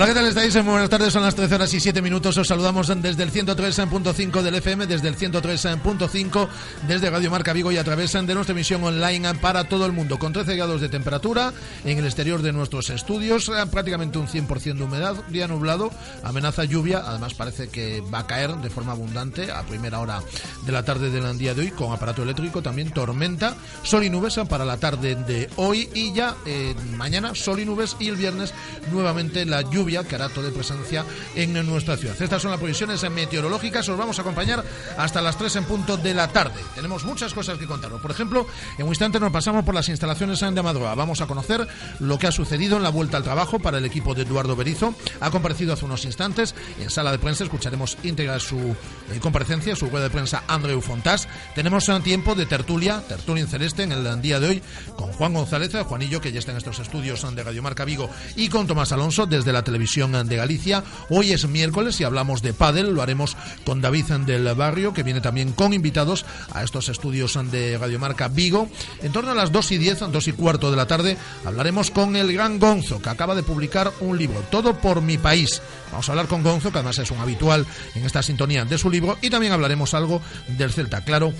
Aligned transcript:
Hola, 0.00 0.08
¿qué 0.08 0.14
tal 0.14 0.24
estáis? 0.28 0.54
Muy 0.54 0.72
buenas 0.72 0.88
tardes, 0.88 1.12
son 1.12 1.22
las 1.22 1.34
13 1.34 1.56
horas 1.56 1.74
y 1.74 1.78
7 1.78 2.00
minutos. 2.00 2.34
Os 2.38 2.48
saludamos 2.48 2.88
desde 3.02 3.22
el 3.22 3.30
103.5 3.30 4.40
del 4.40 4.54
FM, 4.54 4.86
desde 4.86 5.08
el 5.08 5.14
103.5 5.14 6.48
desde 6.88 7.10
Radio 7.10 7.30
Marca 7.30 7.52
Vigo 7.52 7.70
y 7.70 7.76
a 7.76 7.84
través 7.84 8.10
de 8.14 8.34
nuestra 8.34 8.52
emisión 8.52 8.82
online 8.82 9.34
para 9.34 9.64
todo 9.64 9.84
el 9.84 9.92
mundo. 9.92 10.18
Con 10.18 10.32
13 10.32 10.56
grados 10.56 10.80
de 10.80 10.88
temperatura 10.88 11.52
en 11.84 11.98
el 11.98 12.06
exterior 12.06 12.40
de 12.40 12.50
nuestros 12.50 12.88
estudios, 12.88 13.52
prácticamente 13.70 14.16
un 14.16 14.26
100% 14.26 14.78
de 14.78 14.82
humedad, 14.82 15.16
día 15.28 15.46
nublado, 15.46 15.90
amenaza 16.22 16.64
lluvia. 16.64 17.02
Además, 17.04 17.34
parece 17.34 17.68
que 17.68 18.00
va 18.00 18.20
a 18.20 18.26
caer 18.26 18.56
de 18.56 18.70
forma 18.70 18.92
abundante 18.92 19.52
a 19.52 19.64
primera 19.64 20.00
hora 20.00 20.22
de 20.64 20.72
la 20.72 20.82
tarde 20.82 21.10
del 21.10 21.36
día 21.36 21.52
de 21.52 21.60
hoy 21.60 21.70
con 21.72 21.92
aparato 21.92 22.22
eléctrico. 22.22 22.62
También 22.62 22.90
tormenta, 22.90 23.54
sol 23.82 24.02
y 24.02 24.08
nubes 24.08 24.40
para 24.48 24.64
la 24.64 24.78
tarde 24.78 25.14
de 25.14 25.50
hoy 25.56 25.90
y 25.92 26.14
ya 26.14 26.36
eh, 26.46 26.74
mañana 26.96 27.34
sol 27.34 27.60
y 27.60 27.66
nubes 27.66 27.96
y 27.98 28.08
el 28.08 28.16
viernes 28.16 28.54
nuevamente 28.90 29.44
la 29.44 29.60
lluvia 29.60 29.89
que 29.90 30.14
hará 30.14 30.28
toda 30.28 30.50
presencia 30.52 31.04
en 31.34 31.52
nuestra 31.66 31.96
ciudad. 31.96 32.20
Estas 32.20 32.40
son 32.40 32.52
las 32.52 32.60
previsiones 32.60 33.02
meteorológicas. 33.10 33.88
Os 33.88 33.98
vamos 33.98 34.18
a 34.18 34.22
acompañar 34.22 34.64
hasta 34.96 35.20
las 35.20 35.36
3 35.36 35.56
en 35.56 35.64
punto 35.64 35.96
de 35.96 36.14
la 36.14 36.28
tarde. 36.28 36.60
Tenemos 36.74 37.04
muchas 37.04 37.34
cosas 37.34 37.58
que 37.58 37.66
contaros. 37.66 38.00
Por 38.00 38.10
ejemplo, 38.10 38.46
en 38.78 38.84
un 38.84 38.90
instante 38.90 39.18
nos 39.18 39.32
pasamos 39.32 39.64
por 39.64 39.74
las 39.74 39.88
instalaciones 39.88 40.40
de 40.40 40.62
Madroa. 40.62 40.94
Vamos 40.94 41.20
a 41.20 41.26
conocer 41.26 41.66
lo 41.98 42.18
que 42.18 42.28
ha 42.28 42.32
sucedido 42.32 42.76
en 42.76 42.84
la 42.84 42.90
vuelta 42.90 43.16
al 43.16 43.24
trabajo 43.24 43.58
para 43.58 43.78
el 43.78 43.84
equipo 43.84 44.14
de 44.14 44.22
Eduardo 44.22 44.54
Berizo. 44.54 44.94
Ha 45.20 45.30
comparecido 45.30 45.72
hace 45.72 45.84
unos 45.84 46.04
instantes 46.04 46.54
en 46.78 46.88
sala 46.88 47.10
de 47.10 47.18
prensa. 47.18 47.44
Escucharemos 47.44 47.98
íntegra 48.04 48.38
su 48.38 48.58
eh, 48.58 49.18
comparecencia, 49.20 49.74
su 49.74 49.90
rueda 49.90 50.04
de 50.04 50.10
prensa 50.10 50.44
Andreu 50.46 50.80
Fontás. 50.80 51.28
Tenemos 51.54 51.88
un 51.88 52.02
tiempo 52.02 52.34
de 52.34 52.46
tertulia, 52.46 53.02
tertulia 53.08 53.46
celeste 53.46 53.82
en 53.82 53.92
el 53.92 54.22
día 54.22 54.40
de 54.40 54.48
hoy 54.48 54.62
con 54.96 55.12
Juan 55.12 55.34
González, 55.34 55.72
Juanillo, 55.84 56.20
que 56.20 56.32
ya 56.32 56.38
está 56.38 56.52
en 56.52 56.58
estos 56.58 56.78
estudios 56.78 57.26
de 57.34 57.42
Radio 57.42 57.62
Marca 57.62 57.84
Vigo, 57.84 58.10
y 58.36 58.48
con 58.48 58.66
Tomás 58.66 58.92
Alonso 58.92 59.26
desde 59.26 59.52
la 59.52 59.62
televisión 59.62 59.79
Televisión 59.80 60.28
de 60.28 60.36
Galicia. 60.36 60.84
Hoy 61.08 61.32
es 61.32 61.48
miércoles 61.48 61.98
y 62.00 62.04
hablamos 62.04 62.42
de 62.42 62.52
pádel, 62.52 62.92
lo 62.92 63.00
haremos 63.00 63.34
con 63.64 63.80
David 63.80 64.12
del 64.26 64.54
Barrio, 64.54 64.92
que 64.92 65.02
viene 65.02 65.22
también 65.22 65.52
con 65.52 65.72
invitados 65.72 66.26
a 66.52 66.62
estos 66.62 66.90
estudios 66.90 67.38
de 67.50 67.78
Radiomarca 67.78 68.28
Vigo. 68.28 68.68
En 69.00 69.10
torno 69.10 69.30
a 69.30 69.34
las 69.34 69.52
2 69.52 69.72
y 69.72 69.78
10, 69.78 70.00
2 70.12 70.28
y 70.28 70.32
cuarto 70.32 70.70
de 70.70 70.76
la 70.76 70.86
tarde, 70.86 71.16
hablaremos 71.46 71.90
con 71.90 72.14
el 72.14 72.30
gran 72.30 72.58
Gonzo, 72.58 73.00
que 73.00 73.08
acaba 73.08 73.34
de 73.34 73.42
publicar 73.42 73.90
un 74.00 74.18
libro, 74.18 74.44
Todo 74.50 74.76
por 74.76 75.00
mi 75.00 75.16
país. 75.16 75.62
Vamos 75.92 76.06
a 76.10 76.12
hablar 76.12 76.26
con 76.26 76.42
Gonzo, 76.42 76.70
que 76.70 76.76
además 76.76 76.98
es 76.98 77.10
un 77.10 77.20
habitual 77.20 77.64
en 77.94 78.04
esta 78.04 78.22
sintonía 78.22 78.66
de 78.66 78.76
su 78.76 78.90
libro, 78.90 79.16
y 79.22 79.30
también 79.30 79.54
hablaremos 79.54 79.94
algo 79.94 80.20
del 80.58 80.74
Celta, 80.74 81.04
claro 81.04 81.32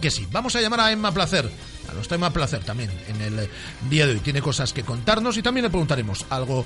que 0.00 0.10
sí. 0.10 0.26
Vamos 0.32 0.56
a 0.56 0.60
llamar 0.60 0.80
a 0.80 0.90
Emma 0.90 1.12
Placer 1.12 1.48
los 1.94 2.08
temas 2.08 2.32
placer 2.32 2.64
también 2.64 2.90
en 3.08 3.20
el 3.20 3.38
eh, 3.40 3.50
día 3.88 4.06
de 4.06 4.12
hoy. 4.12 4.20
Tiene 4.20 4.40
cosas 4.40 4.72
que 4.72 4.82
contarnos 4.82 5.36
y 5.36 5.42
también 5.42 5.64
le 5.64 5.70
preguntaremos 5.70 6.26
algo 6.30 6.64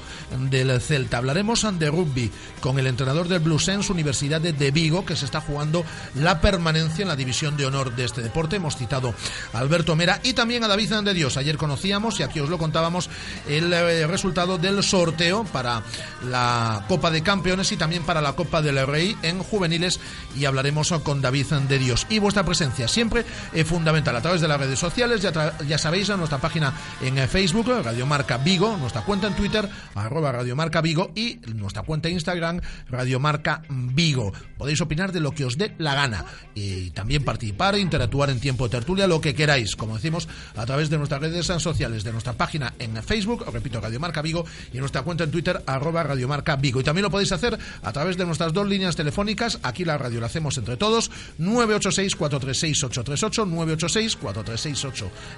del 0.51 0.81
Celta. 0.81 1.19
Hablaremos 1.19 1.67
de 1.79 1.91
rugby 1.91 2.31
con 2.61 2.79
el 2.79 2.87
entrenador 2.87 3.29
del 3.29 3.41
Bluesense 3.41 3.93
Universidad 3.93 4.41
de 4.41 4.71
Vigo 4.71 5.05
que 5.05 5.17
se 5.17 5.25
está 5.25 5.41
jugando 5.41 5.85
la 6.15 6.41
permanencia 6.41 7.03
en 7.03 7.09
la 7.09 7.17
división 7.17 7.57
de 7.57 7.67
honor 7.67 7.95
de 7.95 8.05
este 8.05 8.23
deporte. 8.23 8.57
Hemos 8.57 8.77
citado 8.77 9.15
a 9.53 9.59
Alberto 9.59 9.97
Mera 9.97 10.21
y 10.23 10.33
también 10.33 10.65
a 10.65 10.69
David 10.69 10.93
de 11.05 11.15
Dios. 11.15 11.37
Ayer 11.37 11.57
conocíamos 11.57 12.19
y 12.21 12.23
aquí 12.23 12.41
os 12.41 12.51
lo 12.51 12.59
contábamos 12.59 13.09
el 13.49 13.73
eh, 13.73 14.07
resultado 14.07 14.59
del 14.59 14.83
sorteo 14.83 15.45
para 15.45 15.83
la 16.29 16.85
Copa 16.89 17.11
de 17.11 17.23
Campeones 17.23 17.73
y 17.73 17.77
también 17.77 18.03
para 18.03 18.21
la 18.21 18.35
Copa 18.35 18.63
del 18.63 18.87
Rey 18.87 19.17
en 19.23 19.43
juveniles 19.43 20.01
y 20.37 20.45
hablaremos 20.45 20.93
con 21.05 21.21
David 21.21 21.47
de 21.69 21.79
Dios. 21.79 22.07
Y 22.09 22.19
vuestra 22.19 22.45
presencia 22.45 22.89
siempre 22.89 23.25
es 23.53 23.67
fundamental 23.67 24.17
a 24.17 24.23
través 24.23 24.41
de 24.41 24.49
las 24.49 24.61
redes 24.61 24.79
sociales 24.79 25.12
ya, 25.21 25.79
sabéis, 25.79 26.09
en 26.09 26.19
nuestra 26.19 26.39
página 26.39 26.73
en 27.01 27.19
eh, 27.19 27.27
Facebook, 27.27 27.67
Radio 27.83 28.07
Marca 28.07 28.39
Vigo, 28.39 28.77
nuestra 28.79 29.03
cuenta 29.03 29.27
en 29.27 29.35
Twitter, 29.35 29.69
arroba 29.95 30.33
Radio 30.33 30.57
Marca 30.57 30.81
Vigo 30.81 31.13
y 31.15 31.39
nuestra 31.55 31.83
cuenta 31.83 32.09
en 32.09 32.15
Instagram, 32.15 32.61
Radio 32.89 33.21
Marca 33.21 33.63
Vigo. 33.69 34.33
Podéis 34.57 34.81
opinar 34.81 35.13
de 35.13 35.21
lo 35.21 35.33
que 35.33 35.45
os 35.45 35.59
dé 35.59 35.75
la 35.79 35.95
gana 35.95 36.25
y 36.55 36.91
también 36.91 37.25
participar, 37.25 37.77
interactuar 37.79 38.31
en 38.31 38.41
tiempo 38.41 38.65
de 38.69 38.71
tertulia, 38.71 39.07
lo 39.07 39.21
que 39.21 39.35
queráis, 39.35 39.77
como 39.77 39.97
decimos, 39.97 40.29
a 40.57 40.65
través 40.67 40.89
de 40.89 40.99
nuestras 40.99 41.21
redes 41.21 41.47
sociales, 41.47 42.05
de 42.05 42.13
nuestra 42.13 42.33
página 42.35 42.73
en 42.79 43.03
Facebook, 43.03 43.45
repito, 43.53 43.81
Radio 43.81 44.01
Marca 44.01 44.23
Vigo, 44.23 44.45
y 44.73 44.79
nuestra 44.79 45.03
cuenta 45.03 45.25
en 45.25 45.31
Twitter, 45.31 45.63
arroba 45.67 46.03
Radio 46.03 46.29
Marca 46.29 46.57
Vigo. 46.57 46.81
Y 46.81 46.85
también 46.85 47.03
lo 47.03 47.11
podéis 47.11 47.33
hacer 47.33 47.59
a 47.83 47.93
través 47.93 48.17
de 48.17 48.25
nuestras 48.25 48.53
dos 48.53 48.67
líneas 48.67 48.97
telefónicas, 48.97 49.59
aquí 49.63 49.85
la 49.85 49.99
radio 49.99 50.21
la 50.21 50.27
hacemos 50.27 50.57
entre 50.59 50.77
todos, 50.77 51.11
986 51.39 52.17
436 52.17 52.85
838 52.85 53.47
986 53.47 54.17
436 54.17 54.85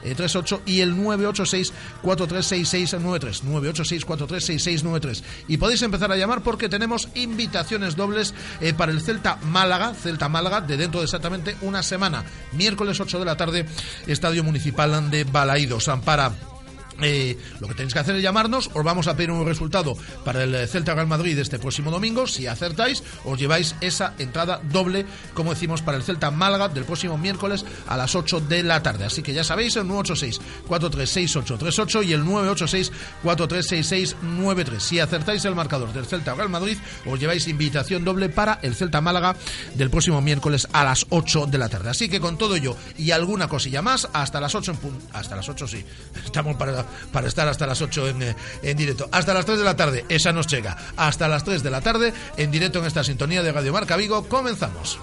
38 0.03 0.63
y 0.67 0.81
el 0.81 0.95
986-436693. 0.95 3.43
986-436693. 3.43 5.23
Y 5.49 5.57
podéis 5.57 5.83
empezar 5.83 6.13
a 6.13 6.17
llamar 6.17 6.43
porque 6.43 6.69
tenemos 6.69 7.09
invitaciones 7.15 7.97
dobles 7.97 8.35
eh, 8.61 8.75
para 8.75 8.93
el 8.93 9.01
Celta 9.01 9.39
Málaga, 9.43 9.95
Celta 9.95 10.29
Málaga, 10.29 10.61
de 10.61 10.77
dentro 10.77 11.01
de 11.01 11.05
exactamente 11.05 11.57
una 11.63 11.83
semana. 11.83 12.25
Miércoles 12.53 13.01
8 13.01 13.19
de 13.19 13.25
la 13.25 13.37
tarde, 13.37 13.67
Estadio 14.07 14.45
Municipal 14.45 15.11
de 15.11 15.25
Balaídos. 15.25 15.91
Para 16.05 16.33
eh, 17.03 17.37
lo 17.61 17.69
que 17.69 17.75
tenéis 17.75 17.93
que 17.93 18.01
hacer 18.01 18.17
es 18.17 18.23
llamarnos, 18.23 18.71
os 18.73 18.85
vamos 18.85 19.09
a 19.09 19.17
pedir 19.17 19.31
un 19.31 19.47
resultado 19.47 19.97
para 20.25 20.45
el 20.45 20.69
Celta 20.69 20.95
Real 20.95 21.07
Madrid 21.07 21.39
este 21.39 21.59
próximo 21.59 21.91
domingo. 21.91 22.27
Si 22.27 22.47
acertáis, 22.47 23.03
os 23.25 23.39
lleváis 23.39 23.75
esa 23.81 24.13
entrada 24.19 24.61
doble, 24.63 25.07
como 25.35 25.55
decimos, 25.55 25.81
para 25.83 25.97
el 25.97 26.03
Celta 26.03 26.31
Málaga 26.31 26.69
del 26.69 26.85
próximo 26.85 27.17
miércoles 27.19 27.65
a 27.87 27.97
las 27.97 28.15
8 28.15 28.41
de 28.41 28.63
la 28.63 28.83
tarde. 28.83 29.05
Así 29.05 29.23
que 29.23 29.33
ya 29.33 29.45
sabéis, 29.45 29.77
el 29.77 29.85
986-436838 29.85 32.05
y 32.05 32.13
el 32.13 32.25
986-436693. 32.25 34.79
Si 34.79 35.01
acertáis 35.01 35.45
el 35.45 35.55
marcador 35.55 35.93
del 35.93 36.07
Celta 36.07 36.35
Real 36.35 36.49
Madrid, 36.49 36.79
os 37.07 37.21
lleváis 37.21 37.49
invitación 37.49 38.05
doble 38.05 38.29
para 38.29 38.61
el 38.63 38.75
Celta 38.75 39.01
Málaga 39.01 39.37
del 39.75 39.91
próximo 39.91 40.21
miércoles 40.21 40.69
a 40.73 40.85
las 40.85 41.07
8 41.11 41.47
de 41.47 41.59
la 41.59 41.69
tarde. 41.69 41.91
Así 41.91 42.09
que 42.09 42.21
con 42.21 42.39
todo 42.39 42.57
ello 42.57 42.77
y 42.99 43.11
alguna 43.11 43.49
cosilla 43.49 43.83
más, 43.83 44.09
hasta 44.13 44.41
las 44.41 44.55
8 44.55 44.73
en 44.73 44.79
Hasta 45.13 45.37
las 45.37 45.49
8 45.49 45.67
sí. 45.67 45.85
Estamos 46.25 46.57
para 46.57 46.84
para 47.13 47.29
estar 47.29 47.49
hasta 47.49 47.67
las 47.67 47.81
8 47.81 48.09
eh, 48.09 48.37
en, 48.63 48.77
directo. 48.77 49.09
Hasta 49.13 49.35
las 49.35 49.45
3 49.45 49.59
de 49.59 49.65
la 49.65 49.77
tarde, 49.77 50.05
esa 50.09 50.33
nos 50.33 50.47
llega. 50.47 50.77
Hasta 50.97 51.29
las 51.29 51.45
3 51.45 51.63
de 51.63 51.71
la 51.71 51.81
tarde, 51.81 52.13
en 52.37 52.51
directo 52.51 52.79
en 52.79 52.87
esta 52.87 53.05
sintonía 53.05 53.43
de 53.43 53.53
Radio 53.53 53.73
Marca 53.73 53.97
Vigo, 53.97 54.29
comenzamos. 54.29 54.99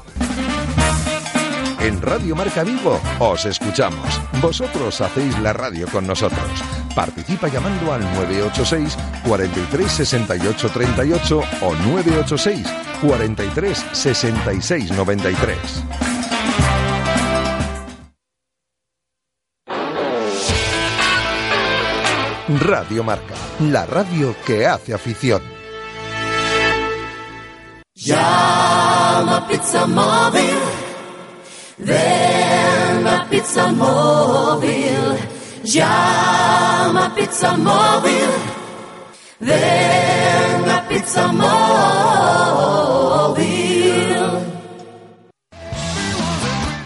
En 1.80 2.00
Radio 2.00 2.36
Marca 2.36 2.64
Vigo 2.64 3.02
os 3.20 3.46
escuchamos. 3.46 4.22
Vosotros 4.40 5.02
hacéis 5.02 5.38
la 5.40 5.52
radio 5.52 5.88
con 5.88 6.06
nosotros. 6.06 6.48
Participa 6.96 7.48
llamando 7.48 7.92
al 7.94 8.02
986 8.02 8.98
43 9.26 9.92
68 9.92 10.70
38 10.70 11.44
o 11.62 11.76
986 11.76 12.68
43 13.02 13.86
66 13.94 14.92
93. 14.92 16.11
Radio 22.60 23.04
Marca, 23.04 23.34
la 23.60 23.86
radio 23.86 24.36
que 24.46 24.66
hace 24.68 24.94
afición. 24.94 25.42
Llama 27.96 29.48
Pizza 29.48 29.86
Móvil, 29.86 30.60
ven 31.78 33.08
a 33.08 33.28
Pizza 33.30 33.72
Móvil. 33.72 35.18
Llama 35.64 37.14
Pizza 37.16 37.56
Móvil, 37.56 38.30
ven 39.40 40.70
a 40.70 40.88
Pizza 40.90 41.28
Móvil. 41.32 42.11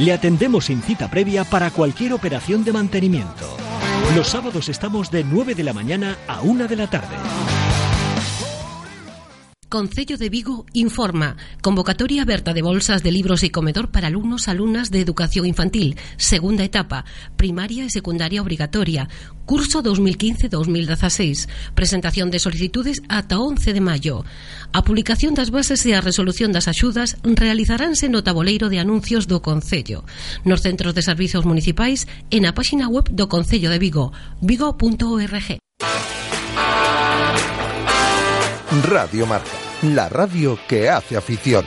Le 0.00 0.14
atendemos 0.14 0.64
sin 0.64 0.80
cita 0.80 1.10
previa 1.10 1.44
para 1.44 1.70
cualquier 1.70 2.14
operación 2.14 2.64
de 2.64 2.72
mantenimiento. 2.72 3.54
Los 4.16 4.28
sábados 4.28 4.70
estamos 4.70 5.10
de 5.10 5.24
9 5.24 5.54
de 5.54 5.62
la 5.62 5.74
mañana 5.74 6.16
a 6.26 6.40
1 6.40 6.68
de 6.68 6.76
la 6.76 6.86
tarde. 6.86 7.16
Concello 9.70 10.18
de 10.18 10.28
Vigo 10.28 10.66
informa. 10.72 11.36
Convocatoria 11.62 12.22
aberta 12.22 12.52
de 12.52 12.60
bolsas 12.60 13.04
de 13.04 13.12
libros 13.14 13.46
e 13.46 13.54
comedor 13.54 13.94
para 13.94 14.10
alumnos 14.10 14.50
alumnas 14.50 14.90
de 14.90 14.98
educación 14.98 15.46
infantil. 15.46 15.94
Segunda 16.18 16.66
etapa. 16.66 17.06
Primaria 17.38 17.86
e 17.86 17.94
secundaria 17.94 18.42
obligatoria. 18.42 19.06
Curso 19.46 19.78
2015-2016. 19.86 21.46
Presentación 21.78 22.34
de 22.34 22.42
solicitudes 22.42 22.98
ata 23.06 23.38
11 23.38 23.70
de 23.70 23.80
maio. 23.80 24.26
A 24.74 24.82
publicación 24.82 25.38
das 25.38 25.54
bases 25.54 25.86
e 25.86 25.94
a 25.94 26.02
resolución 26.02 26.50
das 26.50 26.66
axudas 26.66 27.14
realizaránse 27.22 28.10
no 28.10 28.26
tabuleiro 28.26 28.74
de 28.74 28.82
anuncios 28.82 29.30
do 29.30 29.38
Concello. 29.38 30.02
Nos 30.42 30.66
centros 30.66 30.98
de 30.98 31.06
servizos 31.06 31.46
municipais 31.46 32.10
e 32.34 32.42
na 32.42 32.58
páxina 32.58 32.90
web 32.90 33.06
do 33.14 33.30
Concello 33.30 33.70
de 33.70 33.78
Vigo. 33.78 34.10
Vigo.org. 34.42 35.62
Radio 38.70 39.26
Marca, 39.26 39.50
la 39.82 40.08
radio 40.08 40.56
que 40.68 40.88
hace 40.88 41.16
afición. 41.16 41.66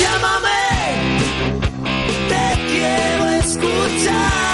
Llámame, 0.00 1.26
te 2.28 2.68
quiero 2.68 3.28
escuchar. 3.30 4.49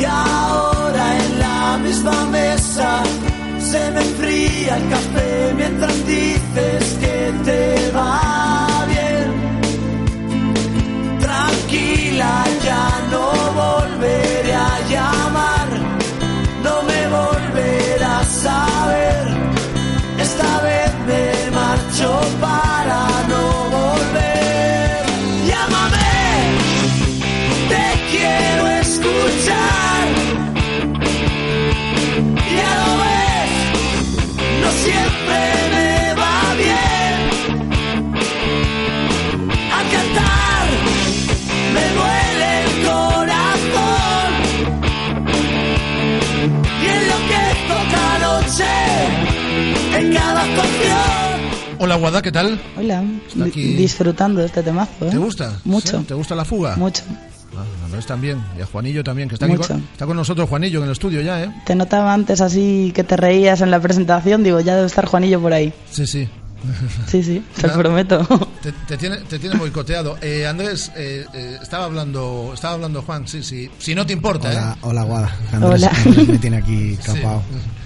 Y 0.00 0.04
ahora 0.04 1.04
en 1.24 1.38
la 1.38 1.78
misma 1.78 2.24
mesa 2.26 3.02
se 3.58 3.90
me 3.90 4.00
enfría 4.00 4.76
el 4.76 4.88
café 4.88 5.54
mientras 5.56 6.06
dices 6.06 6.82
que 7.02 7.32
te 7.44 7.90
va 7.92 8.86
bien. 8.88 9.28
Tranquila, 11.20 12.44
ya 12.64 12.88
no 13.10 13.39
Hola, 51.90 51.98
Guada, 51.98 52.22
¿qué 52.22 52.30
tal? 52.30 52.60
Hola, 52.78 53.02
aquí. 53.44 53.62
di- 53.64 53.74
disfrutando 53.74 54.38
de 54.40 54.46
este 54.46 54.62
temazo. 54.62 55.06
¿eh? 55.06 55.10
¿Te 55.10 55.18
gusta? 55.18 55.58
Mucho. 55.64 55.98
¿Sí? 55.98 56.04
¿Te 56.04 56.14
gusta 56.14 56.36
la 56.36 56.44
fuga? 56.44 56.76
Mucho. 56.76 57.02
Ah, 57.56 57.64
a 57.82 57.84
Andrés 57.86 58.06
también, 58.06 58.40
y 58.56 58.62
a 58.62 58.66
Juanillo 58.66 59.02
también, 59.02 59.28
que 59.28 59.34
está, 59.34 59.46
aquí 59.46 59.56
con, 59.56 59.80
está 59.92 60.06
con 60.06 60.16
nosotros 60.16 60.48
Juanillo 60.48 60.78
en 60.78 60.84
el 60.84 60.92
estudio 60.92 61.20
ya, 61.20 61.42
¿eh? 61.42 61.52
Te 61.66 61.74
notaba 61.74 62.14
antes 62.14 62.40
así 62.42 62.92
que 62.94 63.02
te 63.02 63.16
reías 63.16 63.60
en 63.60 63.72
la 63.72 63.80
presentación, 63.80 64.44
digo, 64.44 64.60
ya 64.60 64.76
debe 64.76 64.86
estar 64.86 65.04
Juanillo 65.06 65.40
por 65.40 65.52
ahí. 65.52 65.72
Sí, 65.90 66.06
sí. 66.06 66.28
Sí, 67.08 67.24
sí, 67.24 67.42
te 67.60 67.66
lo 67.66 67.72
Ah. 67.74 67.76
prometo. 67.78 68.24
Te, 68.62 68.70
te 68.86 68.96
tiene, 68.98 69.16
te 69.16 69.38
tiene 69.40 69.56
boicoteado. 69.56 70.16
Eh, 70.22 70.46
Andrés, 70.46 70.92
eh, 70.94 71.24
eh, 71.34 71.56
estaba 71.60 71.86
hablando 71.86 72.50
estaba 72.54 72.74
hablando 72.74 73.00
Juan, 73.02 73.26
sí, 73.26 73.42
sí. 73.42 73.68
Si 73.78 73.94
no 73.96 74.04
te 74.06 74.12
importa, 74.12 74.50
Hola, 74.50 74.74
¿eh? 74.76 74.78
hola 74.82 75.02
Guada. 75.02 75.36
Andrés, 75.52 75.72
Hola. 75.82 75.92
Andrés 76.04 76.28
me 76.28 76.38
tiene 76.38 76.56
aquí 76.58 76.96
capado. 77.04 77.42
Sí, 77.50 77.56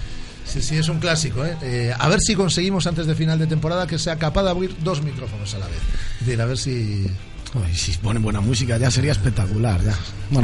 sí, 0.45 0.77
es 0.77 0.89
un 0.89 0.99
clásico, 0.99 1.43
¿eh? 1.45 1.55
Eh, 1.61 1.93
A 1.97 2.07
ver 2.09 2.19
si 2.21 2.35
conseguimos 2.35 2.85
antes 2.87 3.05
de 3.07 3.15
final 3.15 3.37
de 3.39 3.47
temporada 3.47 3.85
que 3.87 3.97
sea 3.99 4.15
capaz 4.17 4.43
de 4.43 4.49
abrir 4.51 4.75
dos 4.83 5.01
micrófonos 5.03 5.53
a 5.55 5.59
la 5.59 5.65
vez. 5.67 5.79
Es 6.21 6.25
decir, 6.25 6.41
a 6.41 6.45
ver 6.45 6.57
si... 6.57 7.05
Uy, 7.53 7.73
si 7.73 7.93
ponen 7.99 8.21
buena 8.21 8.41
música 8.41 8.77
ya 8.77 8.91
sería 8.91 9.13
espectacular. 9.13 9.79
Ya. 9.81 9.93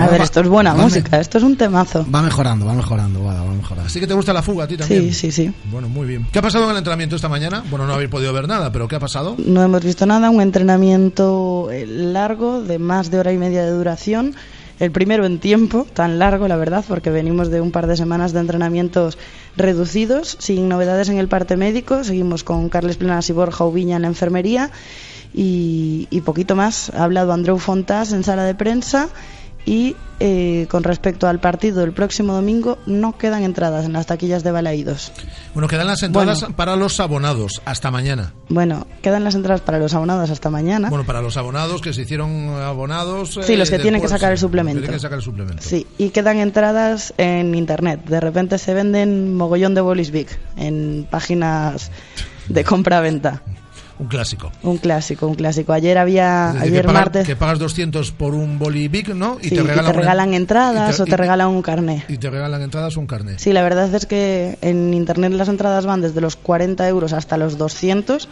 a 0.01 0.07
ver, 0.07 0.21
va- 0.21 0.24
esto 0.24 0.39
es 0.39 0.48
buena 0.48 0.71
va 0.71 0.77
me- 0.77 0.83
música, 0.86 1.19
esto 1.19 1.39
es 1.39 1.44
un 1.44 1.57
temazo. 1.57 2.06
Va 2.09 2.21
mejorando, 2.21 2.65
va 2.65 2.74
mejorando, 2.74 3.19
Guada, 3.19 3.44
va 3.44 3.53
mejorando. 3.53 3.88
Así 3.88 4.00
que 4.00 4.07
te 4.07 4.13
gusta 4.13 4.31
la 4.31 4.42
fuga 4.42 4.63
a 4.63 4.68
ti 4.68 4.77
también. 4.77 5.13
Sí, 5.13 5.13
sí, 5.13 5.31
sí. 5.31 5.53
Bueno, 5.65 5.89
muy 5.89 6.07
bien. 6.07 6.25
¿Qué 6.31 6.39
ha 6.39 6.42
pasado 6.42 6.63
en 6.65 6.71
el 6.71 6.77
entrenamiento 6.77 7.18
esta 7.18 7.27
mañana? 7.27 7.65
Bueno, 7.69 7.86
no 7.86 7.95
habéis 7.95 8.09
podido 8.09 8.31
ver 8.31 8.47
nada, 8.47 8.71
pero 8.71 8.88
¿qué 8.88 8.95
ha 8.95 9.00
pasado? 9.00 9.36
No 9.45 9.62
hemos 9.62 9.83
visto 9.83 10.06
nada, 10.06 10.30
un 10.30 10.39
entrenamiento 10.39 11.69
eh, 11.69 11.86
largo 11.86 12.62
de 12.62 12.80
más 12.80 13.12
de 13.12 13.19
hora 13.19 13.33
y 13.33 13.38
media 13.38 13.63
de 13.65 13.71
duración. 13.71 14.33
El 14.81 14.89
primero 14.89 15.28
en 15.28 15.38
tiempo, 15.38 15.85
tan 15.94 16.18
largo, 16.18 16.47
la 16.47 16.57
verdad, 16.57 16.83
porque 16.88 17.11
venimos 17.11 17.52
de 17.52 17.61
un 17.61 17.69
par 17.69 17.85
de 17.85 17.95
semanas 17.95 18.33
de 18.33 18.40
entrenamientos 18.40 19.16
reducidos, 19.56 20.38
sin 20.40 20.69
novedades 20.69 21.07
en 21.09 21.19
el 21.19 21.28
parte 21.28 21.56
médico. 21.56 22.04
Seguimos 22.04 22.44
con 22.44 22.68
Carles 22.68 22.97
Plenas 22.97 23.30
y 23.30 23.33
Borja 23.33 23.64
Ubiña 23.64 23.97
en 23.97 24.02
la 24.02 24.07
enfermería 24.07 24.71
y, 25.35 26.07
poquito 26.26 26.56
más. 26.56 26.90
Ha 26.95 27.04
hablado 27.04 27.31
Andreu 27.31 27.59
Fontás 27.59 28.11
en 28.11 28.23
sala 28.23 28.44
de 28.44 28.56
prensa 28.56 29.07
y 29.65 29.95
eh, 30.19 30.68
con 30.69 30.83
respecto 30.83 31.27
al 31.27 31.39
partido 31.39 31.81
del 31.81 31.94
próximo 31.94 32.33
domingo 32.33 32.77
no 32.85 33.18
quedan 33.18 33.44
entradas 33.44 33.85
en 33.85 33.94
las 33.94 34.06
taquillas 34.06 34.44
de 34.44 34.51
Balaídos. 34.51 35.11
Bueno, 35.53 35.68
quedan 35.68 35.87
las 35.87 36.03
entradas 36.03 36.41
Bueno. 36.41 36.56
para 36.56 36.75
los 36.75 36.99
abonados 36.99 37.61
hasta 37.65 37.89
mañana. 37.89 38.33
Bueno, 38.49 38.85
quedan 39.01 39.23
las 39.23 39.33
entradas 39.35 39.61
para 39.61 39.80
los 39.80 39.94
abonados 39.94 40.30
hasta 40.30 40.49
mañana. 40.49 40.89
Bueno, 40.89 41.06
para 41.06 41.21
los 41.21 41.37
abonados 41.37 41.81
que 41.81 41.94
se 41.94 42.01
hicieron 42.01 42.49
abonados. 42.61 43.30
Sí, 43.30 43.37
los 43.37 43.69
que 43.69 43.77
después, 43.77 43.81
tienen 43.81 44.01
que 44.01 44.07
sacar 44.07 44.31
el 44.31 44.37
suplemento. 44.37 44.80
tienen 44.81 44.97
que 44.97 45.01
sacar 45.01 45.18
el 45.18 45.23
suplemento. 45.23 45.63
Sí, 45.63 45.87
y 45.97 46.09
quedan 46.09 46.37
entradas 46.37 47.13
en 47.18 47.56
internet. 47.56 48.06
De 48.06 48.19
repente 48.19 48.57
se 48.57 48.73
venden 48.73 49.35
mogollón 49.35 49.73
de 49.73 49.81
bolis 49.81 50.11
big 50.11 50.27
en 50.56 51.07
páginas 51.09 51.91
de 52.47 52.63
compra-venta. 52.63 53.41
Un 54.01 54.07
clásico. 54.07 54.51
Un 54.63 54.77
clásico, 54.77 55.27
un 55.27 55.35
clásico. 55.35 55.73
Ayer 55.73 55.97
había, 55.99 56.53
decir, 56.53 56.61
ayer 56.69 56.85
que, 56.87 56.91
martes, 56.91 57.27
que 57.27 57.35
pagas 57.35 57.59
200 57.59 58.11
por 58.11 58.33
un 58.33 58.57
boli 58.57 58.87
big, 58.87 59.15
¿no? 59.15 59.37
sí, 59.41 59.47
y 59.47 59.49
te 59.55 59.61
regalan, 59.61 60.29
una- 60.29 60.35
entradas 60.37 60.99
o 60.99 61.05
te 61.05 61.15
regalan 61.15 61.47
un 61.49 61.61
carné. 61.61 62.03
Y 62.07 62.17
te 62.17 62.29
regalan 62.31 62.61
entradas 62.63 62.97
o 62.97 62.99
un 62.99 63.05
carnet. 63.07 63.37
Sí, 63.39 63.53
la 63.53 63.61
verdad 63.61 63.93
es 63.93 64.07
que 64.07 64.57
en 64.61 64.93
internet 64.95 65.33
las 65.33 65.47
entradas 65.49 65.85
van 65.85 66.01
desde 66.01 66.19
los 66.19 66.35
40 66.35 66.87
euros 66.87 67.13
hasta 67.13 67.37
los 67.37 67.57
200 67.59 68.27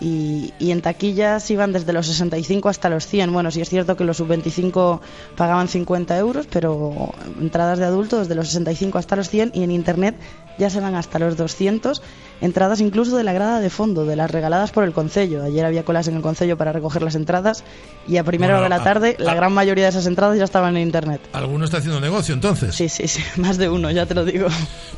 y, 0.00 0.52
y 0.58 0.72
en 0.72 0.82
taquillas 0.82 1.48
iban 1.52 1.72
desde 1.72 1.92
los 1.92 2.06
65 2.08 2.68
hasta 2.68 2.90
los 2.90 3.06
100. 3.06 3.32
Bueno, 3.32 3.52
sí 3.52 3.60
es 3.60 3.68
cierto 3.70 3.96
que 3.96 4.02
los 4.04 4.16
sub-25 4.16 4.98
pagaban 5.36 5.68
50 5.68 6.18
euros, 6.18 6.46
pero 6.50 7.14
entradas 7.40 7.78
de 7.78 7.84
adultos 7.84 8.20
desde 8.26 8.34
los 8.34 8.48
65 8.48 8.98
hasta 8.98 9.14
los 9.14 9.30
100 9.30 9.52
y 9.54 9.62
en 9.62 9.70
internet 9.70 10.16
ya 10.58 10.68
se 10.70 10.80
van 10.80 10.96
hasta 10.96 11.20
los 11.20 11.36
200. 11.36 12.02
Entradas 12.40 12.80
incluso 12.80 13.16
de 13.16 13.24
la 13.24 13.32
grada 13.32 13.60
de 13.60 13.70
fondo, 13.70 14.04
de 14.04 14.16
las 14.16 14.30
regaladas 14.30 14.70
por 14.70 14.84
el 14.84 14.92
Concello. 14.92 15.42
Ayer 15.44 15.64
había 15.64 15.84
colas 15.84 16.08
en 16.08 16.16
el 16.16 16.22
Concello 16.22 16.58
para 16.58 16.72
recoger 16.72 17.02
las 17.02 17.14
entradas 17.14 17.64
y 18.06 18.16
a 18.18 18.24
primera 18.24 18.54
Bueno, 18.54 18.66
hora 18.66 18.76
de 18.76 18.82
la 18.82 18.90
a- 18.90 18.94
tarde 18.94 19.16
la 19.18 19.32
a- 19.32 19.34
gran 19.34 19.52
mayoría 19.52 19.84
de 19.84 19.90
esas 19.90 20.06
entradas 20.06 20.36
ya 20.36 20.44
estaban 20.44 20.76
en 20.76 20.82
internet. 20.82 21.20
¿Alguno 21.32 21.64
está 21.64 21.78
haciendo 21.78 22.00
negocio 22.00 22.34
entonces? 22.34 22.74
Sí, 22.74 22.88
sí, 22.88 23.08
sí, 23.08 23.22
más 23.40 23.56
de 23.56 23.68
uno, 23.68 23.90
ya 23.90 24.04
te 24.06 24.14
lo 24.14 24.24
digo. 24.24 24.48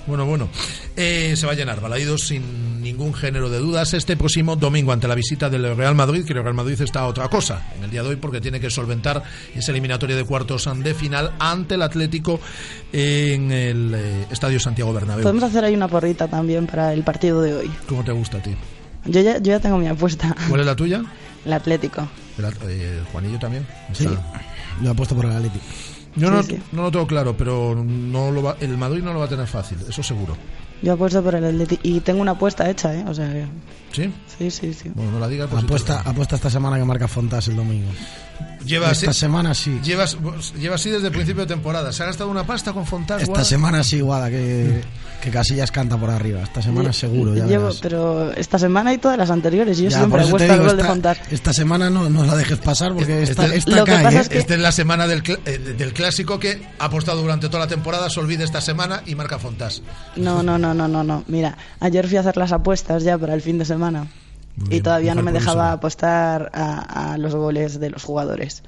Bueno, 0.07 0.25
bueno. 0.26 0.49
Eh, 0.97 1.35
se 1.37 1.47
va 1.47 1.52
a 1.52 1.55
llenar 1.55 1.81
Balaídos 1.81 2.26
sin 2.28 2.81
ningún 2.83 3.12
género 3.14 3.50
de 3.50 3.59
dudas 3.59 3.93
este 3.95 4.16
próximo 4.16 4.57
domingo 4.57 4.93
ante 4.93 5.07
la 5.07 5.14
visita 5.14 5.50
del 5.50 5.76
Real 5.76 5.95
Madrid, 5.95 6.25
que 6.25 6.33
el 6.33 6.43
Real 6.43 6.55
Madrid 6.55 6.81
está 6.81 7.00
a 7.00 7.07
otra 7.07 7.28
cosa 7.28 7.66
en 7.76 7.85
el 7.85 7.90
día 7.90 8.02
de 8.02 8.09
hoy 8.11 8.16
porque 8.16 8.40
tiene 8.40 8.61
que 8.61 8.71
solventar 8.71 9.23
esa 9.55 9.73
eliminatoria 9.73 10.16
de 10.16 10.25
cuartos 10.25 10.69
de 10.83 10.95
final 10.95 11.33
ante 11.38 11.75
el 11.75 11.83
Atlético 11.83 12.40
en 12.99 13.53
el 13.53 13.93
eh, 13.95 14.26
Estadio 14.31 14.59
Santiago 14.59 14.91
Bernabéu. 14.93 15.23
Podemos 15.23 15.45
hacer 15.45 15.62
ahí 15.65 15.75
una 15.75 15.87
porrita 15.87 16.29
también 16.29 16.67
para 16.67 16.95
el 16.95 17.03
partido 17.03 17.43
de 17.43 17.55
hoy. 17.55 17.71
¿Cómo 17.88 18.03
te 18.03 18.12
gusta 18.12 18.38
a 18.38 18.43
ti? 18.43 18.57
Yo 19.05 19.21
ya, 19.21 19.35
yo 19.37 19.53
ya 19.53 19.61
tengo 19.61 19.76
mi 19.76 19.87
apuesta. 19.87 20.35
¿Cuál 20.49 20.61
es 20.62 20.67
la 20.67 20.75
tuya? 20.75 21.03
El 21.45 21.53
Atlético. 21.53 22.09
El, 22.38 22.45
eh, 22.71 23.03
Juanillo 23.12 23.38
también. 23.38 23.67
Sí, 23.93 24.05
Está- 24.05 24.23
lo 24.83 24.91
he 24.91 24.95
puesto 24.95 25.15
por 25.15 25.26
el 25.26 25.33
Atleti. 25.33 25.61
Yo 26.17 26.31
no, 26.31 26.43
sí. 26.43 26.59
no 26.73 26.85
lo 26.85 26.91
tengo 26.91 27.07
claro, 27.07 27.37
pero 27.37 27.75
no 27.87 28.31
lo 28.31 28.43
va- 28.43 28.57
el 28.61 28.79
Madrid 28.79 29.03
no 29.03 29.12
lo 29.12 29.19
va 29.19 29.26
a 29.26 29.29
tener 29.29 29.47
fácil, 29.47 29.76
eso 29.87 30.03
seguro. 30.03 30.35
Yo 30.83 30.92
apuesto 30.92 31.23
por 31.23 31.35
el 31.35 31.45
Atleti 31.45 31.78
y 31.83 32.00
tengo 32.00 32.21
una 32.21 32.33
apuesta 32.33 32.68
hecha, 32.68 32.95
¿eh? 32.95 33.04
O 33.09 33.14
sea 33.14 33.33
que... 33.33 33.47
¿Sí? 33.92 34.12
Sí, 34.38 34.50
sí, 34.50 34.75
sí. 34.75 34.90
Bueno, 34.95 35.12
no 35.12 35.18
la 35.21 35.28
digas. 35.28 35.49
si 35.50 35.56
Apuesta, 35.56 36.00
apuesta 36.04 36.37
esta 36.37 36.50
semana 36.50 36.76
que 36.76 36.85
marca 36.85 37.09
Fontas 37.09 37.49
el 37.49 37.56
domingo. 37.56 37.88
Lleva 38.66 38.90
Esta 38.90 39.11
así, 39.11 39.21
semana 39.21 39.54
sí. 39.54 39.80
llevas, 39.83 40.18
lleva 40.59 40.75
así 40.75 40.90
desde 40.90 41.06
el 41.06 41.12
principio 41.12 41.42
de 41.42 41.47
temporada. 41.49 41.92
¿Se 41.92 42.02
ha 42.02 42.06
gastado 42.06 42.28
una 42.30 42.45
pasta 42.45 42.73
con 42.73 42.85
Fontás? 42.85 43.23
Esta 43.23 43.30
Guada? 43.33 43.45
semana 43.45 43.83
sí, 43.83 44.00
Guada, 44.00 44.28
que, 44.28 44.83
que 45.20 45.30
Casillas 45.30 45.70
canta 45.73 45.96
por 45.96 46.11
arriba. 46.11 46.42
Esta 46.42 46.62
semana 46.62 46.92
seguro, 46.92 47.35
ya 47.35 47.46
Llevo, 47.46 47.64
verás. 47.64 47.80
pero 47.82 48.32
esta 48.32 48.58
semana 48.58 48.92
y 48.92 48.99
todas 48.99 49.18
las 49.18 49.30
anteriores. 49.30 49.78
Yo 49.78 49.88
Ya, 49.88 49.99
siempre 49.99 50.23
apuesto 50.23 50.52
al 50.52 50.58
digo, 50.58 50.64
gol 50.68 50.76
de 50.76 50.82
esta, 50.82 50.92
Fontar. 50.92 51.18
esta 51.30 51.52
semana 51.52 51.90
no, 51.90 52.08
no 52.08 52.25
la 52.25 52.37
dejes 52.37 52.58
pasar 52.58 52.92
porque 52.94 53.23
esta, 53.23 53.46
esta 53.54 53.85
cae, 53.85 54.02
pasa 54.04 54.18
¿eh? 54.18 54.20
es 54.23 54.28
que- 54.28 54.38
Esta 54.38 54.54
es 54.54 54.61
la 54.61 54.73
semana 54.73 55.06
del, 55.06 55.23
cl- 55.23 55.40
eh, 55.46 55.58
del 55.58 55.92
clásico 55.92 56.38
que 56.38 56.62
ha 56.78 56.85
apostado 56.85 57.20
durante 57.23 57.49
toda 57.49 57.61
la 57.61 57.66
temporada, 57.68 58.08
se 58.11 58.20
olvide 58.20 58.44
esta 58.44 58.61
semana 58.61 59.02
y 59.06 59.14
marca 59.14 59.38
Fontás. 59.38 59.82
No, 60.16 60.42
no, 60.42 60.58
no, 60.58 60.75
no, 60.75 60.87
no, 60.88 61.02
no. 61.02 61.25
Mira, 61.28 61.56
ayer 61.80 62.06
fui 62.06 62.16
a 62.16 62.20
hacer 62.20 62.37
las 62.37 62.52
apuestas 62.52 63.02
ya 63.02 63.18
para 63.18 63.35
el 63.35 63.42
fin 63.42 63.58
de 63.58 63.64
semana. 63.64 64.06
Muy 64.56 64.66
y 64.66 64.70
bien, 64.70 64.82
todavía 64.85 65.14
no 65.14 65.23
me 65.23 65.32
dejaba 65.32 65.73
apostar 65.73 66.50
a, 66.54 67.12
a 67.12 67.18
los 67.18 67.35
goles 67.35 67.78
de 67.80 67.90
los 67.90 68.02
jugadores. 68.04 68.62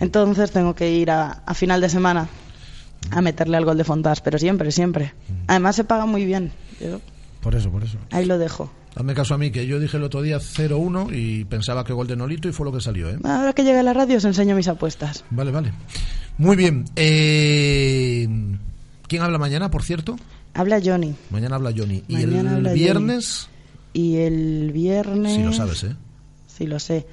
Entonces 0.00 0.50
tengo 0.50 0.74
que 0.74 0.90
ir 0.90 1.10
a, 1.10 1.42
a 1.44 1.54
final 1.54 1.80
de 1.80 1.88
semana 1.88 2.28
a 3.10 3.20
meterle 3.20 3.56
al 3.56 3.64
gol 3.64 3.76
de 3.76 3.84
Fontás, 3.84 4.20
pero 4.20 4.38
siempre, 4.38 4.70
siempre. 4.72 5.14
Además 5.46 5.76
se 5.76 5.84
paga 5.84 6.06
muy 6.06 6.24
bien. 6.24 6.52
Yo 6.80 7.00
Por 7.40 7.54
eso, 7.54 7.70
por 7.70 7.84
eso. 7.84 7.98
ahí 8.10 8.24
lo 8.24 8.38
dejo. 8.38 8.70
Hazme 8.96 9.14
caso 9.14 9.34
a 9.34 9.38
mí, 9.38 9.50
que 9.50 9.66
yo 9.66 9.80
dije 9.80 9.96
el 9.96 10.04
otro 10.04 10.22
día 10.22 10.38
0-1 10.38 11.08
y 11.12 11.44
pensaba 11.46 11.84
que 11.84 11.92
gol 11.92 12.06
de 12.06 12.14
Nolito 12.16 12.48
y 12.48 12.52
fue 12.52 12.64
lo 12.64 12.72
que 12.72 12.80
salió, 12.80 13.10
¿eh? 13.10 13.18
Ahora 13.24 13.52
que 13.52 13.64
llegue 13.64 13.78
a 13.80 13.82
la 13.82 13.92
radio 13.92 14.18
os 14.18 14.24
enseño 14.24 14.54
mis 14.54 14.68
apuestas. 14.68 15.24
Vale, 15.30 15.50
vale. 15.50 15.72
Muy 16.38 16.56
bien. 16.56 16.84
Eh, 16.94 18.28
¿Quién 19.08 19.22
habla 19.22 19.38
mañana, 19.38 19.70
por 19.70 19.82
cierto? 19.82 20.16
Habla 20.54 20.80
Johnny. 20.84 21.14
Mañana 21.30 21.56
habla 21.56 21.72
Johnny. 21.76 22.04
¿Y 22.06 22.22
el 22.22 22.46
habla 22.46 22.72
viernes? 22.72 23.48
Y 23.92 24.16
el 24.18 24.70
viernes... 24.72 25.34
Si 25.34 25.42
lo 25.42 25.52
sabes, 25.52 25.82
¿eh? 25.84 25.96
Sí, 26.46 26.66
lo 26.66 26.78
sé. 26.78 27.04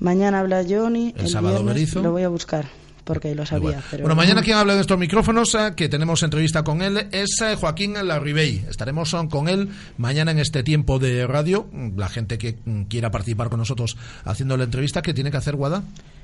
Mañana 0.00 0.40
habla 0.40 0.64
Johnny. 0.68 1.14
El 1.16 1.28
sábado 1.28 1.62
viernes. 1.64 1.94
Lo 1.94 2.12
voy 2.12 2.22
a 2.24 2.28
buscar 2.28 2.66
porque 3.10 3.34
lo 3.34 3.44
sabía. 3.44 3.82
Pero 3.90 4.04
Bueno, 4.04 4.14
mañana 4.14 4.40
quien 4.40 4.56
habla 4.56 4.76
de 4.76 4.82
estos 4.82 4.96
micrófonos, 4.96 5.52
eh, 5.56 5.72
que 5.74 5.88
tenemos 5.88 6.22
entrevista 6.22 6.62
con 6.62 6.80
él, 6.80 7.08
es 7.10 7.40
eh, 7.40 7.56
Joaquín 7.56 7.94
Larribey. 7.94 8.64
Estaremos 8.70 9.12
eh, 9.14 9.16
con 9.28 9.48
él 9.48 9.68
mañana 9.98 10.30
en 10.30 10.38
este 10.38 10.62
tiempo 10.62 11.00
de 11.00 11.26
radio. 11.26 11.66
La 11.96 12.08
gente 12.08 12.38
que 12.38 12.56
mm, 12.64 12.82
quiera 12.82 13.10
participar 13.10 13.48
con 13.48 13.58
nosotros 13.58 13.96
haciendo 14.24 14.56
la 14.56 14.62
entrevista, 14.62 15.02
¿qué 15.02 15.12
tiene 15.12 15.32
que 15.32 15.38
hacer, 15.38 15.56
Guada? 15.56 15.82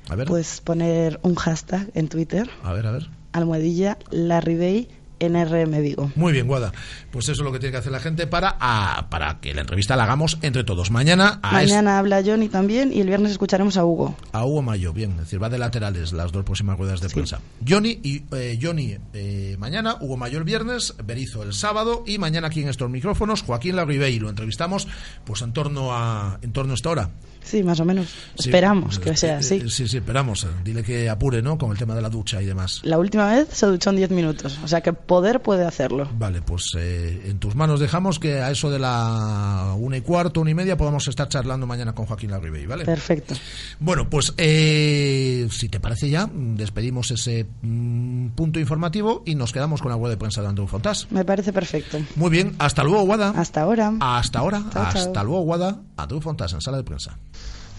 A 0.08 0.14
ver, 0.14 0.28
Pues 0.28 0.60
poner 0.60 1.18
un 1.22 1.34
hashtag 1.34 1.90
en 1.94 2.06
Twitter, 2.06 2.48
a 2.62 2.72
ver, 2.72 2.86
a 2.86 2.92
ver. 2.92 3.08
almohadilla 3.32 3.98
Larribey 4.12 4.86
NRM 5.20 5.80
Vigo. 5.82 6.10
Muy 6.16 6.32
bien, 6.32 6.46
Guada. 6.46 6.72
Pues 7.10 7.24
eso 7.28 7.42
es 7.42 7.44
lo 7.44 7.52
que 7.52 7.58
tiene 7.58 7.72
que 7.72 7.78
hacer 7.78 7.92
la 7.92 8.00
gente 8.00 8.26
para, 8.26 8.56
ah, 8.60 9.06
para 9.10 9.40
que 9.40 9.54
la 9.54 9.62
entrevista 9.62 9.96
la 9.96 10.04
hagamos 10.04 10.38
entre 10.42 10.64
todos. 10.64 10.90
Mañana 10.90 11.40
a, 11.42 11.62
es- 11.62 11.70
Mañana 11.70 11.98
habla 11.98 12.22
Johnny 12.24 12.48
también 12.48 12.92
y 12.92 13.00
el 13.00 13.06
viernes 13.08 13.32
escucharemos 13.32 13.76
a 13.76 13.84
Hugo. 13.84 14.16
a 14.32 14.44
Hugo 14.44 14.62
Mayo, 14.62 14.92
bien, 14.92 15.12
es 15.12 15.18
decir, 15.18 15.42
va 15.42 15.48
de 15.48 15.58
laterales 15.58 16.12
las 16.12 16.32
dos 16.32 16.44
próximas 16.44 16.78
ruedas 16.78 17.00
de 17.00 17.08
prensa. 17.08 17.40
Johnny 17.66 17.98
y 18.02 18.22
eh, 18.34 18.58
Johnny 18.60 18.96
eh, 19.14 19.56
mañana, 19.58 19.96
Hugo 20.00 20.16
Mayo 20.16 20.38
el 20.38 20.44
viernes, 20.44 20.94
Berizo 21.04 21.42
el 21.42 21.52
sábado 21.54 22.04
y 22.06 22.18
mañana 22.18 22.48
aquí 22.48 22.62
en 22.62 22.68
estos 22.68 22.90
micrófonos 22.90 23.42
Joaquín 23.42 23.76
Larribey. 23.76 24.18
Lo 24.18 24.28
entrevistamos 24.28 24.88
pues 25.24 25.42
en 25.42 25.52
torno 25.52 25.92
a 25.94 26.38
en 26.42 26.52
torno 26.52 26.72
a 26.72 26.74
esta 26.74 26.90
hora. 26.90 27.10
Sí, 27.46 27.62
más 27.62 27.78
o 27.80 27.84
menos. 27.84 28.08
Sí. 28.38 28.48
Esperamos 28.48 28.98
que 28.98 29.16
sea 29.16 29.38
así. 29.38 29.60
Sí, 29.70 29.86
sí, 29.86 29.96
esperamos. 29.98 30.46
Dile 30.64 30.82
que 30.82 31.08
apure, 31.08 31.40
¿no? 31.42 31.56
Con 31.56 31.70
el 31.70 31.78
tema 31.78 31.94
de 31.94 32.02
la 32.02 32.10
ducha 32.10 32.42
y 32.42 32.46
demás. 32.46 32.80
La 32.82 32.98
última 32.98 33.26
vez 33.32 33.48
se 33.52 33.66
duchó 33.66 33.90
en 33.90 33.96
10 33.96 34.10
minutos, 34.10 34.58
o 34.64 34.68
sea 34.68 34.80
que 34.80 34.92
poder 34.92 35.40
puede 35.40 35.64
hacerlo. 35.64 36.08
Vale, 36.18 36.42
pues 36.42 36.72
eh, 36.76 37.22
en 37.26 37.38
tus 37.38 37.54
manos 37.54 37.78
dejamos 37.78 38.18
que 38.18 38.40
a 38.40 38.50
eso 38.50 38.68
de 38.70 38.80
la 38.80 39.74
una 39.78 39.96
y 39.96 40.00
cuarto, 40.00 40.40
una 40.40 40.50
y 40.50 40.54
media 40.54 40.76
podamos 40.76 41.06
estar 41.06 41.28
charlando 41.28 41.66
mañana 41.66 41.94
con 41.94 42.06
Joaquín 42.06 42.30
Larribey, 42.32 42.66
¿vale? 42.66 42.84
Perfecto. 42.84 43.34
Bueno, 43.78 44.10
pues 44.10 44.34
eh, 44.36 45.46
si 45.50 45.68
te 45.68 45.78
parece 45.80 46.10
ya, 46.10 46.28
despedimos 46.32 47.10
ese 47.12 47.46
mm, 47.62 48.28
punto 48.30 48.58
informativo 48.58 49.22
y 49.24 49.34
nos 49.36 49.52
quedamos 49.52 49.80
con 49.80 49.90
la 49.90 49.96
web 49.96 50.10
de 50.10 50.16
prensa 50.16 50.42
de 50.42 50.48
Andrew 50.48 50.66
Fontás. 50.66 51.06
Me 51.10 51.24
parece 51.24 51.52
perfecto. 51.52 51.98
Muy 52.16 52.30
bien, 52.30 52.54
hasta 52.58 52.82
luego, 52.82 53.02
Guada. 53.04 53.30
Hasta 53.30 53.62
ahora. 53.62 53.92
Hasta 54.00 54.40
ahora, 54.40 54.62
Chao, 54.72 54.72
chao. 54.72 55.02
hasta 55.02 55.22
luego, 55.22 55.40
Guada. 55.42 55.80
Andrew 55.96 56.20
Fontás 56.20 56.52
en 56.52 56.60
sala 56.60 56.78
de 56.78 56.84
prensa. 56.84 57.18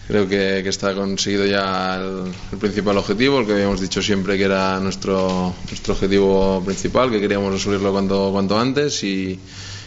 Creo 0.08 0.26
que, 0.26 0.60
que 0.62 0.68
está 0.70 0.94
conseguido 0.94 1.44
ya 1.44 1.96
el, 1.96 2.58
principal 2.58 2.96
objetivo, 2.96 3.40
el 3.40 3.46
que 3.46 3.52
habíamos 3.52 3.78
dicho 3.80 4.00
siempre 4.00 4.38
que 4.38 4.44
era 4.44 4.80
nuestro, 4.80 5.54
nuestro 5.68 5.92
objetivo 5.92 6.62
principal, 6.64 7.10
que 7.10 7.20
queríamos 7.20 7.52
resolverlo 7.52 7.92
cuanto, 7.92 8.30
cuanto 8.32 8.58
antes 8.58 9.04
y, 9.04 9.38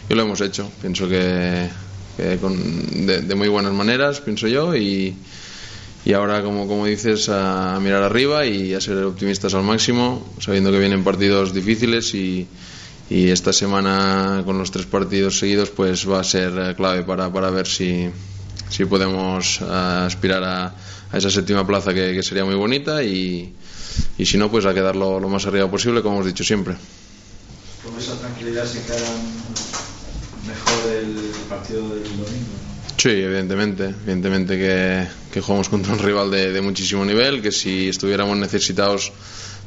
y 0.10 0.14
lo 0.14 0.22
hemos 0.22 0.40
hecho. 0.42 0.70
Pienso 0.80 1.10
que, 1.10 1.68
con- 2.40 3.06
de, 3.08 3.22
de 3.22 3.36
muy 3.36 3.48
buenas 3.48 3.74
maneras, 3.74 4.22
pienso 4.22 4.48
yo, 4.48 4.76
y, 4.76 5.16
y 6.06 6.14
ahora, 6.14 6.44
como, 6.44 6.68
como 6.68 6.86
dices, 6.86 7.28
a 7.30 7.80
mirar 7.82 8.04
arriba 8.04 8.46
y 8.46 8.76
a 8.76 8.82
ser 8.82 8.98
optimistas 9.04 9.56
al 9.56 9.64
máximo, 9.64 10.24
sabiendo 10.40 10.72
que 10.72 10.78
vienen 10.78 11.04
partidos 11.04 11.52
difíciles 11.52 12.14
y, 12.14 12.46
y 13.10 13.30
esta 13.30 13.52
semana 13.54 14.44
con 14.46 14.60
los 14.60 14.70
tres 14.70 14.86
partidos 14.86 15.40
seguidos 15.40 15.72
pues 15.72 16.08
va 16.08 16.20
a 16.20 16.24
ser 16.24 16.76
clave 16.76 17.02
para, 17.04 17.34
para 17.34 17.50
ver 17.50 17.66
si, 17.68 18.08
si 18.72 18.86
podemos 18.86 19.60
eh, 19.62 19.66
aspirar 19.70 20.44
a, 20.44 20.74
a 21.12 21.18
esa 21.18 21.30
séptima 21.30 21.68
plaza 21.68 21.94
que, 21.94 22.14
que 22.14 22.24
sería 22.24 22.46
muy 22.46 22.56
bonita 22.56 23.04
y, 23.04 23.54
y 24.18 24.26
si 24.26 24.38
no 24.38 24.50
pues 24.50 24.66
a 24.66 24.74
quedarlo 24.74 25.20
lo 25.20 25.30
más 25.30 25.46
arriba 25.46 25.70
posible 25.70 26.02
como 26.02 26.16
hemos 26.16 26.26
dicho 26.26 26.44
siempre. 26.44 26.76
Con 27.84 28.00
esa 28.00 28.18
tranquilidad 28.18 28.66
se 28.66 28.80
mejor 30.48 30.92
el 30.92 31.32
partido 31.48 31.90
del 31.90 32.04
domingo. 32.04 32.58
Sí, 32.98 33.10
evidentemente, 33.10 33.86
evidentemente 33.86 34.58
que, 34.58 35.08
que 35.32 35.42
jugamos 35.42 35.70
contra 35.70 35.94
un 35.94 36.00
rival 36.00 36.32
de, 36.32 36.52
de 36.52 36.62
muchísimo 36.62 37.04
nivel, 37.04 37.42
que 37.42 37.52
si 37.52 37.90
estuviéramos 37.90 38.38
necesitados 38.38 39.12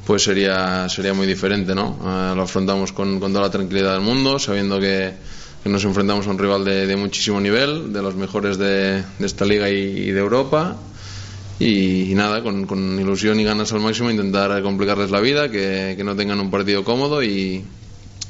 pues 0.07 0.23
sería, 0.23 0.89
sería 0.89 1.15
muy 1.15 1.27
diferente, 1.27 1.75
¿no? 1.75 1.99
Eh, 2.01 2.37
lo 2.37 2.43
afrontamos 2.43 2.93
con, 2.93 3.19
con 3.19 3.33
toda 3.33 3.47
la 3.47 3.51
tranquilidad 3.51 3.93
del 3.93 4.03
mundo, 4.03 4.39
sabiendo 4.39 4.79
que, 4.79 5.15
que 5.65 5.71
nos 5.71 5.83
enfrentamos 5.85 6.27
a 6.27 6.31
un 6.31 6.39
rival 6.39 6.63
de, 6.65 6.87
de 6.87 6.95
muchísimo 6.95 7.41
nivel, 7.41 7.91
de 7.93 8.03
los 8.03 8.15
mejores 8.15 8.59
de, 8.59 9.03
de 9.19 9.27
esta 9.27 9.47
liga 9.47 9.71
y, 9.71 9.75
y 9.75 10.11
de 10.13 10.21
Europa. 10.21 10.77
Y, 11.59 12.11
y 12.11 12.15
nada, 12.15 12.43
con, 12.43 12.67
con 12.67 13.01
ilusión 13.01 13.41
y 13.41 13.45
ganas 13.45 13.73
al 13.73 13.81
máximo 13.81 14.11
intentar 14.11 14.63
complicarles 14.63 15.11
la 15.11 15.21
vida, 15.21 15.51
que, 15.51 15.95
que 15.97 16.05
no 16.05 16.15
tengan 16.15 16.39
un 16.39 16.51
partido 16.51 16.85
cómodo 16.85 17.23
y, 17.23 17.65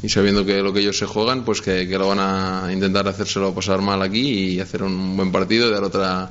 y 0.03 0.09
sabiendo 0.09 0.45
que 0.45 0.63
lo 0.63 0.73
que 0.73 0.81
ellos 0.81 0.97
se 0.97 1.07
juegan, 1.07 1.45
pues 1.45 1.61
que, 1.61 1.89
que 1.89 1.99
lo 1.99 2.07
van 2.07 2.21
a 2.21 2.73
intentar 2.73 3.09
hacérselo 3.09 3.53
pasar 3.53 3.81
mal 3.83 4.01
aquí 4.03 4.21
y 4.55 4.61
hacer 4.61 4.85
un 4.85 5.17
buen 5.17 5.33
partido 5.33 5.69
y 5.69 5.73
dar 5.73 5.83
otra, 5.83 6.31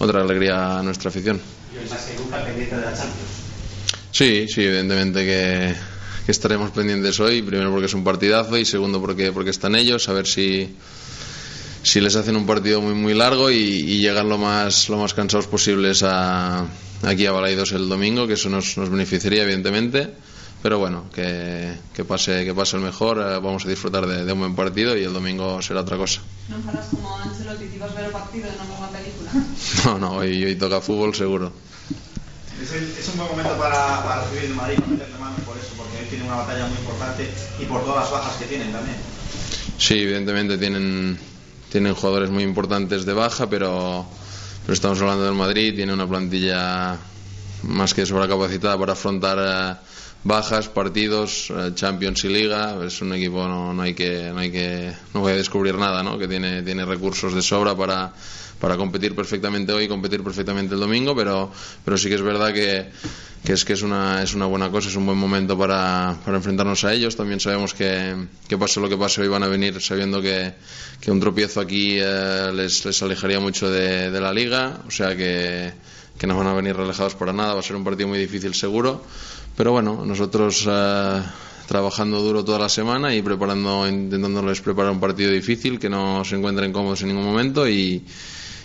otra 0.00 0.22
alegría 0.22 0.80
a 0.80 0.82
nuestra 0.82 1.10
afición. 1.10 1.38
Sí, 4.10 4.46
sí, 4.48 4.62
evidentemente 4.62 5.24
que, 5.24 5.74
que 6.30 6.38
estaremos 6.38 6.70
pendientes 6.70 7.18
hoy, 7.18 7.42
primero 7.42 7.72
porque 7.72 7.86
es 7.86 7.94
un 7.94 8.04
partidazo 8.04 8.56
y 8.56 8.64
segundo 8.64 9.00
porque, 9.00 9.32
porque 9.32 9.50
están 9.50 9.74
ellos, 9.74 10.08
a 10.08 10.12
ver 10.12 10.28
si, 10.28 10.76
si 11.82 12.00
les 12.00 12.14
hacen 12.14 12.36
un 12.36 12.46
partido 12.46 12.80
muy 12.80 12.94
muy 12.94 13.14
largo 13.14 13.50
y, 13.50 13.56
y 13.56 13.98
llegan 13.98 14.28
lo 14.28 14.38
más, 14.38 14.88
lo 14.88 14.96
más 14.96 15.12
cansados 15.12 15.48
posibles 15.48 16.04
a, 16.04 16.68
aquí 17.02 17.26
a 17.26 17.32
Balaidos 17.32 17.72
el 17.72 17.88
domingo, 17.88 18.28
que 18.28 18.34
eso 18.34 18.48
nos, 18.48 18.78
nos 18.78 18.90
beneficiaría 18.90 19.42
evidentemente. 19.42 20.14
Pero 20.62 20.78
bueno, 20.78 21.06
que, 21.12 21.72
que, 21.94 22.04
pase, 22.04 22.44
que 22.44 22.54
pase 22.54 22.76
el 22.76 22.82
mejor, 22.82 23.18
eh, 23.18 23.40
vamos 23.42 23.66
a 23.66 23.68
disfrutar 23.68 24.06
de, 24.06 24.24
de 24.24 24.32
un 24.32 24.38
buen 24.38 24.54
partido 24.54 24.96
y 24.96 25.02
el 25.02 25.12
domingo 25.12 25.60
será 25.62 25.80
otra 25.80 25.96
cosa. 25.96 26.20
Farás 26.64 26.86
como 26.94 27.16
Ancelotti, 27.18 27.64
ver 27.64 28.12
partido 28.12 28.46
non 28.54 28.70
unha 28.70 28.88
película. 28.94 29.34
No, 29.82 29.98
no, 29.98 30.08
hoy, 30.22 30.44
hoy 30.44 30.54
toca 30.54 30.78
fútbol 30.78 31.10
seguro. 31.10 31.50
Es, 32.62 32.72
el- 32.72 32.94
es 32.98 33.08
un 33.08 33.16
buen 33.16 33.30
momento 33.30 33.56
para, 33.58 34.02
para 34.02 34.22
recibir 34.24 34.44
el 34.44 34.54
Madrid, 34.54 34.78
meterle 34.86 35.16
manos 35.18 35.40
por 35.46 35.56
eso, 35.56 35.68
porque 35.76 35.98
él 36.00 36.08
tiene 36.08 36.24
una 36.24 36.36
batalla 36.36 36.66
muy 36.66 36.78
importante 36.78 37.30
y 37.58 37.64
por 37.64 37.84
todas 37.84 38.04
las 38.04 38.10
bajas 38.12 38.36
que 38.36 38.44
tienen 38.46 38.72
también. 38.72 38.96
Sí, 39.78 39.94
evidentemente 39.94 40.58
tienen, 40.58 41.18
tienen 41.70 41.94
jugadores 41.94 42.30
muy 42.30 42.42
importantes 42.42 43.06
de 43.06 43.12
baja, 43.14 43.48
pero, 43.48 44.06
pero 44.62 44.74
estamos 44.74 45.00
hablando 45.00 45.24
del 45.24 45.34
Madrid, 45.34 45.74
tiene 45.74 45.92
una 45.94 46.06
plantilla 46.06 46.98
más 47.62 47.94
que 47.94 48.04
sobrecapacitada 48.06 48.78
para 48.78 48.92
afrontar 48.92 49.38
eh, 49.40 49.86
bajas, 50.24 50.68
partidos, 50.68 51.48
eh, 51.50 51.70
Champions 51.74 52.24
y 52.24 52.28
Liga. 52.28 52.76
Es 52.84 53.00
un 53.00 53.14
equipo, 53.14 53.46
no, 53.48 53.72
no 53.72 53.82
hay 53.82 53.94
que, 53.94 54.30
no 54.34 54.40
hay 54.40 54.50
que, 54.52 54.92
no 55.14 55.20
voy 55.20 55.32
a 55.32 55.36
descubrir 55.36 55.74
nada, 55.76 56.02
¿no? 56.02 56.18
Que 56.18 56.28
tiene, 56.28 56.62
tiene 56.62 56.84
recursos 56.84 57.34
de 57.34 57.40
sobra 57.42 57.74
para, 57.74 58.12
para 58.60 58.76
competir 58.76 59.14
perfectamente 59.14 59.72
hoy 59.72 59.84
y 59.84 59.88
competir 59.88 60.22
perfectamente 60.22 60.74
el 60.74 60.80
domingo, 60.80 61.16
pero, 61.16 61.50
pero 61.84 61.96
sí 61.96 62.08
que 62.08 62.14
es 62.16 62.22
verdad 62.22 62.52
que, 62.52 62.90
que 63.42 63.54
es 63.54 63.64
que 63.64 63.72
es 63.72 63.82
una, 63.82 64.22
es 64.22 64.34
una 64.34 64.46
buena 64.46 64.70
cosa, 64.70 64.90
es 64.90 64.96
un 64.96 65.06
buen 65.06 65.16
momento 65.16 65.56
para, 65.56 66.16
para 66.24 66.36
enfrentarnos 66.36 66.84
a 66.84 66.92
ellos. 66.92 67.16
También 67.16 67.40
sabemos 67.40 67.72
que, 67.72 68.14
que 68.46 68.58
pase 68.58 68.80
lo 68.80 68.88
que 68.88 68.98
pase, 68.98 69.22
hoy 69.22 69.28
van 69.28 69.42
a 69.42 69.48
venir 69.48 69.80
sabiendo 69.80 70.20
que, 70.20 70.52
que 71.00 71.10
un 71.10 71.18
tropiezo 71.20 71.60
aquí 71.60 71.96
eh, 71.98 72.50
les, 72.54 72.84
les 72.84 73.02
alejaría 73.02 73.40
mucho 73.40 73.70
de, 73.70 74.10
de 74.10 74.20
la 74.20 74.32
liga, 74.32 74.82
o 74.86 74.90
sea 74.90 75.16
que, 75.16 75.72
que 76.18 76.26
no 76.26 76.36
van 76.36 76.48
a 76.48 76.52
venir 76.52 76.76
relajados 76.76 77.14
para 77.14 77.32
nada, 77.32 77.54
va 77.54 77.60
a 77.60 77.62
ser 77.62 77.76
un 77.76 77.84
partido 77.84 78.08
muy 78.08 78.18
difícil 78.18 78.52
seguro, 78.54 79.02
pero 79.56 79.72
bueno, 79.72 80.04
nosotros 80.04 80.68
eh, 80.68 81.22
trabajando 81.66 82.20
duro 82.20 82.44
toda 82.44 82.58
la 82.58 82.68
semana 82.68 83.14
y 83.14 83.22
preparando, 83.22 83.88
intentándoles 83.88 84.60
preparar 84.60 84.92
un 84.92 85.00
partido 85.00 85.30
difícil, 85.30 85.78
que 85.78 85.88
no 85.88 86.22
se 86.26 86.36
encuentren 86.36 86.74
cómodos 86.74 87.00
en 87.00 87.08
ningún 87.08 87.24
momento 87.24 87.66
y, 87.66 88.04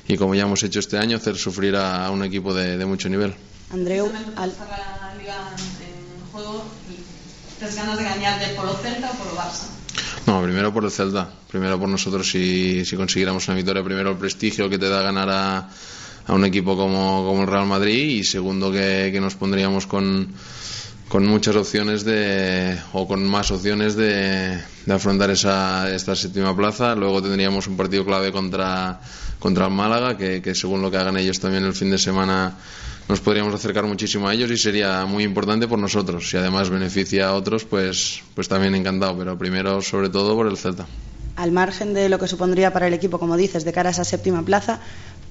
y 0.07 0.17
como 0.17 0.35
ya 0.35 0.43
hemos 0.43 0.61
hecho 0.63 0.79
este 0.79 0.97
año, 0.97 1.17
hacer 1.17 1.35
sufrir 1.37 1.75
a, 1.75 2.05
a 2.05 2.11
un 2.11 2.23
equipo 2.23 2.53
de, 2.53 2.77
de 2.77 2.85
mucho 2.85 3.09
nivel. 3.09 3.33
Andreu, 3.71 4.11
al... 4.35 4.49
estar 4.49 4.67
la 4.69 5.15
liga 5.17 5.35
en 5.57 6.31
juego, 6.31 6.63
¿tienes 7.57 7.75
ganas 7.75 7.97
de 7.97 8.03
ganar 8.03 8.39
de 8.39 8.53
Polo 8.55 8.73
Celta 8.75 9.11
o 9.11 9.15
Polo 9.15 9.35
Barça? 9.35 9.67
No, 10.27 10.41
primero 10.41 10.73
por 10.73 10.83
el 10.83 10.91
Celta. 10.91 11.29
Primero 11.49 11.79
por 11.79 11.87
nosotros 11.87 12.29
si, 12.29 12.83
si 12.83 12.95
consiguiéramos 12.95 13.47
una 13.47 13.57
victoria. 13.57 13.83
Primero 13.83 14.11
el 14.11 14.17
prestigio 14.17 14.69
que 14.69 14.77
te 14.77 14.89
da 14.89 15.01
ganar 15.01 15.29
a, 15.29 15.69
a 16.27 16.33
un 16.33 16.43
equipo 16.45 16.75
como, 16.75 17.23
como 17.25 17.41
el 17.43 17.47
Real 17.47 17.65
Madrid 17.67 18.19
y 18.19 18.23
segundo 18.23 18.71
que, 18.71 19.09
que 19.13 19.21
nos 19.21 19.35
pondríamos 19.35 19.85
con, 19.87 20.33
con 21.07 21.25
muchas 21.27 21.55
opciones 21.55 22.03
de 22.03 22.77
o 22.93 23.07
con 23.07 23.23
más 23.25 23.51
opciones 23.51 23.95
de, 23.95 24.59
de 24.85 24.93
afrontar 24.93 25.29
esa, 25.29 25.93
esta 25.93 26.15
séptima 26.15 26.55
plaza. 26.57 26.95
Luego 26.95 27.21
tendríamos 27.21 27.67
un 27.67 27.77
partido 27.77 28.03
clave 28.03 28.31
contra, 28.31 28.99
contra 29.45 29.69
Málaga, 29.69 30.17
que, 30.17 30.41
que 30.41 30.55
según 30.55 30.81
lo 30.81 30.89
que 30.89 30.97
hagan 30.97 31.17
ellos 31.17 31.39
también 31.39 31.63
el 31.65 31.73
fin 31.73 31.91
de 31.91 31.99
semana 31.99 32.57
nos 33.07 33.21
podríamos 33.21 33.53
acercar 33.53 33.85
muchísimo 33.85 34.27
a 34.27 34.33
ellos 34.33 34.49
y 34.49 34.57
sería 34.57 35.05
muy 35.05 35.23
importante 35.23 35.67
por 35.67 35.77
nosotros. 35.77 36.27
Si 36.27 36.35
además 36.35 36.71
beneficia 36.71 37.27
a 37.27 37.33
otros, 37.33 37.63
pues, 37.63 38.23
pues 38.33 38.47
también 38.47 38.73
encantado, 38.73 39.15
pero 39.15 39.37
primero, 39.37 39.83
sobre 39.83 40.09
todo, 40.09 40.33
por 40.35 40.47
el 40.47 40.57
Celta. 40.57 40.87
Al 41.35 41.51
margen 41.51 41.93
de 41.93 42.09
lo 42.09 42.17
que 42.17 42.27
supondría 42.27 42.73
para 42.73 42.87
el 42.87 42.95
equipo, 42.95 43.19
como 43.19 43.37
dices, 43.37 43.63
de 43.65 43.71
cara 43.71 43.89
a 43.89 43.91
esa 43.91 44.03
séptima 44.03 44.41
plaza, 44.41 44.79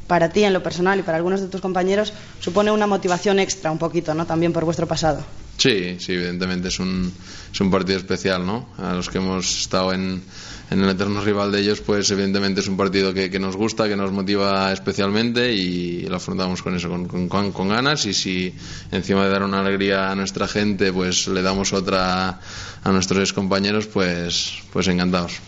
para 0.07 0.31
ti 0.31 0.45
en 0.45 0.53
lo 0.53 0.63
personal 0.63 0.99
y 0.99 1.03
para 1.03 1.17
algunos 1.17 1.41
de 1.41 1.49
tus 1.49 1.61
compañeros 1.61 2.13
supone 2.41 2.71
una 2.71 2.87
motivación 2.87 3.39
extra 3.39 3.71
un 3.71 3.79
poquito, 3.79 4.15
¿no? 4.15 4.27
También 4.27 4.53
por 4.53 4.65
vuestro 4.65 4.87
pasado. 4.87 5.25
Sí, 5.57 5.97
sí, 6.01 6.13
evidentemente 6.13 6.69
es 6.69 6.79
un, 6.81 7.13
es 7.53 7.61
un 7.61 7.71
partido 7.71 7.99
especial, 7.99 8.45
¿no? 8.45 8.69
A 8.77 8.93
los 8.95 9.09
que 9.09 9.19
hemos 9.19 9.63
estado 9.63 9.93
en, 9.93 10.23
en 10.71 10.83
el 10.83 10.91
eterno 10.91 11.21
rival 11.21 11.53
de 11.53 11.61
ellos, 11.61 11.81
pues 11.81 12.11
evidentemente 12.11 12.61
es 12.61 12.69
un 12.69 12.77
partido 12.77 13.15
que, 13.15 13.31
que 13.31 13.39
nos 13.39 13.57
gusta, 13.57 13.89
que 13.89 13.97
nos 13.97 14.11
motiva 14.11 14.73
especialmente 14.73 15.53
y 15.53 16.03
lo 16.03 16.17
afrontamos 16.17 16.63
con 16.63 16.75
eso, 16.75 16.89
con, 16.89 17.29
con, 17.29 17.53
con, 17.53 17.69
ganas 17.69 18.05
y 18.07 18.15
si 18.15 18.55
encima 18.91 19.25
de 19.25 19.31
dar 19.31 19.45
una 19.45 19.61
alegría 19.61 20.11
a 20.11 20.15
nuestra 20.15 20.49
gente, 20.49 20.93
pues 20.93 21.29
le 21.29 21.43
damos 21.43 21.73
otra 21.73 22.41
a 22.83 22.93
nuestros 22.93 23.33
compañeros, 23.33 23.87
pues, 23.87 24.63
pues 24.73 24.89
encantados. 24.89 25.39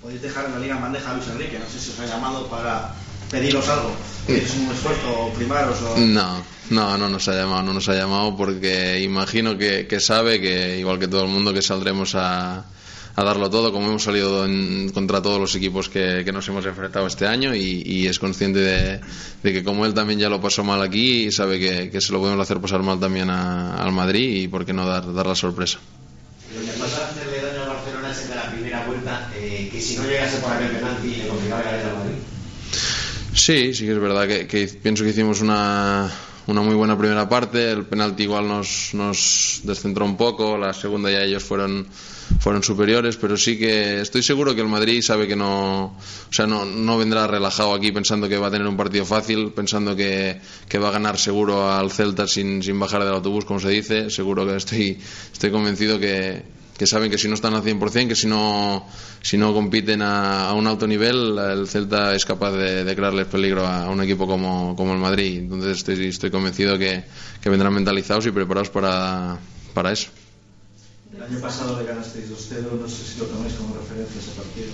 Podéis 0.00 0.22
dejar 0.22 0.46
en 0.46 0.52
la 0.52 0.58
liga 0.60 0.78
bandeja 0.78 1.10
a 1.10 1.14
Luis 1.14 1.28
Enrique, 1.28 1.58
no 1.58 1.66
sé 1.66 1.78
si 1.80 1.90
os 1.90 2.00
ha 2.00 2.06
llamado 2.06 2.46
para 2.46 2.94
pediros 3.30 3.68
algo, 3.68 3.92
es 4.26 4.54
un 4.56 4.70
esfuerzo 4.70 5.32
primaros 5.36 5.80
o... 5.82 5.98
No, 5.98 6.42
no, 6.70 6.98
no 6.98 7.08
nos 7.08 7.28
ha 7.28 7.34
llamado, 7.34 7.62
no 7.62 7.74
nos 7.74 7.88
ha 7.88 7.94
llamado 7.94 8.36
porque 8.36 9.00
imagino 9.00 9.56
que, 9.56 9.86
que 9.86 10.00
sabe 10.00 10.40
que 10.40 10.78
igual 10.78 10.98
que 10.98 11.08
todo 11.08 11.22
el 11.22 11.28
mundo 11.28 11.52
que 11.52 11.62
saldremos 11.62 12.14
a, 12.14 12.64
a 13.18 13.24
darlo 13.24 13.50
todo, 13.50 13.72
como 13.72 13.86
hemos 13.86 14.02
salido 14.04 14.44
en, 14.44 14.90
contra 14.90 15.20
todos 15.20 15.40
los 15.40 15.54
equipos 15.56 15.88
que, 15.88 16.22
que, 16.24 16.32
nos 16.32 16.46
hemos 16.48 16.64
enfrentado 16.66 17.06
este 17.06 17.26
año 17.26 17.54
y, 17.54 17.82
y 17.84 18.06
es 18.06 18.18
consciente 18.18 18.60
de, 18.60 19.00
de, 19.42 19.52
que 19.52 19.64
como 19.64 19.86
él 19.86 19.94
también 19.94 20.20
ya 20.20 20.28
lo 20.28 20.40
pasó 20.40 20.62
mal 20.62 20.80
aquí, 20.82 21.32
sabe 21.32 21.58
que, 21.58 21.90
que 21.90 22.00
se 22.00 22.12
lo 22.12 22.20
podemos 22.20 22.40
hacer 22.40 22.60
pasar 22.60 22.82
mal 22.82 23.00
también 23.00 23.28
a, 23.30 23.82
al 23.82 23.92
Madrid 23.92 24.42
y 24.42 24.48
por 24.48 24.64
qué 24.64 24.72
no 24.72 24.86
dar, 24.86 25.12
dar 25.12 25.26
la 25.26 25.34
sorpresa. 25.34 25.78
Lo 26.54 26.60
que 26.60 26.78
pasa 26.78 27.02
a 27.02 27.10
hacerle 27.10 27.42
daño 27.42 27.62
al 27.62 27.68
Barcelona 27.68 28.10
es 28.10 28.30
en 28.30 28.36
la 28.36 28.50
primera 28.50 28.86
vuelta, 28.86 29.30
eh, 29.36 29.68
que 29.70 29.80
si 29.80 29.96
no 29.96 30.04
llegase 30.04 30.38
por 30.38 30.52
aquel 30.52 30.70
penalti 30.70 31.16
le 31.16 31.28
complicaba. 31.28 31.62
Sí, 33.38 33.72
sí 33.72 33.86
que 33.86 33.92
es 33.92 34.00
verdad 34.00 34.26
que, 34.26 34.46
que 34.48 34.66
pienso 34.66 35.04
que 35.04 35.10
hicimos 35.10 35.40
una, 35.40 36.10
una 36.48 36.60
muy 36.60 36.74
buena 36.74 36.98
primera 36.98 37.28
parte. 37.28 37.70
El 37.70 37.86
penalti 37.86 38.24
igual 38.24 38.48
nos, 38.48 38.90
nos 38.94 39.60
descentró 39.62 40.04
un 40.04 40.16
poco. 40.16 40.58
La 40.58 40.74
segunda 40.74 41.08
ya 41.08 41.22
ellos 41.22 41.44
fueron, 41.44 41.86
fueron 42.40 42.64
superiores, 42.64 43.16
pero 43.16 43.36
sí 43.36 43.56
que 43.56 44.00
estoy 44.00 44.24
seguro 44.24 44.56
que 44.56 44.60
el 44.60 44.66
Madrid 44.66 45.02
sabe 45.02 45.28
que 45.28 45.36
no, 45.36 45.84
o 45.84 46.32
sea, 46.32 46.48
no, 46.48 46.64
no 46.64 46.98
vendrá 46.98 47.28
relajado 47.28 47.74
aquí 47.74 47.92
pensando 47.92 48.28
que 48.28 48.38
va 48.38 48.48
a 48.48 48.50
tener 48.50 48.66
un 48.66 48.76
partido 48.76 49.04
fácil, 49.04 49.52
pensando 49.52 49.94
que, 49.94 50.40
que 50.68 50.78
va 50.78 50.88
a 50.88 50.92
ganar 50.92 51.16
seguro 51.16 51.70
al 51.70 51.92
Celta 51.92 52.26
sin, 52.26 52.60
sin 52.62 52.78
bajar 52.78 53.04
del 53.04 53.14
autobús, 53.14 53.44
como 53.44 53.60
se 53.60 53.70
dice. 53.70 54.10
Seguro 54.10 54.44
que 54.44 54.56
estoy, 54.56 54.98
estoy 55.32 55.50
convencido 55.52 56.00
que, 56.00 56.57
que 56.78 56.86
saben 56.86 57.10
que 57.10 57.18
si 57.18 57.26
no 57.26 57.34
están 57.34 57.54
al 57.54 57.64
100%, 57.64 58.06
que 58.06 58.14
si 58.14 58.28
no, 58.28 58.86
si 59.20 59.36
no 59.36 59.52
compiten 59.52 60.00
a, 60.00 60.52
un 60.54 60.66
alto 60.68 60.86
nivel, 60.86 61.36
el 61.36 61.66
Celta 61.66 62.14
es 62.14 62.24
capaz 62.24 62.52
de, 62.52 62.94
crearles 62.94 63.26
peligro 63.26 63.66
a, 63.66 63.86
a, 63.86 63.90
un 63.90 64.00
equipo 64.00 64.28
como, 64.28 64.76
como 64.76 64.92
el 64.92 65.00
Madrid. 65.00 65.40
Entonces 65.40 65.78
estoy, 65.78 66.06
estoy 66.06 66.30
convencido 66.30 66.78
que, 66.78 67.04
que 67.42 67.50
vendrán 67.50 67.74
mentalizados 67.74 68.26
y 68.26 68.30
preparados 68.30 68.70
para, 68.70 69.38
para 69.74 69.90
eso. 69.90 70.08
El 71.12 71.20
año 71.20 71.40
pasado 71.40 71.80
le 71.80 71.84
ganasteis 71.84 72.30
2-0, 72.30 72.80
no 72.80 72.88
sé 72.88 73.04
si 73.04 73.18
lo 73.18 73.26
tomáis 73.26 73.54
como 73.54 73.74
referencia 73.74 74.20
ese 74.20 74.30
partido. 74.30 74.70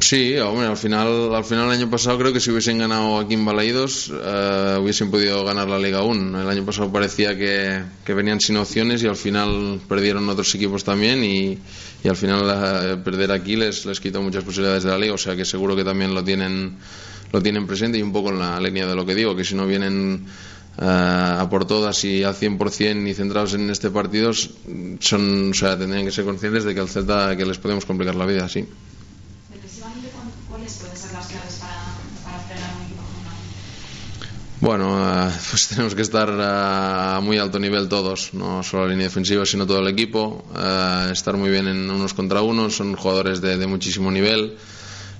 Sí, 0.00 0.36
hombre, 0.38 0.66
al 0.66 0.76
final, 0.76 1.34
al 1.34 1.44
final 1.44 1.66
el 1.66 1.72
año 1.72 1.90
pasado 1.90 2.18
creo 2.18 2.32
que 2.32 2.40
si 2.40 2.50
hubiesen 2.50 2.78
ganado 2.78 3.18
aquí 3.18 3.34
en 3.34 3.44
Balaídos 3.44 4.12
eh, 4.12 4.78
hubiesen 4.80 5.10
podido 5.10 5.44
ganar 5.44 5.68
la 5.68 5.78
Liga 5.78 6.02
1. 6.02 6.42
El 6.42 6.48
año 6.48 6.64
pasado 6.64 6.92
parecía 6.92 7.36
que, 7.36 7.82
venían 8.14 8.40
sin 8.40 8.56
opciones 8.56 9.02
y 9.02 9.06
al 9.06 9.16
final 9.16 9.80
perdieron 9.88 10.28
otros 10.28 10.54
equipos 10.54 10.84
también 10.84 11.24
y, 11.24 11.58
al 12.08 12.16
final 12.16 12.42
eh, 12.48 12.96
perder 13.02 13.32
aquí 13.32 13.56
les, 13.56 13.84
les 13.84 13.98
quitó 13.98 14.22
muchas 14.22 14.44
posibilidades 14.44 14.84
de 14.84 14.90
la 14.90 14.98
Liga. 14.98 15.14
O 15.14 15.18
sea 15.18 15.34
que 15.34 15.44
seguro 15.44 15.74
que 15.74 15.84
también 15.84 16.14
lo 16.14 16.22
tienen, 16.22 16.76
lo 17.32 17.42
tienen 17.42 17.66
presente 17.66 17.98
y 17.98 18.02
un 18.02 18.12
poco 18.12 18.30
en 18.30 18.38
la 18.38 18.60
línea 18.60 18.86
de 18.86 18.94
lo 18.94 19.04
que 19.04 19.14
digo, 19.14 19.34
que 19.34 19.44
si 19.44 19.56
no 19.56 19.66
vienen 19.66 20.26
uh, 20.78 20.84
a 20.84 21.48
por 21.50 21.64
todas 21.64 22.04
y 22.04 22.22
al 22.22 22.34
100% 22.34 23.08
y 23.08 23.14
centrados 23.14 23.54
en 23.54 23.68
este 23.70 23.90
partido, 23.90 24.32
son, 24.32 25.50
o 25.50 25.54
sea, 25.54 25.76
tendrían 25.76 26.04
que 26.04 26.12
ser 26.12 26.24
conscientes 26.24 26.64
de 26.64 26.74
que 26.74 26.80
al 26.80 26.88
Celta 26.88 27.36
que 27.36 27.44
les 27.44 27.58
podemos 27.58 27.84
complicar 27.84 28.14
la 28.14 28.26
vida, 28.26 28.48
sí. 28.48 28.64
Bueno, 34.66 34.96
uh, 34.96 35.30
pues 35.50 35.68
tenemos 35.68 35.94
que 35.94 36.02
estar 36.02 36.28
a 36.28 37.20
muy 37.22 37.38
alto 37.38 37.60
nivel 37.60 37.88
todos, 37.88 38.34
no 38.34 38.64
solo 38.64 38.82
la 38.82 38.90
línea 38.90 39.06
defensiva, 39.06 39.46
sino 39.46 39.64
todo 39.64 39.78
el 39.78 39.86
equipo. 39.86 40.44
Uh, 40.52 41.12
estar 41.12 41.36
muy 41.36 41.50
bien 41.50 41.68
en 41.68 41.88
unos 41.88 42.14
contra 42.14 42.42
unos, 42.42 42.74
son 42.74 42.96
jugadores 42.96 43.40
de, 43.40 43.58
de 43.58 43.66
muchísimo 43.68 44.10
nivel. 44.10 44.56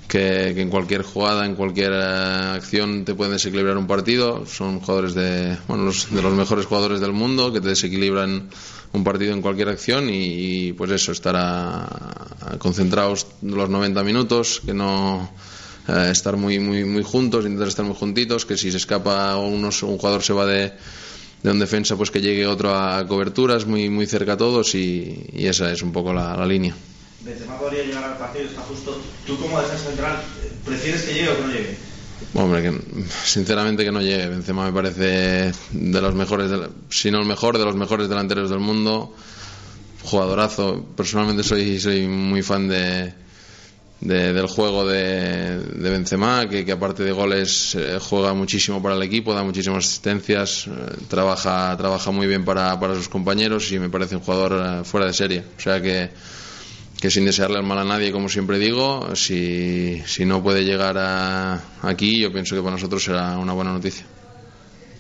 Que, 0.09 0.49
en 0.61 0.69
cualquier 0.69 1.03
jugada, 1.03 1.47
en 1.47 1.55
cualquier 1.55 1.93
acción 1.93 3.05
te 3.05 3.15
pueden 3.15 3.35
desequilibrar 3.35 3.79
un 3.79 3.87
partido. 3.87 4.47
Son 4.47 4.81
jugadores 4.81 5.15
de, 5.15 5.57
bueno, 5.69 5.85
los, 5.85 6.13
de 6.13 6.23
los 6.23 6.33
mejores 6.33 6.67
jugadores 6.67 6.99
del 6.99 7.13
mundo 7.13 7.53
que 7.53 7.61
te 7.61 7.69
desequilibran 7.69 8.49
un 8.95 9.05
partido 9.05 9.33
en 9.33 9.43
cualquier 9.43 9.69
acción 9.69 10.09
y, 10.11 10.73
pues 10.73 10.91
eso, 10.91 11.13
estar 11.13 11.37
a 11.37 12.57
concentrados 12.59 13.29
los 13.43 13.71
90 13.71 14.03
minutos, 14.03 14.61
que 14.67 14.75
no 14.75 15.31
eh, 15.89 16.09
estar 16.11 16.37
muy, 16.37 16.59
muy, 16.59 16.85
muy 16.85 17.03
juntos, 17.03 17.45
intentar 17.45 17.69
estar 17.69 17.85
muy 17.85 17.95
juntitos, 17.95 18.47
que 18.47 18.57
si 18.57 18.71
se 18.71 18.77
escapa 18.77 19.37
unos, 19.37 19.83
un 19.83 19.99
jugador 19.99 20.23
se 20.23 20.33
va 20.33 20.47
de, 20.47 20.73
de 21.43 21.51
un 21.51 21.59
defensa, 21.59 21.97
pues 21.97 22.11
que 22.11 22.21
llegue 22.21 22.47
otro 22.47 22.75
a 22.75 23.07
coberturas, 23.07 23.67
muy, 23.67 23.89
muy 23.91 24.07
cerca 24.07 24.33
a 24.35 24.37
todos 24.37 24.75
y, 24.75 25.27
y 25.33 25.47
esa 25.47 25.71
es 25.73 25.83
un 25.83 25.93
poco 25.93 26.13
la, 26.13 26.37
la 26.37 26.47
línea. 26.47 26.75
Benzema 27.25 27.59
podría 27.59 27.85
llegar 27.85 28.05
al 28.05 28.19
partido, 28.19 28.45
está 28.45 28.63
justo. 28.63 29.01
¿Tú 29.27 29.37
como 29.39 29.61
defensa 29.61 29.85
central 29.89 30.23
prefieres 30.65 31.03
que 31.03 31.15
llegue 31.15 31.29
o 31.29 31.37
que 31.37 31.43
no 31.43 31.49
llegue? 31.49 31.77
Hombre, 32.35 32.63
que, 32.63 32.81
sinceramente 33.25 33.85
que 33.85 33.93
no 33.93 34.01
llegue. 34.01 34.29
Benzema 34.29 34.65
me 34.65 34.73
parece 34.73 35.53
de 35.73 36.01
los 36.01 36.15
mejores, 36.15 36.51
de, 36.51 36.69
si 36.89 37.11
no 37.11 37.19
el 37.19 37.27
mejor, 37.27 37.59
de 37.59 37.65
los 37.65 37.75
mejores 37.75 38.09
delanteros 38.09 38.49
del 38.49 38.61
mundo. 38.61 39.15
Jugadorazo. 40.05 40.87
Personalmente 40.97 41.43
soy, 41.43 41.81
soy 41.81 42.07
muy 42.07 42.43
fan 42.43 42.69
de, 42.69 43.13
de, 44.01 44.33
del 44.33 44.47
juego 44.47 44.87
de, 44.87 45.59
de 45.59 45.91
Benzema, 45.91 46.49
que, 46.49 46.65
que, 46.65 46.73
aparte 46.73 47.03
de 47.03 47.13
goles 47.13 47.75
eh, 47.75 47.99
juega 48.01 48.35
muchísimo 48.35 48.83
para 48.83 48.95
el 48.95 49.03
equipo, 49.03 49.35
da 49.35 49.43
muchísimas 49.43 49.87
asistencias, 49.87 50.67
eh, 50.67 50.71
trabaja, 51.09 51.75
trabaja 51.77 52.11
muy 52.11 52.27
bien 52.27 52.45
para, 52.45 52.79
para, 52.79 52.95
sus 52.95 53.09
compañeros 53.09 53.71
y 53.73 53.79
me 53.79 53.89
parece 53.89 54.17
un 54.17 54.23
jugador 54.23 54.81
eh, 54.81 54.85
fuera 54.85 55.07
de 55.07 55.13
serie. 55.13 55.45
O 55.57 55.61
sea 55.61 55.81
que, 55.81 56.11
que 57.01 57.11
sin 57.11 57.25
desearle 57.25 57.59
el 57.59 57.65
mal 57.65 57.79
a 57.79 57.85
nadie, 57.85 58.13
como 58.13 58.29
siempre 58.29 58.59
digo, 58.59 59.15
si, 59.17 60.03
si 60.07 60.25
no 60.27 60.43
puede 60.43 60.65
llegar 60.65 60.99
a, 60.99 61.63
aquí, 61.83 62.21
yo 62.21 62.33
pienso 62.33 62.55
que 62.55 62.61
para 62.61 62.73
nosotros 62.73 63.03
será 63.03 63.39
una 63.39 63.55
buena 63.55 63.73
noticia. 63.73 64.05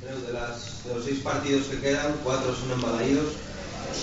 De, 0.02 0.94
los 0.94 1.04
seis 1.04 1.18
partidos 1.18 1.66
que 1.66 1.80
quedan, 1.80 2.14
cuatro 2.24 2.54
son 2.54 2.70
embalaídos. 2.70 3.35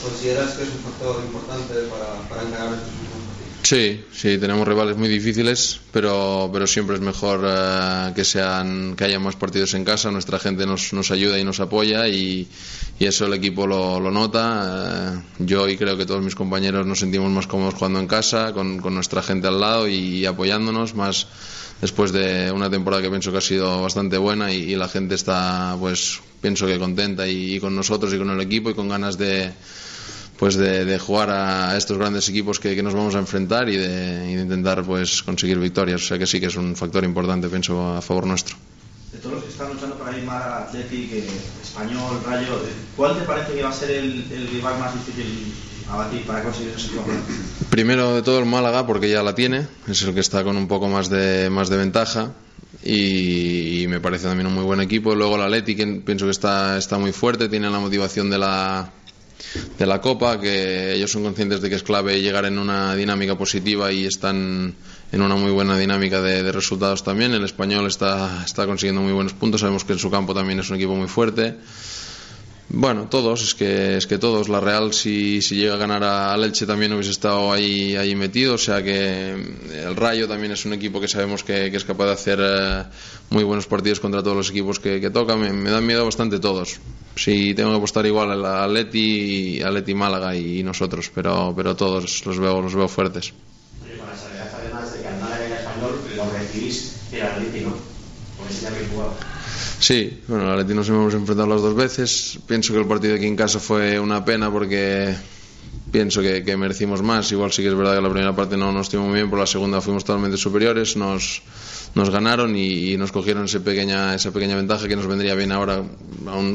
¿Consideras 0.04 0.52
que 0.54 0.64
es 0.64 0.70
un 0.70 0.80
factor 0.80 1.24
importante 1.24 1.74
para, 1.90 2.28
para 2.28 2.48
encarar 2.48 2.74
estos? 2.74 3.33
Sí, 3.64 4.04
sí, 4.12 4.38
tenemos 4.40 4.68
rivales 4.68 4.98
muy 4.98 5.08
difíciles, 5.08 5.80
pero, 5.94 6.50
pero 6.52 6.68
siempre 6.68 6.98
es 6.98 7.02
mejor 7.02 7.46
eh, 7.48 8.12
que 8.14 8.26
sean 8.26 8.94
que 8.98 9.06
haya 9.06 9.20
más 9.20 9.38
partidos 9.38 9.74
en 9.74 9.86
casa. 9.86 10.12
Nuestra 10.12 10.38
gente 10.38 10.66
nos, 10.66 10.92
nos 10.92 11.12
ayuda 11.12 11.40
y 11.40 11.46
nos 11.46 11.62
apoya 11.62 12.10
y, 12.10 12.46
y 13.00 13.06
eso 13.06 13.26
el 13.26 13.34
equipo 13.34 13.66
lo, 13.66 14.02
lo 14.02 14.12
nota. 14.12 15.16
Eh, 15.16 15.46
yo 15.46 15.70
y 15.70 15.78
creo 15.78 15.96
que 15.96 16.06
todos 16.06 16.22
mis 16.22 16.36
compañeros 16.36 16.86
nos 16.86 17.00
sentimos 17.00 17.32
más 17.32 17.48
cómodos 17.48 17.76
jugando 17.76 18.02
en 18.02 18.08
casa, 18.08 18.52
con, 18.52 18.80
con 18.80 18.94
nuestra 18.96 19.24
gente 19.24 19.48
al 19.48 19.62
lado 19.62 19.88
y, 19.88 20.26
apoyándonos 20.26 20.94
más 20.94 21.28
después 21.80 22.12
de 22.12 22.52
una 22.52 22.70
temporada 22.70 23.02
que 23.02 23.10
pienso 23.10 23.32
que 23.32 23.38
ha 23.38 23.42
sido 23.42 23.82
bastante 23.82 24.18
buena 24.18 24.52
y, 24.52 24.76
la 24.76 24.90
gente 24.90 25.16
está, 25.16 25.78
pues, 25.80 26.20
pienso 26.42 26.68
que 26.68 26.78
contenta 26.78 27.30
y 27.30 27.62
con 27.62 27.74
nosotros 27.78 28.14
y 28.14 28.18
con 28.18 28.30
el 28.30 28.42
equipo 28.42 28.70
y 28.70 28.74
con 28.74 28.90
ganas 28.90 29.18
de 29.18 29.54
pues 30.38 30.56
de, 30.56 30.86
de, 30.86 31.00
jugar 31.00 31.30
a 31.30 31.78
estos 31.78 31.98
grandes 31.98 32.28
equipos 32.30 32.60
que, 32.60 32.76
que 32.76 32.84
nos 32.84 32.94
vamos 32.94 33.16
a 33.16 33.20
enfrentar 33.20 33.70
y 33.70 33.78
de, 33.78 34.32
y 34.32 34.36
de, 34.36 34.42
intentar 34.42 34.84
pues 34.84 35.24
conseguir 35.24 35.60
victorias. 35.60 36.04
O 36.04 36.06
sea 36.06 36.18
que 36.18 36.26
sí 36.26 36.40
que 36.40 36.48
es 36.48 36.56
un 36.56 36.76
factor 36.76 37.04
importante, 37.04 37.48
pienso, 37.50 37.96
a 37.96 38.02
favor 38.02 38.26
nuestro. 38.26 38.56
De 39.12 39.20
todos 39.20 39.36
los 39.36 39.44
que 39.44 39.50
están 39.52 39.72
luchando 39.72 39.96
para 39.98 40.18
ir 40.18 40.24
más 40.24 40.44
al 40.44 40.64
Athletic, 40.64 41.14
eh, 41.14 41.28
Español, 41.62 42.20
Rayo, 42.26 42.60
¿cuál 42.98 43.18
te 43.18 43.26
parece 43.26 43.54
que 43.54 43.64
va 43.64 43.70
a 43.70 43.74
ser 43.74 43.92
el, 43.92 44.26
el 44.32 44.48
rival 44.48 44.80
más 44.80 44.94
difícil 44.94 45.54
a 45.90 45.98
batir 45.98 46.26
para 46.26 46.44
conseguir 46.44 46.74
ese 46.76 46.88
título? 46.88 47.04
Primero 47.70 48.16
de 48.16 48.24
todo 48.24 48.40
el 48.40 48.46
Málaga, 48.46 48.88
porque 48.88 49.10
ya 49.10 49.22
la 49.22 49.36
tiene, 49.36 49.68
es 49.88 50.02
el 50.02 50.14
que 50.14 50.20
está 50.20 50.44
con 50.44 50.58
un 50.58 50.68
poco 50.68 50.88
más 50.88 51.10
de, 51.10 51.50
más 51.50 51.70
de 51.70 51.78
ventaja. 51.78 52.32
Y, 52.84 53.84
y, 53.84 53.88
me 53.88 54.02
parece 54.02 54.28
también 54.28 54.48
un 54.48 54.56
muy 54.56 54.64
buen 54.64 54.82
equipo. 54.82 55.16
Luego 55.16 55.36
el 55.36 55.44
Athletic 55.44 56.04
pienso 56.04 56.26
que 56.26 56.32
está, 56.32 56.78
está 56.78 56.98
muy 56.98 57.14
fuerte, 57.14 57.48
tiene 57.48 57.70
la 57.70 57.80
motivación 57.80 58.30
de 58.30 58.38
la, 58.40 58.92
de 59.78 59.86
la 59.86 60.02
Copa, 60.02 60.40
que 60.40 60.94
ellos 60.94 61.12
son 61.12 61.24
conscientes 61.24 61.62
de 61.62 61.70
que 61.70 61.76
es 61.76 61.84
clave 61.84 62.22
llegar 62.22 62.46
en 62.46 62.58
una 62.58 62.96
dinámica 62.96 63.38
positiva 63.38 63.92
y 63.92 64.06
están 64.06 64.76
en 65.12 65.22
una 65.22 65.36
muy 65.36 65.52
buena 65.52 65.78
dinámica 65.78 66.22
de, 66.22 66.52
resultados 66.52 67.04
también. 67.04 67.34
El 67.34 67.44
español 67.44 67.88
está, 67.88 68.44
está 68.46 68.66
consiguiendo 68.66 69.02
muy 69.02 69.14
buenos 69.14 69.34
puntos, 69.34 69.62
sabemos 69.62 69.84
que 69.84 69.94
en 69.94 70.00
su 70.00 70.10
campo 70.10 70.34
también 70.34 70.60
es 70.60 70.70
un 70.70 70.78
equipo 70.78 70.96
muy 70.96 71.08
fuerte. 71.08 71.58
Bueno, 72.76 73.08
todos, 73.08 73.44
es 73.44 73.54
que, 73.54 73.98
es 73.98 74.08
que 74.08 74.18
todos. 74.18 74.50
La 74.50 74.60
Real, 74.60 74.94
si, 74.94 75.44
si 75.44 75.58
llega 75.58 75.76
a 75.76 75.78
ganar 75.78 76.04
a 76.04 76.34
Elche, 76.34 76.66
también 76.66 76.92
hubiese 76.94 77.12
estado 77.12 77.54
ahí, 77.54 77.96
ahí 77.96 78.16
metido. 78.16 78.56
O 78.56 78.58
sea 78.58 78.82
que 78.82 79.30
el 79.32 79.96
Rayo 79.96 80.28
también 80.28 80.54
es 80.54 80.66
un 80.66 80.74
equipo 80.74 81.00
que 81.00 81.08
sabemos 81.08 81.44
que, 81.44 81.70
que 81.70 81.78
es 81.78 81.86
capaz 81.86 82.08
de 82.08 82.12
hacer 82.14 82.40
eh, 82.42 82.84
muy 83.30 83.44
buenos 83.44 83.68
partidos 83.68 84.00
contra 84.00 84.24
todos 84.24 84.36
los 84.36 84.50
equipos 84.50 84.80
que, 84.80 85.00
que 85.00 85.12
toca. 85.12 85.36
Me, 85.36 85.54
me, 85.54 85.70
dan 85.70 85.86
miedo 85.86 86.04
bastante 86.04 86.40
todos. 86.40 86.80
Si 87.16 87.54
tengo 87.54 87.70
que 87.70 87.78
apostar 87.78 88.08
igual 88.08 88.44
a 88.44 88.64
Atleti, 88.64 89.62
Atleti 89.62 89.94
Málaga 89.94 90.36
y 90.36 90.64
nosotros, 90.64 91.12
pero, 91.14 91.54
pero 91.56 91.76
todos 91.76 92.26
los 92.26 92.40
veo, 92.40 92.60
los 92.60 92.74
veo 92.74 92.88
fuertes. 92.88 93.34
Con 93.80 94.00
además 94.60 94.94
de 94.94 95.02
que 95.02 95.08
al 95.10 95.22
al 95.22 95.52
Español 95.52 96.02
lo 96.16 96.32
recibís 96.32 96.96
el 97.12 97.22
Atleti, 97.22 97.60
¿no? 97.60 97.76
Ya. 98.62 99.33
Sí, 99.84 100.18
bueno, 100.30 100.46
al 100.46 100.52
Atleti 100.62 100.74
nos 100.76 100.88
hemos 100.88 101.14
enfrentado 101.14 101.50
las 101.50 101.62
dos 101.62 101.76
veces. 101.76 102.40
Pienso 102.48 102.72
que 102.72 102.80
el 102.80 102.88
partido 102.88 103.16
aquí 103.16 103.26
en 103.26 103.36
casa 103.36 103.60
fue 103.60 104.00
una 104.00 104.24
pena 104.24 104.50
porque 104.50 105.14
pienso 105.92 106.22
que, 106.22 106.42
que, 106.42 106.56
merecimos 106.56 107.02
más. 107.02 107.30
Igual 107.34 107.52
sí 107.52 107.64
que 107.64 107.68
es 107.68 107.76
verdad 107.76 107.98
que 107.98 108.02
la 108.02 108.10
primera 108.10 108.34
parte 108.34 108.56
no 108.56 108.72
nos 108.72 108.88
estuvo 108.88 109.04
muy 109.04 109.16
bien, 109.16 109.30
pero 109.30 109.42
la 109.42 109.46
segunda 109.46 109.82
fuimos 109.82 110.06
totalmente 110.06 110.38
superiores. 110.38 110.96
Nos, 110.96 111.42
nos 111.96 112.10
ganaron 112.10 112.56
y, 112.56 112.96
nos 112.96 113.12
cogieron 113.12 113.44
ese 113.44 113.60
pequeña, 113.60 114.16
esa 114.16 114.32
pequeña 114.32 114.56
ventaja 114.56 114.88
que 114.88 114.96
nos 114.96 115.06
vendría 115.06 115.36
bien 115.36 115.52
ahora. 115.52 115.84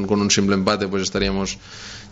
Con 0.07 0.21
un 0.21 0.31
simple 0.31 0.55
empate, 0.55 0.87
pues 0.87 1.03
estaríamos 1.03 1.59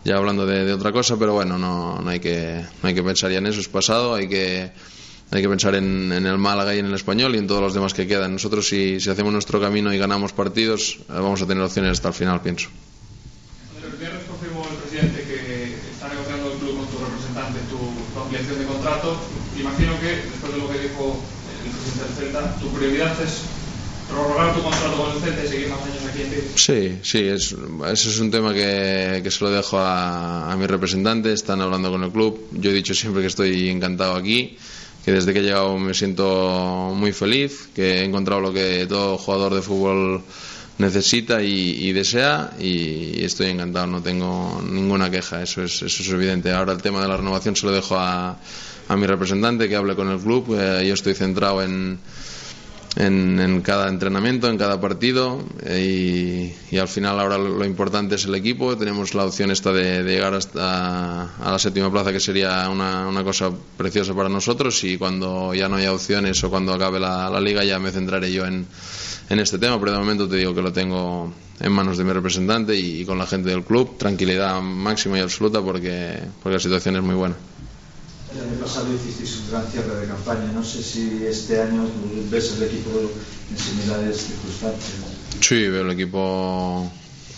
ya 0.06 0.18
hablando 0.18 0.46
de, 0.46 0.66
de 0.66 0.74
otra 0.74 0.92
cosa, 0.92 1.18
pero 1.18 1.34
bueno, 1.34 1.58
no, 1.58 2.00
no, 2.00 2.10
hay 2.12 2.20
que, 2.20 2.64
no 2.84 2.90
hay 2.90 2.94
que 2.94 3.02
pensar 3.02 3.32
ya 3.32 3.40
en 3.40 3.48
eso, 3.48 3.60
es 3.60 3.70
pasado. 3.70 4.14
Hay 4.14 4.28
que 4.28 4.70
hay 5.32 5.42
que 5.42 5.50
pensar 5.50 5.76
en, 5.76 6.12
en, 6.12 6.26
el 6.26 6.38
Málaga 6.38 6.74
y 6.74 6.80
en 6.80 6.86
el 6.86 6.94
Español 6.94 7.36
y 7.36 7.40
en 7.40 7.48
todos 7.48 7.62
los 7.62 7.74
demás 7.74 7.94
que 7.94 8.08
quedan. 8.08 8.34
Nosotros 8.34 8.68
si, 8.68 9.00
si 9.00 9.10
hacemos 9.10 9.34
nuestro 9.34 9.60
camino 9.60 9.94
y 9.94 9.98
ganamos 9.98 10.32
partidos, 10.32 11.00
eh, 11.02 11.04
vamos 11.10 11.42
a 11.42 11.48
tener 11.48 11.63
opciones 11.63 11.92
hasta 11.92 12.10
el 12.10 12.13
final, 12.13 12.42
pienso. 12.42 12.70
El 13.84 13.98
viernes 13.98 14.24
confirmó 14.24 14.66
el 14.72 14.78
presidente 14.78 15.24
que 15.24 15.76
está 15.92 16.08
negociando 16.08 16.54
el 16.54 16.60
club 16.60 16.78
con 16.78 16.88
tu 16.88 16.98
representante 17.04 17.60
tu, 17.70 18.20
ampliación 18.22 18.60
de 18.60 18.66
contrato. 18.66 19.20
Imagino 19.60 20.00
que, 20.00 20.16
después 20.16 20.54
de 20.54 20.60
lo 20.60 20.72
que 20.72 20.80
dijo 20.80 21.20
el 21.66 21.72
presidente 21.72 22.04
del 22.04 22.32
Celta, 22.32 22.60
tu 22.60 22.72
prioridad 22.72 23.22
es 23.22 23.42
prorrogar 24.10 24.56
tu 24.56 24.63
contrato 24.63 24.96
con 24.96 25.12
el 25.12 25.22
Celta 25.22 25.44
y 25.44 25.48
seguir 25.50 25.68
más 25.68 25.82
años 25.82 26.04
aquí 26.08 26.22
en. 26.22 26.58
Sí, 26.58 27.00
sí, 27.04 27.28
es, 27.28 27.54
ese 27.92 28.10
es 28.10 28.20
un 28.20 28.32
tema 28.32 28.54
que, 28.54 29.20
que 29.22 29.30
se 29.30 29.44
lo 29.44 29.52
dejo 29.52 29.78
a, 29.78 30.54
a 30.54 30.56
mi 30.56 30.68
representante. 30.68 31.34
Están 31.34 31.60
hablando 31.60 31.92
con 31.92 32.02
el 32.06 32.12
club. 32.12 32.48
Yo 32.54 32.72
he 32.72 32.74
dicho 32.74 32.94
siempre 32.94 33.22
que 33.22 33.28
estoy 33.28 33.70
encantado 33.70 34.16
aquí 34.16 34.58
que 35.08 35.13
desde 35.13 35.32
que 35.32 35.39
he 35.39 35.43
llegado 35.43 35.78
me 35.78 35.93
siento 35.93 36.91
muy 36.93 37.13
feliz, 37.13 37.70
que 37.74 38.02
he 38.02 38.04
encontrado 38.04 38.41
lo 38.41 38.52
que 38.52 38.86
todo 38.88 39.17
jugador 39.17 39.54
de 39.54 39.62
fútbol 39.62 40.22
necesita 40.80 41.41
y, 41.41 41.93
desea 41.93 42.52
y, 42.60 43.24
estoy 43.24 43.52
encantado, 43.52 43.88
no 43.88 44.04
tengo 44.04 44.62
ninguna 44.70 45.10
queja, 45.10 45.41
eso 45.41 45.63
es, 45.63 45.82
eso 45.82 46.04
es 46.04 46.10
evidente. 46.10 46.52
Ahora 46.52 46.74
el 46.74 46.82
tema 46.82 47.02
de 47.02 47.08
la 47.08 47.15
renovación 47.15 47.56
se 47.56 47.65
lo 47.67 47.72
dejo 47.72 47.96
a, 47.96 48.38
a 48.89 48.98
mi 48.98 49.08
representante 49.08 49.70
que 49.70 49.78
hable 49.78 49.96
con 49.96 50.10
el 50.10 50.20
club, 50.20 50.58
eh, 50.60 50.86
yo 50.86 50.93
estoy 50.93 51.13
centrado 51.13 51.63
en, 51.63 52.00
en, 52.98 53.40
en, 53.40 53.62
cada 53.62 53.90
entrenamiento, 53.90 54.50
en 54.50 54.58
cada 54.58 54.82
partido 54.82 55.44
y, 55.66 56.52
y, 56.72 56.78
al 56.78 56.88
final 56.88 57.20
ahora 57.20 57.38
lo 57.38 57.64
importante 57.64 58.16
es 58.16 58.26
el 58.26 58.36
equipo. 58.36 58.76
Tenemos 58.76 59.14
la 59.14 59.26
opción 59.26 59.52
esta 59.52 59.72
de, 59.72 60.04
llegar 60.04 60.34
hasta 60.34 61.36
a 61.36 61.52
la 61.52 61.60
séptima 61.60 61.92
plaza 61.92 62.12
que 62.12 62.20
sería 62.20 62.68
una, 62.70 63.08
una, 63.08 63.24
cosa 63.24 63.52
preciosa 63.78 64.14
para 64.16 64.30
nosotros 64.30 64.84
y 64.84 64.98
cuando 64.98 65.54
ya 65.54 65.70
no 65.70 65.76
haya 65.76 65.94
opciones 65.94 66.44
o 66.44 66.50
cuando 66.50 66.74
acabe 66.74 67.00
la, 67.00 67.30
la 67.30 67.40
liga 67.40 67.64
ya 67.64 67.80
me 67.80 67.92
centraré 67.92 68.32
yo 68.32 68.46
en, 68.46 68.66
en, 69.30 69.40
este 69.40 69.60
tema, 69.60 69.80
pero 69.80 69.92
de 69.92 70.00
momento 70.00 70.28
te 70.28 70.38
digo 70.38 70.56
que 70.56 70.62
lo 70.62 70.74
tengo 70.74 71.32
en 71.60 71.72
manos 71.72 71.98
de 71.98 72.04
mi 72.04 72.12
representante 72.12 72.76
y, 72.76 73.02
y 73.02 73.06
con 73.06 73.18
la 73.18 73.28
gente 73.28 73.50
del 73.50 73.64
club. 73.64 73.98
Tranquilidad 73.98 74.60
máxima 74.62 75.20
y 75.20 75.22
absoluta 75.22 75.62
porque, 75.62 76.20
porque 76.42 76.56
la 76.56 76.60
situación 76.60 76.96
es 76.96 77.04
muy 77.04 77.16
buena. 77.16 77.36
El 78.38 78.50
año 78.50 78.60
pasado 78.62 78.93
hicisteis 78.93 79.38
un 79.38 79.50
gran 79.50 79.65
cierre 79.71 79.95
de 80.00 80.08
campaña. 80.08 80.52
No 80.54 80.63
sé 80.63 80.84
si 80.84 81.26
este 81.26 81.60
año 81.60 81.89
ves 82.30 82.54
el 82.58 82.63
equipo 82.63 82.91
en 83.50 83.58
similares 83.58 84.28
circunstancias. 84.28 84.93
Sí, 85.41 85.67
veo 85.67 85.82
el 85.82 85.91
equipo 85.91 86.91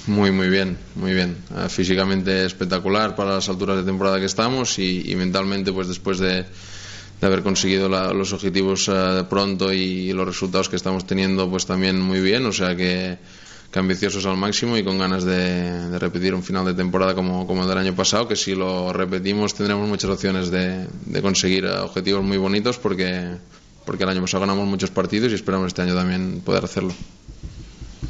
muy, 0.07 0.31
muy 0.31 0.49
bien, 0.49 0.77
muy 0.95 1.13
bien. 1.13 1.37
Uh, 1.51 1.69
físicamente 1.69 2.45
espectacular 2.45 3.15
para 3.15 3.35
las 3.35 3.47
alturas 3.47 3.77
de 3.77 3.83
temporada 3.83 4.19
que 4.19 4.25
estamos 4.25 4.77
y, 4.79 5.09
y 5.09 5.15
mentalmente, 5.15 5.71
pues 5.71 5.87
después 5.87 6.19
de, 6.19 6.43
de 7.21 7.27
haber 7.27 7.43
conseguido 7.43 7.87
la, 7.87 8.11
los 8.13 8.33
objetivos 8.33 8.87
uh, 8.89 9.25
pronto 9.29 9.71
y, 9.71 10.09
y 10.09 10.13
los 10.13 10.27
resultados 10.27 10.67
que 10.67 10.75
estamos 10.75 11.07
teniendo, 11.07 11.49
pues 11.49 11.65
también 11.65 12.01
muy 12.01 12.19
bien. 12.19 12.45
O 12.45 12.51
sea 12.51 12.75
que 12.75 13.17
que 13.71 13.79
ambiciosos 13.79 14.25
al 14.25 14.37
máximo 14.37 14.77
y 14.77 14.83
con 14.83 14.97
ganas 14.97 15.23
de, 15.23 15.89
de, 15.89 15.99
repetir 15.99 16.33
un 16.33 16.41
final 16.41 16.65
de 16.65 16.73
temporada 16.73 17.13
como, 17.13 17.45
como 17.45 17.61
el 17.61 17.69
del 17.69 17.77
año 17.77 17.95
pasado, 17.95 18.27
que 18.27 18.35
si 18.35 18.55
lo 18.55 18.91
repetimos 18.91 19.53
tendremos 19.53 19.87
muchas 19.87 20.09
opciones 20.09 20.49
de, 20.49 20.87
de 21.05 21.21
conseguir 21.21 21.65
objetivos 21.67 22.23
muy 22.23 22.37
bonitos 22.37 22.79
porque, 22.79 23.35
porque 23.85 24.03
el 24.03 24.09
año 24.09 24.21
pasado 24.21 24.41
ganamos 24.41 24.67
muchos 24.67 24.89
partidos 24.89 25.31
y 25.31 25.35
esperamos 25.35 25.67
este 25.67 25.83
año 25.83 25.93
también 25.93 26.41
poder 26.41 26.65
hacerlo. 26.65 26.93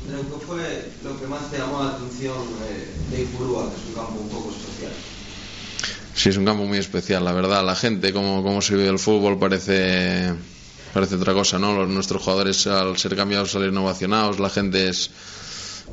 ¿Qué 0.09 0.45
fue 0.45 0.89
lo 1.03 1.19
que 1.19 1.27
más 1.27 1.51
te 1.51 1.57
llamó 1.57 1.83
la 1.83 1.89
atención 1.91 2.35
de 3.11 3.21
Ipurúa, 3.21 3.69
que 3.69 3.75
es 3.75 3.87
un 3.89 3.93
campo 3.93 4.19
un 4.19 4.29
poco 4.29 4.49
especial? 4.49 4.91
Sí, 6.15 6.29
es 6.29 6.37
un 6.37 6.45
campo 6.45 6.65
muy 6.65 6.77
especial, 6.77 7.23
la 7.23 7.31
verdad. 7.31 7.63
La 7.63 7.75
gente, 7.75 8.11
como, 8.11 8.41
como 8.43 8.61
se 8.61 8.75
vive 8.75 8.89
el 8.89 8.97
fútbol, 8.97 9.37
parece, 9.37 10.33
parece 10.93 11.15
otra 11.15 11.33
cosa, 11.33 11.59
¿no? 11.59 11.75
Los, 11.75 11.89
nuestros 11.89 12.23
jugadores, 12.23 12.65
al 12.67 12.97
ser 12.97 13.15
cambiados, 13.15 13.51
salir 13.51 13.69
ovacionados, 13.77 14.39
la 14.39 14.49
gente 14.49 14.89
es 14.89 15.11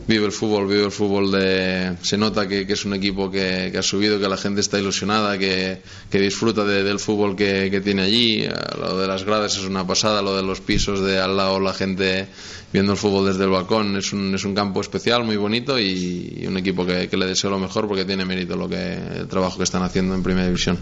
vive 0.07 0.27
el 0.27 0.33
fútbol, 0.33 0.67
vive 0.67 0.85
el 0.85 0.91
fútbol 0.93 1.31
de... 1.33 1.97
Se 2.03 2.17
nota 2.17 2.47
que, 2.47 2.67
que 2.67 2.75
es 2.75 2.85
un 2.85 2.95
equipo 2.95 3.31
que, 3.31 3.71
que, 3.73 3.79
ha 3.79 3.83
subido, 3.83 4.21
que 4.21 4.29
la 4.29 4.37
gente 4.37 4.61
está 4.61 4.79
ilusionada, 4.79 5.37
que, 5.39 5.83
que 6.11 6.21
disfruta 6.21 6.65
de, 6.65 6.83
del 6.83 6.99
fútbol 6.99 7.35
que, 7.37 7.81
tiene 7.83 8.03
allí. 8.03 8.47
Lo 8.79 8.99
de 8.99 9.07
las 9.07 9.25
gradas 9.25 9.57
es 9.57 9.65
una 9.65 9.87
pasada, 9.87 10.23
lo 10.23 10.37
de 10.37 10.43
los 10.43 10.61
pisos 10.61 11.01
de 11.01 11.19
al 11.19 11.37
lado, 11.37 11.59
la 11.61 11.75
gente 11.75 12.29
viendo 12.73 12.93
el 12.93 12.99
fútbol 12.99 13.27
desde 13.27 13.45
el 13.45 13.51
balcón. 13.51 13.97
Es 13.97 14.13
un, 14.13 14.35
es 14.35 14.45
un 14.45 14.55
campo 14.55 14.81
especial, 14.81 15.25
muy 15.25 15.37
bonito 15.37 15.79
y, 15.79 16.39
y 16.41 16.47
un 16.47 16.57
equipo 16.57 16.87
que 16.87 17.17
le 17.17 17.27
deseo 17.27 17.51
lo 17.51 17.59
mejor 17.59 17.89
porque 17.89 18.05
tiene 18.05 18.25
mérito 18.25 18.57
lo 18.57 18.69
que, 18.69 18.95
el 18.95 19.29
trabajo 19.29 19.59
que 19.59 19.65
están 19.65 19.83
haciendo 19.83 20.15
en 20.15 20.23
Primera 20.23 20.47
División. 20.47 20.79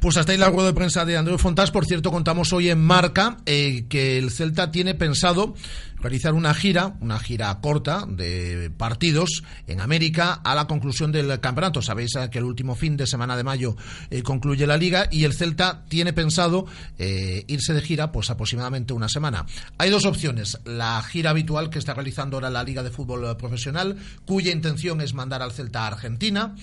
Pues 0.00 0.16
hasta 0.16 0.32
ahí 0.32 0.38
la 0.38 0.50
rueda 0.50 0.68
de 0.68 0.74
prensa 0.74 1.04
de 1.04 1.16
Andreu 1.16 1.38
Fontás. 1.38 1.70
Por 1.70 1.86
cierto, 1.86 2.10
contamos 2.10 2.52
hoy 2.52 2.68
en 2.68 2.82
Marca 2.82 3.38
eh, 3.46 3.86
que 3.88 4.18
el 4.18 4.30
Celta 4.30 4.70
tiene 4.70 4.94
pensado 4.94 5.54
realizar 5.98 6.34
una 6.34 6.52
gira, 6.52 6.96
una 7.00 7.18
gira 7.18 7.58
corta 7.62 8.04
de 8.06 8.70
partidos 8.76 9.42
en 9.66 9.80
América 9.80 10.34
a 10.44 10.54
la 10.54 10.66
conclusión 10.66 11.10
del 11.10 11.40
campeonato. 11.40 11.80
Sabéis 11.80 12.16
eh, 12.16 12.28
que 12.30 12.38
el 12.38 12.44
último 12.44 12.74
fin 12.74 12.98
de 12.98 13.06
semana 13.06 13.36
de 13.36 13.44
mayo 13.44 13.76
eh, 14.10 14.22
concluye 14.22 14.66
la 14.66 14.76
liga 14.76 15.08
y 15.10 15.24
el 15.24 15.32
Celta 15.32 15.84
tiene 15.88 16.12
pensado 16.12 16.66
irse 16.98 17.72
de 17.72 17.80
gira 17.80 18.12
pues 18.12 18.28
aproximadamente 18.30 18.92
una 18.92 19.08
semana. 19.08 19.46
Hay 19.78 19.90
dos 19.90 20.04
opciones. 20.04 20.58
La 20.64 21.02
gira 21.02 21.30
habitual 21.30 21.70
que 21.70 21.78
está 21.78 21.94
realizando 21.94 22.36
ahora 22.36 22.50
la 22.50 22.64
Liga 22.64 22.82
de 22.82 22.90
Fútbol 22.90 23.36
Profesional, 23.36 23.96
cuya 24.26 24.52
intención 24.52 25.00
es 25.00 25.14
mandar 25.14 25.40
al 25.40 25.52
Celta 25.52 25.84
a 25.84 25.86
Argentina. 25.88 26.54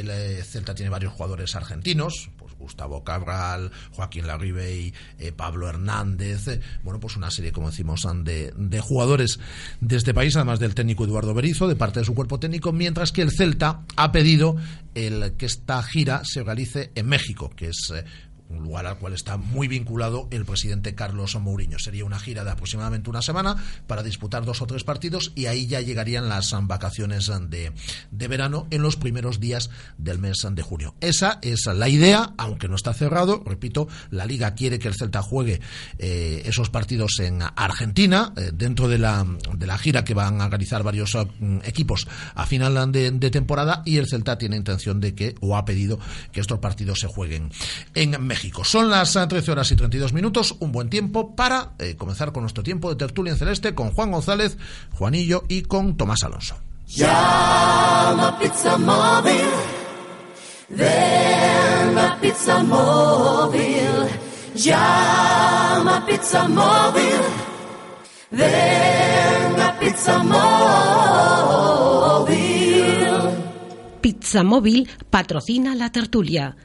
El 0.00 0.44
Celta 0.44 0.74
tiene 0.74 0.90
varios 0.90 1.12
jugadores 1.12 1.54
argentinos, 1.54 2.30
Gustavo 2.62 3.04
Cabral, 3.04 3.70
Joaquín 3.92 4.26
Larribey, 4.26 4.94
eh, 5.18 5.32
Pablo 5.32 5.68
Hernández, 5.68 6.48
eh, 6.48 6.60
bueno, 6.82 7.00
pues 7.00 7.16
una 7.16 7.30
serie, 7.30 7.52
como 7.52 7.70
decimos, 7.70 8.06
de, 8.24 8.52
de, 8.56 8.80
jugadores 8.80 9.38
de 9.80 9.96
este 9.96 10.14
país, 10.14 10.36
además 10.36 10.60
del 10.60 10.74
técnico 10.74 11.04
Eduardo 11.04 11.34
Berizo, 11.34 11.68
de 11.68 11.76
parte 11.76 12.00
de 12.00 12.06
su 12.06 12.14
cuerpo 12.14 12.38
técnico, 12.38 12.72
mientras 12.72 13.12
que 13.12 13.22
el 13.22 13.32
Celta 13.32 13.82
ha 13.96 14.12
pedido 14.12 14.56
el 14.94 15.34
que 15.36 15.46
esta 15.46 15.82
gira 15.82 16.22
se 16.24 16.42
realice 16.42 16.92
en 16.94 17.08
México, 17.08 17.50
que 17.54 17.68
es 17.68 17.92
eh, 17.94 18.04
un 18.52 18.62
lugar 18.64 18.86
al 18.86 18.98
cual 18.98 19.12
está 19.12 19.36
muy 19.36 19.68
vinculado 19.68 20.28
el 20.30 20.44
presidente 20.44 20.94
Carlos 20.94 21.34
Mourinho. 21.36 21.78
Sería 21.78 22.04
una 22.04 22.18
gira 22.18 22.44
de 22.44 22.50
aproximadamente 22.50 23.10
una 23.10 23.22
semana 23.22 23.56
para 23.86 24.02
disputar 24.02 24.44
dos 24.44 24.62
o 24.62 24.66
tres 24.66 24.84
partidos 24.84 25.32
y 25.34 25.46
ahí 25.46 25.66
ya 25.66 25.80
llegarían 25.80 26.28
las 26.28 26.54
vacaciones 26.62 27.30
de, 27.48 27.72
de 28.10 28.28
verano 28.28 28.66
en 28.70 28.82
los 28.82 28.96
primeros 28.96 29.40
días 29.40 29.70
del 29.98 30.18
mes 30.18 30.46
de 30.50 30.62
junio. 30.62 30.94
Esa 31.00 31.38
es 31.42 31.66
la 31.66 31.88
idea, 31.88 32.32
aunque 32.36 32.68
no 32.68 32.76
está 32.76 32.92
cerrado. 32.94 33.42
Repito, 33.44 33.88
la 34.10 34.26
liga 34.26 34.54
quiere 34.54 34.78
que 34.78 34.88
el 34.88 34.94
Celta 34.94 35.22
juegue 35.22 35.60
eh, 35.98 36.42
esos 36.44 36.70
partidos 36.70 37.18
en 37.20 37.40
Argentina, 37.42 38.32
eh, 38.36 38.50
dentro 38.52 38.88
de 38.88 38.98
la, 38.98 39.26
de 39.54 39.66
la 39.66 39.78
gira 39.78 40.04
que 40.04 40.14
van 40.14 40.40
a 40.40 40.48
realizar 40.48 40.82
varios 40.82 41.14
mm, 41.14 41.58
equipos 41.64 42.06
a 42.34 42.46
final 42.46 42.92
de, 42.92 43.10
de 43.10 43.30
temporada 43.30 43.82
y 43.84 43.98
el 43.98 44.08
Celta 44.08 44.38
tiene 44.38 44.56
intención 44.56 45.00
de 45.00 45.14
que, 45.14 45.34
o 45.40 45.56
ha 45.56 45.64
pedido 45.64 45.98
que 46.32 46.40
estos 46.40 46.58
partidos 46.58 47.00
se 47.00 47.06
jueguen 47.06 47.50
en 47.94 48.22
México. 48.24 48.41
Son 48.64 48.90
las 48.90 49.12
13 49.12 49.52
horas 49.52 49.70
y 49.70 49.76
32 49.76 50.12
minutos, 50.12 50.56
un 50.58 50.72
buen 50.72 50.90
tiempo 50.90 51.36
para 51.36 51.72
eh, 51.78 51.94
comenzar 51.96 52.32
con 52.32 52.42
nuestro 52.42 52.64
tiempo 52.64 52.90
de 52.90 52.96
tertulia 52.96 53.32
en 53.32 53.38
celeste 53.38 53.74
con 53.74 53.92
Juan 53.92 54.10
González, 54.10 54.56
Juanillo 54.92 55.44
y 55.48 55.62
con 55.62 55.96
Tomás 55.96 56.24
Alonso. 56.24 56.56
Llama 56.88 58.36
Pizza 58.40 58.76
Móvil, 58.78 59.46
ven 60.70 61.98
a 61.98 62.18
Pizza 62.20 62.62
Móvil. 62.62 64.08
Llama 64.54 66.04
Pizza 66.06 66.48
Móvil, 66.48 67.20
ven 68.32 69.60
a 69.60 69.78
Pizza 69.78 70.22
Móvil. 70.22 70.42
Pizza 74.00 74.42
Móvil 74.42 74.88
patrocina 75.08 75.74
la 75.74 75.90
tertulia. 75.90 76.56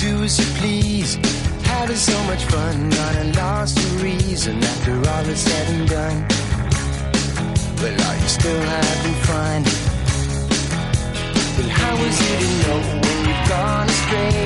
Do 0.00 0.22
as 0.22 0.38
you 0.38 0.46
please. 0.60 1.16
Having 1.64 1.96
so 1.96 2.18
much 2.24 2.44
fun, 2.44 2.90
but 2.90 3.16
I 3.16 3.24
lost 3.42 3.78
your 3.78 3.94
reason 4.04 4.62
after 4.62 4.92
all 5.10 5.26
is 5.26 5.40
said 5.40 5.66
and 5.74 5.88
done. 5.88 6.18
Well, 7.80 7.98
are 8.08 8.16
you 8.22 8.28
still 8.28 8.62
having 8.76 9.18
fun? 9.28 9.60
Well, 11.56 11.70
how 11.80 11.94
was 12.02 12.16
you 12.24 12.34
to 12.42 12.50
know 12.62 12.78
when 13.02 13.18
you've 13.26 13.46
gone 13.48 13.88
astray? 13.94 14.40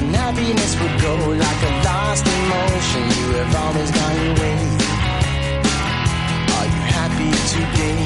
And 0.00 0.14
happiness 0.16 0.72
would 0.80 0.96
go 1.00 1.14
like 1.44 1.60
a 1.70 1.72
lost 1.88 2.26
emotion. 2.38 3.02
You 3.18 3.28
have 3.40 3.54
always 3.62 3.90
gone 3.98 4.16
your 4.24 4.34
way. 4.42 4.60
Are 6.56 6.68
you 6.74 6.82
happy 6.98 7.30
today? 7.54 8.02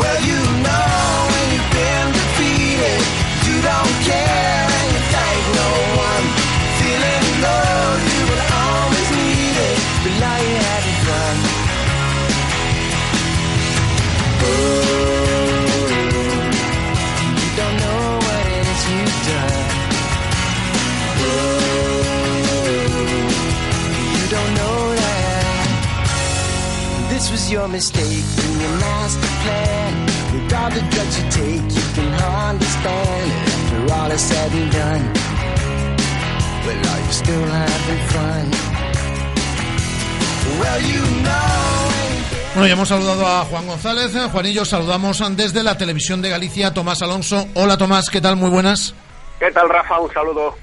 Well, 0.00 0.20
you 0.30 0.40
know 0.64 1.21
This 27.22 27.30
was 27.30 27.52
your 27.52 27.68
mistake 27.68 28.24
in 28.44 28.60
your 28.60 28.76
master 28.80 29.28
plan. 29.44 30.06
With 30.32 30.52
all 30.54 30.70
the 30.70 30.80
drugs 30.90 31.22
you 31.22 31.30
take, 31.30 31.62
you 31.62 31.86
can 31.94 32.12
understand 32.14 33.48
it 33.48 33.51
after 33.82 33.94
all 33.94 34.10
is 34.10 34.20
said 34.20 34.52
and 34.52 34.72
done. 34.72 35.12
Well, 36.66 36.76
are 36.76 37.00
you 37.00 37.12
still 37.12 37.46
having 37.46 38.06
fun? 38.08 38.50
Well, 40.60 40.80
you 40.82 41.22
know. 41.22 41.38
Bueno, 42.54 42.66
ya 42.66 42.74
hemos 42.74 42.88
saludado 42.88 43.26
a 43.26 43.44
Juan 43.46 43.66
González. 43.66 44.12
Juanillo, 44.30 44.64
saludamos 44.64 45.22
desde 45.36 45.62
la 45.62 45.78
televisión 45.78 46.20
de 46.20 46.28
Galicia, 46.28 46.74
Tomás 46.74 47.00
Alonso. 47.02 47.48
Hola 47.54 47.76
Tomás, 47.78 48.10
¿qué 48.10 48.20
tal? 48.20 48.36
Muy 48.36 48.50
buenas. 48.50 48.94
¿Qué 49.38 49.50
tal, 49.50 49.68
Rafa? 49.68 49.98
Un 49.98 50.12
saludo. 50.12 50.54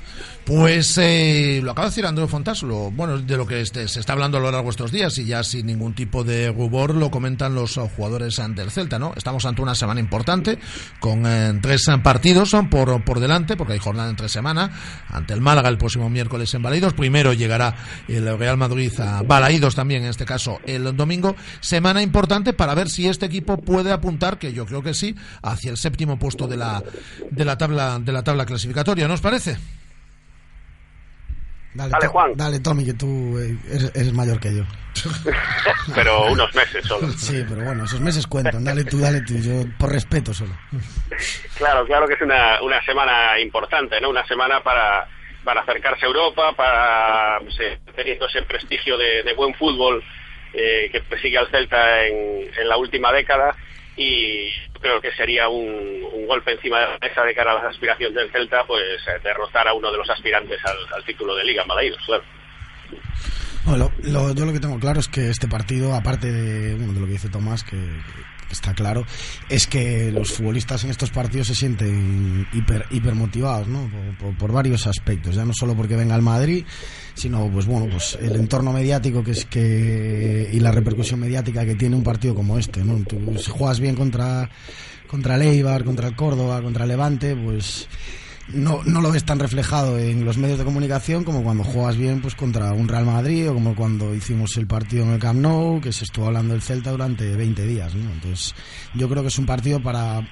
Pues 0.49 0.97
eh, 0.97 1.61
lo 1.63 1.73
acaba 1.73 1.85
de 1.85 1.91
decir 1.91 2.07
Andrés 2.07 2.27
Fontas, 2.27 2.63
lo, 2.63 2.89
bueno, 2.89 3.19
de 3.19 3.37
lo 3.37 3.45
que 3.45 3.61
este, 3.61 3.87
se 3.87 3.99
está 3.99 4.13
hablando 4.13 4.39
a 4.39 4.41
lo 4.41 4.49
largo 4.49 4.65
de 4.65 4.71
estos 4.71 4.91
días 4.91 5.15
y 5.19 5.25
ya 5.25 5.43
sin 5.43 5.67
ningún 5.67 5.93
tipo 5.93 6.23
de 6.23 6.51
rubor 6.51 6.95
lo 6.95 7.11
comentan 7.11 7.53
los 7.53 7.77
uh, 7.77 7.87
jugadores 7.95 8.41
del 8.55 8.71
Celta, 8.71 8.97
¿no? 8.97 9.13
Estamos 9.15 9.45
ante 9.45 9.61
una 9.61 9.75
semana 9.75 9.99
importante 9.99 10.57
con 10.99 11.27
eh, 11.27 11.53
tres 11.61 11.85
partidos 12.01 12.55
por, 12.71 13.03
por 13.03 13.19
delante, 13.19 13.55
porque 13.57 13.73
hay 13.73 13.79
jornada 13.79 14.09
entre 14.09 14.27
semana, 14.27 14.71
ante 15.09 15.35
el 15.35 15.41
Málaga 15.41 15.69
el 15.69 15.77
próximo 15.77 16.09
miércoles 16.09 16.51
en 16.55 16.63
Balaidos, 16.63 16.93
primero 16.95 17.31
llegará 17.33 17.75
el 18.07 18.35
Real 18.35 18.57
Madrid 18.57 18.91
a 18.99 19.21
Balaidos 19.21 19.75
también, 19.75 20.01
en 20.01 20.09
este 20.09 20.25
caso 20.25 20.59
el 20.65 20.97
domingo, 20.97 21.35
semana 21.59 22.01
importante 22.01 22.53
para 22.53 22.73
ver 22.73 22.89
si 22.89 23.07
este 23.07 23.27
equipo 23.27 23.57
puede 23.57 23.91
apuntar, 23.91 24.39
que 24.39 24.51
yo 24.51 24.65
creo 24.65 24.81
que 24.81 24.95
sí, 24.95 25.15
hacia 25.43 25.69
el 25.69 25.77
séptimo 25.77 26.17
puesto 26.17 26.47
de 26.47 26.57
la, 26.57 26.83
de 27.29 27.45
la 27.45 27.55
tabla, 27.55 27.99
de 27.99 28.11
la 28.11 28.23
tabla 28.23 28.47
clasificatoria, 28.47 29.07
¿no 29.07 29.13
os 29.13 29.21
parece? 29.21 29.78
Dale, 31.73 31.91
Dale, 31.91 32.07
Juan. 32.07 32.33
Dale, 32.35 32.59
Tommy, 32.59 32.85
que 32.85 32.93
tú 32.93 33.37
eh, 33.37 33.55
eres, 33.69 33.91
eres 33.95 34.13
mayor 34.13 34.39
que 34.39 34.55
yo. 34.55 34.63
Pero 35.95 36.31
unos 36.31 36.53
meses 36.55 36.85
solo. 36.85 37.07
Sí, 37.11 37.45
pero 37.47 37.63
bueno, 37.63 37.85
esos 37.85 38.01
meses 38.01 38.27
cuentan. 38.27 38.63
Dale 38.65 38.83
tú, 38.83 38.99
dale 38.99 39.21
tú. 39.21 39.37
Yo, 39.37 39.63
por 39.77 39.91
respeto 39.91 40.33
solo. 40.33 40.51
Claro, 41.55 41.85
claro 41.85 42.07
que 42.07 42.15
es 42.15 42.21
una, 42.21 42.61
una 42.61 42.83
semana 42.83 43.39
importante, 43.39 44.01
¿no? 44.01 44.09
Una 44.09 44.25
semana 44.25 44.61
para, 44.61 45.07
para 45.43 45.61
acercarse 45.61 46.05
a 46.05 46.07
Europa, 46.07 46.53
para 46.55 47.39
teniendo 47.95 48.27
ese 48.27 48.41
prestigio 48.41 48.97
de, 48.97 49.23
de 49.23 49.33
buen 49.35 49.53
fútbol 49.53 50.03
eh, 50.53 50.89
que 50.91 51.01
persigue 51.01 51.37
al 51.37 51.49
Celta 51.49 52.05
en, 52.05 52.49
en 52.57 52.67
la 52.67 52.77
última 52.77 53.11
década 53.13 53.55
y 53.95 54.49
creo 54.79 55.01
que 55.01 55.11
sería 55.13 55.47
un, 55.49 56.03
un 56.13 56.27
golpe 56.27 56.51
encima 56.51 56.79
de 56.79 56.85
la 56.87 56.97
mesa 56.99 57.23
de 57.23 57.35
cara 57.35 57.51
a 57.51 57.55
las 57.55 57.65
aspiraciones 57.65 58.15
del 58.15 58.31
Celta, 58.31 58.63
pues 58.65 58.83
eh, 59.07 59.19
derrotar 59.23 59.67
a 59.67 59.73
uno 59.73 59.91
de 59.91 59.97
los 59.97 60.09
aspirantes 60.09 60.59
al, 60.65 61.03
título 61.05 61.35
de 61.35 61.43
Liga 61.43 61.63
Balaidos, 61.67 62.01
claro. 62.05 62.23
Yo 64.03 64.45
lo 64.45 64.53
que 64.53 64.59
tengo 64.59 64.79
claro 64.79 64.99
es 64.99 65.07
que 65.07 65.29
este 65.29 65.47
partido, 65.47 65.93
aparte 65.93 66.31
de, 66.31 66.77
lo 66.77 67.05
que 67.05 67.11
dice 67.11 67.29
Tomás, 67.29 67.63
que 67.63 67.77
está 68.53 68.73
claro, 68.73 69.05
es 69.49 69.67
que 69.67 70.11
los 70.11 70.31
futbolistas 70.31 70.83
en 70.83 70.91
estos 70.91 71.09
partidos 71.11 71.47
se 71.47 71.55
sienten 71.55 72.47
hiper, 72.53 72.85
hiper 72.91 73.15
motivados, 73.15 73.67
¿no? 73.67 73.89
Por, 74.37 74.51
varios 74.51 74.87
aspectos, 74.87 75.35
ya 75.35 75.45
no 75.45 75.53
solo 75.53 75.75
porque 75.75 75.95
venga 75.95 76.15
el 76.15 76.21
Madrid, 76.21 76.65
sino, 77.13 77.49
pues 77.51 77.65
bueno, 77.65 77.87
pues 77.91 78.17
el 78.21 78.35
entorno 78.35 78.73
mediático 78.73 79.23
que 79.23 79.31
es 79.31 79.45
que 79.45 80.49
y 80.51 80.59
la 80.59 80.71
repercusión 80.71 81.19
mediática 81.19 81.65
que 81.65 81.75
tiene 81.75 81.95
un 81.95 82.03
partido 82.03 82.35
como 82.35 82.57
este, 82.57 82.83
¿no? 82.83 83.03
Tú, 83.05 83.37
si 83.37 83.51
juegas 83.51 83.79
bien 83.79 83.95
contra 83.95 84.49
contra 85.07 85.35
el 85.35 85.83
contra 85.83 86.07
el 86.07 86.15
Córdoba, 86.15 86.61
contra 86.61 86.83
el 86.83 86.89
Levante, 86.89 87.35
pues 87.35 87.87
no, 88.53 88.81
no 88.83 89.01
lo 89.01 89.11
ves 89.11 89.23
tan 89.23 89.39
reflejado 89.39 89.97
en 89.97 90.25
los 90.25 90.37
medios 90.37 90.57
de 90.57 90.65
comunicación 90.65 91.23
como 91.23 91.43
cuando 91.43 91.63
juegas 91.63 91.97
bien 91.97 92.21
pues 92.21 92.35
contra 92.35 92.73
un 92.73 92.87
Real 92.87 93.05
Madrid 93.05 93.49
o 93.49 93.53
como 93.53 93.75
cuando 93.75 94.13
hicimos 94.13 94.57
el 94.57 94.67
partido 94.67 95.03
en 95.03 95.11
el 95.11 95.19
Camp 95.19 95.39
Nou, 95.39 95.81
que 95.81 95.91
se 95.91 96.03
estuvo 96.03 96.27
hablando 96.27 96.53
del 96.53 96.61
Celta 96.61 96.91
durante 96.91 97.35
20 97.35 97.65
días. 97.65 97.95
¿no? 97.95 98.11
Entonces, 98.11 98.55
yo 98.95 99.09
creo 99.09 99.21
que 99.21 99.29
es 99.29 99.37
un 99.37 99.45
partido 99.45 99.81
para, 99.81 100.27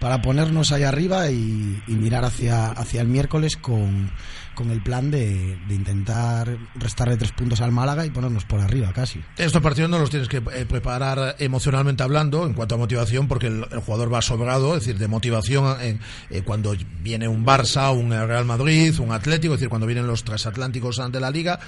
para 0.00 0.20
ponernos 0.22 0.72
ahí 0.72 0.82
arriba 0.82 1.30
y, 1.30 1.82
y 1.86 1.92
mirar 1.92 2.24
hacia, 2.24 2.66
hacia 2.68 3.02
el 3.02 3.08
miércoles 3.08 3.56
con, 3.56 4.10
con 4.60 4.70
el 4.70 4.82
plan 4.82 5.10
de, 5.10 5.58
de, 5.66 5.74
intentar 5.74 6.54
restarle 6.74 7.16
tres 7.16 7.32
puntos 7.32 7.62
al 7.62 7.72
Málaga 7.72 8.04
y 8.04 8.10
ponernos 8.10 8.44
por 8.44 8.60
arriba 8.60 8.92
casi. 8.92 9.18
Estos 9.38 9.62
partidos 9.62 9.88
no 9.88 9.98
los 9.98 10.10
tienes 10.10 10.28
que 10.28 10.36
eh, 10.36 10.66
preparar 10.68 11.36
emocionalmente 11.38 12.02
hablando 12.02 12.44
en 12.44 12.52
cuanto 12.52 12.74
a 12.74 12.78
motivación 12.78 13.26
porque 13.26 13.46
el, 13.46 13.64
jugador 13.64 14.12
va 14.12 14.20
sobrado, 14.20 14.76
es 14.76 14.80
decir, 14.80 14.98
de 14.98 15.08
motivación 15.08 15.80
eh, 15.80 15.98
eh, 16.28 16.42
cuando 16.42 16.76
viene 17.00 17.26
un 17.26 17.46
Barça, 17.46 17.90
un 17.96 18.10
Real 18.10 18.44
Madrid, 18.44 19.00
un 19.00 19.12
Atlético, 19.12 19.54
es 19.54 19.60
decir, 19.60 19.70
cuando 19.70 19.86
vienen 19.86 20.06
los 20.06 20.24
transatlánticos 20.24 21.00
de 21.10 21.20
la 21.20 21.30
liga, 21.30 21.58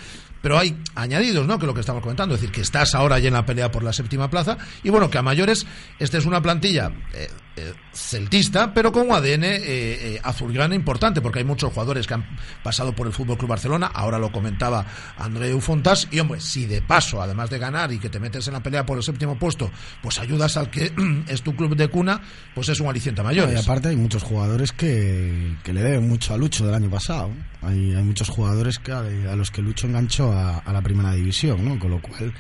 pero 0.42 0.58
hay 0.58 0.76
añadidos, 0.94 1.46
¿no? 1.46 1.58
Que 1.58 1.66
lo 1.66 1.72
que 1.72 1.80
estamos 1.80 2.02
comentando, 2.02 2.34
es 2.34 2.40
decir, 2.42 2.52
que 2.52 2.60
estás 2.60 2.94
ahora 2.94 3.18
ya 3.20 3.28
en 3.28 3.34
la 3.34 3.46
pelea 3.46 3.70
por 3.70 3.84
la 3.84 3.94
séptima 3.94 4.28
plaza 4.28 4.58
y 4.82 4.90
bueno, 4.90 5.08
que 5.08 5.16
a 5.16 5.22
mayores 5.22 5.64
esta 5.98 6.18
es 6.18 6.26
una 6.26 6.42
plantilla 6.42 6.92
eh, 7.14 7.28
eh, 7.56 7.72
celtista, 7.94 8.74
pero 8.74 8.92
con 8.92 9.08
un 9.08 9.14
ADN 9.14 10.20
azulgrana 10.22 10.74
importante, 10.74 11.20
porque 11.20 11.38
hay 11.38 11.44
muchos 11.44 11.72
jugadores 11.72 12.06
que 12.06 12.14
han 12.14 12.26
pasado 12.62 12.81
por 12.90 13.06
el 13.06 13.12
Fútbol 13.12 13.38
Club 13.38 13.50
Barcelona, 13.50 13.86
ahora 13.94 14.18
lo 14.18 14.32
comentaba 14.32 14.84
Andreu 15.16 15.60
Fontas, 15.60 16.08
y 16.10 16.18
hombre, 16.18 16.40
si 16.40 16.66
de 16.66 16.82
paso, 16.82 17.22
además 17.22 17.50
de 17.50 17.58
ganar 17.58 17.92
y 17.92 18.00
que 18.00 18.08
te 18.08 18.18
metes 18.18 18.48
en 18.48 18.54
la 18.54 18.62
pelea 18.64 18.84
por 18.84 18.96
el 18.96 19.04
séptimo 19.04 19.38
puesto, 19.38 19.70
pues 20.02 20.18
ayudas 20.18 20.56
al 20.56 20.70
que 20.70 20.92
es 21.28 21.42
tu 21.42 21.54
club 21.54 21.76
de 21.76 21.86
cuna, 21.86 22.20
pues 22.54 22.68
es 22.68 22.80
un 22.80 22.88
aliciente 22.88 23.22
mayor. 23.22 23.48
y 23.52 23.56
aparte 23.56 23.88
hay 23.88 23.96
muchos 23.96 24.24
jugadores 24.24 24.72
que, 24.72 25.54
le 25.64 25.82
deben 25.82 26.08
mucho 26.08 26.34
a 26.34 26.36
Lucho 26.36 26.66
del 26.66 26.74
año 26.74 26.90
pasado. 26.90 27.30
Hay, 27.62 27.94
hay 27.94 28.02
muchos 28.02 28.28
jugadores 28.28 28.80
que 28.80 28.90
a, 28.90 29.36
los 29.36 29.52
que 29.52 29.62
Lucho 29.62 29.86
enganchó 29.86 30.32
a, 30.32 30.62
la 30.72 30.82
primera 30.82 31.12
división, 31.12 31.64
¿no? 31.64 31.78
Con 31.78 31.92
lo 31.92 32.02
cual, 32.02 32.34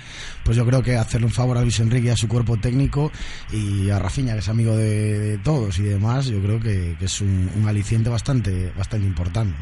pues 0.44 0.56
yo 0.56 0.66
creo 0.66 0.82
que 0.82 0.96
hacerle 0.96 1.26
un 1.26 1.32
favor 1.32 1.56
a 1.56 1.62
Luis 1.62 1.78
Enrique 1.78 2.10
a 2.10 2.16
su 2.16 2.26
cuerpo 2.26 2.56
técnico 2.56 3.12
y 3.52 3.88
a 3.90 3.98
Rafinha, 3.98 4.32
que 4.32 4.40
es 4.40 4.48
amigo 4.48 4.76
de 4.76 4.82
de, 4.82 5.38
todos 5.38 5.78
y 5.78 5.82
demás, 5.82 6.26
yo 6.26 6.40
creo 6.40 6.60
que, 6.60 6.96
que 6.98 7.04
es 7.06 7.20
un, 7.20 7.50
un, 7.56 7.68
aliciente 7.68 8.08
bastante, 8.08 8.72
bastante 8.76 9.06
importante. 9.06 9.56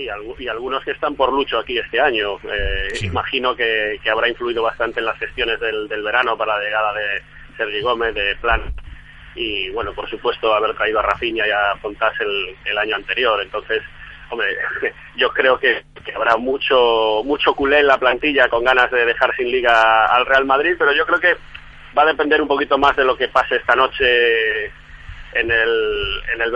Sí, 0.00 0.08
y 0.38 0.48
algunos 0.48 0.82
que 0.82 0.92
están 0.92 1.14
por 1.14 1.30
lucho 1.30 1.58
aquí 1.58 1.76
este 1.76 2.00
año. 2.00 2.36
Eh, 2.44 2.88
sí. 2.94 3.06
Imagino 3.06 3.54
que, 3.54 4.00
que, 4.02 4.08
habrá 4.08 4.28
influido 4.28 4.62
bastante 4.62 5.00
en 5.00 5.06
las 5.06 5.18
gestiones 5.18 5.60
del, 5.60 5.88
del, 5.88 6.02
verano 6.02 6.38
para 6.38 6.56
la 6.56 6.64
llegada 6.64 6.94
de 6.94 7.22
Sergi 7.56 7.82
Gómez, 7.82 8.14
de 8.14 8.34
Plan. 8.36 8.62
Y 9.34 9.68
bueno, 9.70 9.92
por 9.92 10.08
supuesto, 10.08 10.54
haber 10.54 10.74
traído 10.74 11.00
a 11.00 11.02
Rafinha 11.02 11.46
y 11.46 11.50
a 11.50 11.76
Fontás 11.82 12.14
el, 12.20 12.56
el 12.64 12.78
año 12.78 12.96
anterior. 12.96 13.42
Entonces, 13.42 13.82
hombre, 14.30 14.56
yo 15.16 15.28
creo 15.30 15.58
que, 15.58 15.82
que, 16.02 16.14
habrá 16.14 16.38
mucho 16.38 17.22
mucho 17.24 17.54
culé 17.54 17.80
en 17.80 17.86
la 17.86 17.98
plantilla 17.98 18.48
con 18.48 18.64
ganas 18.64 18.90
de 18.90 19.04
dejar 19.04 19.36
sin 19.36 19.50
liga 19.50 20.06
al 20.06 20.24
Real 20.24 20.46
Madrid, 20.46 20.76
pero 20.78 20.94
yo 20.94 21.04
creo 21.04 21.20
que 21.20 21.36
va 21.96 22.04
a 22.04 22.06
depender 22.06 22.40
un 22.40 22.48
poquito 22.48 22.78
más 22.78 22.96
de 22.96 23.04
lo 23.04 23.18
que 23.18 23.28
pase 23.28 23.56
esta 23.56 23.76
noche 23.76 24.64
en 25.34 25.50
el 25.50 26.22
en 26.34 26.40
el 26.40 26.52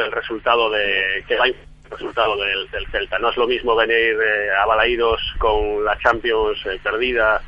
el 0.00 0.10
resultado 0.10 0.70
de 0.70 1.22
que 1.28 1.36
va 1.36 1.44
el 1.44 1.54
resultado 1.92 2.36
del, 2.36 2.68
Celta 2.90 3.18
no 3.18 3.30
es 3.30 3.36
lo 3.36 3.46
mismo 3.46 3.76
venir 3.76 4.16
eh, 4.20 4.50
a 4.60 4.66
Balaídos 4.66 5.20
con 5.38 5.84
la 5.84 5.96
Champions 5.98 6.58
eh, 6.66 6.78
perdida 6.82 7.40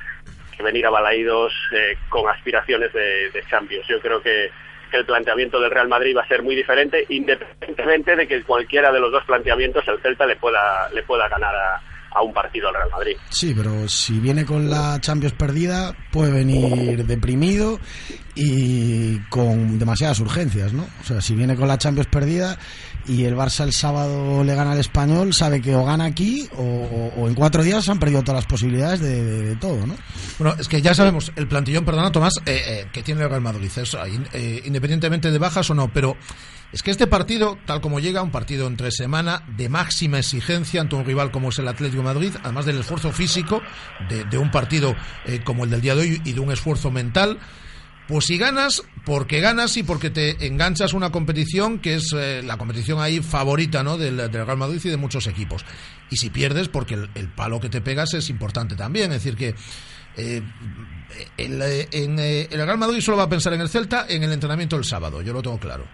que 0.57 0.63
venir 0.63 0.87
a 0.87 0.91
Balaídos 0.91 1.53
eh, 1.73 1.97
con 2.09 2.29
aspiraciones 2.29 2.93
de, 2.93 3.31
de, 3.31 3.43
Champions 3.51 3.87
yo 3.89 4.01
creo 4.01 4.23
que, 4.23 4.51
que 4.91 4.99
el 4.99 5.05
planteamiento 5.05 5.61
del 5.61 5.71
Real 5.71 5.89
Madrid 5.89 6.17
va 6.17 6.23
a 6.23 6.29
ser 6.29 6.43
muy 6.43 6.55
diferente 6.55 7.05
independientemente 7.09 8.17
de 8.17 8.29
que 8.29 8.43
cualquiera 8.43 8.93
de 8.93 9.01
los 9.01 9.11
dos 9.11 9.25
planteamientos 9.25 9.87
el 9.89 10.01
Celta 10.01 10.27
le 10.27 10.37
pueda 10.37 10.89
le 10.91 11.03
pueda 11.03 11.29
ganar 11.29 11.55
a 11.55 11.81
a 12.15 12.23
un 12.23 12.33
partido 12.33 12.69
al 12.69 12.75
Real 12.75 12.91
Madrid. 12.91 13.17
Sí, 13.29 13.53
pero 13.55 13.89
si 13.89 14.21
viene 14.21 14.45
con 14.45 14.71
la 14.71 15.01
Champions 15.01 15.35
perdida, 15.35 15.95
puede 16.11 16.33
venir 16.33 17.05
deprimido 17.05 17.81
y 18.35 19.19
con 19.29 19.79
demasiadas 19.79 20.21
urgencias, 20.21 20.73
¿no? 20.73 20.87
O 21.01 21.05
sea, 21.05 21.21
si 21.21 21.35
viene 21.35 21.57
con 21.57 21.69
la 21.69 21.77
Champions 21.77 22.09
perdida 22.09 22.57
y 23.07 23.25
el 23.25 23.37
Barça 23.37 23.65
el 23.65 23.73
sábado 23.73 24.43
le 24.45 24.55
gana 24.55 24.73
al 24.73 24.79
Español, 24.79 25.33
sabe 25.35 25.61
que 25.61 25.75
o 25.75 25.85
gana 25.85 26.05
aquí 26.05 26.49
o, 26.57 27.27
en 27.29 27.35
cuatro 27.35 27.63
días 27.63 27.89
han 27.89 27.99
perdido 27.99 28.23
todas 28.23 28.43
las 28.43 28.47
posibilidades 28.47 29.01
de, 29.01 29.57
todo, 29.57 29.87
¿no? 29.87 29.97
Bueno, 30.39 30.57
es 30.59 30.69
que 30.69 30.83
ya 30.83 30.95
sabemos 30.95 31.33
el 31.37 31.47
plantillón, 31.47 31.85
perdona 31.85 32.13
Tomás, 32.13 32.35
eh, 32.47 32.63
eh, 32.67 32.89
que 32.93 33.03
tiene 33.03 33.23
el 33.23 33.29
Real 33.29 33.41
Madrid, 33.41 33.71
eh, 34.33 34.63
independientemente 34.65 35.31
de 35.31 35.39
bajas 35.39 35.69
o 35.71 35.75
no, 35.75 35.93
pero 35.93 36.17
es 36.75 36.83
que 36.83 36.91
este 36.91 37.07
partido, 37.07 37.57
tal 37.67 37.81
como 37.81 38.01
llega, 38.01 38.21
un 38.21 38.33
partido 38.33 38.67
entre 38.67 38.91
semana 38.91 39.45
de 39.57 39.69
máxima 39.69 40.19
exigencia 40.19 40.81
ante 40.81 40.97
un 40.97 41.05
rival 41.05 41.31
como 41.31 41.51
es 41.51 41.59
el 41.61 41.69
Atlético 41.69 42.03
Madrid, 42.03 42.33
además 42.43 42.67
del 42.67 42.81
esfuerzo 42.81 43.13
físico 43.13 43.63
de, 44.09 44.25
de 44.25 44.39
un 44.39 44.51
partido 44.51 44.97
eh, 45.25 45.41
como 45.45 45.63
el 45.63 45.71
del 45.71 45.81
día 45.81 45.95
de 45.95 46.01
hoy 46.01 46.23
y 46.25 46.33
de 46.33 46.41
un 46.41 46.51
esfuerzo 46.51 46.91
mental, 46.91 47.39
pues 48.09 48.27
si 48.27 48.39
ganas, 48.39 48.83
porque 49.05 49.41
ganas 49.41 49.77
y 49.77 49.83
porque 49.83 50.11
te 50.11 50.47
enganchas 50.47 50.93
una 50.93 51.11
competición 51.11 51.79
que 51.79 51.95
es 51.95 52.13
eh, 52.17 52.43
la 52.45 52.57
competición 52.57 53.01
ahí 53.01 53.21
favorita 53.21 53.83
¿no? 53.83 53.97
del, 53.97 54.17
del, 54.17 54.47
Real 54.47 54.59
Madrid 54.59 54.81
y 54.85 54.91
de 54.91 54.97
muchos 54.97 55.27
equipos. 55.27 55.65
Y 56.11 56.17
si 56.17 56.31
pierdes, 56.31 56.69
porque 56.69 56.95
el, 56.95 57.11
el 57.15 57.29
palo 57.29 57.61
que 57.61 57.69
te 57.69 57.81
pegas 57.81 58.15
es 58.15 58.29
importante 58.31 58.77
también. 58.77 59.13
Es 59.13 59.25
decir, 59.25 59.37
que 59.37 59.55
eh, 60.17 60.43
el, 61.37 61.63
en, 61.63 62.19
eh, 62.19 62.49
el 62.51 62.65
Real 62.65 62.79
Madrid 62.79 63.01
solo 63.01 63.17
va 63.17 63.25
a 63.25 63.29
pensar 63.29 63.53
en 63.53 63.61
el 63.61 63.69
Celta 63.69 64.07
en 64.09 64.23
el 64.23 64.33
entrenamiento 64.33 64.77
del 64.77 64.85
sábado, 64.85 65.23
yo 65.23 65.33
lo 65.33 65.43
tengo 65.43 65.59
claro. 65.59 65.85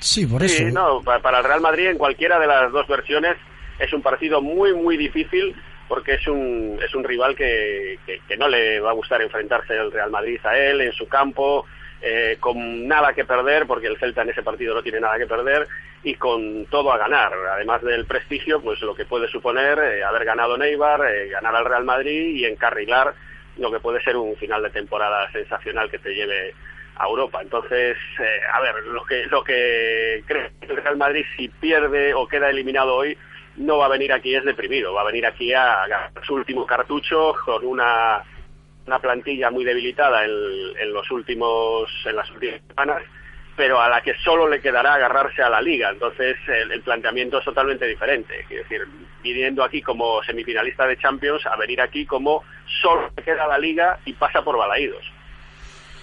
Sí, 0.00 0.26
por 0.26 0.42
eso. 0.42 0.56
Sí, 0.56 0.72
no, 0.72 1.00
para 1.02 1.38
el 1.38 1.44
Real 1.44 1.60
Madrid 1.60 1.86
en 1.86 1.98
cualquiera 1.98 2.38
de 2.38 2.46
las 2.46 2.72
dos 2.72 2.86
versiones 2.88 3.36
es 3.78 3.92
un 3.92 4.02
partido 4.02 4.42
muy, 4.42 4.74
muy 4.74 4.96
difícil 4.96 5.54
porque 5.92 6.14
es 6.14 6.26
un, 6.26 6.80
es 6.82 6.94
un 6.94 7.04
rival 7.04 7.36
que, 7.36 7.98
que, 8.26 8.36
no 8.38 8.48
le 8.48 8.80
va 8.80 8.92
a 8.92 8.94
gustar 8.94 9.20
enfrentarse 9.20 9.74
el 9.74 9.92
Real 9.92 10.10
Madrid 10.10 10.40
a 10.42 10.56
él 10.56 10.80
en 10.80 10.92
su 10.94 11.06
campo, 11.06 11.66
eh, 12.00 12.38
con 12.40 12.88
nada 12.88 13.12
que 13.12 13.26
perder, 13.26 13.66
porque 13.66 13.88
el 13.88 13.98
Celta 13.98 14.22
en 14.22 14.30
ese 14.30 14.42
partido 14.42 14.74
no 14.74 14.82
tiene 14.82 15.00
nada 15.00 15.18
que 15.18 15.26
perder, 15.26 15.68
y 16.02 16.14
con 16.14 16.64
todo 16.70 16.94
a 16.94 16.96
ganar. 16.96 17.34
Además 17.52 17.82
del 17.82 18.06
prestigio, 18.06 18.62
pues 18.62 18.80
lo 18.80 18.94
que 18.94 19.04
puede 19.04 19.28
suponer 19.28 19.78
eh, 19.80 20.02
haber 20.02 20.24
ganado 20.24 20.56
Neibar, 20.56 21.04
eh, 21.12 21.28
ganar 21.28 21.54
al 21.56 21.66
Real 21.66 21.84
Madrid 21.84 22.36
y 22.36 22.46
encarrilar 22.46 23.12
lo 23.58 23.70
que 23.70 23.80
puede 23.80 24.02
ser 24.02 24.16
un 24.16 24.34
final 24.36 24.62
de 24.62 24.70
temporada 24.70 25.30
sensacional 25.30 25.90
que 25.90 25.98
te 25.98 26.14
lleve 26.14 26.54
a 26.96 27.06
Europa. 27.06 27.42
Entonces, 27.42 27.98
a 28.50 28.60
ver, 28.62 28.76
lo 28.86 29.04
que, 29.04 29.26
lo 29.26 29.44
que 29.44 30.24
creo 30.26 30.48
que 30.58 30.72
el 30.72 30.76
Real 30.78 30.96
Madrid 30.96 31.26
si 31.36 31.48
pierde 31.50 32.14
o 32.14 32.26
queda 32.26 32.48
eliminado 32.48 32.94
hoy, 32.94 33.14
no 33.56 33.78
va 33.78 33.86
a 33.86 33.90
venir 33.90 34.12
aquí 34.12 34.34
es 34.34 34.44
deprimido, 34.44 34.94
va 34.94 35.02
a 35.02 35.06
venir 35.06 35.26
aquí 35.26 35.52
a 35.52 35.86
ganar 35.86 36.12
su 36.24 36.34
último 36.34 36.66
cartucho 36.66 37.34
con 37.44 37.64
una, 37.66 38.22
una 38.86 38.98
plantilla 38.98 39.50
muy 39.50 39.64
debilitada 39.64 40.24
en, 40.24 40.30
en 40.78 40.92
los 40.92 41.10
últimos, 41.10 41.90
en 42.04 42.16
las 42.16 42.30
últimas 42.30 42.60
semanas, 42.68 43.02
pero 43.56 43.80
a 43.80 43.88
la 43.88 44.00
que 44.00 44.14
solo 44.24 44.48
le 44.48 44.60
quedará 44.60 44.94
agarrarse 44.94 45.42
a 45.42 45.50
la 45.50 45.60
liga. 45.60 45.90
Entonces 45.90 46.36
el, 46.48 46.72
el 46.72 46.82
planteamiento 46.82 47.38
es 47.38 47.44
totalmente 47.44 47.86
diferente. 47.86 48.40
Es 48.40 48.48
decir, 48.48 48.86
viniendo 49.22 49.62
aquí 49.62 49.82
como 49.82 50.22
semifinalista 50.22 50.86
de 50.86 50.96
Champions 50.96 51.44
a 51.46 51.56
venir 51.56 51.80
aquí 51.80 52.06
como 52.06 52.42
solo 52.82 53.10
le 53.16 53.22
queda 53.22 53.46
la 53.46 53.58
liga 53.58 53.98
y 54.04 54.14
pasa 54.14 54.42
por 54.42 54.56
Balaídos. 54.56 55.04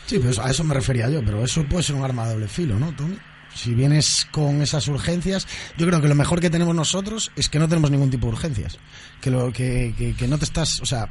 Sí, 0.06 0.18
pues 0.20 0.40
a 0.40 0.50
eso 0.50 0.64
me 0.64 0.74
refería 0.74 1.08
yo, 1.10 1.22
pero 1.24 1.44
eso 1.44 1.64
puede 1.70 1.84
ser 1.84 1.96
un 1.96 2.04
arma 2.04 2.26
de 2.26 2.34
doble 2.34 2.48
filo, 2.48 2.76
¿no, 2.76 2.92
Tony? 2.96 3.16
Si 3.60 3.74
vienes 3.74 4.26
con 4.32 4.62
esas 4.62 4.88
urgencias, 4.88 5.46
yo 5.76 5.86
creo 5.86 6.02
que 6.02 6.08
lo 6.08 6.16
mejor 6.16 6.40
que 6.40 6.50
tenemos 6.50 6.74
nosotros 6.74 7.30
es 7.36 7.50
que 7.50 7.60
no 7.60 7.68
tenemos 7.68 7.92
ningún 7.92 8.10
tipo 8.10 8.28
de 8.28 8.32
urgencias. 8.32 8.80
Que, 9.20 9.30
lo, 9.30 9.52
que, 9.52 9.94
que, 9.98 10.16
que 10.16 10.28
no 10.30 10.38
te 10.38 10.46
estás, 10.46 10.80
o 10.80 10.86
sea, 10.86 11.10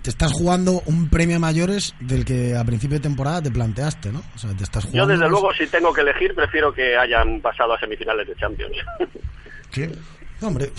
te 0.00 0.10
estás 0.10 0.32
jugando 0.32 0.84
un 0.86 1.08
premio 1.08 1.34
a 1.34 1.38
mayores 1.40 1.96
del 1.98 2.24
que 2.24 2.54
a 2.54 2.62
principio 2.62 2.98
de 2.98 3.02
temporada 3.02 3.42
te 3.42 3.50
planteaste, 3.50 4.12
¿no? 4.12 4.22
O 4.36 4.38
sea, 4.38 4.50
te 4.56 4.62
estás 4.62 4.84
jugando. 4.84 5.12
Yo, 5.12 5.18
desde 5.18 5.28
luego, 5.28 5.52
si 5.52 5.66
tengo 5.66 5.92
que 5.92 6.02
elegir, 6.02 6.32
prefiero 6.32 6.72
que 6.72 6.96
hayan 6.96 7.40
pasado 7.40 7.72
a 7.72 7.80
semifinales 7.80 8.28
de 8.28 8.36
Champions. 8.36 8.76
¿Qué? 9.72 9.90
No, 10.40 10.46
hombre. 10.46 10.70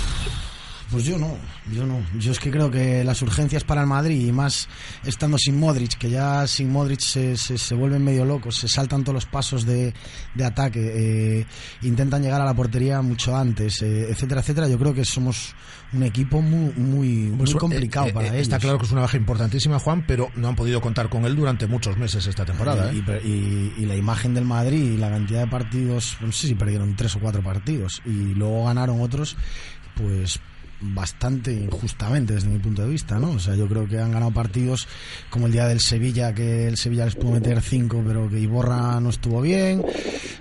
Pues 0.91 1.06
yo 1.06 1.17
no, 1.17 1.38
yo 1.71 1.86
no. 1.86 2.01
Yo 2.19 2.34
es 2.34 2.39
que 2.39 2.51
creo 2.51 2.69
que 2.69 3.04
las 3.04 3.21
urgencias 3.21 3.63
para 3.63 3.82
el 3.82 3.88
Madrid, 3.88 4.27
y 4.27 4.32
más 4.34 4.67
estando 5.06 5.38
sin 5.38 5.58
Modric, 5.58 5.97
que 5.97 6.10
ya 6.10 6.45
sin 6.47 6.69
Modric 6.69 6.99
se, 6.99 7.38
se, 7.38 7.58
se 7.58 7.75
vuelven 7.75 8.04
medio 8.04 8.25
locos, 8.25 8.58
se 8.58 8.67
saltan 8.67 9.04
todos 9.04 9.13
los 9.13 9.25
pasos 9.25 9.65
de, 9.65 9.93
de 10.36 10.43
ataque, 10.43 11.39
eh, 11.39 11.45
intentan 11.84 12.21
llegar 12.21 12.41
a 12.41 12.45
la 12.45 12.54
portería 12.54 13.01
mucho 13.01 13.36
antes, 13.36 13.82
eh, 13.82 14.08
etcétera, 14.10 14.41
etcétera. 14.41 14.67
Yo 14.67 14.77
creo 14.77 14.93
que 14.93 15.06
somos 15.06 15.56
un 15.93 16.04
equipo 16.04 16.41
muy, 16.41 16.73
muy, 16.75 17.08
muy 17.30 17.38
pues, 17.38 17.56
complicado 17.56 18.08
eh, 18.08 18.13
para 18.13 18.27
ellos. 18.27 18.41
Está 18.41 18.60
claro 18.60 18.77
que 18.77 18.86
es 18.86 18.91
una 18.91 19.01
baja 19.01 19.15
importantísima, 19.15 19.80
Juan, 19.80 20.04
pero 20.06 20.30
no 20.36 20.49
han 20.49 20.56
podido 20.56 20.82
contar 20.82 21.08
con 21.08 21.23
él 21.25 21.38
durante 21.38 21.67
muchos 21.67 21.95
meses 21.97 22.27
esta 22.27 22.43
temporada. 22.43 22.91
Y, 22.93 22.99
y, 23.25 23.73
y 23.77 23.86
la 23.86 23.95
imagen 23.95 24.34
del 24.34 24.45
Madrid 24.45 24.93
y 24.93 24.97
la 24.97 25.10
cantidad 25.10 25.41
de 25.41 25.47
partidos, 25.47 26.17
no 26.19 26.34
sé 26.34 26.47
si 26.47 26.56
perdieron 26.56 26.97
tres 26.97 27.15
o 27.15 27.19
cuatro 27.19 27.41
partidos 27.41 28.01
y 28.06 28.34
luego 28.34 28.65
ganaron 28.65 29.01
otros, 29.01 29.38
pues 29.95 30.39
bastante 30.81 31.53
injustamente 31.53 32.33
desde 32.33 32.47
mi 32.49 32.59
punto 32.59 32.81
de 32.81 32.89
vista, 32.89 33.19
¿no? 33.19 33.31
O 33.31 33.39
sea, 33.39 33.55
yo 33.55 33.67
creo 33.67 33.87
que 33.87 33.99
han 33.99 34.11
ganado 34.11 34.31
partidos 34.31 34.87
como 35.29 35.45
el 35.47 35.51
día 35.53 35.67
del 35.67 35.79
Sevilla, 35.79 36.33
que 36.33 36.67
el 36.67 36.77
Sevilla 36.77 37.05
les 37.05 37.15
pudo 37.15 37.31
meter 37.33 37.61
cinco, 37.61 38.03
pero 38.05 38.29
que 38.29 38.39
Iborra 38.39 38.99
no 38.99 39.09
estuvo 39.09 39.41
bien. 39.41 39.83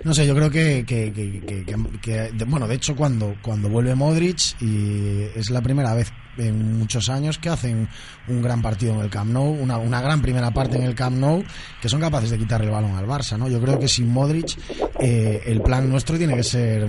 No 0.03 0.13
sé, 0.13 0.25
yo 0.25 0.33
creo 0.35 0.49
que, 0.49 0.83
que, 0.85 1.13
que- 1.13 1.65
que- 2.01 2.45
bueno, 2.45 2.67
de 2.67 2.75
hecho 2.75 2.95
cuando, 2.95 3.35
cuando 3.41 3.69
vuelve 3.69 3.93
Modric 3.95 4.59
y 4.61 5.21
es 5.35 5.49
la 5.51 5.61
primera 5.61 5.93
vez 5.93 6.11
en 6.37 6.79
muchos 6.79 7.09
años 7.09 7.37
que 7.37 7.49
hacen 7.49 7.89
un 8.29 8.41
gran 8.41 8.61
partido 8.61 8.93
en 8.95 9.01
el 9.01 9.09
Camp 9.09 9.31
Nou, 9.31 9.51
una, 9.51 9.77
una 9.77 10.01
gran 10.01 10.21
primera 10.21 10.49
parte 10.51 10.77
en 10.77 10.83
el 10.83 10.95
Camp 10.95 11.17
Nou, 11.17 11.43
que 11.81 11.89
son 11.89 11.99
capaces 11.99 12.29
de 12.31 12.37
quitarle 12.37 12.67
el 12.67 12.71
balón 12.71 12.95
al 12.95 13.05
Barça, 13.05 13.37
¿no? 13.37 13.49
Yo 13.49 13.59
creo 13.61 13.77
que 13.77 13.87
sin 13.89 14.07
Modric 14.09 14.57
eh, 15.01 15.43
el 15.45 15.61
plan 15.61 15.89
nuestro 15.89 16.17
tiene 16.17 16.35
que 16.35 16.43
ser 16.43 16.87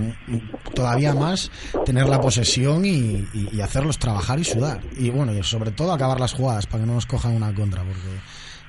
todavía 0.73 1.13
más 1.13 1.51
tener 1.85 2.07
la 2.07 2.21
posesión 2.21 2.85
y, 2.85 2.89
y- 3.33 3.42
y 3.51 3.61
hacerlos 3.61 3.97
trabajar 3.99 4.39
y 4.39 4.43
sudar. 4.43 4.81
Y 4.97 5.09
bueno, 5.09 5.33
y 5.33 5.43
sobre 5.43 5.71
todo 5.71 5.91
acabar 5.93 6.19
las 6.19 6.33
jugadas 6.33 6.65
para 6.67 6.83
que 6.83 6.87
no 6.87 6.93
nos 6.95 7.05
cojan 7.05 7.33
una 7.35 7.53
contra, 7.53 7.83
porque 7.83 7.99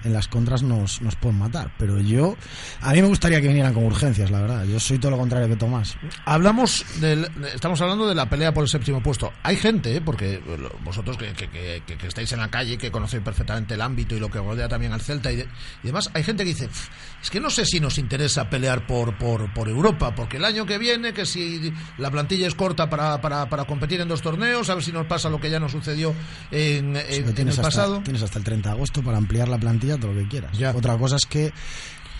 en 0.04 0.12
las 0.12 0.28
contras 0.28 0.62
nos, 0.62 1.00
nos 1.00 1.16
pueden 1.16 1.38
matar. 1.38 1.72
Pero 1.78 1.98
yo, 1.98 2.36
a 2.82 2.92
mí 2.92 3.00
me 3.00 3.08
gustaría 3.08 3.40
que 3.40 3.48
vinieran 3.48 3.72
con 3.72 3.84
urgencias, 3.84 4.30
la 4.30 4.42
verdad. 4.42 4.64
Yo 4.66 4.78
soy 4.78 4.98
todo 4.98 5.12
lo 5.12 5.16
contrario 5.18 5.48
que 5.48 5.56
Tomás. 5.56 5.96
Hablamos 6.26 6.84
del, 7.00 7.26
estamos 7.54 7.80
hablando 7.80 8.06
de 8.06 8.14
la 8.14 8.28
pelea 8.28 8.52
por 8.52 8.64
el 8.64 8.68
séptimo 8.68 9.02
puesto. 9.02 9.32
Hay 9.42 9.56
gente, 9.56 9.96
¿eh? 9.96 10.02
porque 10.02 10.42
vosotros 10.84 11.16
que, 11.16 11.82
estáis 12.06 12.30
en 12.32 12.40
la 12.40 12.50
calle, 12.50 12.76
que 12.76 12.90
conocéis 12.90 13.22
perfectamente 13.22 13.72
el 13.74 13.80
ámbito 13.80 14.14
y 14.14 14.20
lo 14.20 14.30
que 14.30 14.38
rodea 14.40 14.68
también 14.68 14.92
al 14.92 15.00
Celta 15.00 15.32
y, 15.32 15.36
de- 15.36 15.48
y 15.82 15.86
demás, 15.86 16.10
hay 16.12 16.22
gente 16.22 16.42
que 16.44 16.50
dice, 16.50 16.68
"Pf, 16.68 16.88
es 17.24 17.30
que 17.30 17.40
no 17.40 17.48
sé 17.50 17.64
si 17.64 17.80
nos 17.80 17.96
interesa 17.98 18.48
pelear 18.50 18.86
por, 18.86 19.16
por, 19.16 19.52
por 19.54 19.68
Europa, 19.68 20.14
porque 20.14 20.36
el 20.36 20.44
año 20.44 20.66
que 20.66 20.76
viene, 20.78 21.12
que 21.14 21.24
si 21.24 21.72
la 21.98 22.10
plantilla 22.10 22.46
es 22.46 22.54
corta 22.54 22.88
para, 22.90 23.18
para, 23.20 23.48
para 23.48 23.64
competir 23.64 24.00
en 24.02 24.08
dos 24.08 24.20
torneos, 24.20 24.68
a 24.68 24.74
ver 24.74 24.84
si 24.84 24.92
nos 24.92 25.06
pasa 25.06 25.30
lo 25.30 25.40
que 25.40 25.48
ya 25.50 25.58
nos 25.58 25.72
sucedió 25.72 26.14
en, 26.50 26.94
en- 26.96 27.06
Sí, 27.08 27.14
en 27.16 27.22
pero 27.24 27.34
tienes, 27.34 27.54
el 27.58 27.64
hasta, 27.64 27.80
pasado. 27.80 28.00
tienes 28.04 28.22
hasta 28.22 28.38
el 28.38 28.44
30 28.44 28.68
de 28.68 28.74
agosto 28.74 29.02
para 29.02 29.16
ampliar 29.16 29.48
la 29.48 29.58
plantilla 29.58 29.96
todo 29.96 30.12
lo 30.12 30.20
que 30.20 30.28
quieras. 30.28 30.56
Otra 30.74 30.96
cosa 30.98 31.16
es 31.16 31.24
que 31.26 31.52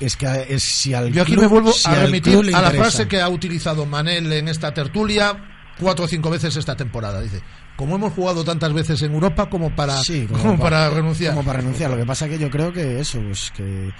es 0.00 0.16
que 0.16 0.46
es 0.48 0.62
si 0.62 0.92
al 0.94 1.12
Yo 1.12 1.22
aquí 1.22 1.32
club- 1.32 1.42
me 1.42 1.46
vuelvo 1.48 1.72
si 1.72 1.88
a 1.88 1.94
remitir 1.94 2.36
a 2.54 2.62
la 2.62 2.70
frase 2.72 3.06
que 3.06 3.20
ha 3.20 3.28
utilizado 3.28 3.86
Manel 3.86 4.32
en 4.32 4.48
esta 4.48 4.72
tertulia 4.74 5.50
cuatro 5.78 6.06
o 6.06 6.08
cinco 6.08 6.30
veces 6.30 6.56
esta 6.56 6.76
temporada. 6.76 7.20
Dice, 7.20 7.42
como 7.76 7.96
hemos 7.96 8.12
jugado 8.14 8.42
tantas 8.44 8.72
veces 8.72 9.02
en 9.02 9.12
Europa 9.12 9.50
como 9.50 9.74
para, 9.76 9.98
Sí, 9.98 10.26
como 10.30 10.58
para 10.58 10.88
renunciar. 10.90 11.34
Como 11.34 11.44
para 11.46 11.58
renunciar. 11.58 11.90
Lo 11.90 11.96
que 11.98 12.06
pasa 12.06 12.28
que 12.28 12.38
yo 12.38 12.48
creo 12.50 12.72
que 12.72 13.00
eso, 13.00 13.20
pues 13.20 13.52
que 13.56 13.92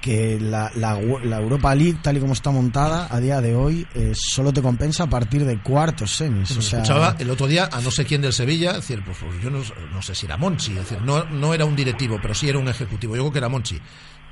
que 0.00 0.38
la, 0.40 0.70
la, 0.76 0.98
la 1.24 1.38
Europa 1.38 1.74
League 1.74 1.98
tal 2.02 2.16
y 2.16 2.20
como 2.20 2.32
está 2.32 2.50
montada 2.50 3.06
a 3.10 3.20
día 3.20 3.40
de 3.40 3.54
hoy 3.54 3.86
eh, 3.94 4.12
solo 4.14 4.52
te 4.52 4.62
compensa 4.62 5.04
a 5.04 5.10
partir 5.10 5.44
de 5.44 5.58
cuartos 5.62 6.12
semis. 6.16 6.50
O 6.56 6.62
sea, 6.62 6.78
Escuchaba 6.80 7.16
el 7.18 7.28
otro 7.30 7.46
día 7.46 7.68
a 7.70 7.80
no 7.80 7.90
sé 7.90 8.04
quién 8.06 8.22
del 8.22 8.32
Sevilla, 8.32 8.72
decir, 8.72 9.02
pues, 9.04 9.18
pues 9.20 9.42
yo 9.42 9.50
no, 9.50 9.60
no 9.92 10.02
sé 10.02 10.14
si 10.14 10.26
era 10.26 10.36
Monchi, 10.36 10.72
decir, 10.72 11.00
no, 11.02 11.24
no 11.26 11.52
era 11.52 11.64
un 11.66 11.76
directivo, 11.76 12.18
pero 12.22 12.34
sí 12.34 12.48
era 12.48 12.58
un 12.58 12.68
ejecutivo. 12.68 13.14
Yo 13.14 13.22
creo 13.24 13.32
que 13.32 13.38
era 13.38 13.48
Monchi, 13.50 13.78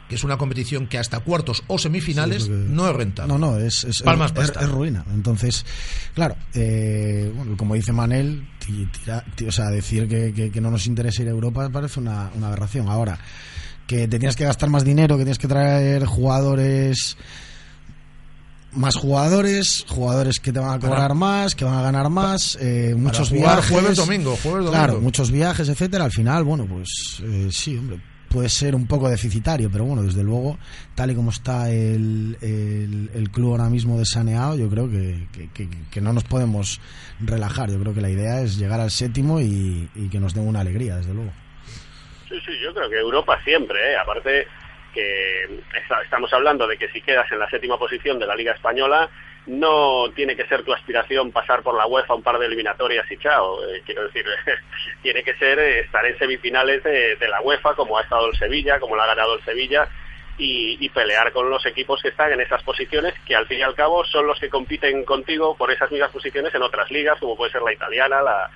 que 0.08 0.14
es 0.14 0.24
una 0.24 0.38
competición 0.38 0.86
que 0.86 0.96
hasta 0.96 1.20
cuartos 1.20 1.62
o 1.66 1.76
semifinales 1.78 2.44
Sí, 2.44 2.50
no 2.50 2.88
es 2.88 2.96
rentable. 2.96 3.30
No, 3.30 3.38
no, 3.38 3.58
es, 3.58 3.84
es, 3.84 4.00
Palmas 4.02 4.30
es- 4.30 4.36
pasta. 4.38 4.60
es 4.62 4.70
ruina. 4.70 5.04
Entonces, 5.12 5.66
claro, 6.14 6.34
eh, 6.54 7.30
bueno, 7.36 7.58
como 7.58 7.74
dice 7.74 7.92
Manel, 7.92 8.48
ti- 8.58 8.86
tira- 8.86 9.22
ti- 9.34 9.46
o 9.46 9.52
sea, 9.52 9.66
decir 9.66 10.08
que, 10.08 10.32
que- 10.32 10.50
que 10.50 10.60
no 10.62 10.70
nos 10.70 10.86
interesa 10.86 11.20
ir 11.20 11.28
a 11.28 11.32
Europa 11.32 11.68
parece 11.70 12.00
una, 12.00 12.30
una 12.34 12.46
aberración. 12.46 12.88
Ahora, 12.88 13.18
que 13.88 14.06
te 14.06 14.18
tienes 14.20 14.36
que 14.36 14.44
gastar 14.44 14.68
más 14.70 14.84
dinero, 14.84 15.16
que 15.16 15.24
tienes 15.24 15.38
que 15.38 15.48
traer 15.48 16.04
jugadores 16.06 17.16
más 18.72 18.94
jugadores, 18.96 19.86
jugadores 19.88 20.38
que 20.40 20.52
te 20.52 20.58
van 20.60 20.74
a 20.74 20.78
cobrar 20.78 21.14
más, 21.14 21.54
que 21.54 21.64
van 21.64 21.74
a 21.74 21.82
ganar 21.82 22.10
más, 22.10 22.56
eh, 22.60 22.94
muchos 22.96 23.30
jugar 23.30 23.56
viajes, 23.56 23.70
jueves, 23.72 23.96
domingo, 23.96 24.30
jueves, 24.42 24.66
domingo. 24.66 24.70
claro, 24.70 25.00
muchos 25.00 25.30
viajes, 25.30 25.68
etcétera. 25.70 26.04
Al 26.04 26.12
final, 26.12 26.44
bueno, 26.44 26.66
pues 26.66 27.20
eh, 27.24 27.48
sí, 27.50 27.76
hombre, 27.78 27.98
puede 28.28 28.50
ser 28.50 28.74
un 28.74 28.86
poco 28.86 29.08
deficitario, 29.08 29.70
pero 29.72 29.86
bueno, 29.86 30.02
desde 30.02 30.22
luego, 30.22 30.58
tal 30.94 31.10
y 31.10 31.14
como 31.14 31.30
está 31.30 31.70
el, 31.70 32.36
el, 32.42 33.10
el 33.14 33.30
club 33.30 33.52
ahora 33.52 33.70
mismo 33.70 33.98
desaneado, 33.98 34.54
yo 34.54 34.68
creo 34.68 34.88
que, 34.90 35.26
que, 35.32 35.50
que- 35.50 35.68
que 35.90 36.00
no 36.02 36.12
nos 36.12 36.24
podemos 36.24 36.78
relajar. 37.20 37.70
Yo 37.70 37.80
creo 37.80 37.94
que 37.94 38.02
la 38.02 38.10
idea 38.10 38.42
es 38.42 38.58
llegar 38.58 38.80
al 38.80 38.90
séptimo 38.90 39.40
y, 39.40 39.88
y 39.94 40.08
que 40.10 40.20
nos 40.20 40.34
den 40.34 40.46
una 40.46 40.60
alegría, 40.60 40.96
desde 40.98 41.14
luego. 41.14 41.32
Sí, 42.28 42.40
sí, 42.44 42.58
yo 42.60 42.74
creo 42.74 42.90
que 42.90 42.98
Europa 42.98 43.40
siempre, 43.42 43.92
¿eh? 43.92 43.96
aparte 43.96 44.46
que 44.92 45.60
estamos 46.02 46.32
hablando 46.32 46.66
de 46.66 46.76
que 46.76 46.88
si 46.88 47.00
quedas 47.00 47.30
en 47.30 47.38
la 47.38 47.48
séptima 47.48 47.78
posición 47.78 48.18
de 48.18 48.26
la 48.26 48.34
Liga 48.34 48.52
Española, 48.52 49.08
no 49.46 50.10
tiene 50.14 50.36
que 50.36 50.46
ser 50.46 50.62
tu 50.62 50.72
aspiración 50.72 51.32
pasar 51.32 51.62
por 51.62 51.74
la 51.74 51.86
UEFA 51.86 52.14
un 52.14 52.22
par 52.22 52.38
de 52.38 52.46
eliminatorias 52.46 53.10
y 53.10 53.16
chao. 53.16 53.64
Eh, 53.66 53.82
quiero 53.84 54.04
decir, 54.04 54.24
tiene 55.02 55.22
que 55.22 55.34
ser 55.34 55.58
eh, 55.58 55.80
estar 55.80 56.04
en 56.04 56.18
semifinales 56.18 56.82
de, 56.82 57.16
la 57.28 57.40
UEFA, 57.40 57.74
como 57.74 57.96
ha 57.96 58.02
estado 58.02 58.28
el 58.28 58.36
Sevilla, 58.36 58.78
como 58.78 58.94
lo 58.94 59.02
ha 59.02 59.06
ganado 59.06 59.34
el 59.34 59.44
Sevilla, 59.44 59.88
y, 60.36 60.88
pelear 60.90 61.32
con 61.32 61.50
los 61.50 61.64
equipos 61.66 62.00
que 62.00 62.08
están 62.08 62.32
en 62.32 62.40
esas 62.40 62.62
posiciones, 62.62 63.14
que 63.26 63.34
al 63.34 63.46
fin 63.46 63.58
y 63.58 63.62
al 63.62 63.74
cabo 63.74 64.04
son 64.04 64.26
los 64.26 64.38
que 64.38 64.48
compiten 64.48 65.04
contigo 65.04 65.56
por 65.56 65.70
esas 65.70 65.90
mismas 65.90 66.10
posiciones 66.10 66.54
en 66.54 66.62
otras 66.62 66.90
ligas, 66.90 67.18
como 67.18 67.36
puede 67.36 67.52
ser 67.52 67.62
la 67.62 67.72
italiana, 67.72 68.22
la, 68.22 68.50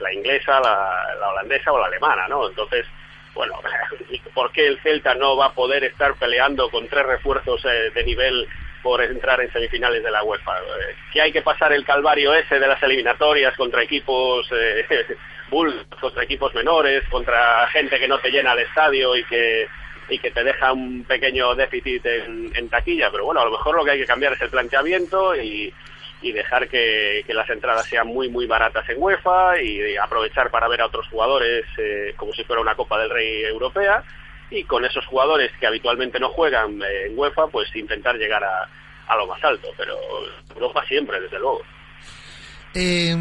la 0.00 0.12
inglesa, 0.12 0.60
la, 0.60 1.14
la 1.18 1.28
holandesa 1.30 1.72
o 1.72 1.78
la 1.78 1.86
alemana, 1.86 2.26
¿no? 2.28 2.48
Entonces, 2.48 2.86
bueno, 3.38 3.54
¿por 4.34 4.50
qué 4.50 4.66
el 4.66 4.80
Celta 4.80 5.14
no 5.14 5.36
va 5.36 5.46
a 5.46 5.54
poder 5.54 5.84
estar 5.84 6.14
peleando 6.16 6.68
con 6.70 6.88
tres 6.88 7.06
refuerzos 7.06 7.64
eh, 7.64 7.90
de 7.94 8.04
nivel 8.04 8.46
por 8.82 9.00
entrar 9.00 9.40
en 9.40 9.52
semifinales 9.52 10.02
de 10.02 10.10
la 10.10 10.24
UEFA? 10.24 10.58
Eh, 10.58 10.96
que 11.12 11.22
hay 11.22 11.30
que 11.30 11.42
pasar 11.42 11.72
el 11.72 11.84
calvario 11.84 12.34
ese 12.34 12.58
de 12.58 12.66
las 12.66 12.82
eliminatorias 12.82 13.56
contra 13.56 13.84
equipos 13.84 14.48
eh, 14.50 14.84
bulls, 15.50 15.86
contra 16.00 16.24
equipos 16.24 16.52
menores, 16.52 17.04
contra 17.08 17.68
gente 17.68 18.00
que 18.00 18.08
no 18.08 18.18
te 18.18 18.30
llena 18.30 18.54
el 18.54 18.60
estadio 18.60 19.16
y 19.16 19.24
que 19.24 19.68
y 20.10 20.18
que 20.18 20.30
te 20.30 20.42
deja 20.42 20.72
un 20.72 21.04
pequeño 21.04 21.54
déficit 21.54 22.04
en, 22.06 22.50
en 22.54 22.68
taquilla, 22.70 23.10
pero 23.10 23.26
bueno, 23.26 23.42
a 23.42 23.44
lo 23.44 23.50
mejor 23.50 23.76
lo 23.76 23.84
que 23.84 23.90
hay 23.90 23.98
que 23.98 24.06
cambiar 24.06 24.32
es 24.32 24.40
el 24.40 24.48
planteamiento 24.48 25.36
y, 25.36 25.72
y 26.20 26.32
dejar 26.32 26.68
que, 26.68 27.24
las 27.28 27.48
entradas 27.50 27.86
sean 27.86 28.08
muy 28.08 28.28
muy 28.28 28.46
baratas 28.46 28.88
en 28.88 29.00
UEFA 29.00 29.62
y 29.62 29.96
aprovechar 29.96 30.50
para 30.50 30.68
ver 30.68 30.80
a 30.80 30.86
otros 30.86 31.06
jugadores 31.08 31.64
eh, 31.76 32.14
como 32.16 32.32
si 32.32 32.44
fuera 32.44 32.62
una 32.62 32.74
Copa 32.74 32.98
del 32.98 33.10
Rey 33.10 33.42
europea. 33.44 34.02
Y 34.50 34.64
con 34.64 34.84
esos 34.84 35.04
jugadores 35.06 35.50
que 35.60 35.66
habitualmente 35.66 36.18
no 36.18 36.30
juegan 36.30 36.80
eh, 36.82 37.06
en 37.06 37.18
UEFA 37.18 37.48
pues 37.48 37.74
intentar 37.76 38.16
llegar 38.16 38.42
a, 38.42 38.68
a 39.06 39.16
lo 39.16 39.26
más 39.26 39.42
alto. 39.44 39.68
Pero 39.76 39.94
Europa 40.54 40.84
siempre 40.88 41.20
desde 41.20 41.38
luego. 41.38 41.62
Eh, 42.74 43.14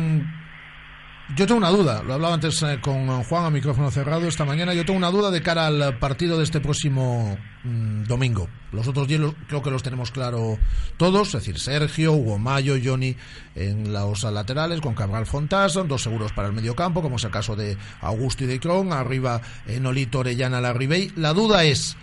yo 1.37 1.45
tengo 1.45 1.59
una 1.59 1.69
duda, 1.69 2.01
lo 2.03 2.15
hablaba 2.15 2.33
antes 2.33 2.61
eh, 2.63 2.79
con 2.81 3.23
Juan 3.23 3.45
a 3.45 3.49
micrófono 3.49 3.91
cerrado 3.91 4.27
esta 4.27 4.43
mañana, 4.43 4.73
yo 4.73 4.83
tengo 4.85 4.97
una 4.97 5.11
duda 5.11 5.29
de 5.31 5.41
cara 5.41 5.67
al 5.67 5.97
partido 5.99 6.37
de 6.37 6.43
este 6.43 6.59
próximo 6.59 7.37
mm, 7.63 8.03
domingo. 8.05 8.49
Los 8.71 8.87
otros 8.87 9.07
días 9.07 9.21
los- 9.21 9.35
creo 9.47 9.61
que 9.61 9.69
los 9.71 9.83
tenemos 9.83 10.11
claro 10.11 10.57
todos, 10.97 11.27
es 11.29 11.33
decir, 11.35 11.59
Sergio, 11.59 12.13
Hugo 12.13 12.37
Mayo, 12.39 12.75
Johnny 12.83 13.15
en 13.55 13.93
los 13.93 14.23
laterales, 14.23 14.81
con 14.81 14.95
Cabral 14.95 15.25
Fontás, 15.25 15.73
dos 15.87 16.01
seguros 16.01 16.33
para 16.33 16.47
el 16.47 16.53
mediocampo, 16.53 17.01
como 17.01 17.17
es 17.17 17.23
el 17.23 17.31
caso 17.31 17.55
de 17.55 17.77
Augusto 18.01 18.43
y 18.43 18.47
de 18.47 18.59
Cron, 18.59 18.91
arriba 18.91 19.39
eh, 19.67 19.79
Nolito, 19.79 20.19
Orellana, 20.19 20.59
Larribey. 20.59 21.11
La 21.15 21.33
duda 21.33 21.63
es, 21.63 21.95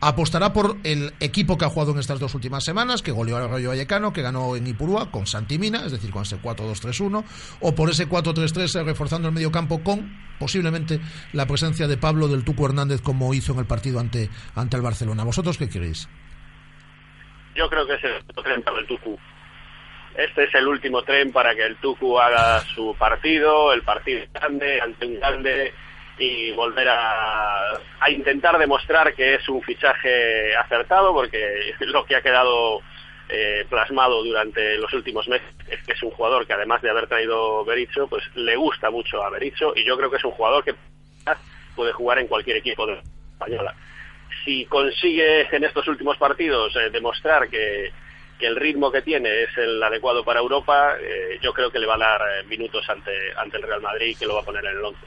apostará 0.00 0.52
por 0.52 0.76
el 0.84 1.12
equipo 1.20 1.58
que 1.58 1.64
ha 1.64 1.68
jugado 1.68 1.92
en 1.92 1.98
estas 1.98 2.18
dos 2.20 2.34
últimas 2.34 2.64
semanas, 2.64 3.02
que 3.02 3.12
goleó 3.12 3.36
al 3.36 3.50
Rayo 3.50 3.68
Vallecano, 3.68 4.12
que 4.12 4.22
ganó 4.22 4.56
en 4.56 4.66
Ipurúa 4.66 5.10
con 5.10 5.26
Santimina, 5.26 5.84
es 5.84 5.92
decir, 5.92 6.10
con 6.10 6.22
ese 6.22 6.40
4-2-3-1, 6.40 7.24
o 7.60 7.74
por 7.74 7.90
ese 7.90 8.08
4-3-3 8.08 8.80
eh, 8.80 8.84
reforzando 8.84 9.28
el 9.28 9.34
medio 9.34 9.52
campo 9.52 9.82
con 9.82 10.18
posiblemente 10.38 11.00
la 11.32 11.46
presencia 11.46 11.86
de 11.86 11.98
Pablo 11.98 12.28
del 12.28 12.44
Tuco 12.44 12.64
Hernández 12.64 13.02
como 13.02 13.34
hizo 13.34 13.52
en 13.52 13.58
el 13.58 13.66
partido 13.66 14.00
ante, 14.00 14.30
ante 14.54 14.76
el 14.76 14.82
Barcelona. 14.82 15.24
¿Vosotros 15.24 15.58
qué 15.58 15.68
queréis? 15.68 16.08
yo 17.54 17.68
creo 17.68 17.86
que 17.86 17.94
es 17.94 18.04
el 18.04 18.12
último 18.14 18.42
tren 18.42 18.62
para 18.62 18.78
el 18.78 18.86
Tucu 18.86 19.18
este 20.16 20.44
es 20.44 20.54
el 20.54 20.66
último 20.66 21.02
tren 21.02 21.32
para 21.32 21.54
que 21.54 21.64
el 21.64 21.76
Tucu 21.76 22.18
haga 22.18 22.60
su 22.60 22.94
partido 22.98 23.72
el 23.72 23.82
partido 23.82 24.24
grande 24.32 24.80
ante 24.80 25.06
un 25.06 25.20
grande 25.20 25.72
y 26.20 26.52
volver 26.52 26.86
a, 26.88 27.80
intentar 28.08 28.58
demostrar 28.58 29.14
que 29.14 29.34
es 29.34 29.48
un 29.48 29.62
fichaje 29.62 30.54
acertado 30.54 31.12
porque 31.14 31.74
lo 31.80 32.04
que 32.04 32.16
ha 32.16 32.22
quedado 32.22 32.80
eh, 33.28 33.64
plasmado 33.68 34.22
durante 34.22 34.76
los 34.76 34.92
últimos 34.92 35.26
meses 35.28 35.48
es 35.68 35.82
que 35.82 35.92
es 35.92 36.02
un 36.02 36.10
jugador 36.10 36.46
que 36.46 36.52
además 36.52 36.82
de 36.82 36.90
haber 36.90 37.06
traído 37.06 37.64
Berizzo 37.64 38.06
pues 38.06 38.24
le 38.34 38.54
gusta 38.56 38.90
mucho 38.90 39.22
a 39.22 39.30
Berizzo 39.30 39.72
y 39.74 39.84
yo 39.84 39.96
creo 39.96 40.10
que 40.10 40.18
es 40.18 40.24
un 40.24 40.32
jugador 40.32 40.62
que 40.62 40.74
puede 41.74 41.92
jugar 41.92 42.18
en 42.18 42.26
cualquier 42.26 42.58
equipo 42.58 42.86
de 42.86 42.96
la 42.96 43.02
española 43.32 43.74
si 44.44 44.66
consigue 44.66 45.48
en 45.54 45.64
estos 45.64 45.86
últimos 45.88 46.16
partidos 46.18 46.74
eh, 46.76 46.90
demostrar 46.90 47.48
que, 47.48 47.92
el 48.40 48.56
ritmo 48.56 48.90
que 48.90 49.02
tiene 49.02 49.42
es 49.42 49.58
el 49.58 49.82
adecuado 49.82 50.24
para 50.24 50.40
Europa, 50.40 50.96
eh, 50.98 51.38
yo 51.42 51.52
creo 51.52 51.70
que 51.70 51.78
le 51.78 51.86
va 51.86 51.96
a 51.96 51.98
dar 51.98 52.20
minutos 52.46 52.88
ante, 52.88 53.12
ante 53.36 53.58
el 53.58 53.64
Real 53.64 53.82
Madrid 53.82 54.16
que 54.18 54.24
lo 54.24 54.34
va 54.34 54.40
a 54.40 54.44
poner 54.44 54.64
en 54.64 54.78
el 54.78 54.82
11. 54.82 54.98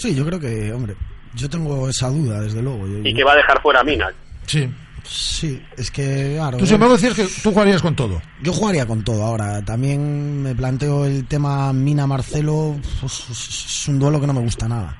Sí, 0.00 0.14
yo 0.14 0.24
creo 0.24 0.40
que, 0.40 0.72
hombre, 0.72 0.94
yo 1.34 1.48
tengo 1.48 1.88
esa 1.88 2.08
duda, 2.08 2.40
desde 2.40 2.62
luego. 2.62 2.86
Yo- 2.86 3.00
Y 3.04 3.14
que 3.14 3.22
va 3.24 3.32
a 3.32 3.36
dejar 3.36 3.60
fuera 3.62 3.80
a 3.80 3.84
Mina. 3.84 4.08
Sí. 4.46 4.68
Sí, 5.02 5.60
es 5.78 5.90
que, 5.90 6.34
claro. 6.36 6.58
Tú, 6.58 6.66
sin 6.66 6.74
embargo, 6.74 6.94
decías 6.94 7.14
que 7.14 7.26
tú 7.42 7.50
jugarías 7.52 7.80
con 7.80 7.96
todo. 7.96 8.20
Yo 8.42 8.52
jugaría 8.52 8.86
con 8.86 9.02
todo. 9.02 9.24
Ahora, 9.24 9.64
también 9.64 10.42
me 10.42 10.54
planteo 10.54 11.06
el 11.06 11.26
tema 11.26 11.72
Mina-Marcelo. 11.72 12.76
pues, 13.00 13.24
es 13.30 13.88
un 13.88 13.98
duelo 13.98 14.20
que 14.20 14.26
no 14.26 14.34
me 14.34 14.40
gusta 14.40 14.68
nada. 14.68 14.98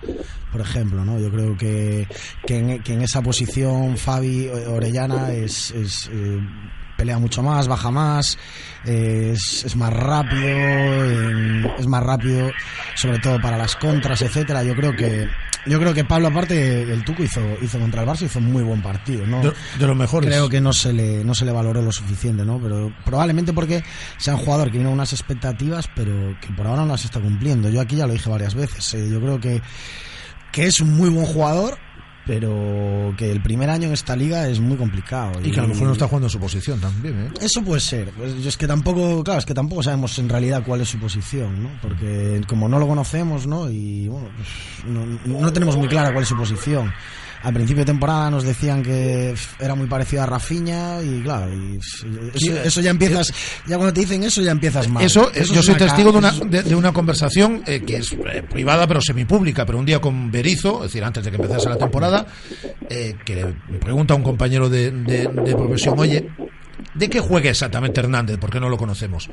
Por 0.51 0.63
ejemplo, 0.63 1.05
¿no? 1.05 1.21
Yo 1.21 1.31
creo 1.31 1.57
que, 1.57 2.09
que, 2.47 2.59
en, 2.59 2.83
que 2.83 2.95
en 2.95 3.03
esa 3.03 3.21
posición 3.23 3.97
Fabi 3.99 4.49
Orellana 4.49 5.33
es, 5.33 5.71
es, 5.73 6.09
eh, 6.13 6.41
pelea 7.01 7.19
mucho 7.19 7.43
más, 7.43 7.67
baja 7.67 7.91
más, 7.91 8.37
eh, 8.85 9.33
es, 9.33 9.65
es 9.65 9.75
más 9.75 9.91
rápido, 9.91 10.47
eh, 10.47 11.75
es 11.79 11.87
más 11.87 12.03
rápido, 12.03 12.51
sobre 12.95 13.19
todo 13.21 13.41
para 13.41 13.57
las 13.57 13.75
contras, 13.75 14.21
etcétera. 14.21 14.63
Yo 14.63 14.75
creo 14.75 14.95
que 14.95 15.27
yo 15.67 15.79
creo 15.79 15.95
que 15.95 16.05
Pablo 16.05 16.29
aparte 16.29 16.83
el 16.83 17.03
Tuco 17.03 17.23
hizo 17.23 17.41
hizo 17.63 17.79
contra 17.79 18.03
el 18.03 18.09
Barça 18.09 18.27
hizo 18.27 18.39
un 18.39 18.53
muy 18.53 18.63
buen 18.63 18.83
partido, 18.83 19.27
¿no? 19.27 19.41
De, 19.41 19.51
de 19.79 19.87
los 19.87 19.97
mejores. 19.97 20.29
Creo 20.29 20.51
que 20.51 20.61
no 20.61 20.75
se 20.75 20.93
le 20.93 21.25
no 21.25 21.35
se 21.35 21.47
le 21.47 21.53
valoró 21.53 21.81
lo 21.81 21.91
suficiente, 21.91 22.45
¿no? 22.45 22.59
Pero 22.61 22.93
probablemente 23.03 23.55
porque 23.55 23.83
sea 24.19 24.35
un 24.35 24.41
jugador 24.41 24.67
que 24.67 24.73
tiene 24.73 24.91
unas 24.91 25.15
expectativas, 25.15 25.89
pero 25.97 26.37
que 26.39 26.49
por 26.53 26.67
ahora 26.67 26.83
no 26.83 26.89
las 26.89 27.07
está 27.07 27.19
cumpliendo. 27.19 27.71
Yo 27.71 27.81
aquí 27.81 27.97
ya 27.97 28.07
lo 28.07 28.13
dije 28.13 28.29
varias 28.29 28.55
veces. 28.55 28.93
eh, 28.93 29.09
yo 29.11 29.21
creo 29.21 29.41
que 29.41 29.63
que 30.53 30.67
es 30.67 30.81
un 30.81 30.97
muy 30.97 31.09
buen 31.11 31.27
jugador, 31.27 31.79
pero 32.31 33.13
que 33.17 33.29
el 33.29 33.43
primer 33.43 33.69
año 33.71 33.89
en 33.89 33.93
esta 33.93 34.15
liga 34.15 34.47
es 34.47 34.61
muy 34.61 34.77
complicado. 34.77 35.33
Y 35.43 35.51
que 35.51 35.59
a 35.59 35.65
lo 35.65 35.71
mejor 35.71 35.89
no 35.89 35.95
está 35.95 36.07
jugando 36.07 36.29
en 36.29 36.31
su 36.31 36.39
posición 36.39 36.79
también, 36.79 37.27
¿eh? 37.27 37.31
Eso 37.41 37.61
puede 37.61 37.81
ser. 37.81 38.13
Pues 38.13 38.47
es 38.47 38.57
que 38.57 38.69
tampoco, 38.69 39.25
claro, 39.25 39.41
es 39.41 39.45
que 39.45 39.53
tampoco 39.53 39.83
sabemos 39.83 40.17
en 40.21 40.29
realidad 40.29 40.63
cuál 40.65 40.81
es 40.81 40.89
su 40.89 41.01
posición, 41.01 41.61
¿no? 41.61 41.71
Porque 41.83 42.41
como 42.47 42.69
no 42.69 42.79
lo 42.79 42.87
conocemos, 42.87 43.49
¿no? 43.49 43.69
Y 43.69 44.07
bueno, 44.07 44.29
pues 44.37 44.49
no, 44.87 45.41
no 45.41 45.53
tenemos 45.53 45.77
muy 45.77 45.89
clara 45.89 46.13
cuál 46.13 46.23
es 46.23 46.29
su 46.29 46.37
posición. 46.37 46.93
Al 47.43 47.55
principio 47.55 47.81
de 47.83 47.87
temporada 47.87 48.31
nos 48.31 48.45
decían 48.45 48.83
que 48.83 49.35
era 49.59 49.75
muy 49.75 49.87
parecido 49.87 50.23
a 50.23 50.27
Rafinha 50.27 51.03
y 51.03 51.23
claro, 51.23 51.51
y 51.55 51.79
eso, 51.79 52.07
eso 52.63 52.81
ya 52.83 52.91
empiezas, 52.91 53.33
ya 53.67 53.77
cuando 53.77 53.95
te 53.95 54.01
dicen 54.01 54.23
eso 54.25 54.43
ya 54.43 54.51
empiezas 54.53 54.89
mal. 54.89 55.03
Eso, 55.05 55.29
eh, 55.31 55.41
Eso 55.41 55.55
yo 55.55 55.63
soy 55.63 55.75
testigo 55.77 56.13
de 56.13 56.19
una, 56.19 56.33
de, 56.33 56.63
de 56.63 56.75
una 56.75 56.93
conversación 56.93 57.63
eh, 57.67 57.81
que 57.81 57.97
es 57.97 58.13
eh, 58.13 58.43
privada 58.43 58.87
pero 58.87 59.01
semipública, 59.01 59.65
pero 59.65 59.79
un 59.79 59.87
día 59.87 60.01
con 60.01 60.31
Berizo, 60.31 60.79
es 60.85 60.91
decir, 60.93 61.03
antes 61.03 61.25
de 61.25 61.31
que 61.31 61.37
empezase 61.37 61.69
la 61.71 61.79
temporada, 61.79 62.27
eh, 62.91 63.15
que 63.25 63.37
le 63.37 63.79
pregunta 63.79 64.13
a 64.13 64.19
un 64.19 64.23
compañero 64.23 64.69
de, 64.69 64.91
de- 64.91 65.27
de 65.29 65.57
profesión, 65.57 65.95
oye, 65.99 66.29
¿de 66.95 67.09
qué 67.09 67.21
juega 67.21 67.49
exactamente 67.49 68.01
Hernández? 68.01 68.37
Porque 68.39 68.61
no 68.61 68.69
lo 68.69 68.77
conocemos. 68.77 69.31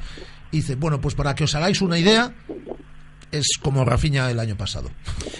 Y 0.51 0.57
dice, 0.57 0.75
bueno, 0.75 1.01
pues 1.01 1.13
para 1.13 1.35
que 1.35 1.43
os 1.43 1.53
hagáis 1.55 1.81
una 1.81 1.99
idea, 1.99 2.33
es 3.31 3.47
como 3.61 3.85
Rafinha 3.85 4.29
el 4.29 4.39
año 4.39 4.55
pasado. 4.57 4.89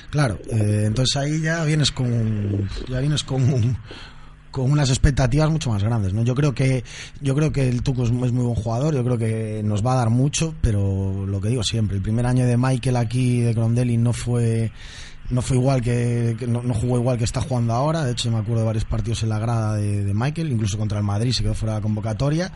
Claro, 0.09 0.39
eh, 0.49 0.83
entonces 0.85 1.15
ahí 1.17 1.41
ya 1.41 1.63
vienes 1.63 1.91
con 1.91 2.69
ya 2.87 2.99
vienes 2.99 3.23
con 3.23 3.77
con 4.51 4.71
unas 4.71 4.89
expectativas 4.89 5.51
mucho 5.51 5.69
más 5.69 5.83
grandes, 5.83 6.13
¿no? 6.13 6.23
Yo 6.23 6.33
creo 6.33 6.53
que 6.53 6.83
yo 7.21 7.35
creo 7.35 7.51
que 7.51 7.69
el 7.69 7.83
Tuco 7.83 8.03
es, 8.03 8.09
es 8.09 8.31
muy 8.31 8.43
buen 8.43 8.55
jugador, 8.55 8.95
yo 8.95 9.03
creo 9.03 9.17
que 9.17 9.61
nos 9.63 9.85
va 9.85 9.93
a 9.93 9.97
dar 9.97 10.09
mucho, 10.09 10.55
pero 10.61 11.25
lo 11.27 11.39
que 11.39 11.49
digo 11.49 11.63
siempre, 11.63 11.97
el 11.97 12.01
primer 12.01 12.25
año 12.25 12.45
de 12.45 12.57
Michael 12.57 12.95
aquí 12.95 13.41
de 13.41 13.53
Crondelli 13.53 13.97
no 13.97 14.13
fue 14.13 14.71
no 15.29 15.41
fue 15.41 15.57
igual 15.57 15.81
que, 15.81 16.35
que 16.39 16.47
no, 16.47 16.61
no 16.63 16.73
jugó 16.73 16.97
igual 16.97 17.17
que 17.17 17.23
está 17.25 17.41
jugando 17.41 17.73
ahora, 17.73 18.03
de 18.03 18.11
hecho 18.13 18.31
me 18.31 18.37
acuerdo 18.37 18.61
de 18.61 18.65
varios 18.67 18.85
partidos 18.85 19.23
en 19.23 19.29
la 19.29 19.39
grada 19.39 19.75
de, 19.75 20.03
de 20.03 20.13
Michael, 20.13 20.51
incluso 20.51 20.77
contra 20.77 20.97
el 20.99 21.03
Madrid 21.03 21.31
se 21.33 21.43
quedó 21.43 21.53
fuera 21.53 21.73
de 21.73 21.79
la 21.79 21.83
convocatoria 21.83 22.51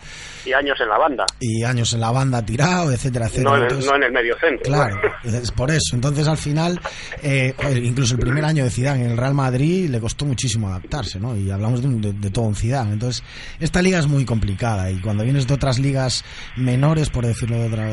Y 0.46 0.54
años 0.54 0.80
en 0.82 0.88
la 0.90 0.98
banda, 0.98 1.26
y 1.40 1.64
años 1.64 1.92
en 1.94 2.00
la 2.00 2.12
banda 2.12 2.46
tirado, 2.46 2.92
etcétera, 2.92 3.26
etcétera. 3.28 3.50
no 3.50 3.56
en, 3.58 3.62
el, 3.64 3.68
Entonces- 3.68 3.90
no 3.92 3.96
en 3.98 4.04
el 4.04 4.12
medio 4.12 4.36
centro. 4.40 4.64
Claro, 4.64 5.00
es 5.24 5.52
por 5.52 5.70
eso. 5.72 5.96
Entonces 5.96 6.28
al 6.28 6.38
final, 6.38 6.80
eh, 7.24 7.54
incluso 7.84 8.14
el 8.16 8.20
primer 8.22 8.46
año 8.46 8.64
de 8.64 8.70
Zidane 8.70 9.06
en 9.06 9.12
el 9.12 9.18
Real 9.18 9.34
Madrid 9.34 9.90
le 9.90 10.00
costó 10.00 10.26
muchísimo 10.26 10.68
adaptarse, 10.70 11.20
¿no? 11.20 11.36
Y 11.36 11.52
hablamos 11.52 11.82
de, 11.82 11.88
un- 11.88 12.02
de- 12.02 12.14
de 12.14 12.30
todo 12.30 12.46
un 12.46 12.56
Zidane. 12.56 12.94
Entonces 12.94 13.24
esta 13.60 13.82
liga 13.82 14.00
es 14.00 14.08
muy 14.08 14.24
complicada 14.26 14.90
y 14.90 15.00
cuando 15.02 15.24
vienes 15.24 15.46
de 15.48 15.54
otras 15.54 15.78
ligas 15.80 16.24
menores, 16.56 17.10
por 17.10 17.26
decirlo 17.26 17.58
de 17.58 17.68
otra, 17.68 17.88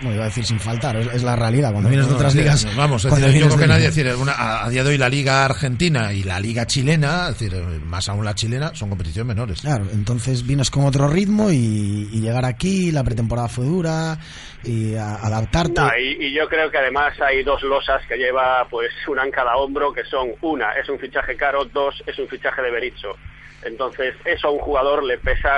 bueno, 0.00 0.14
iba 0.14 0.24
a 0.24 0.28
decir 0.28 0.44
sin 0.44 0.58
faltar, 0.58 0.96
es, 0.96 1.08
es 1.12 1.22
la 1.22 1.36
realidad. 1.36 1.72
Cuando 1.72 1.88
vienes 1.90 2.08
de 2.08 2.14
otras 2.14 2.34
ligas, 2.34 2.66
Vamos, 2.76 3.04
es 3.04 3.10
cuando 3.10 3.26
decir, 3.26 3.42
yo 3.42 3.46
vienes 3.48 3.56
creo 3.56 3.68
que 3.68 3.73
nadie, 3.74 3.88
es 3.88 3.94
decir, 3.94 4.14
una- 4.16 4.32
a, 4.32 4.64
a 4.66 4.70
día 4.70 4.82
de 4.82 4.90
hoy 4.90 4.98
la 4.98 5.08
Liga 5.08 5.44
Argentina 5.44 6.12
y 6.12 6.22
la 6.22 6.40
Liga 6.40 6.66
Chilena, 6.66 7.28
es 7.30 7.38
decir, 7.38 7.54
más 7.84 8.08
aún 8.08 8.24
la 8.24 8.34
chilena, 8.34 8.74
son 8.74 8.88
competiciones 8.88 9.26
menores. 9.28 9.60
Claro, 9.60 9.86
entonces 9.92 10.46
vienes 10.46 10.70
con 10.70 10.84
otro 10.84 11.08
ritmo 11.08 11.50
y, 11.50 12.08
y 12.12 12.20
llegar 12.20 12.44
aquí, 12.44 12.90
la 12.90 13.04
pretemporada 13.04 13.48
fue 13.48 13.64
dura 13.64 14.18
y 14.62 14.94
a- 14.94 15.16
adaptarte. 15.16 15.80
No, 15.80 15.88
y, 15.98 16.26
y 16.26 16.34
yo 16.34 16.48
creo 16.48 16.70
que 16.70 16.78
además 16.78 17.14
hay 17.20 17.42
dos 17.42 17.62
losas 17.62 18.02
que 18.08 18.16
lleva 18.16 18.66
pues 18.70 18.90
una 19.08 19.24
en 19.24 19.30
cada 19.30 19.56
hombro, 19.56 19.92
que 19.92 20.04
son 20.04 20.30
una, 20.42 20.72
es 20.72 20.88
un 20.88 20.98
fichaje 20.98 21.36
caro, 21.36 21.64
dos, 21.66 22.02
es 22.06 22.18
un 22.18 22.28
fichaje 22.28 22.62
de 22.62 22.70
Berizzo. 22.70 23.16
Entonces, 23.62 24.14
eso 24.26 24.48
a 24.48 24.50
un 24.50 24.58
jugador 24.58 25.02
le 25.04 25.16
pesa, 25.18 25.48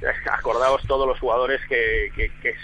acordaos 0.32 0.82
todos 0.86 1.06
los 1.06 1.18
jugadores 1.18 1.60
que, 1.66 2.10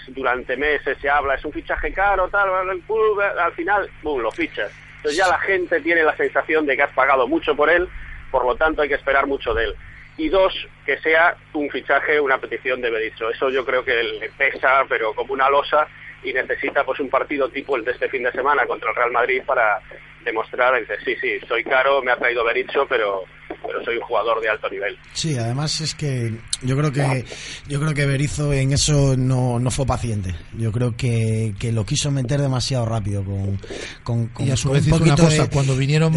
durante 0.09 0.57
meses 0.57 0.97
se 0.99 1.09
habla, 1.09 1.35
es 1.35 1.45
un 1.45 1.53
fichaje 1.53 1.91
caro, 1.93 2.27
tal, 2.29 2.49
club, 2.85 3.21
al 3.21 3.53
final, 3.53 3.89
boom, 4.01 4.21
lo 4.21 4.31
fichas. 4.31 4.71
Entonces 4.97 5.17
ya 5.17 5.27
la 5.27 5.39
gente 5.39 5.79
tiene 5.81 6.03
la 6.03 6.15
sensación 6.15 6.65
de 6.65 6.75
que 6.75 6.83
has 6.83 6.93
pagado 6.93 7.27
mucho 7.27 7.55
por 7.55 7.69
él, 7.69 7.87
por 8.31 8.45
lo 8.45 8.55
tanto 8.55 8.81
hay 8.81 8.89
que 8.89 8.95
esperar 8.95 9.27
mucho 9.27 9.53
de 9.53 9.65
él. 9.65 9.75
Y 10.17 10.29
dos, 10.29 10.67
que 10.85 10.97
sea 10.97 11.37
un 11.53 11.69
fichaje, 11.69 12.19
una 12.19 12.39
petición 12.39 12.81
de 12.81 12.89
Berizzo. 12.89 13.29
Eso 13.29 13.51
yo 13.51 13.63
creo 13.63 13.85
que 13.85 14.01
le 14.01 14.29
pesa, 14.31 14.83
pero 14.89 15.13
como 15.13 15.33
una 15.33 15.47
losa, 15.47 15.87
y 16.23 16.33
necesita 16.33 16.83
pues 16.83 16.99
un 16.99 17.09
partido 17.09 17.49
tipo 17.49 17.75
el 17.75 17.85
de 17.85 17.91
este 17.91 18.09
fin 18.09 18.23
de 18.23 18.31
semana 18.31 18.65
contra 18.65 18.89
el 18.89 18.95
Real 18.95 19.11
Madrid 19.11 19.43
para 19.45 19.79
demostrar, 20.23 20.79
dice, 20.79 20.97
sí, 21.05 21.15
sí, 21.21 21.39
soy 21.47 21.63
caro, 21.63 22.01
me 22.01 22.11
ha 22.11 22.17
traído 22.17 22.43
Berizzo, 22.43 22.87
pero, 22.87 23.23
pero 23.65 23.83
soy 23.83 23.97
un 23.97 24.03
jugador 24.03 24.41
de 24.41 24.49
alto 24.49 24.69
nivel. 24.69 24.97
Sí, 25.13 25.37
además 25.37 25.79
es 25.81 25.95
que 25.95 26.33
yo 26.61 26.77
creo 26.77 26.91
que 26.91 27.25
yo 27.67 27.79
creo 27.79 27.93
que 27.93 28.05
Berizzo 28.05 28.53
en 28.53 28.73
eso 28.73 29.15
no, 29.17 29.59
no 29.59 29.71
fue 29.71 29.85
paciente. 29.85 30.35
Yo 30.57 30.71
creo 30.71 30.95
que, 30.95 31.53
que 31.59 31.71
lo 31.71 31.85
quiso 31.85 32.11
meter 32.11 32.41
demasiado 32.41 32.85
rápido 32.85 33.23
con, 33.23 33.59
con, 34.03 34.27
con- 34.27 34.47
Y 34.47 34.51
a 34.51 34.57
su 34.57 34.69
con 34.69 34.77
vez 34.77 34.83
un 34.87 34.93
hizo 34.95 35.03
una 35.03 35.15
cosa, 35.15 35.43
de- 35.43 35.49
cuando 35.49 35.75
vinieron 35.75 36.13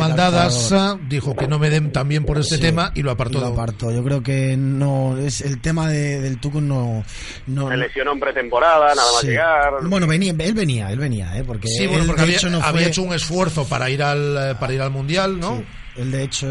ah, 0.72 0.98
dijo 1.08 1.34
que 1.36 1.46
no 1.48 1.58
me 1.58 1.70
den 1.70 1.92
también 1.92 2.24
por 2.24 2.38
este 2.38 2.56
Sí, 2.56 2.60
tema 2.60 2.92
y 2.94 3.02
lo 3.02 3.10
apartó. 3.10 3.38
y 3.38 3.40
lo 3.40 3.46
apartó. 3.48 3.90
Yo 3.92 4.02
creo 4.04 4.22
que 4.22 4.56
no 4.56 5.16
es 5.18 5.40
el 5.40 5.60
tema 5.60 5.88
de- 5.88 6.20
del 6.20 6.38
Tuco 6.38 6.60
no 6.60 7.04
no 7.46 7.68
Se 7.68 7.76
lesionó 7.76 8.12
en 8.12 8.20
pretemporada, 8.20 8.94
nada 8.94 9.12
más 9.12 9.20
Sí. 9.20 9.28
llegar. 9.28 9.72
Bueno, 9.82 10.06
venía, 10.06 10.34
él 10.38 10.54
venía, 10.54 10.90
él 10.90 10.98
venía, 10.98 11.36
¿eh? 11.38 11.44
porque 11.44 11.68
Sí, 11.68 11.84
él 11.84 11.88
bueno, 11.90 12.06
porque 12.06 12.20
de 12.22 12.24
había, 12.26 12.36
hecho 12.36 12.50
no 12.50 12.58
había 12.58 12.70
fue- 12.82 12.86
hecho 12.88 13.02
un 13.02 13.12
esfuerzo 13.14 13.66
para 13.66 13.88
ir 13.90 14.02
al 14.02 14.56
para 14.58 14.72
ir 14.72 14.80
al 14.82 14.90
mundial, 14.90 15.38
¿no? 15.38 15.62
Él 15.96 16.10
de 16.10 16.22
hecho, 16.22 16.46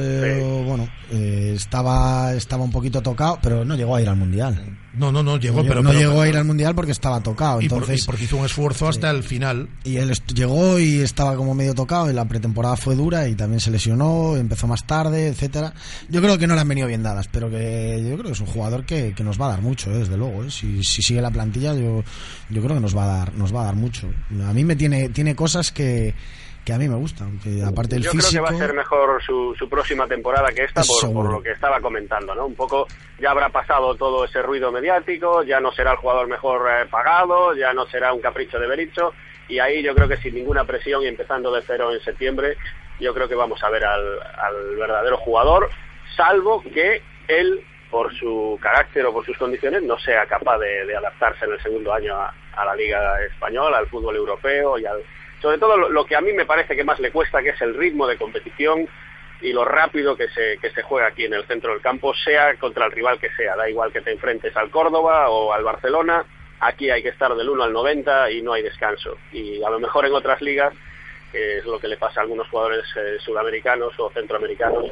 bueno, 0.66 0.88
eh, 1.12 1.54
estaba 1.56 2.34
estaba 2.34 2.64
un 2.64 2.72
poquito 2.72 3.02
tocado, 3.02 3.40
pero 3.42 3.64
no 3.66 3.76
llegó 3.76 3.96
a 3.96 4.02
ir 4.02 4.10
al 4.10 4.16
mundial. 4.18 4.78
No, 4.94 5.12
no, 5.12 5.24
no 5.24 5.38
llegó, 5.38 5.62
no, 5.62 5.68
pero 5.68 5.82
no 5.82 5.90
pero- 5.92 6.00
llegó 6.02 6.22
a 6.22 6.28
ir 6.28 6.36
al 6.36 6.44
mundial 6.44 6.76
porque 6.76 6.92
estaba 6.92 7.22
tocado. 7.22 7.62
y, 7.62 7.70
por- 7.70 7.80
Entonces, 7.80 8.04
y 8.04 8.06
porque 8.06 8.24
hizo 8.26 8.38
un 8.38 8.46
esfuerzo 8.46 8.88
hasta 8.90 9.10
el 9.12 9.24
final. 9.24 9.70
y 9.86 9.96
él 9.98 10.12
llegó 10.36 10.78
y 10.80 11.00
estaba 11.00 11.36
como 11.36 11.54
medio 11.56 11.74
tocado 11.74 12.10
y 12.10 12.14
la 12.14 12.26
pretemporada 12.26 12.76
fue 12.76 12.96
dura 12.96 13.28
y 13.30 13.36
también 13.36 13.60
se 13.62 13.72
lesionó, 13.72 14.36
empezó 14.36 14.68
más 14.68 14.86
tarde, 14.86 15.28
etcétera. 15.28 15.74
Yo 16.10 16.22
creo 16.22 16.38
que 16.38 16.48
no 16.48 16.56
le 16.56 16.62
han 16.62 16.68
venido 16.68 16.88
bien 16.88 17.02
dadas, 17.04 17.28
pero 17.32 17.50
que 17.50 18.00
yo 18.04 18.16
creo 18.16 18.26
que 18.26 18.32
es 18.34 18.40
un 18.42 18.48
jugador 18.48 18.86
que, 18.86 19.14
que 19.16 19.24
nos 19.24 19.40
va 19.40 19.46
a 19.46 19.50
dar 19.52 19.62
mucho, 19.62 19.90
eh, 19.92 20.00
desde 20.00 20.18
luego. 20.18 20.44
eh. 20.44 20.52
Si, 20.52 20.84
si 20.84 21.02
sigue 21.02 21.22
la 21.22 21.32
plantilla, 21.32 21.74
yo, 21.76 22.04
yo 22.50 22.62
creo 22.62 22.76
que 22.76 22.82
nos 22.82 22.96
va 22.98 23.04
a 23.06 23.18
dar, 23.20 23.34
nos 23.36 23.56
va 23.56 23.62
a 23.62 23.66
dar 23.66 23.76
mucho. 23.76 24.10
A 24.46 24.54
mí 24.54 24.66
me 24.66 24.76
tiene, 24.76 25.10
tiene 25.10 25.34
cosas 25.36 25.72
que, 25.72 26.14
que 26.70 26.76
a 26.76 26.78
mí 26.78 26.88
me 26.88 26.98
gustan, 26.98 27.40
que 27.40 27.64
aparte 27.64 27.96
del 27.96 28.04
Yo 28.04 28.12
físico. 28.12 28.44
creo 28.44 28.46
que 28.46 28.52
va 28.52 28.64
a 28.64 28.68
ser 28.68 28.76
mejor 28.76 29.24
su, 29.24 29.56
su 29.58 29.68
próxima 29.68 30.06
temporada 30.08 30.50
que 30.52 30.66
esta, 30.66 30.84
por, 30.84 31.12
por 31.12 31.32
lo 31.32 31.42
que 31.42 31.50
estaba 31.52 31.82
comentando, 31.82 32.36
¿no? 32.36 32.46
Un 32.46 32.54
poco 32.54 32.86
ya 33.20 33.32
habrá 33.32 33.50
pasado 33.50 33.96
todo 33.96 34.24
ese 34.26 34.44
ruido 34.44 34.72
mediático, 34.72 35.42
ya 35.42 35.60
no 35.60 35.72
será 35.72 35.94
el 35.94 35.98
jugador 35.98 36.28
mejor 36.28 36.70
eh, 36.70 36.86
pagado, 36.86 37.56
ya 37.56 37.74
no 37.74 37.88
será 37.88 38.14
un 38.14 38.22
capricho 38.22 38.60
de 38.60 38.68
Berizzo, 38.68 39.14
y 39.48 39.58
ahí 39.58 39.82
yo 39.82 39.96
creo 39.96 40.08
que 40.08 40.18
sin 40.18 40.36
ninguna 40.36 40.64
presión 40.64 41.02
y 41.02 41.08
empezando 41.08 41.52
de 41.52 41.64
cero 41.66 41.92
en 41.92 42.00
septiembre, 42.02 42.56
yo 43.00 43.16
creo 43.16 43.28
que 43.28 43.34
vamos 43.34 43.64
a 43.64 43.70
ver 43.70 43.84
al, 43.84 44.20
al 44.22 44.76
verdadero 44.78 45.18
jugador, 45.18 45.72
salvo 46.16 46.62
que 46.62 47.02
él, 47.28 47.62
por 47.90 48.14
su 48.16 48.60
carácter 48.62 49.08
o 49.08 49.14
por 49.14 49.26
sus 49.26 49.38
condiciones, 49.40 49.82
no 49.82 49.98
sea 49.98 50.28
capaz 50.28 50.60
de, 50.60 50.86
de 50.86 50.96
adaptarse 50.96 51.46
en 51.46 51.54
el 51.54 51.62
segundo 51.64 51.92
año 51.92 52.16
a, 52.16 52.32
a 52.56 52.66
la 52.66 52.76
Liga 52.76 53.24
Española, 53.26 53.80
al 53.80 53.88
fútbol 53.88 54.16
europeo 54.16 54.78
y 54.78 54.86
al, 54.86 55.02
sobre 55.42 55.58
todo 55.58 55.78
lo, 55.78 56.06
que 56.06 56.16
a 56.16 56.22
mí 56.22 56.34
me 56.34 56.46
parece 56.46 56.76
que 56.76 56.84
más 56.84 57.00
le 57.00 57.12
cuesta, 57.12 57.42
que 57.42 57.50
es 57.50 57.62
el 57.62 57.76
ritmo 57.76 58.08
de 58.08 58.18
competición 58.18 58.88
y 59.42 59.54
lo 59.54 59.64
rápido 59.64 60.18
que 60.18 60.28
se, 60.30 60.58
que 60.58 60.70
se 60.72 60.82
juega 60.82 61.08
aquí 61.08 61.26
en 61.26 61.34
el 61.34 61.46
centro 61.46 61.72
del 61.72 61.82
campo, 61.82 62.14
sea 62.14 62.56
contra 62.56 62.86
el 62.86 62.92
rival 62.92 63.20
que 63.20 63.30
sea. 63.32 63.56
Da 63.56 63.70
igual 63.70 63.92
que 63.92 64.02
te 64.02 64.12
enfrentes 64.12 64.56
al 64.58 64.70
Córdoba 64.70 65.30
o 65.30 65.54
al 65.54 65.64
Barcelona, 65.64 66.26
aquí 66.60 66.90
hay 66.90 67.02
que 67.02 67.10
estar 67.10 67.34
del 67.36 67.50
1 67.50 67.64
al 67.64 67.74
90 67.74 68.32
y 68.32 68.42
no 68.42 68.54
hay 68.54 68.64
descanso. 68.64 69.18
Y 69.32 69.64
a 69.64 69.70
lo 69.70 69.80
mejor 69.80 70.06
en 70.06 70.14
otras 70.14 70.42
ligas, 70.42 70.74
que 71.32 71.60
es 71.60 71.66
lo 71.66 71.80
que 71.80 71.88
le 71.88 71.98
pasa 71.98 72.20
a 72.20 72.24
algunos 72.24 72.48
jugadores 72.50 72.86
eh, 72.96 73.18
sudamericanos 73.24 73.94
o 74.00 74.10
centroamericanos, 74.12 74.92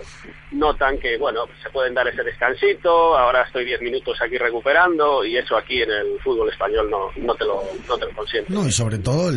notan 0.51 0.97
que, 0.99 1.17
bueno, 1.17 1.45
se 1.61 1.69
pueden 1.69 1.93
dar 1.93 2.07
ese 2.07 2.23
descansito, 2.23 3.17
ahora 3.17 3.43
estoy 3.43 3.65
10 3.65 3.81
minutos 3.81 4.17
aquí 4.21 4.37
recuperando 4.37 5.25
y 5.25 5.37
eso 5.37 5.57
aquí 5.57 5.81
en 5.81 5.91
el 5.91 6.19
fútbol 6.23 6.49
español 6.49 6.89
no, 6.89 7.09
no, 7.17 7.35
te, 7.35 7.45
lo, 7.45 7.63
no 7.87 7.97
lo 7.97 8.09
consiente. 8.15 8.53
No, 8.53 8.67
y 8.67 8.71
sobre 8.71 8.99
todo 8.99 9.31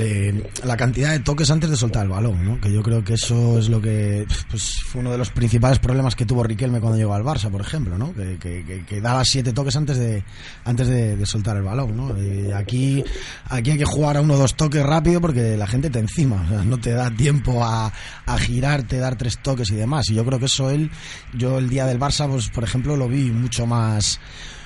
la 0.65 0.77
cantidad 0.77 1.13
de 1.13 1.21
toques 1.21 1.51
antes 1.51 1.71
de 1.71 1.77
soltar 1.77 2.05
el 2.05 2.11
balón. 2.11 2.61
Que 2.61 2.73
yo 2.73 2.83
creo 2.83 3.05
que 3.05 3.15
eso 3.15 3.59
es 3.59 3.69
lo 3.69 3.81
que 3.81 4.27
pues, 4.51 4.83
fue 4.85 5.01
uno 5.01 5.13
de 5.13 5.19
los 5.19 5.31
principales 5.31 5.79
problemas 5.79 6.15
que 6.15 6.27
tuvo 6.27 6.43
Riquelme 6.43 6.81
cuando 6.81 6.99
llegó 6.99 7.15
al 7.15 7.23
Barça, 7.23 7.51
por 7.51 7.61
ejemplo, 7.61 7.97
¿no? 7.99 8.13
Que, 8.15 9.01
daba 9.01 9.25
siete 9.25 9.53
toques 9.53 9.77
antes 9.77 9.99
de 9.99 10.23
antes 10.65 10.89
de, 10.89 11.27
soltar 11.27 11.57
el 11.57 11.63
balón, 11.63 11.97
¿no? 11.97 12.57
Aquí 12.57 13.03
aquí 13.49 13.71
hay 13.73 13.79
que 13.79 13.85
jugar 13.85 14.17
a 14.17 14.21
uno 14.21 14.35
o 14.35 14.39
dos 14.39 14.55
toques 14.55 14.85
rápido 14.85 15.21
porque 15.21 15.57
la 15.57 15.67
gente 15.67 15.91
te 15.91 15.99
encima, 15.99 16.43
no 16.65 16.79
te 16.79 16.90
da 16.93 17.11
tiempo 17.11 17.65
a, 17.65 17.93
a 18.27 18.39
girarte, 18.39 18.99
dar 18.99 19.17
tres 19.17 19.39
toques 19.39 19.71
y 19.71 19.77
demás. 19.77 20.11
Y 20.11 20.15
yo 20.15 20.25
creo 20.25 20.39
que 20.39 20.47
eso 20.47 20.71
él, 20.71 20.91
yo 21.35 21.59
el 21.59 21.69
día 21.69 21.87
del 21.87 21.99
Barça, 21.99 22.29
pues 22.29 22.49
por 22.49 22.65
ejemplo, 22.65 22.97
lo 22.97 23.09
vi 23.09 23.31
mucho 23.31 23.67
más 23.67 24.21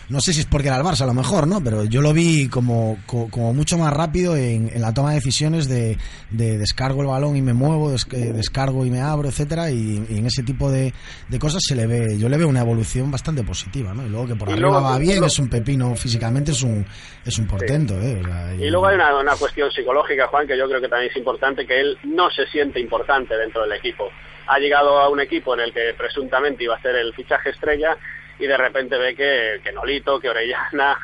no 0.09 0.21
sé 0.21 0.33
si 0.33 0.41
es 0.41 0.47
porque 0.47 0.69
era 0.69 0.77
el 0.77 0.83
Barça 0.83 1.03
a 1.03 1.07
lo 1.07 1.15
mejor, 1.15 1.47
¿no? 1.47 1.63
Pero 1.63 1.85
yo 1.85 2.01
lo 2.03 2.13
vi 2.13 2.49
como, 2.49 2.99
co- 3.07 3.29
como 3.31 3.53
mucho 3.55 3.79
más 3.79 3.93
rápido 3.93 4.37
en, 4.37 4.71
en 4.73 4.81
la 4.83 4.93
toma 4.93 5.11
de 5.11 5.17
decisiones 5.17 5.69
de, 5.69 5.97
de 6.31 6.59
descargo 6.59 7.01
el 7.03 7.07
balón 7.09 7.37
y 7.37 7.43
me 7.43 7.53
muevo, 7.55 7.91
des- 7.91 8.07
eh, 8.13 8.33
descargo 8.33 8.85
y 8.85 8.91
me 8.91 9.01
abro, 9.01 9.29
etcétera, 9.29 9.71
y, 9.71 10.05
y 10.09 10.19
en 10.19 10.27
ese 10.27 10.43
tipo 10.43 10.71
de, 10.71 10.93
de 11.29 11.39
cosas 11.39 11.63
se 11.67 11.75
le 11.75 11.87
ve, 11.87 12.19
yo 12.19 12.29
le 12.29 12.37
veo 12.37 12.49
una 12.49 12.61
evolución 12.61 13.11
bastante 13.11 13.43
positiva, 13.45 13.95
¿no? 13.95 14.07
Y 14.07 14.11
luego 14.11 14.27
que 14.29 14.35
por 14.37 14.49
Y 14.49 14.53
arriba 14.53 14.69
luego- 14.71 14.83
va 14.85 14.99
bien, 14.99 15.25
es 15.25 15.39
un 15.39 15.49
pepino 15.49 15.95
físicamente, 15.97 16.53
es 16.53 16.63
un, 16.63 16.85
es 17.25 17.39
un 17.39 17.47
portento, 17.47 17.95
¿eh? 18.01 18.21
O 18.21 18.25
sea, 18.25 18.55
Y 18.55 18.69
luego 18.71 18.87
hay 18.87 18.97
una, 18.97 19.19
una 19.19 19.37
cuestión 19.37 19.71
psicológica, 19.71 20.27
Juan, 20.29 20.47
que 20.47 20.59
yo 20.59 20.69
creo 20.69 20.81
que 20.81 20.89
también 20.89 21.11
es 21.11 21.17
importante, 21.17 21.67
que 21.67 21.81
él 21.81 21.97
no 22.05 22.31
se 22.31 22.47
siente 22.49 22.79
importante 22.81 23.37
dentro 23.37 23.63
del 23.63 23.73
equipo. 23.73 24.05
Ha 24.47 24.59
llegado 24.59 24.99
a 25.01 25.09
un 25.09 25.21
equipo 25.21 25.55
en 25.55 25.61
el 25.61 25.73
que 25.73 25.95
presuntamente 25.97 26.65
iba 26.65 26.77
a 26.77 26.83
ser 26.83 26.95
el 26.97 27.15
fichaje 27.15 27.51
estrella 27.51 27.97
y 28.39 28.47
de 28.47 28.57
repente 28.57 28.97
ve 28.99 29.15
que, 29.15 29.61
que 29.63 29.73
Nolito, 29.73 30.21
que 30.21 30.29
Orellana, 30.31 30.99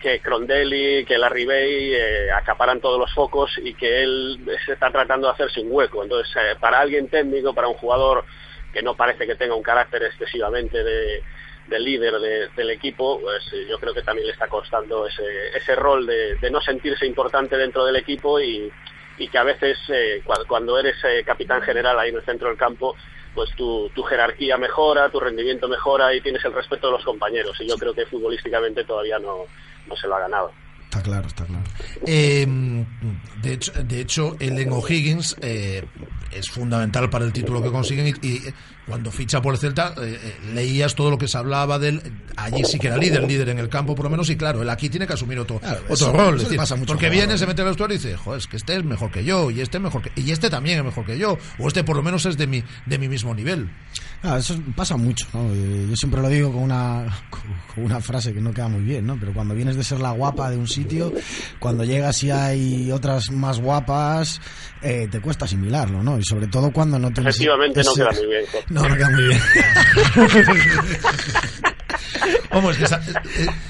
que 0.00 0.20
Crondelli, 0.20 1.04
que 1.04 1.16
Larry 1.18 1.44
Bay 1.46 1.94
eh, 1.94 2.30
acaparan 2.32 2.80
todos 2.80 2.98
los 2.98 3.12
focos 3.14 3.52
y 3.62 3.74
que 3.74 4.02
él 4.02 4.38
se 4.66 4.72
está 4.72 4.90
tratando 4.90 5.28
de 5.28 5.34
hacerse 5.34 5.60
un 5.60 5.68
hueco. 5.70 6.02
Entonces, 6.02 6.34
eh, 6.36 6.56
para 6.60 6.80
alguien 6.80 7.08
técnico, 7.08 7.54
para 7.54 7.68
un 7.68 7.74
jugador 7.74 8.24
que 8.72 8.82
no 8.82 8.96
parece 8.96 9.26
que 9.26 9.36
tenga 9.36 9.54
un 9.54 9.62
carácter 9.62 10.02
excesivamente 10.02 10.82
de, 10.82 11.22
de 11.68 11.78
líder 11.80 12.14
de- 12.18 12.48
del 12.56 12.70
equipo, 12.70 13.20
pues 13.20 13.44
eh, 13.52 13.66
yo 13.70 13.78
creo 13.78 13.94
que 13.94 14.02
también 14.02 14.26
le 14.26 14.32
está 14.32 14.48
costando 14.48 15.06
ese, 15.06 15.22
ese 15.54 15.76
rol 15.76 16.04
de, 16.06 16.36
no 16.50 16.60
sentirse 16.60 17.06
importante 17.06 17.56
dentro 17.56 17.84
del 17.84 17.94
equipo 17.96 18.40
y, 18.40 18.72
y 19.18 19.28
que 19.28 19.38
a 19.38 19.44
veces 19.44 19.78
eh, 19.88 20.20
cua- 20.24 20.44
cuando 20.48 20.78
eres 20.80 20.96
eh, 21.04 21.22
capitán 21.24 21.62
general 21.62 21.96
ahí 22.00 22.08
en 22.08 22.16
el 22.16 22.24
centro 22.24 22.48
del 22.48 22.56
campo, 22.56 22.96
pues 23.34 23.50
tu, 23.56 23.90
tu 23.94 24.02
jerarquía 24.02 24.56
mejora, 24.56 25.10
tu 25.10 25.20
rendimiento 25.20 25.68
mejora 25.68 26.14
y 26.14 26.20
tienes 26.20 26.44
el 26.44 26.52
respeto 26.52 26.88
de 26.88 26.94
los 26.94 27.04
compañeros. 27.04 27.56
Y 27.60 27.68
yo 27.68 27.76
creo 27.76 27.94
que 27.94 28.06
futbolísticamente 28.06 28.84
todavía 28.84 29.18
no, 29.18 29.44
no 29.86 29.96
se 29.96 30.06
lo 30.06 30.16
ha 30.16 30.20
ganado. 30.20 30.52
Está 30.84 31.02
claro, 31.02 31.26
está 31.26 31.46
claro. 31.46 31.64
Eh, 32.06 32.46
de, 33.42 33.52
hecho, 33.54 33.72
de 33.72 34.00
hecho, 34.00 34.36
el 34.38 34.58
en 34.58 34.72
O'Higgins 34.72 35.36
eh, 35.40 35.82
es 36.30 36.50
fundamental 36.50 37.08
para 37.08 37.24
el 37.24 37.32
título 37.32 37.62
que 37.62 37.70
consiguen 37.70 38.08
y, 38.08 38.26
y 38.26 38.40
cuando 38.86 39.10
ficha 39.10 39.40
por 39.40 39.54
el 39.54 39.60
Celta 39.60 39.94
eh, 40.02 40.18
eh, 40.22 40.34
leías 40.54 40.94
todo 40.94 41.10
lo 41.10 41.18
que 41.18 41.28
se 41.28 41.38
hablaba 41.38 41.78
de 41.78 41.88
él. 41.90 42.02
Allí 42.36 42.64
sí 42.64 42.78
que 42.78 42.88
era 42.88 42.96
líder, 42.96 43.22
líder 43.24 43.50
en 43.50 43.58
el 43.58 43.68
campo 43.68 43.94
por 43.94 44.04
lo 44.04 44.10
menos 44.10 44.28
y 44.30 44.36
claro, 44.36 44.62
él 44.62 44.70
aquí 44.70 44.88
tiene 44.88 45.06
que 45.06 45.12
asumir 45.12 45.38
otro, 45.38 45.56
otro 45.56 45.94
eso- 45.94 46.12
rol. 46.12 46.34
eso 46.36 46.44
decir, 46.44 46.56
pasa 46.56 46.74
a 46.74 46.76
muchos 46.76 46.94
porque 46.94 47.08
viene, 47.10 47.36
se 47.38 47.46
mete 47.46 47.62
al 47.62 47.68
vestuario 47.68 47.94
y 47.94 47.98
dice, 47.98 48.16
joder, 48.16 48.38
es 48.40 48.46
que 48.46 48.56
este 48.56 48.76
es 48.76 48.84
mejor 48.84 49.10
que 49.10 49.24
yo 49.24 49.50
y 49.50 49.60
este 49.60 49.76
es 49.78 49.82
mejor 49.82 50.02
que... 50.02 50.12
Y 50.20 50.30
este 50.32 50.50
también 50.50 50.78
es 50.78 50.84
mejor 50.84 51.04
que 51.06 51.16
yo 51.18 51.38
o 51.58 51.68
este 51.68 51.84
por 51.84 51.96
lo 51.96 52.02
menos 52.02 52.26
es 52.26 52.36
de 52.36 52.46
mi, 52.46 52.62
de 52.86 52.98
mi 52.98 53.08
mismo 53.08 53.34
nivel. 53.34 53.70
Claro, 54.20 54.38
eso 54.38 54.56
pasa 54.76 54.96
mucho, 54.96 55.26
¿no? 55.32 55.52
Eh, 55.52 55.86
Yo 55.90 55.96
siempre 55.96 56.22
lo 56.22 56.28
digo 56.28 56.52
con 56.52 56.62
una, 56.62 57.06
con 57.74 57.84
una 57.84 58.00
frase 58.00 58.32
que 58.32 58.40
no 58.40 58.52
queda 58.52 58.68
muy 58.68 58.82
bien, 58.82 59.04
¿no? 59.06 59.16
Pero 59.18 59.32
cuando 59.34 59.52
vienes 59.54 59.76
de 59.76 59.82
ser 59.84 59.98
la 60.00 60.12
guapa 60.12 60.48
de 60.50 60.56
un 60.56 60.68
sitio, 60.68 61.12
cuando 61.58 61.82
llegas 61.84 62.22
y 62.22 62.30
hay 62.30 62.92
otras 62.92 63.30
más 63.32 63.60
guapas, 63.60 64.40
eh, 64.80 65.08
te 65.10 65.20
cuesta 65.20 65.44
asimilarlo, 65.46 66.02
¿no? 66.04 66.18
Y 66.18 66.24
sobre 66.24 66.46
todo 66.46 66.72
cuando 66.72 66.98
no 67.00 67.10
tienes... 67.12 67.34
Efectivamente 67.34 67.82
no 67.84 67.94
queda 67.94 68.10
muy 68.12 68.26
bien. 68.28 68.44
No, 68.72 68.88
no 68.88 68.96
queda 68.96 69.10
muy 69.10 69.24
bien. 69.24 69.40
Vamos, 72.50 72.76
que 72.76 72.84
esa- 72.84 73.00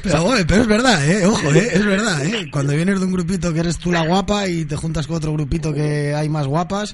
Pero, 0.03 0.24
oye, 0.24 0.44
pero 0.44 0.62
es 0.62 0.66
verdad, 0.68 1.09
¿eh? 1.09 1.24
Ojo, 1.24 1.53
¿eh? 1.55 1.68
Es 1.72 1.84
verdad, 1.86 2.24
¿eh? 2.26 2.48
Cuando 2.50 2.74
vienes 2.74 2.98
de 2.98 3.07
un 3.07 3.12
grupito 3.12 3.53
que 3.55 3.61
eres 3.61 3.78
tú 3.78 3.92
la 3.92 4.05
guapa 4.05 4.48
y 4.48 4.64
te 4.64 4.74
juntas 4.76 5.07
con 5.07 5.16
otro 5.16 5.32
grupito 5.32 5.72
que 5.72 6.12
hay 6.14 6.28
más 6.28 6.46
guapas, 6.48 6.92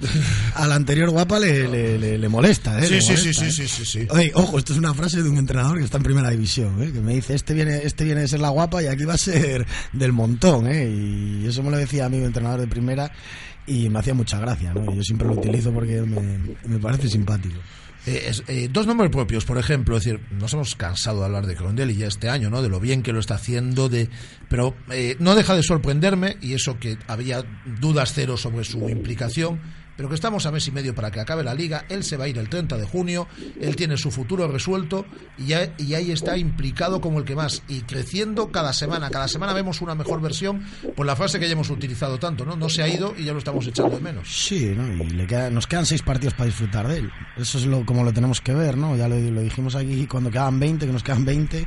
a 0.54 0.66
la 0.66 0.74
anterior 0.74 1.08
guapa 1.10 1.38
le, 1.38 1.66
le, 1.66 1.98
le- 1.98 2.18
le 2.18 2.28
molesta, 2.28 2.78
¿eh? 2.78 2.86
Sí, 2.86 3.00
sí, 3.00 3.16
sí, 3.16 3.32
sí, 3.34 3.44
¿eh? 3.46 3.50
sí, 3.52 3.66
sí, 3.68 3.84
sí. 3.86 4.06
Oye, 4.10 4.30
ojo, 4.34 4.58
esto 4.58 4.72
es 4.74 4.78
una 4.78 4.92
frase 4.92 5.22
de 5.22 5.28
un 5.30 5.38
entrenador 5.38 5.78
que 5.78 5.84
está 5.84 5.96
en 5.96 6.02
primera 6.04 6.28
división, 6.30 6.82
¿eh? 6.82 6.92
que 6.92 7.00
me 7.00 7.14
dice, 7.14 7.34
este 7.34 7.54
viene, 7.54 7.80
este 7.82 8.04
viene 8.04 8.20
de 8.20 8.28
ser 8.28 8.40
la 8.40 8.50
guapa 8.50 8.82
y 8.82 8.86
aquí 8.86 9.04
va 9.04 9.14
a 9.14 9.18
ser 9.18 9.66
del 9.92 10.12
montón, 10.12 10.66
¿eh? 10.68 10.84
y 10.88 11.46
eso 11.46 11.62
me 11.62 11.70
lo 11.70 11.78
decía 11.78 12.04
a 12.04 12.08
mí, 12.10 12.18
un 12.18 12.24
entrenador 12.24 12.60
de 12.60 12.66
primera, 12.68 13.10
y 13.66 13.88
me 13.88 13.98
hacía 13.98 14.12
mucha 14.14 14.38
gracia, 14.38 14.74
¿no? 14.74 14.94
Yo 14.94 15.02
siempre 15.02 15.26
lo 15.26 15.34
utilizo 15.34 15.72
porque 15.72 16.02
me, 16.02 16.38
me 16.66 16.78
parece 16.78 17.08
simpático. 17.08 17.58
Eh, 18.10 18.32
eh, 18.48 18.68
dos 18.72 18.86
nombres 18.86 19.10
propios, 19.10 19.44
por 19.44 19.58
ejemplo, 19.58 19.98
es 19.98 20.04
decir, 20.04 20.20
nos 20.30 20.54
hemos 20.54 20.74
cansado 20.76 21.18
de 21.18 21.26
hablar 21.26 21.46
de 21.46 21.54
Crondelli 21.54 21.94
ya 21.94 22.06
este 22.06 22.30
año, 22.30 22.48
¿no? 22.48 22.62
De 22.62 22.70
lo 22.70 22.80
bien 22.80 23.02
que 23.02 23.12
lo 23.12 23.20
está 23.20 23.34
haciendo, 23.34 23.90
de, 23.90 24.08
pero 24.48 24.74
eh, 24.90 25.16
no 25.18 25.34
deja 25.34 25.54
de 25.54 25.62
sorprenderme 25.62 26.38
y 26.40 26.54
eso 26.54 26.78
que 26.78 26.96
había 27.06 27.44
dudas 27.80 28.14
cero 28.14 28.38
sobre 28.38 28.64
su 28.64 28.88
implicación, 28.88 29.60
pero 29.98 30.08
que 30.08 30.14
estamos 30.14 30.46
a 30.46 30.50
mes 30.52 30.66
y 30.68 30.70
medio 30.70 30.94
para 30.94 31.10
que 31.10 31.18
acabe 31.20 31.42
la 31.44 31.52
liga, 31.54 31.84
él 31.90 32.04
se 32.04 32.16
va 32.16 32.24
a 32.24 32.28
ir 32.28 32.38
el 32.38 32.48
30 32.48 32.78
de 32.78 32.86
junio, 32.86 33.26
él 33.60 33.76
tiene 33.76 33.96
su 33.98 34.10
futuro 34.10 34.48
resuelto 34.48 35.04
y, 35.36 35.46
ya- 35.48 35.74
y 35.76 35.92
ahí 35.94 36.12
está 36.12 36.38
implicado 36.38 37.00
como 37.02 37.18
el 37.18 37.24
que 37.24 37.34
más 37.34 37.62
y 37.68 37.80
creciendo 37.82 38.50
cada 38.52 38.72
semana, 38.72 39.10
cada 39.10 39.26
semana 39.28 39.52
vemos 39.52 39.80
una 39.82 39.94
mejor 39.96 40.20
versión 40.22 40.62
por 40.96 41.04
la 41.04 41.16
frase 41.16 41.38
que 41.40 41.46
ya 41.46 41.52
hemos 41.52 41.68
utilizado 41.68 42.18
tanto, 42.18 42.44
¿no? 42.44 42.54
No 42.56 42.68
se 42.68 42.82
ha 42.82 42.88
ido 42.88 43.12
y 43.18 43.24
ya 43.24 43.32
lo 43.32 43.38
estamos 43.40 43.66
echando 43.66 43.96
de 43.96 44.00
menos. 44.02 44.28
Sí, 44.32 44.66
¿no? 44.76 44.86
Y 45.04 45.10
le 45.10 45.26
queda- 45.26 45.50
nos 45.50 45.66
quedan 45.66 45.84
seis 45.84 46.02
partidos 46.02 46.34
para 46.34 46.46
disfrutar 46.46 46.86
de 46.86 46.98
él. 46.98 47.10
Eso 47.36 47.58
es 47.58 47.66
lo, 47.66 47.84
como 47.84 48.04
lo 48.04 48.12
tenemos 48.12 48.40
que 48.40 48.54
ver, 48.54 48.76
¿no? 48.76 48.96
Ya 48.96 49.08
lo, 49.08 49.18
lo 49.18 49.40
dijimos 49.42 49.74
aquí 49.74 50.06
cuando 50.06 50.30
quedaban 50.30 50.60
20, 50.60 50.86
que 50.86 50.92
nos 50.92 51.02
quedan 51.02 51.24
20, 51.24 51.66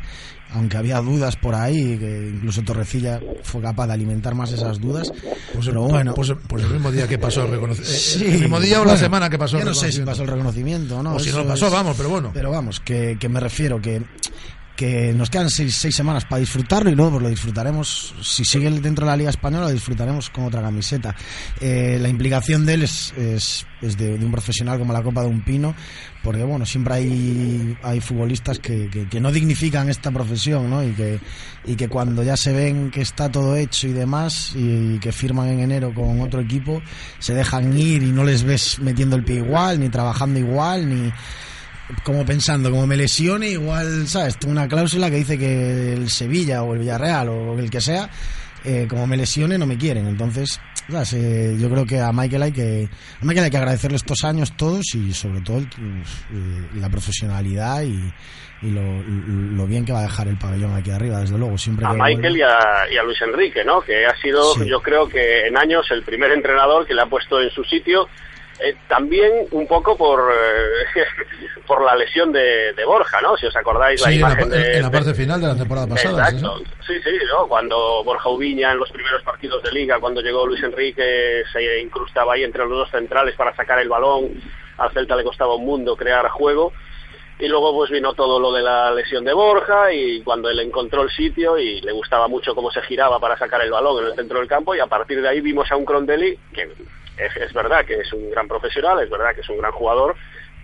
aunque 0.54 0.78
había 0.78 1.00
dudas 1.02 1.36
por 1.36 1.56
ahí, 1.56 1.98
que 1.98 2.32
incluso 2.36 2.62
Torrecilla 2.62 3.20
fue 3.44 3.62
capaz 3.62 3.88
de 3.88 3.94
alimentar 3.94 4.36
más 4.36 4.52
esas 4.52 4.80
dudas. 4.80 5.12
Pues, 5.54 5.66
pero 5.68 5.84
bueno. 5.84 6.14
pues, 6.14 6.34
pues 6.48 6.64
el 6.64 6.72
mismo 6.72 6.92
día 6.92 7.08
que 7.08 7.18
pasó 7.18 7.44
el 7.46 7.52
reconocimiento. 7.52 7.98
Sí, 8.00 8.26
el 8.26 8.40
mismo 8.42 8.60
día 8.60 8.82
o 8.82 8.86
la 8.86 8.98
semana 8.98 9.30
que 9.30 9.38
pasó 9.38 9.58
yo 9.58 9.60
el 9.64 9.66
no 9.70 9.74
sé 9.74 9.92
si 9.92 10.00
reconocimiento. 10.00 10.12
pasó 10.12 10.24
el 10.24 10.30
reconocimiento, 10.30 11.04
¿no? 11.04 11.16
O 11.16 11.20
si 11.20 11.32
no 11.32 11.46
pasó, 11.46 11.68
es- 11.68 11.74
vamos, 11.74 11.96
pero 11.98 12.10
bueno. 12.10 12.32
Pero 12.34 12.52
vamos, 12.52 12.80
que, 12.80 13.18
que 13.20 13.30
me 13.30 13.40
refiero 13.40 13.82
que 13.82 14.02
que 14.82 15.14
nos 15.14 15.30
quedan 15.30 15.48
seis, 15.52 15.76
seis 15.76 15.96
semanas 15.96 16.26
para 16.26 16.40
disfrutarlo 16.40 16.90
y 16.90 16.96
luego 16.96 17.12
pues 17.12 17.22
lo 17.22 17.30
disfrutaremos, 17.30 18.16
si 18.24 18.44
sigue 18.44 18.68
dentro 18.72 19.06
de 19.06 19.12
la 19.12 19.16
Liga 19.16 19.30
Española, 19.30 19.66
lo 19.66 19.72
disfrutaremos 19.72 20.32
con 20.32 20.46
otra 20.46 20.60
camiseta. 20.60 21.16
Eh, 21.60 22.00
la 22.02 22.10
implicación 22.10 22.66
de 22.66 22.74
él 22.74 22.82
es, 22.82 23.14
es, 23.16 23.68
es 23.80 23.96
de, 23.96 24.18
de 24.18 24.26
un 24.26 24.32
profesional 24.32 24.80
como 24.80 24.92
la 24.92 25.04
Copa 25.04 25.22
de 25.22 25.28
un 25.28 25.42
Pino, 25.42 25.76
porque 26.24 26.42
bueno, 26.42 26.66
siempre 26.66 26.96
hay, 26.96 27.78
hay 27.84 28.02
futbolistas 28.02 28.58
que, 28.58 28.90
que, 28.90 29.08
que 29.08 29.20
no 29.20 29.32
dignifican 29.32 29.88
esta 29.88 30.10
profesión, 30.10 30.68
¿no? 30.72 30.84
Y 30.84 30.94
que, 30.94 31.20
y 31.66 31.76
que 31.76 31.88
cuando 31.88 32.24
ya 32.24 32.36
se 32.36 32.52
ven 32.52 32.90
que 32.90 33.02
está 33.02 33.32
todo 33.32 33.56
hecho 33.56 33.88
y 33.88 33.94
demás, 33.94 34.54
y, 34.56 34.98
que 34.98 35.12
firman 35.12 35.50
en 35.50 35.60
enero 35.60 35.94
con 35.94 36.22
otro 36.22 36.42
equipo, 36.42 36.82
se 37.20 37.36
dejan 37.36 37.78
ir 37.78 38.02
y 38.02 38.12
no 38.12 38.24
les 38.24 38.42
ves 38.42 38.80
metiendo 38.80 39.16
el 39.16 39.24
pie 39.24 39.36
igual, 39.36 39.80
ni 39.80 39.90
trabajando 39.90 40.40
igual, 40.40 40.90
ni 40.90 41.12
como 42.04 42.26
pensando, 42.26 42.70
como 42.72 42.88
me 42.88 42.98
lesione, 42.98 43.50
igual, 43.50 44.08
¿sabes? 44.08 44.38
Tengo 44.38 44.52
una 44.52 44.68
cláusula 44.68 45.10
que 45.10 45.18
dice 45.18 45.38
que 45.38 45.94
el 45.94 46.10
Sevilla 46.10 46.64
o 46.64 46.74
el 46.74 46.80
Villarreal 46.80 47.30
o 47.30 47.58
el 47.60 47.70
que 47.70 47.82
sea, 47.82 48.10
eh, 48.64 48.86
como 48.90 49.08
me 49.08 49.18
lesione, 49.18 49.58
no 49.58 49.66
me 49.66 49.78
quieren. 49.78 50.08
Entonces, 50.08 50.60
¿sabes? 50.90 51.14
Eh, 51.14 51.58
yo 51.60 51.70
creo 51.70 51.86
que 51.86 52.00
a 52.00 52.12
Michael 52.12 52.44
hay 52.44 52.52
que 52.52 52.90
a 53.22 53.26
Michael 53.26 53.46
hay 53.46 53.52
que 53.52 53.58
agradecerle 53.58 53.98
estos 53.98 54.24
años 54.24 54.56
todos 54.56 54.86
y 54.94 55.14
sobre 55.14 55.42
todo 55.42 55.58
el- 55.58 55.66
eh, 55.66 56.68
la 56.76 56.90
profesionalidad 56.90 57.82
y, 57.84 58.14
y 58.62 58.70
lo, 58.70 59.02
lo 59.04 59.66
bien 59.66 59.84
que 59.86 59.92
va 59.94 60.00
a 60.00 60.04
dejar 60.04 60.28
el 60.28 60.38
pabellón 60.38 60.76
aquí 60.76 60.92
arriba, 60.92 61.20
desde 61.20 61.38
luego. 61.38 61.58
Siempre 61.58 61.86
a 61.88 61.94
Michael 61.94 62.38
y 62.38 62.42
a, 62.44 62.92
y 62.94 62.98
a 62.98 63.04
Luis 63.04 63.20
Enrique, 63.22 63.64
¿no? 63.66 63.82
Que 63.82 64.06
ha 64.06 64.16
sido, 64.22 64.54
Sí. 64.54 64.68
yo 64.70 64.80
creo 64.82 65.08
que 65.10 65.48
en 65.48 65.58
años 65.58 65.86
el 65.92 66.04
primer 66.04 66.32
entrenador 66.32 66.86
que 66.86 66.94
le 66.94 67.02
ha 67.02 67.08
puesto 67.08 67.42
en 67.42 67.50
su 67.50 67.64
sitio. 67.64 68.08
Eh, 68.64 68.76
también 68.88 69.48
un 69.52 69.68
poco 69.68 69.98
por 69.98 70.20
eh, 70.32 71.04
por 71.68 71.84
la 71.84 71.96
lesión 71.96 72.32
de, 72.32 72.74
de 72.74 72.86
Borja, 72.86 73.22
¿no? 73.22 73.38
Si 73.38 73.46
os 73.46 73.56
acordáis 73.56 74.02
la 74.02 74.08
Sí, 74.08 74.16
en 74.16 74.22
la, 74.22 74.28
imagen 74.32 74.50
de, 74.50 74.76
en 74.78 74.82
la 74.82 74.90
de- 74.90 74.98
parte 74.98 75.14
final 75.14 75.42
de 75.42 75.48
la 75.48 75.56
temporada 75.56 75.88
pasada. 75.88 76.26
¿sí? 76.30 76.36
Exacto, 76.38 76.60
sí, 76.86 76.94
sí, 77.04 77.18
¿no? 77.34 77.48
Cuando 77.48 78.04
Borja 78.04 78.30
Ubiña 78.30 78.72
en 78.72 78.78
los 78.80 78.92
primeros 78.92 79.22
partidos 79.24 79.64
de 79.64 79.72
liga, 79.72 80.00
cuando 80.00 80.22
llegó 80.22 80.46
Luis 80.46 80.62
Enrique, 80.64 81.44
se 81.54 81.80
incrustaba 81.82 82.34
ahí 82.34 82.44
entre 82.44 82.62
los 82.66 82.72
dos 82.78 82.90
centrales 82.92 83.36
para 83.36 83.56
sacar 83.56 83.80
el 83.80 83.90
balón, 83.90 84.30
al 84.78 84.92
Celta 84.92 85.16
le 85.16 85.24
costaba 85.24 85.56
un 85.56 85.66
mundo 85.66 85.96
crear 85.96 86.28
juego, 86.30 86.74
y 87.40 87.48
luego 87.48 87.74
pues 87.74 87.90
vino 87.90 88.14
todo 88.14 88.40
lo 88.40 88.52
de 88.52 88.62
la 88.62 88.92
lesión 88.92 89.24
de 89.24 89.34
Borja, 89.34 89.92
y 89.94 90.22
cuando 90.22 90.50
él 90.50 90.60
encontró 90.60 91.02
el 91.04 91.10
sitio 91.10 91.58
y 91.58 91.82
le 91.82 91.92
gustaba 91.92 92.28
mucho 92.28 92.54
cómo 92.54 92.70
se 92.72 92.82
giraba 92.84 93.20
para 93.20 93.38
sacar 93.38 93.62
el 93.62 93.72
balón 93.72 94.04
en 94.04 94.12
el 94.12 94.16
centro 94.16 94.40
del 94.40 94.48
campo, 94.48 94.76
y 94.76 94.80
a 94.80 94.88
partir 94.88 95.22
de 95.22 95.28
ahí 95.30 95.40
vimos 95.42 95.72
a 95.72 95.76
un 95.78 95.86
Crondelli 95.86 96.38
que 96.54 96.70
es, 97.26 97.36
es 97.38 97.54
verdad 97.54 97.86
que 97.86 97.96
es 97.96 98.12
un 98.14 98.30
gran 98.30 98.48
profesional, 98.48 99.00
es 99.02 99.10
verdad 99.10 99.34
que 99.36 99.42
es 99.42 99.50
un 99.50 99.58
gran 99.58 99.72
jugador, 99.72 100.16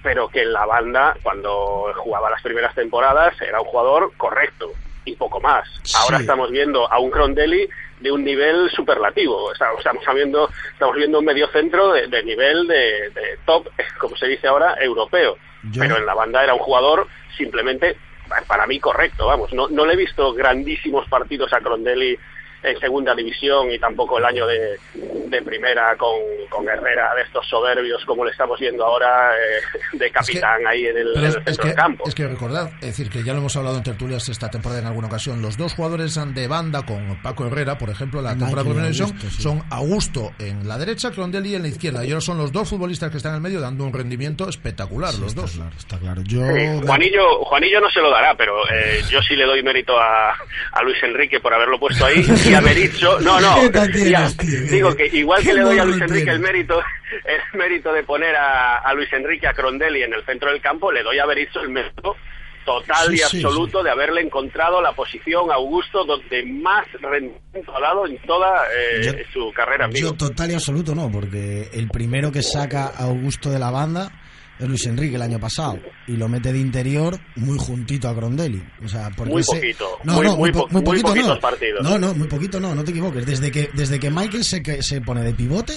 pero 0.03 0.27
que 0.29 0.41
en 0.43 0.53
la 0.53 0.65
banda, 0.65 1.15
cuando 1.23 1.91
jugaba 1.95 2.29
las 2.29 2.41
primeras 2.41 2.73
temporadas, 2.75 3.39
era 3.41 3.59
un 3.59 3.67
jugador 3.67 4.11
correcto 4.17 4.71
y 5.05 5.15
poco 5.15 5.39
más. 5.39 5.67
Ahora 6.01 6.17
Sí. 6.17 6.23
estamos 6.23 6.51
viendo 6.51 6.91
a 6.91 6.99
un 6.99 7.09
Crondelli 7.11 7.67
de 7.99 8.11
un 8.11 8.23
nivel 8.23 8.69
superlativo. 8.71 9.51
Estamos, 9.53 9.79
estamos 9.79 10.03
viendo, 10.13 10.49
estamos 10.73 10.95
viendo 10.95 11.19
un 11.19 11.25
medio 11.25 11.47
centro 11.47 11.93
de, 11.93 12.07
de 12.07 12.23
nivel 12.23 12.67
de, 12.67 13.09
de 13.09 13.37
top, 13.45 13.67
como 13.99 14.15
se 14.17 14.27
dice 14.27 14.47
ahora, 14.47 14.75
europeo. 14.79 15.37
Yo- 15.63 15.81
Pero 15.81 15.97
en 15.97 16.05
la 16.05 16.13
banda 16.13 16.43
era 16.43 16.53
un 16.53 16.59
jugador 16.59 17.07
simplemente, 17.37 17.97
para 18.47 18.67
mí, 18.67 18.79
correcto. 18.79 19.25
Vamos, 19.27 19.51
no, 19.53 19.67
no 19.69 19.85
le 19.85 19.93
he 19.93 19.97
visto 19.97 20.33
grandísimos 20.33 21.07
partidos 21.07 21.51
a 21.53 21.59
Crondelli 21.61 22.17
en 22.63 22.79
segunda 22.79 23.15
división 23.15 23.71
y 23.71 23.79
tampoco 23.79 24.17
el 24.17 24.25
año 24.25 24.45
de, 24.47 24.77
de 24.93 25.41
primera 25.41 25.95
con, 25.95 26.15
con 26.49 26.67
Herrera 26.67 27.13
de 27.15 27.23
estos 27.23 27.47
soberbios 27.47 28.03
como 28.05 28.25
le 28.25 28.31
estamos 28.31 28.59
viendo 28.59 28.85
ahora 28.85 29.31
eh, 29.35 29.97
de 29.97 30.11
capitán 30.11 30.65
ahí 30.67 30.85
en 30.85 30.97
el, 30.97 31.17
en 31.17 31.23
el 31.23 31.31
centro 31.33 31.51
es 31.51 31.57
que, 31.57 31.67
del 31.67 31.75
campo. 31.75 32.03
es 32.07 32.15
que 32.15 32.27
recordad, 32.27 32.71
es 32.81 32.87
decir, 32.87 33.09
que 33.09 33.23
ya 33.23 33.33
lo 33.33 33.39
hemos 33.39 33.55
hablado 33.55 33.77
en 33.77 33.83
tertulias 33.83 34.27
esta 34.29 34.49
temporada 34.49 34.81
en 34.81 34.87
alguna 34.87 35.07
ocasión, 35.07 35.41
los 35.41 35.57
dos 35.57 35.73
jugadores 35.73 36.17
de 36.33 36.47
banda 36.47 36.83
con 36.85 37.21
Paco 37.21 37.45
Herrera, 37.45 37.77
por 37.77 37.89
ejemplo, 37.89 38.21
la 38.21 38.31
temporada 38.31 38.63
de 38.63 38.69
Michael 38.69 38.91
primera 38.91 39.11
división, 39.13 39.31
sí. 39.31 39.41
son 39.41 39.63
Augusto 39.69 40.31
en 40.39 40.67
la 40.67 40.77
derecha, 40.77 41.11
Crondelli 41.11 41.55
en 41.55 41.61
la 41.61 41.67
izquierda. 41.67 42.03
Y 42.05 42.09
ahora 42.09 42.21
son 42.21 42.37
los 42.37 42.51
dos 42.51 42.69
futbolistas 42.69 43.11
que 43.11 43.17
están 43.17 43.33
en 43.33 43.35
el 43.37 43.41
medio 43.41 43.61
dando 43.61 43.83
un 43.83 43.93
rendimiento 43.93 44.49
espectacular, 44.49 45.13
los 45.15 45.35
dos. 45.35 45.51
Claro, 45.51 45.71
está 45.77 45.97
claro. 45.97 46.21
Yo, 46.25 46.39
Sí, 46.47 46.85
Juanillo, 46.85 47.43
Juanillo 47.45 47.81
no 47.81 47.89
se 47.89 47.99
lo 47.99 48.09
dará, 48.09 48.35
pero 48.35 48.67
eh, 48.69 49.01
yo 49.09 49.21
sí 49.21 49.35
le 49.35 49.45
doy 49.45 49.61
mérito 49.61 49.99
a, 49.99 50.31
a 50.71 50.83
Luis 50.83 50.97
Enrique 51.03 51.39
por 51.39 51.53
haberlo 51.53 51.79
puesto 51.79 52.05
ahí 52.05 52.23
y 52.49 52.53
a 52.53 52.61
Berizzo. 52.61 53.19
No, 53.21 53.39
no. 53.39 53.55
Digo 54.69 54.95
que 54.95 55.07
igual 55.07 55.41
que 55.41 55.47
¿Qué 55.49 55.53
le 55.53 55.61
doy 55.61 55.79
a 55.79 55.85
Luis 55.85 56.01
Enrique 56.01 56.29
el 56.31 56.39
mérito, 56.39 56.79
el 57.25 57.59
mérito 57.59 57.93
de 57.93 58.03
poner 58.03 58.35
a, 58.35 58.77
a 58.79 58.93
Luis 58.93 59.11
Enrique 59.13 59.47
a 59.47 59.53
Crondelli 59.53 60.03
en 60.03 60.13
el 60.13 60.25
centro 60.25 60.51
del 60.51 60.61
campo, 60.61 60.91
le 60.91 61.03
doy 61.03 61.19
a 61.19 61.25
Berizzo 61.25 61.61
el 61.61 61.69
mérito 61.69 62.15
total 62.65 63.07
Sí, 63.07 63.13
y 63.13 63.17
sí, 63.19 63.23
absoluto 63.43 63.81
de 63.81 63.89
haberle 63.91 64.19
encontrado 64.21 64.81
la 64.81 64.91
posición 64.91 65.49
a 65.49 65.53
Augusto 65.55 66.03
donde 66.03 66.43
más 66.45 66.85
rendimiento 66.99 67.73
ha 67.73 67.79
dado 67.79 68.05
en 68.05 68.17
toda 68.23 68.65
eh, 68.77 69.01
Yo- 69.05 69.13
su 69.31 69.53
carrera 69.53 69.85
en 69.85 69.91
Vigo. 69.91 70.09
Yo 70.09 70.15
total 70.17 70.51
y 70.51 70.53
absoluto 70.55 70.93
no, 70.93 71.09
porque 71.09 71.69
el 71.73 71.87
primero 71.87 72.29
que 72.29 72.43
saca 72.43 72.87
a 72.87 73.03
Augusto 73.05 73.49
de 73.49 73.59
la 73.59 73.71
banda 73.71 74.11
es 74.59 74.67
Luis 74.67 74.85
Enrique 74.85 75.15
el 75.15 75.21
año 75.21 75.39
pasado 75.39 75.79
y 76.07 76.13
lo 76.17 76.27
mete 76.27 76.51
de 76.51 76.59
interior 76.59 77.19
muy 77.35 77.57
juntito 77.57 78.07
a 78.07 78.13
Grondelli. 78.13 78.63
O 78.83 78.87
sea, 78.87 79.09
porque 79.15 79.33
Muy 79.33 79.43
poquito, 79.43 79.85
No, 80.03 80.13
muy- 80.13 80.25
no, 80.25 80.35
po- 80.37 80.67
muy 80.69 80.81
poquito 80.81 81.07
poquitos 81.09 81.35
no. 81.35 81.39
partidos. 81.39 81.83
No, 81.83 81.97
no, 81.99 82.13
muy 82.13 82.27
poquito 82.27 82.59
no, 82.59 82.73
no 82.75 82.83
te 82.83 82.91
equivoques. 82.91 83.25
Desde 83.25 83.51
que 83.51 83.69
desde 83.73 83.99
que 83.99 84.09
Michael 84.09 84.43
se 84.43 84.61
que- 84.63 84.81
se 84.81 85.01
pone 85.01 85.21
de 85.21 85.33
pivote, 85.33 85.73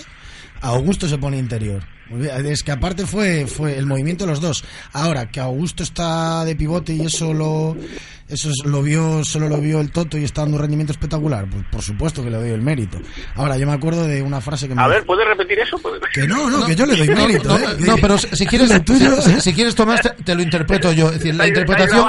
Augusto 0.62 1.08
se 1.08 1.18
pone 1.18 1.38
interior. 1.38 1.82
Muy 2.10 2.20
bien, 2.22 2.46
Es 2.46 2.62
que 2.62 2.72
aparte 2.72 3.06
fue 3.06 3.46
fue 3.46 3.78
el 3.78 3.86
movimiento 3.86 4.24
de 4.24 4.30
los 4.32 4.40
dos. 4.40 4.64
Ahora 4.92 5.30
que 5.30 5.40
Augusto 5.40 5.82
está 5.82 6.44
de 6.44 6.56
pivote 6.56 6.92
y 6.92 7.02
eso 7.06 7.32
lo 7.32 7.76
eso 8.28 8.48
es- 8.50 8.64
lo 8.64 8.80
vio 8.82 9.24
solo 9.24 9.48
lo 9.48 9.58
vio 9.58 9.80
el 9.80 9.90
Toto 9.90 10.16
y 10.18 10.22
está 10.24 10.42
dando 10.42 10.56
un 10.56 10.62
rendimiento 10.62 10.92
espectacular, 10.92 11.46
pues 11.50 11.64
por 11.70 11.82
supuesto 11.82 12.22
que 12.22 12.30
le 12.30 12.36
doy 12.36 12.50
el 12.50 12.62
mérito. 12.62 12.98
Ahora 13.34 13.56
yo 13.56 13.66
me 13.66 13.72
acuerdo 13.72 14.06
de 14.06 14.22
una 14.22 14.40
frase 14.40 14.68
que 14.68 14.74
me 14.74 14.82
A 14.82 14.86
ver, 14.88 15.04
¿puedes 15.04 15.26
repetir 15.26 15.58
eso? 15.60 15.76
que 16.14 16.26
no, 16.28 16.48
no, 16.50 16.64
que 16.66 16.74
yo 16.76 16.86
le 16.86 16.96
doy 16.96 17.08
No, 17.08 17.14
mérito. 17.26 17.48
no, 17.48 17.58
¿eh? 17.58 17.76
no, 17.80 17.96
pero 17.98 18.18
si 18.18 18.46
quieres, 18.46 18.70
tuyo, 18.84 19.20
si, 19.22 19.30
¿eh? 19.32 19.40
si 19.40 19.52
quieres 19.52 19.74
Tomás, 19.74 20.00
te, 20.00 20.10
te 20.10 20.34
lo 20.34 20.42
interpreto 20.42 20.92
yo. 20.92 21.06
Es 21.08 21.14
decir, 21.14 21.34
la 21.34 21.46
interpretación. 21.48 22.04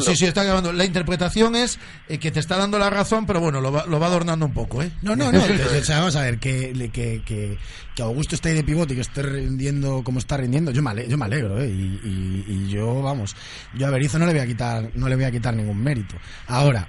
sí, 0.00 0.16
sí, 0.16 0.26
está 0.26 0.42
grabando. 0.44 0.72
La 0.72 0.84
interpretación 0.84 1.56
es 1.56 1.78
eh, 2.08 2.18
que 2.18 2.30
te 2.30 2.40
está 2.40 2.56
dando 2.56 2.78
la 2.78 2.90
razón, 2.90 3.26
pero 3.26 3.40
bueno, 3.40 3.60
lo 3.60 3.72
va, 3.72 3.86
lo 3.86 3.98
va 4.00 4.06
adornando 4.06 4.46
un 4.46 4.52
poco, 4.52 4.82
¿eh? 4.82 4.90
No, 5.02 5.14
no, 5.16 5.30
no. 5.32 5.44
que- 5.46 5.78
o 5.80 5.84
sea, 5.84 5.98
vamos 6.00 6.16
a 6.16 6.22
ver, 6.22 6.38
que, 6.38 6.72
le- 6.74 6.90
que, 6.90 7.22
que, 7.24 7.56
que 7.94 8.02
Augusto 8.02 8.34
esté 8.34 8.50
ahí 8.50 8.54
de 8.56 8.64
pivote 8.64 8.92
y 8.94 8.96
que 8.96 9.02
esté 9.02 9.22
rindiendo 9.22 10.02
como 10.04 10.18
está 10.18 10.36
rindiendo, 10.38 10.70
yo 10.70 10.82
me 10.82 10.90
alegro, 10.90 11.10
yo 11.10 11.18
me 11.18 11.24
alegro 11.26 11.60
¿eh? 11.60 11.68
y, 11.68 12.00
y- 12.02 12.44
y 12.48 12.68
yo, 12.70 13.02
vamos, 13.02 13.36
yo 13.74 13.86
a 13.86 13.90
Berizzo 13.90 14.18
no 14.18 14.26
le 14.26 14.32
voy 14.32 14.40
a 14.40 14.46
quitar, 14.46 14.90
no 14.94 15.08
le 15.08 15.16
voy 15.16 15.24
a 15.24 15.30
quitar 15.30 15.54
ningún 15.54 15.82
mérito. 15.82 16.14
Ahora, 16.46 16.88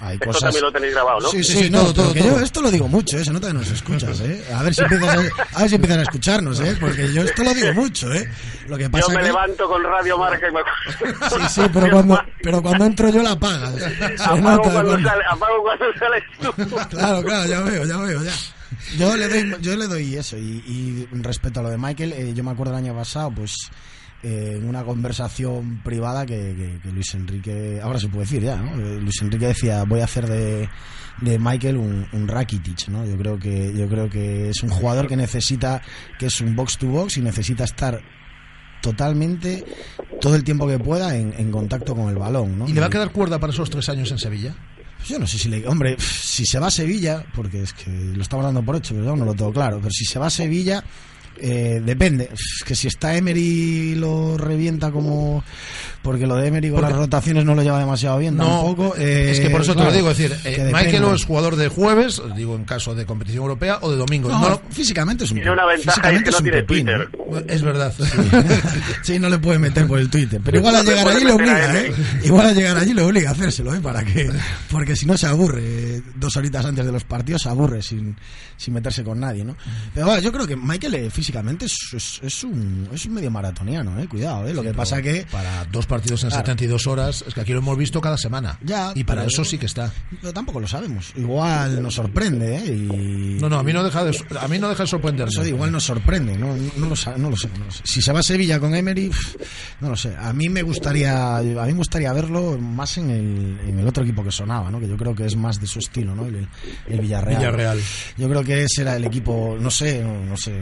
hay 0.00 0.14
Esto 0.14 0.26
cosas... 0.26 0.42
también 0.44 0.62
lo 0.64 0.72
tenéis 0.72 0.94
grabado, 0.94 1.20
¿no? 1.20 1.28
Sí, 1.28 1.42
sí, 1.42 1.52
Sí, 1.54 1.64
sí, 1.64 1.70
no, 1.70 1.80
todo, 1.80 1.92
todo, 1.94 2.12
que 2.14 2.20
todo. 2.20 2.38
yo 2.38 2.44
esto 2.44 2.62
lo 2.62 2.70
digo 2.70 2.86
mucho, 2.88 3.18
¿eh? 3.18 3.24
Se 3.24 3.32
nota 3.32 3.48
que 3.48 3.54
nos 3.54 3.68
escuchas, 3.70 4.20
¿eh? 4.20 4.44
A 4.54 4.62
ver 4.62 4.72
si 4.72 4.82
empiezas 4.82 5.08
a, 5.08 5.56
a 5.56 5.60
ver 5.60 5.68
si 5.68 5.74
empiezan 5.74 5.98
a 5.98 6.02
escucharnos, 6.02 6.60
¿eh? 6.60 6.76
Porque 6.80 7.12
yo 7.12 7.22
esto 7.22 7.42
lo 7.42 7.52
digo 7.52 7.72
mucho, 7.74 8.12
¿eh? 8.14 8.30
Lo 8.68 8.76
que 8.76 8.84
Yo 8.84 8.90
pasa 8.92 9.08
me 9.12 9.16
que... 9.18 9.22
levanto 9.24 9.68
con 9.68 9.82
Radio 9.82 10.16
Marca 10.18 10.46
y 10.48 10.52
me 10.52 10.60
Sí, 11.30 11.44
sí, 11.50 11.62
pero 11.74 11.90
cuando, 11.90 12.22
pero 12.42 12.62
cuando 12.62 12.84
entro 12.86 13.08
yo 13.10 13.22
la 13.24 13.32
apagas. 13.32 13.74
Se 13.74 14.22
apago, 14.22 14.38
nota 14.40 14.62
cuando 14.70 14.90
cuando- 14.92 15.08
sale, 15.10 15.24
apago 15.30 15.62
cuando 15.62 15.84
sales 15.98 16.24
tú. 16.40 16.96
Claro, 16.96 17.22
claro, 17.22 17.46
ya 17.50 17.60
veo, 17.60 17.84
ya 17.84 17.96
veo, 17.98 18.22
ya. 18.22 18.32
Yo 18.98 19.16
le 19.16 19.28
doy, 19.28 19.54
yo 19.60 19.76
le 19.76 19.86
doy 19.86 20.14
eso. 20.16 20.36
Y, 20.38 20.62
y 20.66 21.08
respecto 21.22 21.60
a 21.60 21.62
lo 21.62 21.70
de 21.70 21.78
Michael, 21.78 22.12
eh, 22.12 22.32
yo 22.34 22.44
me 22.44 22.50
acuerdo 22.50 22.72
el 22.72 22.78
año 22.84 22.94
pasado, 22.94 23.30
pues 23.34 23.54
eh, 24.22 24.54
en 24.58 24.68
una 24.68 24.82
conversación 24.84 25.80
privada 25.84 26.26
que, 26.26 26.34
que- 26.56 26.80
que 26.82 26.90
Luis 26.92 27.14
Enrique, 27.14 27.80
ahora 27.82 27.98
se 28.00 28.08
puede 28.08 28.24
decir 28.24 28.42
ya, 28.42 28.56
¿no? 28.56 28.74
Eh, 28.80 29.00
Luis 29.00 29.20
Enrique 29.22 29.46
decía, 29.46 29.84
voy 29.84 30.00
a 30.00 30.04
hacer 30.04 30.26
de, 30.26 30.68
de 31.20 31.38
Michael 31.38 31.76
un, 31.76 32.06
un 32.12 32.26
Rakitic, 32.28 32.88
¿no? 32.88 33.04
Yo 33.06 33.16
creo 33.16 33.38
que, 33.38 33.72
yo 33.76 33.88
creo 33.88 34.10
que 34.10 34.48
es 34.50 34.62
un 34.62 34.70
jugador 34.70 35.06
que 35.06 35.16
necesita, 35.16 35.82
que 36.18 36.26
es 36.26 36.40
un 36.40 36.56
box 36.56 36.78
to 36.78 36.86
box 36.88 37.16
y 37.18 37.20
necesita 37.22 37.62
estar 37.64 38.00
totalmente 38.80 39.64
todo 40.20 40.34
el 40.36 40.44
tiempo 40.44 40.66
que 40.66 40.78
pueda 40.78 41.16
en, 41.16 41.34
en 41.36 41.50
contacto 41.50 41.94
con 41.94 42.08
el 42.08 42.16
balón, 42.16 42.58
¿no? 42.58 42.68
¿Y 42.68 42.72
le 42.72 42.80
va 42.80 42.86
a 42.86 42.90
quedar 42.90 43.10
cuerda 43.12 43.38
para 43.38 43.52
esos 43.52 43.70
tres 43.70 43.88
años 43.88 44.10
en 44.12 44.18
Sevilla? 44.18 44.54
Yo 45.06 45.18
no 45.18 45.26
sé 45.26 45.38
si 45.38 45.48
le. 45.48 45.66
Hombre, 45.66 45.96
si 45.98 46.44
se 46.44 46.58
va 46.58 46.68
a 46.68 46.70
Sevilla, 46.70 47.24
porque 47.34 47.62
es 47.62 47.72
que 47.72 47.90
lo 47.90 48.22
estamos 48.22 48.44
dando 48.44 48.62
por 48.62 48.76
hecho, 48.76 48.94
pero 48.94 49.16
no 49.16 49.24
lo 49.24 49.34
tengo 49.34 49.52
claro. 49.52 49.78
Pero 49.78 49.90
si 49.90 50.04
se 50.04 50.18
va 50.18 50.26
a 50.26 50.30
Sevilla, 50.30 50.84
eh, 51.40 51.80
depende. 51.84 52.30
Es 52.32 52.64
que 52.64 52.74
si 52.74 52.88
está 52.88 53.16
Emery 53.16 53.94
lo 53.94 54.36
revienta 54.36 54.90
como. 54.90 55.44
Porque 56.02 56.26
lo 56.26 56.36
de 56.36 56.46
Emery 56.48 56.68
con 56.70 56.76
Porque- 56.80 56.90
las 56.92 56.98
rotaciones 57.00 57.44
no 57.44 57.54
lo 57.54 57.62
lleva 57.62 57.78
demasiado 57.80 58.18
bien 58.18 58.36
No, 58.36 58.44
tampoco. 58.64 58.94
eh, 58.96 59.30
es 59.32 59.40
que 59.40 59.50
por 59.50 59.60
eso 59.62 59.74
te 59.74 59.82
lo 59.84 59.92
digo, 59.92 60.10
es 60.10 60.16
decir, 60.18 60.36
eh. 60.44 60.70
Michael 60.72 61.04
o 61.04 61.14
es 61.14 61.24
jugador 61.24 61.56
de 61.56 61.68
jueves, 61.68 62.22
digo 62.36 62.54
en 62.56 62.64
caso 62.64 62.94
de 62.94 63.04
competición 63.04 63.42
europea, 63.42 63.78
o 63.82 63.90
de 63.90 63.96
domingo. 63.96 64.28
No, 64.28 64.48
No, 64.48 64.62
físicamente 64.70 65.24
es 65.24 65.30
un 65.30 65.36
Tiene 65.36 65.50
una 65.50 65.66
ventaja 65.66 66.10
es 66.12 66.18
que 66.22 66.24
no 66.24 66.30
es 66.30 66.36
un 66.38 66.42
tiene 66.44 66.62
pepino, 66.62 66.92
Twitter. 67.26 67.44
es 67.48 67.62
verdad. 67.62 67.92
Sí, 69.02 69.18
no 69.18 69.28
le 69.28 69.38
puede 69.38 69.58
meter 69.58 69.86
por 69.86 69.98
el 69.98 70.08
Twitter. 70.10 70.40
Pero 70.44 70.58
igual 70.58 70.76
al 70.76 70.84
No 70.84 70.90
le 70.90 70.96
llegar 70.96 71.16
allí 71.16 71.26
a 71.30 71.34
obliga. 71.34 71.78
¿eh? 71.80 71.92
Igual 72.24 72.46
al 72.46 72.54
llegar 72.54 72.76
allí 72.76 72.94
le 72.94 73.02
obliga 73.02 73.30
a 73.30 73.32
hacérselo, 73.32 73.74
¿eh? 73.74 73.80
Para 73.80 74.04
que, 74.04 74.30
porque 74.70 74.96
si 74.96 75.06
no 75.06 75.16
se 75.16 75.26
aburre. 75.26 75.62
eh, 75.64 76.02
Dos 76.16 76.36
horitas 76.36 76.64
antes 76.64 76.84
de 76.84 76.92
los 76.92 77.04
partidos 77.04 77.42
se 77.42 77.48
aburre 77.48 77.80
sin, 77.82 78.16
sin 78.56 78.74
meterse 78.74 79.02
con 79.04 79.20
nadie, 79.20 79.44
¿no? 79.44 79.56
Pero 79.94 80.06
bueno, 80.06 80.20
yo 80.20 80.32
creo 80.32 80.46
que 80.46 80.56
Michael 80.56 80.94
eh, 80.94 81.10
físicamente 81.10 81.66
es, 81.66 81.76
es, 81.94 82.20
es 82.22 82.44
un, 82.44 82.88
es 82.92 83.04
un 83.06 83.14
medio 83.14 83.30
maratoniano, 83.30 83.98
¿eh? 84.00 84.06
Cuidado, 84.08 84.46
¿eh? 84.46 84.52
Lo 84.54 84.62
que 84.62 84.74
pasa 84.74 85.00
que... 85.00 85.26
Para 85.30 85.64
dos 85.66 85.86
partidos 85.88 86.22
en 86.24 86.28
Claro. 86.30 86.44
72 86.44 86.86
horas, 86.86 87.24
es 87.26 87.34
que 87.34 87.40
aquí 87.40 87.52
lo 87.52 87.58
hemos 87.58 87.76
visto 87.76 88.00
cada 88.00 88.16
semana. 88.16 88.58
Ya, 88.62 88.92
y 88.94 89.04
para 89.04 89.24
eso 89.24 89.44
sí 89.44 89.58
que 89.58 89.66
está. 89.66 89.90
Pero 90.20 90.32
tampoco 90.32 90.60
lo 90.60 90.68
sabemos. 90.68 91.12
Igual 91.16 91.82
nos 91.82 91.94
sorprende, 91.94 92.56
¿eh? 92.56 92.66
Y... 92.66 93.38
No, 93.40 93.48
no, 93.48 93.58
a 93.58 93.62
mí 93.62 93.72
no 93.72 93.82
deja 93.82 94.04
de, 94.04 94.16
a 94.40 94.48
mí 94.48 94.58
no 94.58 94.68
deja 94.68 94.84
de 94.84 94.86
sorprenderme. 94.88 95.30
Eso 95.32 95.44
igual 95.44 95.72
nos 95.72 95.84
sorprende, 95.84 96.36
no, 96.38 96.54
no, 96.76 96.86
lo, 96.86 96.94
sa- 96.96 97.16
no 97.16 97.30
lo 97.30 97.36
sé, 97.36 97.48
no 97.58 97.64
lo 97.64 97.70
sé. 97.70 97.80
Si 97.84 98.00
se 98.02 98.12
va 98.12 98.20
a 98.20 98.22
Sevilla 98.22 98.60
con 98.60 98.74
Emery, 98.74 99.10
no 99.80 99.88
lo 99.90 99.96
sé. 99.96 100.14
A 100.16 100.32
mí 100.32 100.48
me 100.48 100.62
gustaría, 100.62 101.38
a 101.38 101.42
mí 101.42 101.54
me 101.54 101.72
gustaría 101.72 102.12
verlo 102.12 102.58
más 102.58 102.98
en 102.98 103.10
el, 103.10 103.58
en 103.68 103.78
el 103.78 103.88
otro 103.88 104.04
equipo 104.04 104.22
que 104.22 104.30
sonaba, 104.30 104.70
¿no? 104.70 104.78
Que 104.80 104.88
yo 104.88 104.96
creo 104.96 105.14
que 105.14 105.24
es 105.26 105.36
más 105.36 105.60
de 105.60 105.66
su 105.66 105.78
estilo, 105.78 106.14
¿no? 106.14 106.26
El, 106.26 106.46
el 106.88 107.00
Villarreal. 107.00 107.38
Villarreal. 107.38 107.80
Yo 108.16 108.28
creo 108.28 108.44
que 108.44 108.62
ese 108.64 108.82
era 108.82 108.96
el 108.96 109.04
equipo, 109.04 109.56
no 109.58 109.70
sé, 109.70 110.02
no, 110.02 110.24
no 110.24 110.36
sé, 110.36 110.52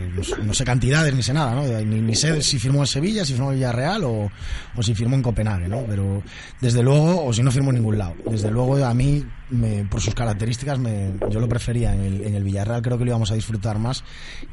no 0.44 0.54
sé 0.54 0.64
cantidades 0.64 1.14
ni 1.14 1.22
sé 1.22 1.32
nada, 1.32 1.54
¿no? 1.54 1.62
Ni, 1.66 2.00
ni 2.00 2.14
sé 2.14 2.42
si 2.42 2.58
firmó 2.58 2.80
en 2.82 2.86
Sevilla, 2.86 3.24
si 3.24 3.32
firmó 3.32 3.50
en 3.50 3.56
Villarreal 3.56 4.04
o, 4.04 4.30
o 4.76 4.82
si 4.82 4.94
firmó 4.94 5.15
en 5.16 5.22
Copenhague, 5.22 5.68
¿no? 5.68 5.82
Pero 5.88 6.22
desde 6.60 6.82
luego, 6.82 7.24
o 7.26 7.32
si 7.32 7.42
no 7.42 7.50
firmó 7.50 7.70
en 7.70 7.76
ningún 7.76 7.98
lado. 7.98 8.14
Desde 8.30 8.50
luego 8.50 8.76
a 8.84 8.94
mí, 8.94 9.24
me- 9.50 9.84
por 9.84 10.00
sus 10.00 10.14
características, 10.14 10.78
me, 10.78 11.12
yo 11.30 11.40
lo 11.40 11.48
prefería 11.48 11.92
en 11.94 12.00
el, 12.02 12.20
en 12.22 12.34
el 12.34 12.44
Villarreal, 12.44 12.82
creo 12.82 12.96
que 12.98 13.04
lo 13.04 13.10
íbamos 13.10 13.30
a 13.30 13.34
disfrutar 13.34 13.78
más 13.78 14.04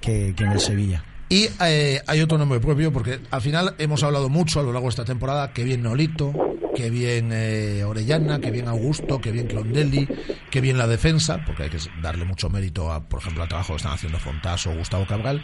que, 0.01 0.33
que 0.35 0.43
en 0.43 0.51
el 0.53 0.59
Sevilla. 0.59 1.03
Y 1.29 1.47
eh, 1.65 2.01
hay 2.05 2.21
otro 2.21 2.37
nombre 2.37 2.59
propio, 2.59 2.91
porque 2.91 3.19
al 3.31 3.41
final 3.41 3.75
hemos 3.77 4.03
hablado 4.03 4.29
mucho 4.29 4.59
a 4.59 4.63
lo 4.63 4.71
largo 4.71 4.87
de 4.87 4.91
esta 4.91 5.05
temporada, 5.05 5.51
que 5.53 5.63
bien 5.63 5.81
Nolito, 5.81 6.31
que 6.75 6.89
bien 6.89 7.29
eh, 7.31 7.83
Orellana, 7.83 8.39
que 8.39 8.51
bien 8.51 8.67
Augusto, 8.67 9.19
que 9.19 9.31
bien 9.31 9.47
Clondelli, 9.47 10.07
que 10.51 10.61
bien 10.61 10.77
la 10.77 10.85
defensa, 10.87 11.43
porque 11.45 11.63
hay 11.63 11.69
que 11.69 11.77
darle 12.01 12.25
mucho 12.25 12.49
mérito, 12.49 12.91
a, 12.91 13.07
por 13.07 13.19
ejemplo, 13.21 13.41
al 13.43 13.49
trabajo 13.49 13.73
que 13.73 13.77
están 13.77 13.93
haciendo 13.93 14.19
Fontas 14.19 14.67
o 14.67 14.75
Gustavo 14.75 15.07
Cabral. 15.07 15.43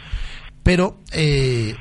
Pero 0.62 1.00
eh, 1.12 1.74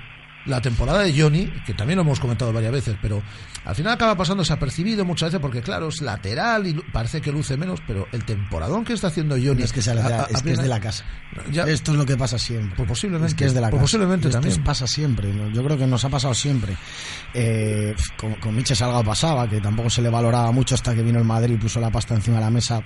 la 0.50 0.62
temporada 0.62 1.00
de 1.04 1.20
Johnny, 1.20 1.46
que 1.66 1.74
también 1.74 1.98
lo 1.98 2.02
hemos 2.04 2.20
comentado 2.20 2.52
varias 2.52 2.72
veces, 2.72 2.98
pero 3.02 3.22
al 3.66 3.76
final 3.76 3.94
acaba 3.94 4.16
pasando 4.18 4.42
desapercibido 4.44 5.06
muchas 5.06 5.28
veces 5.30 5.40
porque, 5.42 5.62
claro, 5.62 5.90
es 5.90 6.02
lateral 6.02 6.68
y 6.68 6.74
parece 6.92 7.22
que 7.22 7.32
luce 7.32 7.56
menos, 7.58 7.80
pero 7.88 8.08
el 8.12 8.26
temporadón 8.26 8.84
que 8.84 8.94
está 8.94 9.08
haciendo 9.08 9.36
Johnny. 9.36 9.64
Es 9.64 9.72
que, 9.74 9.82
se 9.82 9.94
la- 9.96 10.02
a- 10.06 10.22
a- 10.24 10.26
es, 10.26 10.42
que 10.42 10.52
es 10.54 10.60
de 10.60 10.68
la 10.68 10.80
casa. 10.80 11.06
Ya- 11.52 11.64
Esto 11.64 11.92
es 11.92 11.98
lo 11.98 12.06
que 12.06 12.18
pasa 12.18 12.38
siempre. 12.38 12.76
Pues 12.76 12.88
posiblemente. 12.90 13.28
Es 13.32 13.36
que 13.36 13.46
es 13.46 13.54
de 13.54 13.62
la 13.62 13.70
Pues 13.70 13.80
casa. 13.80 13.84
posiblemente 13.84 14.28
Esto 14.30 14.42
también. 14.42 14.64
pasa 14.64 14.88
siempre. 14.88 15.34
Yo 15.54 15.64
creo 15.64 15.78
que 15.78 15.88
nos 15.88 16.04
ha 16.04 16.10
pasado 16.10 16.34
siempre. 16.34 16.76
Eh, 17.34 17.96
con, 18.18 18.34
con 18.36 18.56
Miche 18.56 18.76
Salgado 18.76 19.04
pasaba, 19.04 19.48
que 19.48 19.62
tampoco 19.62 19.90
se 19.90 20.02
le 20.02 20.10
valoraba 20.10 20.52
mucho 20.52 20.76
hasta 20.76 20.96
que 20.96 21.04
vino 21.04 21.20
el 21.20 21.26
Madrid 21.26 21.56
y 21.56 21.58
puso 21.58 21.80
la 21.80 21.92
pasta 21.92 22.16
encima 22.16 22.38
de 22.38 22.44
la 22.46 22.50
mesa. 22.50 22.82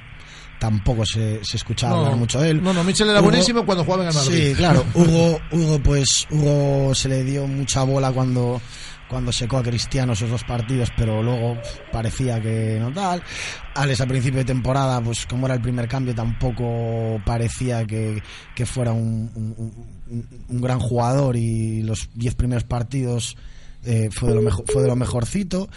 Tampoco 0.64 1.06
se, 1.06 1.44
se 1.44 1.58
escuchaba 1.58 1.94
No, 1.94 2.00
hablar 2.04 2.16
mucho 2.16 2.40
de 2.40 2.52
él. 2.52 2.64
no, 2.64 2.72
no, 2.72 2.86
Michel 2.86 3.10
era 3.10 3.20
Hugo- 3.20 3.26
buenísimo 3.32 3.66
cuando 3.66 3.84
jugaba 3.84 4.04
en 4.04 4.10
el 4.12 4.16
Madrid. 4.16 4.48
Sí, 4.52 4.56
claro. 4.56 4.86
Hugo, 4.94 5.38
Hugo, 5.52 5.80
pues, 5.84 6.26
Hugo 6.32 6.96
se 6.96 7.10
le 7.10 7.24
dio 7.26 7.46
mucha 7.48 7.84
bola 7.84 8.14
cuando 8.14 8.62
cuando 9.10 9.34
secó 9.34 9.58
a 9.58 9.64
Cristiano 9.64 10.14
esos 10.14 10.30
dos 10.30 10.44
partidos, 10.46 10.90
pero 10.98 11.22
luego 11.22 11.58
parecía 11.92 12.42
que 12.42 12.78
no 12.80 12.94
tal. 12.94 13.22
Alex 13.76 14.00
a 14.00 14.08
principio 14.08 14.40
de 14.40 14.46
temporada, 14.46 15.02
pues 15.02 15.26
como 15.26 15.48
era 15.48 15.56
el 15.56 15.62
primer 15.62 15.88
cambio, 15.90 16.16
tampoco 16.16 17.22
parecía 17.26 17.86
que, 17.86 18.24
que 18.56 18.66
fuera 18.66 18.94
un, 18.94 19.30
un- 19.36 19.56
un- 20.10 20.28
un 20.48 20.62
gran 20.62 20.80
jugador 20.80 21.36
y 21.36 21.84
los 21.84 22.10
diez 22.16 22.36
primeros 22.36 22.64
partidos 22.64 23.36
eh, 23.86 24.08
fue 24.14 24.30
de 24.30 24.36
lo 24.36 24.42
mejor, 24.42 24.64
fue 24.72 24.82
de 24.82 24.88
lo 24.88 24.96
mejorcito 24.96 25.68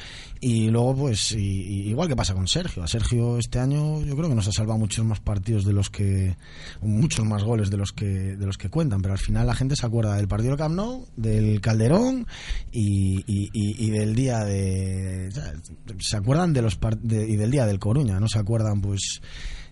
y 0.40 0.68
luego 0.70 0.94
pues 0.96 1.32
igual 1.32 2.08
que 2.08 2.16
pasa 2.16 2.34
con 2.34 2.46
Sergio. 2.46 2.82
A 2.82 2.88
Sergio 2.88 3.38
este 3.38 3.58
año 3.58 4.02
yo 4.02 4.16
creo 4.16 4.28
que 4.28 4.34
nos 4.34 4.48
ha 4.48 4.52
salvado 4.52 4.78
muchos 4.78 5.04
más 5.04 5.20
partidos 5.20 5.64
de 5.64 5.72
los 5.72 5.90
que 5.90 6.36
muchos 6.80 7.24
más 7.24 7.42
goles 7.42 7.70
de 7.70 7.76
los 7.76 7.92
que 7.92 8.36
de 8.36 8.46
los 8.46 8.58
que 8.58 8.68
cuentan. 8.68 9.02
Pero 9.02 9.14
al 9.14 9.20
final 9.20 9.46
la 9.46 9.54
gente 9.54 9.76
se 9.76 9.86
acuerda 9.86 10.16
del 10.16 10.28
partido 10.28 10.50
del 10.50 10.58
Camp 10.58 10.74
Nou 10.74 11.06
del 11.16 11.60
Calderón 11.60 12.26
y, 12.72 13.24
y 13.26 13.90
del 13.90 14.14
día 14.14 14.44
de 14.44 15.30
se 15.98 16.16
acuerdan 16.16 16.52
de 16.52 16.62
los 16.62 16.78
y 17.02 17.36
del 17.36 17.50
día 17.50 17.66
del 17.66 17.78
Coruña 17.78 18.20
no 18.20 18.28
se 18.28 18.38
acuerdan 18.38 18.80
pues 18.80 19.22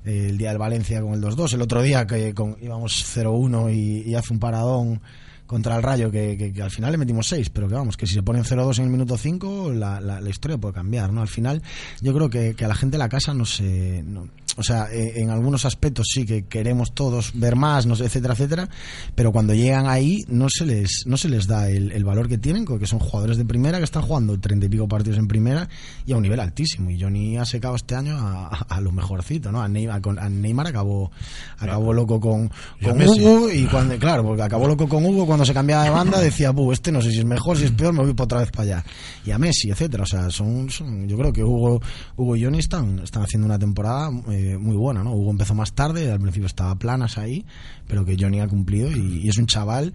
el 0.05 0.37
día 0.37 0.51
del 0.51 0.59
Valencia 0.59 1.01
con 1.01 1.15
el 1.15 1.23
2-2 1.23 1.55
el 1.55 1.63
otro 1.63 1.83
día 1.83 2.07
que 2.07 2.35
con, 2.35 2.57
íbamos 2.61 3.17
0-1 3.17 3.75
y, 3.75 4.11
y 4.11 4.15
hace 4.15 4.33
un 4.33 4.39
paradón 4.39 5.01
contra 5.47 5.77
el 5.77 5.83
Rayo, 5.83 6.11
que, 6.11 6.53
que, 6.55 6.63
al 6.63 6.71
final 6.71 6.93
le 6.93 6.99
metimos 6.99 7.27
6, 7.29 7.51
pero 7.51 7.69
que 7.69 7.75
vamos, 7.75 7.97
que 7.97 8.07
si 8.07 8.15
se 8.15 8.23
ponen 8.23 8.45
0-2 8.45 8.79
en 8.79 8.85
el 8.85 8.91
minuto 8.91 9.17
5, 9.17 9.73
la, 9.73 10.01
la, 10.01 10.21
la, 10.21 10.31
historia 10.31 10.59
puede 10.59 10.75
cambiar, 10.75 11.13
¿no? 11.13 11.21
Al 11.21 11.29
final, 11.29 11.63
yo 12.01 12.15
creo 12.15 12.31
que, 12.31 12.55
que 12.55 12.65
a 12.65 12.69
la 12.69 12.75
gente 12.75 12.95
de 12.95 12.99
la 12.99 13.09
casa 13.09 13.35
no 13.35 13.45
se. 13.45 14.03
No, 14.03 14.29
o 14.57 14.63
sea, 14.63 14.89
eh, 14.93 15.15
en 15.17 15.31
algunos 15.31 15.65
aspectos 15.65 16.07
sí 16.13 16.25
que 16.25 16.45
queremos 16.45 16.95
todos 16.95 17.33
ver 17.35 17.57
más, 17.57 17.87
no 17.87 17.97
sé, 17.97 18.05
etcétera, 18.05 18.35
etcétera, 18.35 18.69
pero 19.15 19.33
cuando 19.33 19.55
llegan 19.55 19.87
ahí 19.87 20.23
no 20.29 20.49
se 20.49 20.65
les, 20.65 21.05
no 21.07 21.17
se 21.17 21.29
les 21.29 21.47
da 21.47 21.69
el, 21.69 21.93
el 21.93 22.05
valor 22.05 22.29
que 22.29 22.39
tienen, 22.39 22.65
porque 22.65 22.87
son 22.87 22.99
jugadores 22.99 23.37
de 23.37 23.45
primera 23.45 23.79
que 23.79 23.85
están 23.85 24.03
jugando 24.03 24.39
treinta 24.39 24.67
y 24.67 24.69
pico 24.69 24.87
partidos 24.89 25.19
en 25.19 25.29
primera 25.29 25.69
y 26.07 26.13
a 26.13 26.17
un 26.17 26.23
nivel 26.23 26.41
altísimo. 26.41 26.91
Y 26.91 27.01
Johnny 27.01 27.37
ha 27.37 27.45
secado 27.45 27.77
este 27.77 27.95
año 27.95 28.17
a, 28.19 28.49
a, 28.49 28.81
lo 28.81 28.93
mejorcito, 28.93 29.51
¿no? 29.51 29.63
A 29.63 29.69
Neymar, 29.69 30.01
con, 30.01 30.19
a 30.19 30.29
Neymar 30.29 30.69
acabó, 30.69 31.11
acabó 31.59 31.93
loco 31.93 32.21
con, 32.21 32.51
con 32.83 33.03
Hugo 33.03 33.51
y 33.51 33.65
cuando, 33.67 33.99
claro, 33.99 34.25
porque 34.25 34.43
acabó 34.43 34.67
loco 34.69 34.89
con 34.89 35.05
Hugo 35.05 35.27
cuando 35.27 35.45
se 35.45 35.55
cambiaba 35.55 35.85
de 35.85 35.91
banda 35.91 36.21
decía, 36.21 36.51
Buh, 36.51 36.73
este 36.73 36.93
no 36.93 37.03
sé 37.03 37.11
si 37.11 37.19
es 37.19 37.25
mejor, 37.25 37.57
si 37.57 37.65
es 37.65 37.71
peor, 37.71 37.93
me 37.93 38.03
voy 38.03 38.15
otra 38.17 38.41
vez 38.41 38.51
para 38.51 38.63
allá. 38.63 38.85
Y 39.25 39.31
a 39.31 39.39
Messi, 39.39 39.71
etcétera. 39.71 40.05
O 40.05 40.07
sea, 40.07 40.31
son, 40.31 40.71
son 40.71 41.09
yo 41.09 41.17
creo 41.17 41.33
que 41.33 41.43
Hugo, 41.43 41.81
Hugo 42.17 42.37
y 42.37 42.45
Johnny 42.45 42.59
están, 42.59 43.01
están 43.01 43.23
haciendo 43.23 43.47
una 43.47 43.59
temporada 43.59 44.11
eh, 44.31 44.44
muy 44.59 44.77
buena, 44.77 45.03
¿no? 45.03 45.13
Hugo 45.13 45.31
empezó 45.31 45.55
más 45.55 45.75
tarde, 45.75 46.11
al 46.11 46.21
principio 46.21 46.47
estaba 46.47 46.75
planas 46.77 47.19
ahí, 47.19 47.45
pero 47.87 48.05
que 48.05 48.17
Johnny 48.19 48.41
ha 48.41 48.49
cumplido 48.49 48.91
y, 48.91 49.21
y 49.25 49.29
es 49.29 49.39
un 49.39 49.47
chaval 49.47 49.95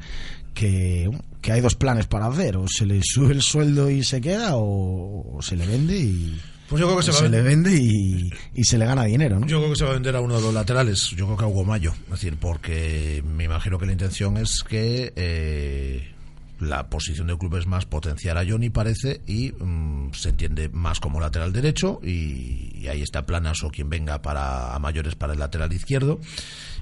que, 0.54 1.10
que, 1.42 1.52
hay 1.52 1.62
dos 1.62 1.76
planes 1.76 2.08
para 2.08 2.28
hacer, 2.28 2.58
o 2.58 2.66
se 2.68 2.86
le 2.86 3.02
sube 3.04 3.34
el 3.34 3.42
sueldo 3.42 3.90
y 3.90 4.04
se 4.04 4.22
queda, 4.22 4.56
o, 4.56 5.38
o 5.38 5.42
se 5.42 5.56
le 5.56 5.66
vende 5.66 5.98
y... 5.98 6.40
Pues 6.68 6.80
yo 6.82 6.86
creo 6.86 6.98
que 6.98 7.04
se, 7.04 7.14
se 7.14 7.24
va 7.24 7.30
le 7.30 7.42
vende 7.42 7.76
y, 7.76 8.32
y, 8.54 8.64
se 8.64 8.78
le 8.78 8.86
gana 8.86 9.04
dinero, 9.04 9.40
¿no? 9.40 9.48
Yo 9.48 9.58
creo 9.58 9.72
que 9.72 9.76
se 9.76 9.86
va 9.86 9.90
a 9.90 9.94
vender 9.94 10.16
a 10.16 10.22
uno 10.22 10.36
de 10.36 10.42
los 10.42 10.54
laterales, 10.54 11.10
yo 11.16 11.26
creo 11.26 11.38
que 11.38 11.44
a 11.46 11.48
Hugo 11.48 11.66
Mayo, 11.66 11.94
es 12.06 12.12
decir, 12.12 12.38
porque 12.40 13.24
me 13.26 13.46
imagino 13.46 13.80
que 13.80 13.88
la 13.88 13.94
intención 13.94 14.38
es 14.38 14.64
que 14.64 15.12
eh, 15.16 16.14
la 16.60 16.90
posición 16.90 17.28
del 17.28 17.38
club 17.38 17.56
es 17.56 17.68
más 17.68 17.86
potenciar 17.86 18.38
a 18.38 18.46
Johnny, 18.48 18.70
parece, 18.70 19.22
y 19.26 19.52
mmm, 19.52 20.12
se 20.12 20.30
entiende 20.30 20.70
más 20.70 21.00
como 21.00 21.20
lateral 21.20 21.54
derecho, 21.54 22.00
y, 22.04 22.72
y, 22.76 22.88
ahí 22.88 23.02
está 23.02 23.26
Planas 23.26 23.64
o 23.64 23.70
quien 23.70 23.90
venga 23.90 24.22
para 24.22 24.76
a 24.76 24.80
mayores 24.80 25.16
para 25.16 25.34
el 25.34 25.40
lateral 25.40 25.72
izquierdo. 25.72 26.20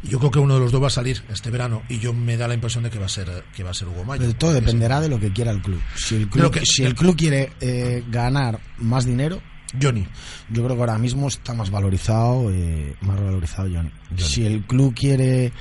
Y 0.04 0.10
yo 0.10 0.20
creo 0.20 0.32
que 0.32 0.40
uno 0.40 0.56
de 0.56 0.60
los 0.60 0.72
dos 0.72 0.82
va 0.82 0.88
a 0.88 0.92
salir 0.92 1.24
este 1.30 1.52
verano, 1.52 1.84
y 1.90 2.00
yo 2.00 2.14
me 2.14 2.38
da 2.38 2.48
la 2.48 2.54
impresión 2.54 2.84
de 2.84 2.90
que 2.90 3.00
va 3.00 3.06
a 3.06 3.10
ser 3.10 3.46
que 3.56 3.64
va 3.64 3.72
a 3.72 3.74
ser 3.74 3.88
Hugo 3.88 4.04
Mayo. 4.04 4.22
Pero 4.22 4.36
todo 4.36 4.54
dependerá 4.54 5.02
de 5.02 5.10
lo 5.10 5.20
que 5.20 5.32
quiera 5.32 5.52
el 5.52 5.62
club. 5.62 5.82
Si 5.96 6.16
el 6.16 6.30
club, 6.30 6.52
que, 6.52 6.66
si 6.66 6.84
el 6.84 6.96
club 6.96 7.16
quiere 7.16 7.52
eh, 7.62 8.04
ganar 8.10 8.60
más 8.78 9.06
dinero, 9.06 9.42
Johnny. 9.82 10.08
Yo 10.50 10.64
creo 10.64 10.76
que 10.76 10.82
ahora 10.82 10.98
mismo 10.98 11.28
está 11.28 11.54
más 11.54 11.70
valorizado, 11.70 12.50
eh, 12.52 12.96
más 13.02 13.20
valorizado 13.20 13.68
Johnny. 13.68 13.92
Johnny. 14.10 14.24
Si 14.24 14.46
el 14.46 14.64
club 14.66 14.94
quiere 14.96 15.52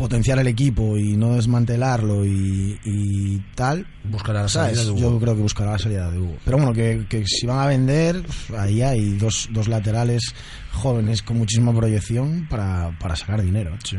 potenciar 0.00 0.38
el 0.38 0.46
equipo 0.46 0.96
y 0.96 1.14
no 1.14 1.34
desmantelarlo 1.34 2.24
y, 2.24 2.80
y 2.82 3.38
tal, 3.54 3.86
buscará 4.04 4.40
la 4.40 4.48
salida 4.48 4.82
de 4.82 4.90
Hugo. 4.92 4.98
Yo 4.98 5.20
creo 5.20 5.34
que 5.36 5.42
buscará 5.42 5.72
la 5.72 5.78
salida 5.78 6.10
de 6.10 6.18
Hugo. 6.18 6.38
Pero 6.42 6.56
bueno, 6.56 6.72
que, 6.72 7.04
que 7.06 7.26
si 7.26 7.46
van 7.46 7.58
a 7.58 7.66
vender, 7.66 8.16
ahí 8.56 8.80
hay 8.80 9.18
dos, 9.18 9.50
dos 9.52 9.68
laterales 9.68 10.34
jóvenes 10.72 11.22
con 11.22 11.36
muchísima 11.36 11.76
proyección 11.76 12.48
para, 12.48 12.96
para 12.98 13.14
sacar 13.14 13.42
dinero. 13.42 13.76
Sí. 13.84 13.98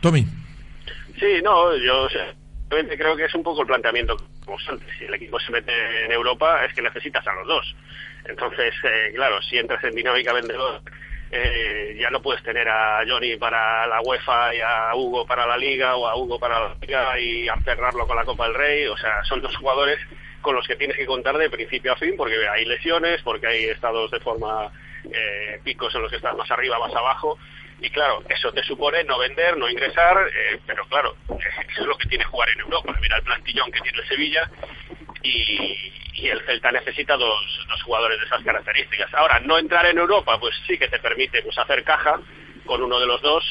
Tommy. 0.00 0.24
Sí, 1.18 1.42
no, 1.42 1.76
yo 1.78 2.06
creo 2.68 3.16
que 3.16 3.24
es 3.24 3.34
un 3.34 3.42
poco 3.42 3.62
el 3.62 3.66
planteamiento 3.66 4.16
como 4.44 4.56
antes. 4.68 4.86
Si 5.00 5.04
el 5.04 5.14
equipo 5.14 5.40
se 5.40 5.50
mete 5.50 5.72
en 6.04 6.12
Europa 6.12 6.64
es 6.64 6.72
que 6.74 6.82
necesitas 6.82 7.26
a 7.26 7.34
los 7.34 7.48
dos. 7.48 7.74
Entonces, 8.28 8.72
eh, 8.84 9.12
claro, 9.16 9.42
si 9.42 9.58
entras 9.58 9.82
en 9.82 9.96
dinámica 9.96 10.32
vendedor 10.32 10.80
eh, 11.30 11.96
ya 11.98 12.10
no 12.10 12.22
puedes 12.22 12.42
tener 12.42 12.68
a 12.68 13.02
Johnny 13.06 13.36
para 13.36 13.86
la 13.86 14.00
UEFA 14.00 14.54
y 14.54 14.60
a 14.60 14.94
Hugo 14.94 15.26
para 15.26 15.46
la 15.46 15.56
Liga 15.56 15.96
o 15.96 16.06
a 16.06 16.16
Hugo 16.16 16.38
para 16.38 16.60
la 16.60 16.76
Liga 16.80 17.18
y 17.18 17.48
encerrarlo 17.48 18.06
con 18.06 18.16
la 18.16 18.24
Copa 18.24 18.44
del 18.44 18.54
Rey. 18.54 18.86
O 18.86 18.96
sea, 18.96 19.24
son 19.24 19.42
dos 19.42 19.56
jugadores 19.56 19.98
con 20.40 20.54
los 20.54 20.66
que 20.66 20.76
tienes 20.76 20.96
que 20.96 21.06
contar 21.06 21.36
de 21.36 21.50
principio 21.50 21.92
a 21.92 21.96
fin 21.96 22.14
porque 22.16 22.48
hay 22.48 22.64
lesiones, 22.64 23.20
porque 23.22 23.48
hay 23.48 23.64
estados 23.64 24.10
de 24.10 24.20
forma 24.20 24.70
eh, 25.10 25.60
picos 25.64 25.94
en 25.94 26.02
los 26.02 26.10
que 26.10 26.16
estás 26.16 26.36
más 26.36 26.50
arriba, 26.50 26.78
más 26.78 26.94
abajo. 26.94 27.38
Y 27.80 27.90
claro, 27.90 28.22
eso 28.28 28.52
te 28.52 28.62
supone 28.62 29.04
no 29.04 29.18
vender, 29.18 29.56
no 29.58 29.68
ingresar, 29.68 30.16
eh, 30.28 30.58
pero 30.66 30.86
claro, 30.86 31.16
eso 31.28 31.80
es 31.82 31.86
lo 31.86 31.98
que 31.98 32.08
tiene 32.08 32.24
jugar 32.24 32.48
en 32.50 32.60
Europa. 32.60 32.94
Mira 33.02 33.16
el 33.16 33.22
plantillón 33.22 33.70
que 33.70 33.80
tiene 33.80 33.98
el 33.98 34.08
Sevilla 34.08 34.50
y, 35.26 36.28
el 36.28 36.40
Celta 36.44 36.72
necesita 36.72 37.16
dos, 37.16 37.44
jugadores 37.84 38.18
de 38.18 38.26
esas 38.26 38.42
características. 38.42 39.12
Ahora, 39.14 39.38
no 39.40 39.58
entrar 39.58 39.86
en 39.86 39.98
Europa, 39.98 40.38
pues 40.40 40.54
sí 40.66 40.78
que 40.78 40.88
te 40.88 40.98
permite 40.98 41.42
pues 41.42 41.56
hacer 41.58 41.84
caja 41.84 42.18
con 42.64 42.82
uno 42.82 42.98
de 42.98 43.06
los 43.06 43.22
dos 43.22 43.44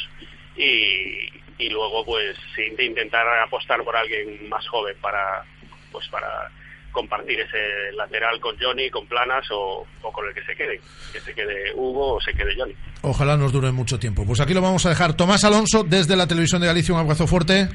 y, 0.57 1.29
luego 1.69 2.05
pues 2.05 2.37
intentar 2.57 3.25
apostar 3.39 3.83
por 3.83 3.95
alguien 3.95 4.47
más 4.49 4.67
joven 4.67 4.95
para 5.01 5.43
pues 5.91 6.07
para 6.09 6.49
compartir 6.91 7.39
ese 7.39 7.91
lateral 7.95 8.39
con 8.39 8.55
Johnny, 8.59 8.89
con 8.89 9.05
Planas 9.07 9.45
o, 9.51 9.85
o, 10.01 10.11
con 10.11 10.27
el 10.27 10.33
que 10.33 10.43
se 10.43 10.55
quede, 10.55 10.79
que 11.11 11.19
se 11.19 11.33
quede 11.33 11.73
Hugo 11.73 12.15
o 12.15 12.21
se 12.21 12.33
quede 12.33 12.55
Johnny. 12.57 12.73
Ojalá 13.01 13.35
nos 13.35 13.51
dure 13.51 13.71
mucho 13.71 13.99
tiempo. 13.99 14.25
Pues 14.25 14.39
aquí 14.39 14.53
lo 14.53 14.61
vamos 14.61 14.85
a 14.85 14.89
dejar. 14.89 15.15
Tomás 15.15 15.43
Alonso, 15.43 15.83
desde 15.83 16.15
la 16.15 16.27
Televisión 16.27 16.61
de 16.61 16.67
Galicia, 16.67 16.93
un 16.93 17.01
abrazo 17.01 17.27
fuerte. 17.27 17.69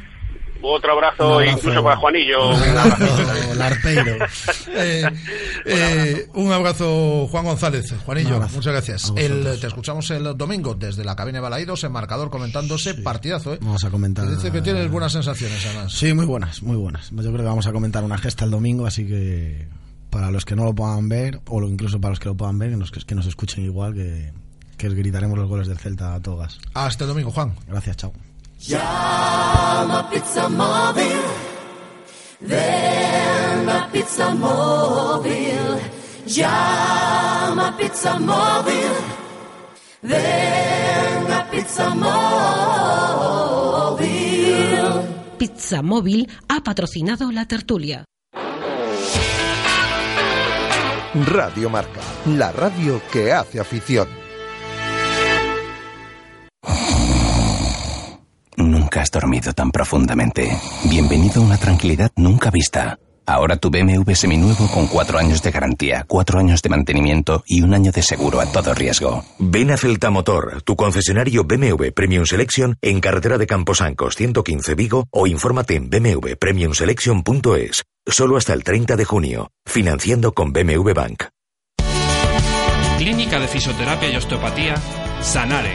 Otro 0.62 0.92
abrazo, 0.92 1.26
un 1.26 1.32
abrazo, 1.34 1.58
incluso 1.58 1.82
para 1.82 1.96
Juanillo. 1.96 2.48
Un 2.50 2.78
abrazo, 2.78 3.04
eh, 4.74 5.11
eh, 5.64 6.28
un 6.34 6.52
abrazo, 6.52 7.28
Juan 7.28 7.44
González. 7.44 7.94
Juanillo, 8.04 8.40
muchas 8.40 8.72
gracias. 8.72 9.12
El, 9.16 9.58
te 9.61 9.66
escuchamos 9.66 10.11
el 10.11 10.36
domingo 10.36 10.74
desde 10.74 11.04
la 11.04 11.16
cabina 11.16 11.38
de 11.38 11.42
Balaídos, 11.42 11.84
en 11.84 11.92
marcador, 11.92 12.30
comentándose 12.30 12.94
sí. 12.94 13.02
partidazo. 13.02 13.54
¿eh? 13.54 13.58
Vamos 13.61 13.84
a 13.84 13.90
comentar. 13.90 14.28
Dice 14.28 14.50
que 14.50 14.61
tienes 14.61 14.90
buenas 14.90 15.12
sensaciones, 15.12 15.64
además. 15.66 15.92
Sí, 15.92 16.12
muy 16.12 16.26
buenas, 16.26 16.62
muy 16.62 16.76
buenas. 16.76 17.11
Yo 17.11 17.22
creo 17.22 17.36
que 17.36 17.42
vamos 17.42 17.66
a 17.66 17.72
comentar 17.72 18.04
una 18.04 18.18
gesta 18.18 18.44
el 18.44 18.50
domingo, 18.50 18.86
así 18.86 19.06
que 19.06 19.68
para 20.11 20.30
los 20.30 20.44
que 20.44 20.56
no 20.56 20.64
lo 20.64 20.74
puedan 20.74 21.08
ver, 21.08 21.40
o 21.48 21.62
incluso 21.62 22.00
para 22.00 22.11
los 22.11 22.20
que 22.20 22.28
lo 22.28 22.36
puedan 22.36 22.58
ver, 22.58 22.72
los 22.72 22.90
que, 22.90 23.00
que 23.00 23.14
nos 23.14 23.26
escuchen 23.26 23.64
igual, 23.64 23.94
que, 23.94 24.32
que 24.76 24.88
gritaremos 24.88 25.38
los 25.38 25.48
goles 25.48 25.68
del 25.68 25.78
Celta 25.78 26.14
a 26.14 26.20
todas. 26.20 26.58
Hasta 26.74 27.04
el 27.04 27.08
domingo, 27.08 27.30
Juan. 27.30 27.54
Gracias, 27.66 27.96
chao. 27.96 28.12
Llama 28.61 30.08
Pizza 30.11 30.48
Móvil. 30.48 31.22
Ven 32.40 33.68
a 33.68 33.88
Pizza 33.90 34.34
Móvil. 34.34 35.78
Llama 36.26 37.74
Pizza 37.78 38.18
Móvil. 38.18 38.92
Ven 40.02 41.32
a 41.32 41.50
Pizza 41.50 41.94
Móvil. 41.94 42.20
Pizza 45.38 45.82
Móvil 45.82 46.28
ha 46.48 46.62
patrocinado 46.62 47.32
la 47.32 47.46
tertulia. 47.46 48.04
Radio 51.14 51.70
Marca, 51.70 52.00
la 52.26 52.52
radio 52.52 53.00
que 53.11 53.32
hace 53.32 53.58
afición. 53.58 54.20
Nunca 58.57 59.03
has 59.03 59.11
dormido 59.11 59.53
tan 59.53 59.70
profundamente. 59.70 60.51
Bienvenido 60.84 61.40
a 61.40 61.44
una 61.44 61.59
tranquilidad 61.59 62.11
nunca 62.16 62.51
vista. 62.51 62.98
Ahora 63.26 63.57
tu 63.57 63.70
BMW 63.70 64.12
seminuevo 64.14 64.66
con 64.68 64.88
cuatro 64.88 65.18
años 65.18 65.40
de 65.40 65.53
garantía, 65.53 66.05
cuatro 66.09 66.40
años 66.40 66.62
de 66.62 66.68
mantenimiento 66.68 67.44
y 67.46 67.62
un 67.62 67.74
año 67.74 67.92
de 67.92 68.03
seguro 68.03 68.40
a 68.40 68.46
todo 68.46 68.74
riesgo. 68.74 69.24
Ven 69.38 69.70
a 69.70 69.76
Celta 69.76 70.11
Motor, 70.11 70.62
tu 70.62 70.74
concesionario 70.74 71.44
BMW 71.44 71.90
Premium 71.94 72.26
Selection 72.26 72.76
en 72.82 73.01
carretera 73.01 73.38
de 73.38 73.46
Camposancos 73.46 74.16
115 74.16 74.74
Vigo 74.74 75.07
o 75.11 75.28
infórmate 75.28 75.76
en 75.76 75.88
bmwpremiumselection.es. 75.88 77.84
Solo 78.05 78.36
hasta 78.36 78.53
el 78.53 78.64
30 78.64 78.96
de 78.96 79.05
junio. 79.05 79.53
Financiando 79.64 80.32
con 80.32 80.53
BMW 80.53 80.92
Bank. 80.92 81.24
Clínica 82.98 83.38
de 83.38 83.46
Fisioterapia 83.46 84.11
y 84.11 84.16
Osteopatía, 84.16 84.74
Sanare. 85.22 85.74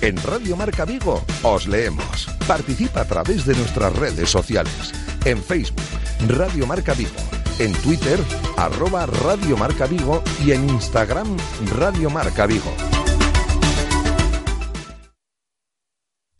En 0.00 0.16
Radio 0.22 0.56
Marca 0.56 0.84
Vigo 0.84 1.24
os 1.42 1.66
leemos. 1.66 2.28
Participa 2.46 3.00
a 3.00 3.04
través 3.04 3.44
de 3.44 3.54
nuestras 3.56 3.92
redes 3.96 4.30
sociales. 4.30 4.92
En 5.24 5.42
Facebook, 5.42 5.82
Radio 6.28 6.66
Marca 6.66 6.94
Vigo. 6.94 7.10
En 7.58 7.72
Twitter, 7.72 8.18
arroba 8.56 9.06
Radio 9.06 9.56
Marca 9.56 9.86
Vigo. 9.86 10.22
Y 10.44 10.52
en 10.52 10.68
Instagram, 10.70 11.36
Radio 11.76 12.10
Marca 12.10 12.46
Vigo. 12.46 12.97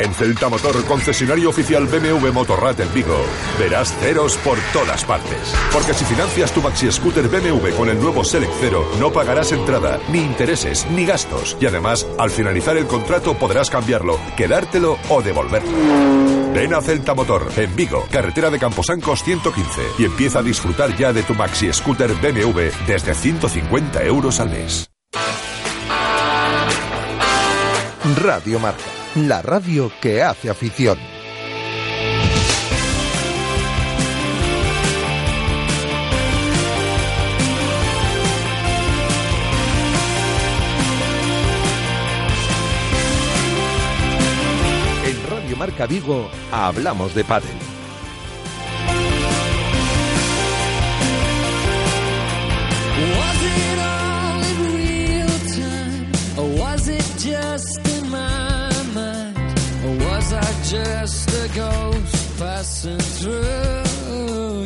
En 0.01 0.15
Celta 0.15 0.49
Motor, 0.49 0.85
concesionario 0.85 1.51
oficial 1.51 1.89
BMW 1.89 2.31
Motorrad 2.31 2.81
en 2.81 2.95
Vigo, 2.95 3.21
verás 3.59 3.93
ceros 3.99 4.37
por 4.37 4.57
todas 4.73 5.05
partes. 5.05 5.53
Porque 5.73 5.93
si 5.93 6.05
financias 6.05 6.53
tu 6.53 6.63
maxi 6.63 6.89
scooter 6.93 7.27
BMW 7.27 7.71
con 7.77 7.89
el 7.89 7.99
nuevo 7.99 8.23
Select 8.23 8.53
Cero, 8.61 8.89
no 9.01 9.11
pagarás 9.11 9.51
entrada, 9.51 9.99
ni 10.13 10.21
intereses, 10.21 10.87
ni 10.93 11.05
gastos. 11.05 11.57
Y 11.61 11.67
además, 11.67 12.07
al 12.17 12.31
finalizar 12.31 12.77
el 12.77 12.87
contrato 12.87 13.35
podrás 13.35 13.71
cambiarlo, 13.71 14.21
quedártelo 14.37 14.99
o 15.09 15.21
devolverlo. 15.21 15.77
Ven 16.55 16.75
a 16.75 16.81
Celta 16.81 17.15
Motor, 17.15 17.51
en 17.57 17.75
Vigo, 17.75 18.07
carretera 18.13 18.51
de 18.51 18.61
Camposancos 18.61 19.25
115, 19.25 19.83
y 19.99 20.05
empieza 20.05 20.39
a 20.39 20.43
disfrutar 20.45 20.97
ya 20.97 21.13
de 21.13 21.25
tu 21.25 21.35
maxi 21.35 21.73
scooter 21.73 22.15
BMW 22.15 22.71
desde 22.87 23.15
150 23.17 24.05
euros 24.05 24.39
al 24.39 24.51
mes. 24.51 24.93
Radio 28.23 28.59
Marca, 28.59 28.85
la 29.15 29.43
radio 29.43 29.91
que 30.01 30.23
hace 30.23 30.51
afición. 30.51 30.99
En 45.07 45.31
Radio 45.31 45.57
Marca 45.57 45.87
Vigo 45.87 46.31
hablamos 46.53 47.15
de 47.15 47.25
pádel. 47.25 47.79
Just 61.01 61.31
a 61.31 61.49
ghost 61.55 62.39
passing 62.41 62.99
through 62.99 64.65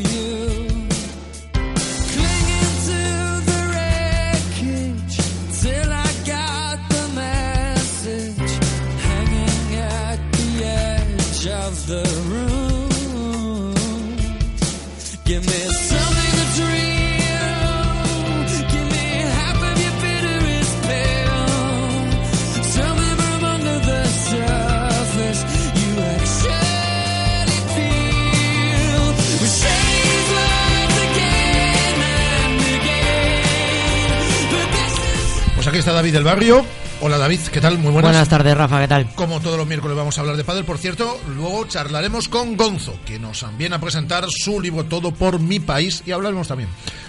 David 36.02 36.14
del 36.14 36.24
Barrio. 36.24 36.66
Hola 37.00 37.16
David, 37.16 37.38
¿qué 37.52 37.60
tal? 37.60 37.74
Muy 37.78 37.92
buenas. 37.92 38.10
Buenas 38.10 38.28
tardes, 38.28 38.56
Rafa, 38.56 38.80
¿qué 38.80 38.88
tal? 38.88 39.14
Como 39.14 39.38
todos 39.38 39.56
los 39.56 39.68
miércoles 39.68 39.96
vamos 39.96 40.18
a 40.18 40.22
hablar 40.22 40.36
de 40.36 40.42
pádel, 40.42 40.64
por 40.64 40.76
cierto, 40.76 41.16
luego 41.36 41.64
charlaremos 41.68 42.26
con 42.26 42.56
Gonzo, 42.56 42.98
que 43.06 43.20
nos 43.20 43.46
viene 43.56 43.76
a 43.76 43.78
presentar 43.78 44.24
su 44.28 44.60
libro 44.60 44.82
Todo 44.86 45.14
por 45.14 45.38
mi 45.38 45.60
país 45.60 46.02
y 46.04 46.10
hablaremos 46.10 46.48
también 46.48 46.68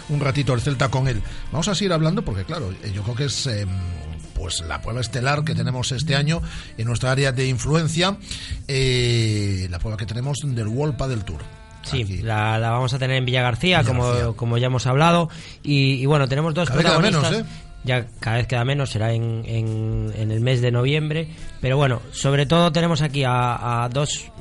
un 0.09 0.19
ratito 0.19 0.51
del 0.51 0.61
Celta 0.61 0.89
con 0.89 1.07
él. 1.07 1.23
Vamos 1.51 1.67
a 1.69 1.73
seguir 1.73 1.91
hablando 1.91 2.21
porque 2.23 2.43
claro, 2.43 2.71
eh, 2.83 2.91
yo 2.93 3.01
creo 3.01 3.15
que 3.15 3.25
es 3.25 3.47
eh, 3.47 3.65
pues 4.35 4.61
la 4.61 4.79
prueba 4.79 5.01
estelar 5.01 5.43
que 5.43 5.55
tenemos 5.55 5.91
este 5.91 6.15
año 6.15 6.43
en 6.77 6.85
nuestra 6.85 7.13
área 7.13 7.31
de 7.31 7.47
influencia, 7.47 8.17
eh, 8.67 9.65
la 9.71 9.79
prueba 9.79 9.97
que 9.97 10.05
tenemos 10.05 10.37
del 10.43 10.67
World 10.67 10.97
Padel 10.97 11.23
Tour. 11.23 11.41
Sí, 11.81 12.21
la, 12.21 12.59
la 12.59 12.69
vamos 12.69 12.93
a 12.93 12.99
tener 12.99 13.17
en 13.17 13.25
Villa 13.25 13.41
García, 13.41 13.83
como, 13.83 14.35
como 14.35 14.59
ya 14.59 14.67
hemos 14.67 14.85
hablado. 14.85 15.29
Y, 15.63 15.93
y 15.93 16.05
bueno, 16.05 16.29
tenemos 16.29 16.53
dos 16.53 16.69
Cada 16.69 16.79
protagonistas. 16.79 17.31
menos, 17.31 17.45
¿eh? 17.47 17.49
Ya 17.83 18.07
cada 18.19 18.37
vez 18.37 18.47
queda 18.47 18.63
menos, 18.63 18.91
será 18.91 19.13
en, 19.13 19.43
en, 19.45 20.13
en 20.15 20.31
el 20.31 20.39
mes 20.39 20.61
de 20.61 20.71
noviembre. 20.71 21.27
Pero 21.59 21.77
bueno, 21.77 22.01
sobre 22.11 22.45
todo 22.45 22.71
tenemos 22.71 23.01
aquí 23.01 23.23
a, 23.23 23.83
a 23.83 23.89
dos 23.89 24.31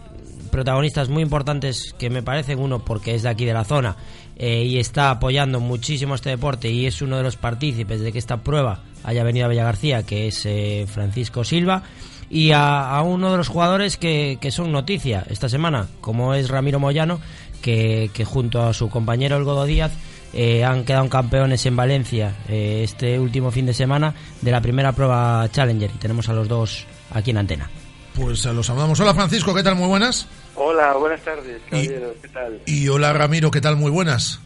protagonistas 0.50 1.08
muy 1.08 1.22
importantes 1.22 1.94
que 1.98 2.10
me 2.10 2.22
parecen 2.22 2.60
uno 2.60 2.84
porque 2.84 3.14
es 3.14 3.22
de 3.22 3.30
aquí 3.30 3.46
de 3.46 3.54
la 3.54 3.64
zona 3.64 3.96
eh, 4.36 4.64
y 4.64 4.78
está 4.78 5.10
apoyando 5.10 5.60
muchísimo 5.60 6.14
este 6.14 6.28
deporte 6.28 6.68
y 6.68 6.86
es 6.86 7.00
uno 7.00 7.16
de 7.16 7.22
los 7.22 7.36
partícipes 7.36 8.00
de 8.00 8.12
que 8.12 8.18
esta 8.18 8.42
prueba 8.42 8.82
haya 9.02 9.24
venido 9.24 9.46
a 9.46 9.48
Villa 9.48 9.64
García, 9.64 10.04
que 10.04 10.28
es 10.28 10.44
eh, 10.44 10.86
Francisco 10.86 11.42
Silva, 11.42 11.82
y 12.28 12.52
a, 12.52 12.90
a 12.90 13.02
uno 13.02 13.30
de 13.30 13.38
los 13.38 13.48
jugadores 13.48 13.96
que, 13.96 14.38
que 14.40 14.50
son 14.50 14.72
noticia 14.72 15.24
esta 15.28 15.48
semana, 15.48 15.88
como 16.00 16.34
es 16.34 16.48
Ramiro 16.48 16.78
Moyano, 16.78 17.20
que, 17.60 18.10
que 18.12 18.24
junto 18.24 18.62
a 18.62 18.74
su 18.74 18.88
compañero 18.90 19.36
El 19.36 19.44
Godo 19.44 19.64
Díaz 19.64 19.92
eh, 20.32 20.64
han 20.64 20.84
quedado 20.84 21.08
campeones 21.08 21.64
en 21.66 21.76
Valencia 21.76 22.34
eh, 22.48 22.80
este 22.84 23.18
último 23.18 23.50
fin 23.50 23.66
de 23.66 23.74
semana 23.74 24.14
de 24.40 24.50
la 24.50 24.60
primera 24.60 24.92
prueba 24.92 25.46
Challenger 25.50 25.90
y 25.94 25.98
tenemos 25.98 26.28
a 26.28 26.32
los 26.32 26.48
dos 26.48 26.86
aquí 27.12 27.30
en 27.30 27.38
antena. 27.38 27.70
Pues 28.14 28.44
los 28.44 28.66
saludamos. 28.66 28.98
Hola 29.00 29.14
Francisco, 29.14 29.54
¿qué 29.54 29.62
tal? 29.62 29.76
Muy 29.76 29.88
buenas. 29.88 30.26
Hola, 30.54 30.92
buenas 30.94 31.20
tardes, 31.22 31.60
caballeros, 31.68 32.12
¿qué 32.20 32.28
tal? 32.28 32.60
Y 32.66 32.88
hola 32.88 33.12
Ramiro, 33.12 33.50
¿qué 33.50 33.60
tal? 33.60 33.76
Muy 33.76 33.90
buenas. 33.90 34.40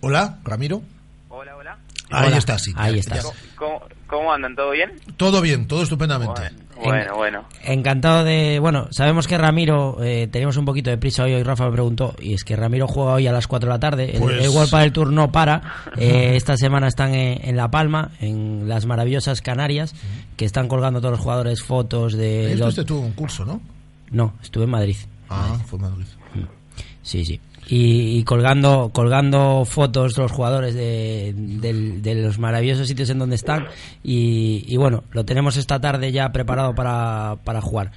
Hola, 0.00 0.38
Ramiro. 0.42 0.82
Hola, 1.28 1.56
hola. 1.56 1.78
Ahí 2.10 2.26
Hola, 2.26 2.36
está, 2.38 2.58
sí. 2.58 2.72
ahí 2.76 3.00
ya. 3.00 3.22
¿Cómo, 3.56 3.80
cómo 4.06 4.32
andan? 4.32 4.54
¿Todo 4.56 4.72
bien? 4.72 5.00
Todo 5.16 5.40
bien, 5.40 5.66
todo 5.68 5.82
estupendamente. 5.84 6.40
Bueno, 6.40 6.56
bueno. 6.76 7.44
Encantado 7.64 8.24
de. 8.24 8.58
Bueno, 8.58 8.88
sabemos 8.90 9.26
que 9.28 9.38
Ramiro. 9.38 9.98
Eh, 10.02 10.28
teníamos 10.30 10.56
un 10.56 10.64
poquito 10.64 10.90
de 10.90 10.98
prisa 10.98 11.24
hoy. 11.24 11.34
Hoy 11.34 11.42
Rafa 11.42 11.66
me 11.66 11.72
preguntó. 11.72 12.14
Y 12.20 12.34
es 12.34 12.44
que 12.44 12.56
Ramiro 12.56 12.86
juega 12.88 13.12
hoy 13.12 13.26
a 13.26 13.32
las 13.32 13.46
4 13.46 13.68
de 13.68 13.72
la 13.74 13.78
tarde. 13.80 14.16
El- 14.16 14.20
Pues- 14.20 14.44
El, 14.44 14.50
World 14.50 14.70
del 14.74 14.92
Tour 14.92 15.12
no 15.12 15.30
para. 15.32 15.62
Eh, 15.96 16.32
esta 16.36 16.56
semana 16.56 16.88
están 16.88 17.14
en, 17.14 17.46
en 17.48 17.56
La 17.56 17.70
Palma, 17.70 18.10
en 18.20 18.68
las 18.68 18.86
maravillosas 18.86 19.40
Canarias, 19.42 19.94
que 20.36 20.44
están 20.44 20.68
colgando 20.68 21.00
todos 21.00 21.12
los 21.12 21.20
jugadores 21.20 21.62
fotos 21.62 22.14
de. 22.14 22.48
Ahí 22.48 22.56
los- 22.56 22.76
en 22.78 22.92
un 22.92 23.12
curso, 23.12 23.44
¿no? 23.44 23.60
No, 24.10 24.34
estuve 24.42 24.64
en 24.64 24.70
Madrid. 24.70 24.96
Ah, 25.30 25.56
fue 25.66 25.78
en 25.78 25.82
Madrid. 25.84 26.06
Sí, 27.02 27.24
sí. 27.24 27.40
Y, 27.68 28.24
colgando 28.24 28.90
colgando 28.92 29.64
fotos 29.64 30.14
de 30.14 30.22
los 30.22 30.32
jugadores 30.32 30.74
de, 30.74 31.32
del- 31.34 32.02
de 32.02 32.14
los 32.16 32.38
maravillosos 32.38 32.88
sitios 32.88 33.08
en 33.10 33.18
donde 33.18 33.36
están. 33.36 33.66
Y, 34.02 34.64
y 34.66 34.76
bueno, 34.76 35.04
lo 35.12 35.24
tenemos 35.24 35.56
esta 35.56 35.80
tarde 35.80 36.12
ya 36.12 36.32
preparado 36.32 36.74
para, 36.74 37.36
para 37.44 37.60
jugar. 37.60 37.92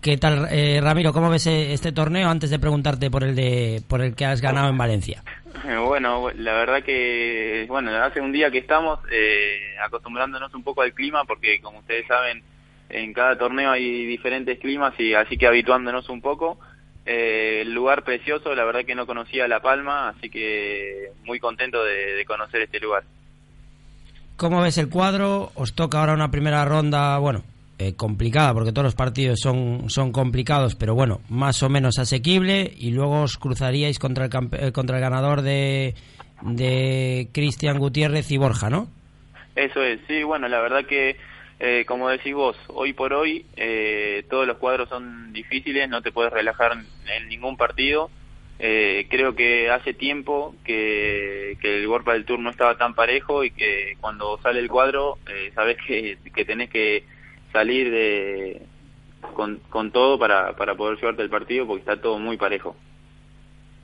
¿Qué 0.00 0.16
tal, 0.16 0.48
eh, 0.50 0.80
Ramiro? 0.82 1.12
¿Cómo 1.12 1.28
ves 1.28 1.46
eh, 1.46 1.72
este 1.72 1.92
torneo? 1.92 2.28
Antes 2.30 2.50
de 2.50 2.58
preguntarte 2.58 3.10
por 3.10 3.24
el 3.24 3.34
de 3.34 3.82
por 3.88 4.00
el 4.00 4.14
que 4.14 4.24
has 4.26 4.40
ganado 4.40 4.68
en 4.68 4.78
Valencia. 4.78 5.22
Eh, 5.66 5.76
Bueno, 5.76 6.30
la 6.36 6.52
verdad 6.54 6.82
que, 6.82 7.66
bueno, 7.68 7.90
hace 8.02 8.20
un 8.20 8.32
día 8.32 8.50
que 8.50 8.58
estamos 8.58 8.98
eh, 9.12 9.58
acostumbrándonos 9.84 10.54
un 10.54 10.62
poco 10.62 10.82
al 10.82 10.94
clima 10.94 11.24
porque 11.24 11.60
como 11.60 11.80
ustedes 11.80 12.06
saben, 12.06 12.42
en 12.88 13.12
cada 13.12 13.36
torneo 13.36 13.70
hay 13.72 14.06
diferentes 14.06 14.58
climas 14.58 14.94
y 14.98 15.12
así 15.14 15.36
que 15.36 15.46
habituándonos 15.46 16.08
un 16.08 16.20
poco. 16.20 16.58
Eh, 17.06 17.62
el 17.62 17.72
lugar 17.72 18.04
precioso, 18.04 18.54
la 18.54 18.64
verdad 18.64 18.84
que 18.84 18.94
no 18.94 19.06
conocía 19.06 19.48
La 19.48 19.60
Palma, 19.60 20.10
así 20.10 20.28
que 20.28 21.10
muy 21.24 21.38
contento 21.40 21.82
de, 21.82 22.14
de 22.14 22.24
conocer 22.24 22.62
este 22.62 22.78
lugar. 22.80 23.04
¿Cómo 24.36 24.62
ves 24.62 24.78
el 24.78 24.88
cuadro? 24.88 25.50
Os 25.54 25.74
toca 25.74 26.00
ahora 26.00 26.14
una 26.14 26.30
primera 26.30 26.64
ronda, 26.64 27.18
bueno, 27.18 27.42
eh, 27.78 27.94
complicada, 27.94 28.52
porque 28.54 28.72
todos 28.72 28.84
los 28.84 28.94
partidos 28.94 29.40
son, 29.40 29.88
son 29.90 30.12
complicados, 30.12 30.76
pero 30.76 30.94
bueno, 30.94 31.20
más 31.28 31.62
o 31.62 31.68
menos 31.68 31.98
asequible, 31.98 32.72
y 32.76 32.90
luego 32.90 33.22
os 33.22 33.38
cruzaríais 33.38 33.98
contra 33.98 34.26
el, 34.26 34.30
campe- 34.30 34.68
eh, 34.68 34.72
contra 34.72 34.96
el 34.96 35.02
ganador 35.02 35.42
de, 35.42 35.94
de 36.42 37.28
Cristian 37.32 37.78
Gutiérrez 37.78 38.30
y 38.30 38.36
Borja, 38.38 38.70
¿no? 38.70 38.88
Eso 39.56 39.82
es, 39.82 40.00
sí, 40.06 40.22
bueno, 40.22 40.48
la 40.48 40.60
verdad 40.60 40.84
que, 40.86 41.16
eh, 41.60 41.84
como 41.86 42.08
decís 42.08 42.34
vos, 42.34 42.56
hoy 42.68 42.94
por 42.94 43.12
hoy 43.12 43.44
eh, 43.56 44.24
todos 44.30 44.46
los 44.46 44.56
cuadros 44.56 44.88
son 44.88 45.32
difíciles, 45.32 45.88
no 45.90 46.00
te 46.00 46.10
puedes 46.10 46.32
relajar 46.32 46.72
en 46.72 47.28
ningún 47.28 47.58
partido. 47.58 48.10
Eh, 48.58 49.06
creo 49.08 49.34
que 49.34 49.70
hace 49.70 49.94
tiempo 49.94 50.54
que, 50.64 51.56
que 51.60 51.78
el 51.78 51.86
World 51.86 52.08
del 52.08 52.24
Tour 52.24 52.40
no 52.40 52.50
estaba 52.50 52.76
tan 52.76 52.94
parejo 52.94 53.44
y 53.44 53.50
que 53.50 53.96
cuando 54.00 54.38
sale 54.42 54.60
el 54.60 54.68
cuadro 54.68 55.18
eh, 55.28 55.50
sabes 55.54 55.76
que, 55.86 56.18
que 56.34 56.44
tenés 56.44 56.68
que 56.68 57.04
salir 57.52 57.90
de 57.90 58.62
con, 59.34 59.60
con 59.70 59.90
todo 59.92 60.18
para, 60.18 60.56
para 60.56 60.74
poder 60.74 60.98
llevarte 60.98 61.22
el 61.22 61.30
partido 61.30 61.66
porque 61.66 61.80
está 61.80 62.00
todo 62.00 62.18
muy 62.18 62.36
parejo. 62.36 62.74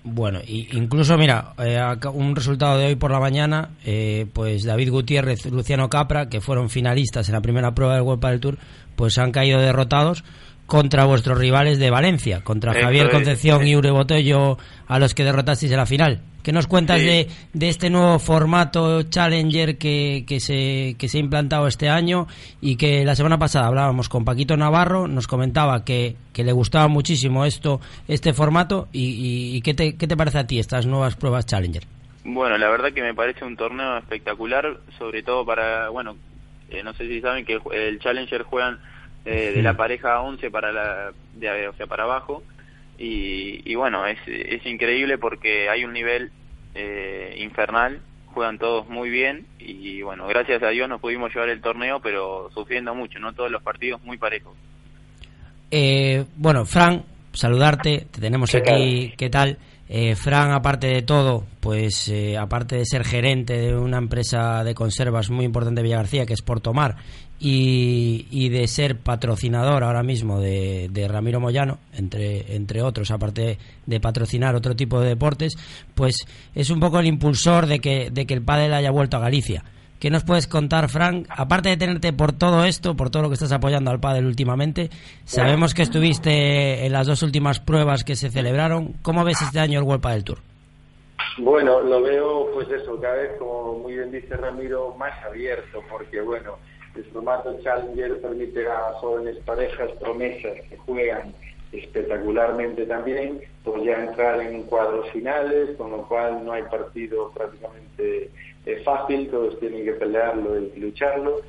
Bueno, 0.08 0.38
y 0.46 0.68
incluso, 0.78 1.18
mira, 1.18 1.52
eh, 1.58 1.80
un 2.12 2.36
resultado 2.36 2.78
de 2.78 2.86
hoy 2.86 2.94
por 2.94 3.10
la 3.10 3.18
mañana, 3.18 3.70
eh, 3.84 4.26
pues 4.32 4.62
David 4.62 4.92
Gutiérrez, 4.92 5.46
Luciano 5.46 5.90
Capra, 5.90 6.28
que 6.28 6.40
fueron 6.40 6.70
finalistas 6.70 7.28
en 7.28 7.34
la 7.34 7.40
primera 7.40 7.74
prueba 7.74 7.94
del 7.94 8.04
World 8.04 8.24
del 8.24 8.38
Tour, 8.40 8.58
pues 8.94 9.18
han 9.18 9.32
caído 9.32 9.60
derrotados 9.60 10.22
contra 10.66 11.04
vuestros 11.04 11.38
rivales 11.38 11.78
de 11.78 11.90
Valencia, 11.90 12.42
contra 12.42 12.74
Javier 12.74 13.06
es, 13.06 13.12
Concepción 13.12 13.66
y 13.66 13.76
Ure 13.76 13.90
Botello, 13.90 14.58
a 14.88 14.98
los 14.98 15.14
que 15.14 15.24
derrotasteis 15.24 15.70
en 15.72 15.78
la 15.78 15.86
final. 15.86 16.20
¿Qué 16.42 16.52
nos 16.52 16.66
cuentas 16.68 17.00
Sí. 17.00 17.06
de, 17.06 17.28
de 17.54 17.68
este 17.68 17.90
nuevo 17.90 18.18
formato 18.20 19.02
Challenger 19.02 19.78
que, 19.78 20.24
que, 20.28 20.38
se, 20.38 20.94
que 20.96 21.08
se 21.08 21.18
ha 21.18 21.20
implantado 21.20 21.66
este 21.66 21.88
año 21.88 22.28
y 22.60 22.76
que 22.76 23.04
la 23.04 23.16
semana 23.16 23.36
pasada 23.38 23.66
hablábamos 23.66 24.08
con 24.08 24.24
Paquito 24.24 24.56
Navarro, 24.56 25.08
nos 25.08 25.26
comentaba 25.26 25.84
que, 25.84 26.14
que 26.32 26.44
le 26.44 26.52
gustaba 26.52 26.86
muchísimo 26.86 27.44
esto 27.44 27.80
este 28.06 28.32
formato 28.32 28.86
y, 28.92 29.02
y- 29.06 29.56
y 29.56 29.60
¿qué, 29.62 29.74
te, 29.74 29.96
qué 29.96 30.06
te 30.06 30.16
parece 30.16 30.38
a 30.38 30.46
ti 30.46 30.58
estas 30.60 30.86
nuevas 30.86 31.16
pruebas 31.16 31.46
Challenger? 31.46 31.82
Bueno, 32.24 32.56
la 32.58 32.68
verdad 32.68 32.92
que 32.92 33.02
me 33.02 33.14
parece 33.14 33.44
un 33.44 33.56
torneo 33.56 33.98
espectacular, 33.98 34.78
sobre 34.98 35.22
todo 35.24 35.44
para, 35.44 35.88
bueno, 35.90 36.16
eh, 36.70 36.82
no 36.84 36.92
sé 36.94 37.08
si 37.08 37.20
saben 37.20 37.44
que 37.44 37.58
el 37.72 37.98
Challenger 37.98 38.42
juegan 38.42 38.78
eh, 39.26 39.52
de 39.54 39.62
la 39.62 39.76
pareja 39.76 40.20
11 40.20 40.50
para 40.50 40.72
la, 40.72 41.12
de, 41.34 41.68
o 41.68 41.74
sea, 41.74 41.86
para 41.86 42.04
abajo 42.04 42.42
y, 42.98 43.60
y 43.70 43.74
bueno, 43.74 44.06
es, 44.06 44.18
es 44.26 44.64
increíble 44.64 45.18
porque 45.18 45.68
hay 45.68 45.84
un 45.84 45.92
nivel 45.92 46.30
eh, 46.74 47.36
infernal, 47.40 48.00
juegan 48.26 48.58
todos 48.58 48.88
muy 48.88 49.10
bien 49.10 49.46
y 49.58 50.00
bueno, 50.02 50.26
gracias 50.26 50.62
a 50.62 50.68
Dios 50.68 50.88
nos 50.88 51.00
pudimos 51.00 51.34
llevar 51.34 51.48
el 51.48 51.60
torneo, 51.60 52.00
pero 52.00 52.50
sufriendo 52.54 52.94
mucho, 52.94 53.18
no 53.18 53.32
todos 53.32 53.50
los 53.50 53.62
partidos 53.62 54.02
muy 54.04 54.16
parejos. 54.16 54.54
Eh, 55.70 56.24
bueno, 56.36 56.64
Fran, 56.64 57.04
saludarte, 57.32 58.06
te 58.10 58.20
tenemos 58.20 58.50
¿Qué 58.50 58.58
aquí, 58.58 59.14
¿qué 59.16 59.28
tal? 59.28 59.58
Eh, 59.88 60.16
Fran, 60.16 60.52
aparte 60.52 60.88
de 60.88 61.02
todo, 61.02 61.44
pues 61.60 62.08
eh, 62.08 62.36
aparte 62.36 62.76
de 62.76 62.84
ser 62.84 63.04
gerente 63.04 63.56
de 63.56 63.76
una 63.76 63.98
empresa 63.98 64.64
de 64.64 64.74
conservas 64.74 65.30
muy 65.30 65.44
importante 65.44 65.80
de 65.80 65.84
Villagarcía, 65.84 66.26
que 66.26 66.34
es 66.34 66.42
Portomar, 66.42 66.96
y, 67.38 68.26
y 68.30 68.48
de 68.48 68.66
ser 68.66 68.98
patrocinador 68.98 69.84
ahora 69.84 70.02
mismo 70.02 70.40
de, 70.40 70.88
de 70.90 71.08
Ramiro 71.08 71.40
Moyano, 71.40 71.78
entre, 71.92 72.56
entre 72.56 72.82
otros, 72.82 73.10
aparte 73.10 73.58
de 73.84 74.00
patrocinar 74.00 74.54
otro 74.54 74.74
tipo 74.74 75.00
de 75.00 75.08
deportes, 75.08 75.56
pues 75.94 76.26
es 76.54 76.70
un 76.70 76.80
poco 76.80 76.98
el 76.98 77.06
impulsor 77.06 77.66
de 77.66 77.80
que, 77.80 78.10
de 78.10 78.26
que 78.26 78.34
el 78.34 78.42
pádel 78.42 78.74
haya 78.74 78.90
vuelto 78.90 79.16
a 79.16 79.20
Galicia. 79.20 79.64
¿Qué 79.98 80.10
nos 80.10 80.24
puedes 80.24 80.46
contar, 80.46 80.90
Frank? 80.90 81.26
Aparte 81.30 81.70
de 81.70 81.78
tenerte 81.78 82.12
por 82.12 82.32
todo 82.32 82.64
esto, 82.64 82.94
por 82.94 83.08
todo 83.08 83.22
lo 83.22 83.28
que 83.28 83.34
estás 83.34 83.52
apoyando 83.52 83.90
al 83.90 83.98
pádel 83.98 84.26
últimamente, 84.26 84.90
sabemos 85.24 85.72
que 85.72 85.82
estuviste 85.82 86.84
en 86.84 86.92
las 86.92 87.06
dos 87.06 87.22
últimas 87.22 87.60
pruebas 87.60 88.04
que 88.04 88.14
se 88.14 88.30
celebraron. 88.30 88.94
¿Cómo 89.00 89.24
ves 89.24 89.40
este 89.40 89.58
año 89.58 89.78
el 89.78 89.86
World 89.86 90.02
Padel 90.02 90.24
Tour? 90.24 90.38
Bueno, 91.38 91.80
lo 91.80 92.02
veo, 92.02 92.50
pues 92.52 92.68
eso, 92.70 93.00
cada 93.00 93.14
vez, 93.14 93.30
como 93.38 93.78
muy 93.78 93.94
bien 93.94 94.10
dice 94.12 94.36
Ramiro, 94.36 94.94
más 94.98 95.12
abierto, 95.24 95.82
porque 95.90 96.20
bueno, 96.20 96.58
el 96.96 97.04
formato 97.06 97.56
Challenger 97.62 98.20
permite 98.20 98.66
a 98.66 98.92
jóvenes 99.00 99.36
parejas, 99.44 99.90
promesas 100.00 100.60
que 100.68 100.76
juegan 100.78 101.34
espectacularmente 101.72 102.86
también, 102.86 103.40
pues 103.64 103.82
ya 103.84 104.04
entrar 104.04 104.40
en 104.40 104.62
cuadros 104.64 105.10
finales, 105.10 105.76
con 105.76 105.90
lo 105.90 106.02
cual 106.08 106.44
no 106.44 106.52
hay 106.52 106.62
partido 106.64 107.30
prácticamente 107.32 108.30
eh, 108.66 108.82
fácil, 108.84 109.28
todos 109.28 109.58
tienen 109.60 109.84
que 109.84 109.92
pelearlo 109.92 110.58
y 110.58 110.78
lucharlo. 110.78 111.40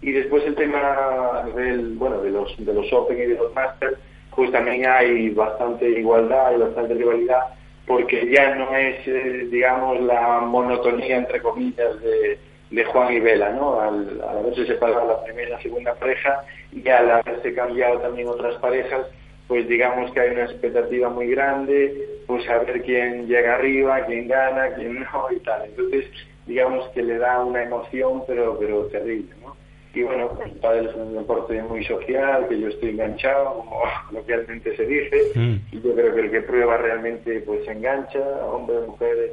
Y 0.00 0.12
después 0.12 0.44
el 0.44 0.54
tema 0.54 1.44
del, 1.54 1.94
bueno, 1.96 2.20
de 2.20 2.30
los, 2.30 2.54
de 2.58 2.74
los 2.74 2.92
Open 2.92 3.18
y 3.18 3.26
de 3.26 3.34
los 3.34 3.54
Masters, 3.54 3.98
pues 4.34 4.50
también 4.52 4.86
hay 4.86 5.30
bastante 5.30 5.88
igualdad 5.88 6.54
y 6.54 6.60
bastante 6.60 6.94
rivalidad, 6.94 7.42
porque 7.86 8.30
ya 8.30 8.54
no 8.54 8.74
es, 8.76 9.06
eh, 9.06 9.48
digamos, 9.50 10.00
la 10.00 10.40
monotonía, 10.40 11.16
entre 11.16 11.40
comillas, 11.40 12.00
de, 12.00 12.38
de 12.74 12.84
Juan 12.84 13.12
y 13.12 13.20
Vela, 13.20 13.50
¿no? 13.50 13.80
Al, 13.80 14.20
al 14.28 14.38
haberse 14.38 14.66
separado 14.66 15.06
la 15.06 15.24
primera 15.24 15.58
y 15.58 15.62
segunda 15.62 15.94
pareja 15.94 16.44
y 16.72 16.88
al 16.88 17.10
haberse 17.10 17.54
cambiado 17.54 18.00
también 18.00 18.28
otras 18.28 18.56
parejas, 18.56 19.06
pues 19.46 19.68
digamos 19.68 20.10
que 20.12 20.20
hay 20.20 20.30
una 20.30 20.44
expectativa 20.44 21.08
muy 21.08 21.28
grande, 21.28 22.08
pues 22.26 22.48
a 22.48 22.58
ver 22.58 22.82
quién 22.82 23.28
llega 23.28 23.54
arriba, 23.54 24.04
quién 24.06 24.26
gana, 24.26 24.74
quién 24.74 25.00
no 25.00 25.26
y 25.30 25.38
tal. 25.40 25.66
Entonces, 25.66 26.06
digamos 26.46 26.88
que 26.88 27.02
le 27.02 27.18
da 27.18 27.44
una 27.44 27.62
emoción, 27.62 28.24
pero, 28.26 28.58
pero 28.58 28.86
terrible, 28.86 29.34
¿no? 29.40 29.54
Y 29.94 30.02
bueno, 30.02 30.36
el 30.44 30.50
pádel 30.58 30.88
es 30.88 30.94
un 30.96 31.14
deporte 31.14 31.62
muy 31.62 31.84
social, 31.84 32.48
que 32.48 32.58
yo 32.58 32.66
estoy 32.66 32.90
enganchado, 32.90 33.58
como 33.58 33.82
localmente 34.10 34.76
se 34.76 34.84
dice, 34.84 35.60
y 35.70 35.80
yo 35.80 35.94
creo 35.94 36.12
que 36.12 36.20
el 36.22 36.30
que 36.32 36.40
prueba 36.40 36.76
realmente 36.76 37.40
pues 37.42 37.64
se 37.64 37.70
engancha, 37.70 38.18
hombres, 38.44 38.88
mujeres, 38.88 39.30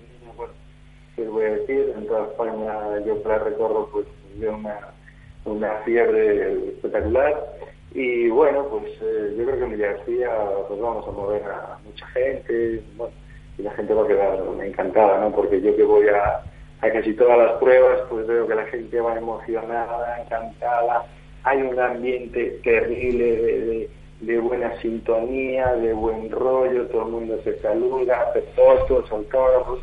¿qué 1.16 1.28
voy 1.28 1.46
a 1.46 1.52
decir? 1.56 1.94
En 1.98 2.08
toda 2.08 2.26
España 2.28 3.00
yo 3.06 3.22
la 3.26 3.40
recorro 3.40 3.90
pues 3.92 4.06
una, 4.38 4.80
una 5.46 5.72
fiebre 5.86 6.54
espectacular 6.70 7.46
y 7.94 8.30
bueno, 8.30 8.66
pues 8.70 8.86
eh, 9.02 9.36
yo 9.38 9.44
creo 9.46 9.58
que 9.58 9.64
en 9.66 9.72
Villarcía 9.72 10.32
pues 10.68 10.80
vamos 10.80 11.08
a 11.08 11.12
mover 11.12 11.44
a 11.44 11.78
mucha 11.84 12.06
gente, 12.08 12.82
bueno, 12.96 13.14
y 13.58 13.64
la 13.64 13.72
gente 13.72 13.94
va 13.94 14.04
a 14.04 14.08
quedar 14.08 14.40
encantada, 14.64 15.20
¿no? 15.20 15.32
Porque 15.36 15.62
yo 15.62 15.76
que 15.76 15.84
voy 15.84 16.08
a, 16.08 16.42
a 16.82 16.92
casi 16.92 17.14
todas 17.14 17.38
las 17.38 17.52
pruebas, 17.60 18.00
pues 18.10 18.26
veo 18.28 18.48
que 18.48 18.56
la 18.56 18.66
gente 18.66 19.00
va 19.02 19.18
emocionada, 19.18 20.22
encantada, 20.22 21.06
hay 21.44 21.62
un 21.64 21.78
ambiente 21.80 22.60
terrible 22.64 23.36
de, 23.38 23.60
de- 23.66 23.90
de 24.22 24.38
buena 24.38 24.80
sintonía, 24.82 25.74
de 25.78 25.94
buen 25.94 26.30
rollo, 26.30 26.86
todo 26.90 27.08
el 27.08 27.12
mundo 27.12 27.40
se 27.44 27.58
saluda, 27.60 28.22
hace 28.30 28.44
fotos, 28.56 29.12
autógrafos, 29.12 29.80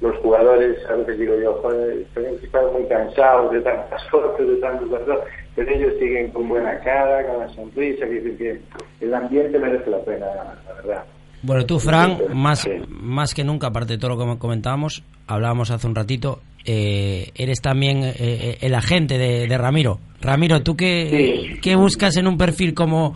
los 0.00 0.16
jugadores, 0.18 0.78
a 0.88 0.94
veces 0.94 1.18
digo 1.18 1.34
yo, 1.40 1.54
joder, 1.62 2.06
tenemos 2.14 2.40
que 2.40 2.46
estar 2.46 2.62
muy 2.72 2.86
cansados 2.88 3.52
de 3.52 3.60
tantas 3.60 4.02
fotos, 4.10 4.46
de 4.46 4.56
tantos 4.56 4.88
fotos, 4.88 5.18
pero 5.54 5.70
ellos 5.70 5.92
siguen 5.98 6.30
con 6.30 6.48
buena 6.48 6.78
cara, 6.80 7.26
con 7.26 7.40
la 7.40 7.48
sonrisa, 7.50 8.06
que 8.06 8.20
dicen 8.20 8.36
que 8.38 8.60
el 9.04 9.14
ambiente 9.14 9.58
merece 9.58 9.90
la 9.90 10.00
pena, 10.00 10.26
la 10.66 10.74
verdad. 10.74 11.04
Bueno, 11.42 11.64
tú, 11.64 11.78
Fran, 11.78 12.18
más, 12.34 12.68
más 12.88 13.32
que 13.34 13.44
nunca, 13.44 13.68
aparte 13.68 13.94
de 13.94 13.98
todo 13.98 14.14
lo 14.14 14.18
que 14.18 14.38
comentábamos, 14.38 15.02
hablábamos 15.26 15.70
hace 15.70 15.86
un 15.86 15.94
ratito, 15.94 16.40
eh, 16.66 17.30
eres 17.34 17.62
también 17.62 18.04
eh, 18.04 18.14
eh, 18.18 18.58
el 18.60 18.74
agente 18.74 19.16
de, 19.16 19.46
de 19.46 19.58
Ramiro. 19.58 19.98
Ramiro, 20.20 20.62
¿tú 20.62 20.76
qué, 20.76 21.58
qué 21.62 21.76
buscas 21.76 22.16
en 22.18 22.26
un 22.26 22.36
perfil 22.36 22.74
como, 22.74 23.14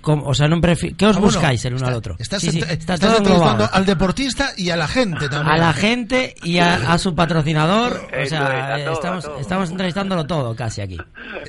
como- 0.00 0.26
o 0.26 0.34
sea, 0.34 0.48
perfil, 0.60 0.96
¿qué 0.96 1.06
os 1.06 1.16
Ah, 1.16 1.20
bueno, 1.20 1.34
buscáis 1.34 1.64
el 1.64 1.72
uno 1.74 1.78
está- 1.78 1.90
al 1.90 1.96
otro? 1.96 2.16
Estás, 2.18 2.40
Sí, 2.42 2.50
sí, 2.50 2.58
está 2.60 2.94
estás 2.94 3.18
entrevistando 3.18 3.68
al 3.72 3.86
deportista 3.86 4.50
y 4.56 4.70
a 4.70 4.76
la 4.76 4.88
gente 4.88 5.28
también. 5.28 5.54
A 5.54 5.58
la 5.58 5.72
gente 5.72 6.34
y 6.42 6.58
a, 6.58 6.92
a 6.92 6.98
su 6.98 7.14
patrocinador, 7.14 8.08
o 8.22 8.26
sea, 8.26 8.78
eh, 8.78 8.86
estamos, 8.92 9.30
estamos 9.40 9.70
entrevistándolo 9.70 10.26
todo 10.26 10.54
casi 10.56 10.80
aquí. 10.80 10.96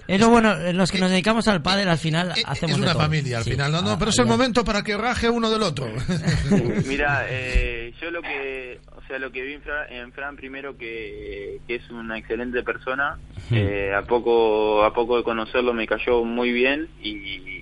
Es 0.07 0.19
lo 0.19 0.29
bueno, 0.29 0.55
los 0.73 0.91
que 0.91 0.99
nos 0.99 1.09
dedicamos 1.09 1.47
al 1.47 1.61
pádel 1.61 1.89
al 1.89 1.97
final 1.97 2.31
hacemos 2.45 2.71
Es 2.71 2.77
de 2.77 2.83
una 2.83 2.93
todo. 2.93 3.01
familia 3.03 3.37
al 3.39 3.43
Sí. 3.43 3.51
final, 3.51 3.71
no, 3.71 3.81
no, 3.81 3.91
Ah, 3.91 3.95
pero 3.99 4.11
es 4.11 4.19
el 4.19 4.25
momento 4.25 4.63
para 4.63 4.81
que 4.83 4.97
raje 4.97 5.29
uno 5.29 5.49
del 5.49 5.63
otro. 5.63 5.87
Mira, 6.85 7.25
eh, 7.29 7.93
yo 8.01 8.11
lo 8.11 8.21
que, 8.21 8.79
sea, 9.11 9.19
lo 9.19 9.31
que 9.31 9.41
vi 9.41 9.53
en 9.53 9.61
Fran, 9.61 9.85
en 9.91 10.11
Fran 10.13 10.35
primero 10.37 10.77
que, 10.77 11.59
que 11.67 11.75
es 11.75 11.89
una 11.89 12.17
excelente 12.17 12.63
persona. 12.63 13.17
eh, 13.51 13.93
a 13.93 14.03
poco, 14.03 14.83
a 14.83 14.93
poco 14.93 15.17
de 15.17 15.23
conocerlo 15.23 15.73
me 15.73 15.85
cayó 15.85 16.23
muy 16.23 16.51
bien 16.53 16.87
y, 17.03 17.09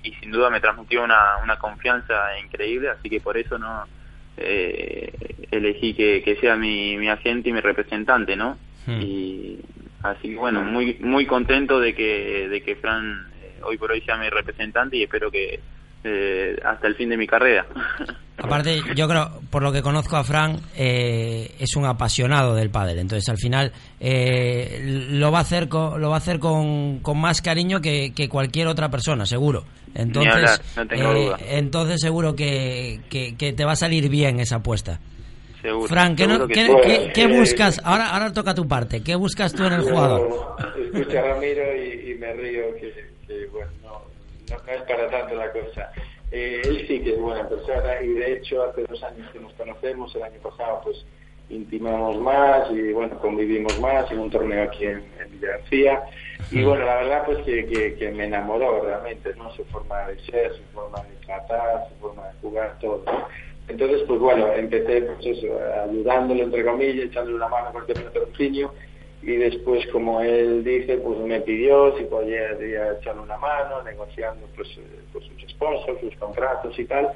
y 0.04 0.14
sin 0.20 0.30
duda 0.30 0.48
me 0.50 0.60
transmitió 0.60 1.02
una, 1.02 1.38
una 1.42 1.58
confianza 1.58 2.14
increíble, 2.44 2.90
así 2.90 3.10
que 3.10 3.20
por 3.20 3.36
eso 3.36 3.58
no 3.58 3.84
eh, 4.36 5.12
elegí 5.50 5.94
que, 5.94 6.22
que 6.22 6.36
sea 6.36 6.56
mi, 6.56 6.96
mi 6.96 7.08
agente 7.08 7.48
y 7.48 7.52
mi 7.52 7.60
representante, 7.60 8.36
¿no? 8.36 8.56
Y 8.88 9.58
así 10.02 10.30
que 10.30 10.36
bueno, 10.36 10.62
muy 10.62 10.96
muy 11.00 11.26
contento 11.26 11.78
de 11.80 11.94
que 11.94 12.48
de 12.48 12.62
que 12.62 12.76
Fran 12.76 13.26
eh, 13.42 13.60
hoy 13.62 13.76
por 13.76 13.90
hoy 13.92 14.00
sea 14.02 14.16
mi 14.16 14.28
representante 14.30 14.96
y 14.96 15.02
espero 15.02 15.30
que 15.30 15.60
eh, 16.04 16.56
hasta 16.64 16.86
el 16.86 16.94
fin 16.94 17.08
de 17.10 17.16
mi 17.16 17.26
carrera. 17.26 17.66
Aparte, 18.42 18.80
yo 18.96 19.06
creo, 19.06 19.40
por 19.50 19.62
lo 19.62 19.70
que 19.70 19.82
conozco 19.82 20.16
a 20.16 20.24
Fran, 20.24 20.58
eh, 20.74 21.54
es 21.58 21.76
un 21.76 21.84
apasionado 21.84 22.54
del 22.54 22.70
pádel. 22.70 22.98
Entonces, 22.98 23.28
al 23.28 23.36
final, 23.36 23.70
eh, 24.00 25.06
lo 25.10 25.30
va 25.30 25.38
a 25.38 25.42
hacer 25.42 25.68
con, 25.68 26.00
lo 26.00 26.08
va 26.08 26.14
a 26.14 26.18
hacer 26.18 26.38
con, 26.38 27.00
con 27.00 27.18
más 27.20 27.42
cariño 27.42 27.82
que, 27.82 28.14
que 28.14 28.30
cualquier 28.30 28.66
otra 28.68 28.88
persona, 28.88 29.26
seguro. 29.26 29.64
Entonces, 29.94 30.32
hablar, 30.34 30.60
no 30.76 30.86
tengo 30.86 31.12
eh, 31.12 31.24
duda. 31.26 31.38
entonces 31.50 32.00
seguro 32.00 32.34
que, 32.34 33.00
que, 33.10 33.36
que 33.36 33.52
te 33.52 33.64
va 33.66 33.72
a 33.72 33.76
salir 33.76 34.08
bien 34.08 34.40
esa 34.40 34.56
apuesta. 34.56 34.98
Seguro. 35.60 35.88
Fran, 35.88 36.16
¿qué, 36.16 36.26
no- 36.26 36.46
qué- 36.48 36.64
sí. 36.66 36.72
qué- 36.82 37.12
qué 37.14 37.26
buscas? 37.26 37.78
Ahora, 37.84 38.08
ahora 38.08 38.32
toca 38.32 38.54
tu 38.54 38.66
parte. 38.66 39.02
¿Qué 39.02 39.16
buscas 39.16 39.52
tú 39.52 39.64
en 39.66 39.74
el 39.74 39.82
jugador? 39.82 40.56
Yo 40.78 40.98
escucho 40.98 41.18
a 41.18 41.22
Ramiro 41.22 41.62
y, 41.76 42.12
y 42.12 42.14
me 42.14 42.32
río 42.32 42.62
que, 42.80 43.10
que, 43.26 43.46
bueno, 43.52 43.70
no, 44.50 44.56
no, 44.64 44.72
es 44.72 44.82
para 44.82 45.08
tanto 45.10 45.34
la 45.34 45.52
cosa. 45.52 45.92
Eh, 46.30 46.62
él 46.64 46.84
sí 46.86 47.00
que 47.00 47.14
es 47.14 47.20
buena 47.20 47.48
persona 47.48 48.02
y 48.02 48.08
de 48.08 48.34
hecho 48.34 48.62
hace 48.62 48.82
dos 48.82 49.02
años 49.02 49.30
que 49.32 49.40
nos 49.40 49.52
conocemos, 49.54 50.14
el 50.14 50.22
año 50.22 50.40
pasado 50.40 50.80
pues 50.84 51.04
intimamos 51.48 52.18
más 52.18 52.70
y 52.70 52.92
bueno, 52.92 53.18
convivimos 53.18 53.78
más 53.80 54.10
en 54.12 54.20
un 54.20 54.30
torneo 54.30 54.62
aquí 54.62 54.84
en, 54.86 55.04
en 55.18 55.30
Villagarcía 55.32 56.02
y 56.50 56.62
bueno, 56.62 56.84
la 56.84 56.96
verdad 56.96 57.22
pues 57.26 57.38
que, 57.44 57.66
que, 57.66 57.94
que 57.94 58.10
me 58.10 58.24
enamoró 58.24 58.82
realmente, 58.82 59.34
¿no? 59.36 59.52
Su 59.54 59.64
forma 59.66 60.06
de 60.06 60.18
ser, 60.20 60.52
su 60.54 60.62
forma 60.72 60.98
de 61.02 61.26
tratar, 61.26 61.88
su 61.88 61.94
forma 61.96 62.26
de 62.28 62.32
jugar, 62.40 62.76
todo. 62.80 63.04
Entonces, 63.68 64.02
pues 64.08 64.18
bueno, 64.18 64.52
empecé 64.52 65.02
pues 65.02 65.24
eso, 65.26 65.46
ayudándole, 65.84 66.42
entre 66.42 66.64
comillas, 66.64 67.06
echándole 67.06 67.36
una 67.36 67.48
mano 67.48 67.72
con 67.72 67.82
el 67.82 67.86
tema 67.86 68.00
de 68.00 68.20
patrocinio 68.20 68.74
y 69.22 69.36
después, 69.36 69.86
como 69.88 70.20
él 70.22 70.64
dice, 70.64 70.96
pues 70.98 71.18
me 71.20 71.40
pidió 71.40 71.96
si 71.98 72.04
podía, 72.04 72.54
podía 72.56 72.92
echarle 72.92 73.22
una 73.22 73.36
mano, 73.36 73.82
negociando 73.82 74.46
pues, 74.56 74.68
eh, 74.78 75.00
pues 75.12 75.24
sus 75.26 75.50
sponsors, 75.50 76.00
sus 76.00 76.16
contratos 76.16 76.78
y 76.78 76.84
tal. 76.86 77.10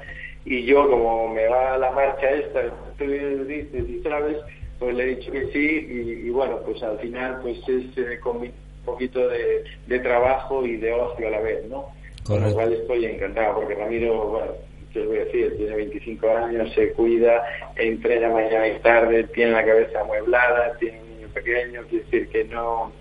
Y 0.45 0.65
yo, 0.65 0.87
como 0.87 1.27
me 1.29 1.47
va 1.47 1.77
la 1.77 1.89
marcha 1.91 2.29
esta, 2.29 2.61
tú 2.97 3.05
dices 3.05 3.89
y 3.89 4.03
sabes, 4.03 4.37
pues 4.77 4.95
le 4.95 5.03
he 5.03 5.15
dicho 5.15 5.31
que 5.31 5.47
sí 5.47 5.87
y, 5.89 6.27
y 6.27 6.29
bueno, 6.29 6.59
pues 6.63 6.83
al 6.83 6.99
final 6.99 7.39
pues 7.41 7.57
es 7.67 7.97
eh, 7.97 8.19
con 8.21 8.37
un 8.37 8.51
poquito 8.85 9.27
de, 9.27 9.63
de 9.87 9.99
trabajo 9.99 10.63
y 10.63 10.77
de 10.77 10.93
ocio 10.93 11.27
a 11.27 11.31
la 11.31 11.39
vez, 11.39 11.65
¿no? 11.67 11.87
Con 12.27 12.43
lo 12.43 12.53
cual 12.53 12.73
estoy 12.73 13.05
encantado, 13.05 13.55
porque 13.55 13.75
Ramiro, 13.75 14.27
bueno, 14.27 14.51
¿qué 14.91 15.01
os 15.01 15.07
voy 15.07 15.17
a 15.17 15.25
decir? 15.25 15.57
Tiene 15.57 15.75
25 15.75 16.29
años, 16.29 16.73
se 16.73 16.91
cuida, 16.93 17.43
entrena 17.75 18.29
mañana 18.29 18.67
y 18.67 18.79
tarde, 18.79 19.25
tiene 19.25 19.51
la 19.51 19.65
cabeza 19.65 20.01
amueblada, 20.01 20.75
tiene 20.79 21.04
pequeño, 21.35 21.81
quiere 21.89 22.05
decir 22.05 22.29
que 22.29 22.43
no 22.45 22.91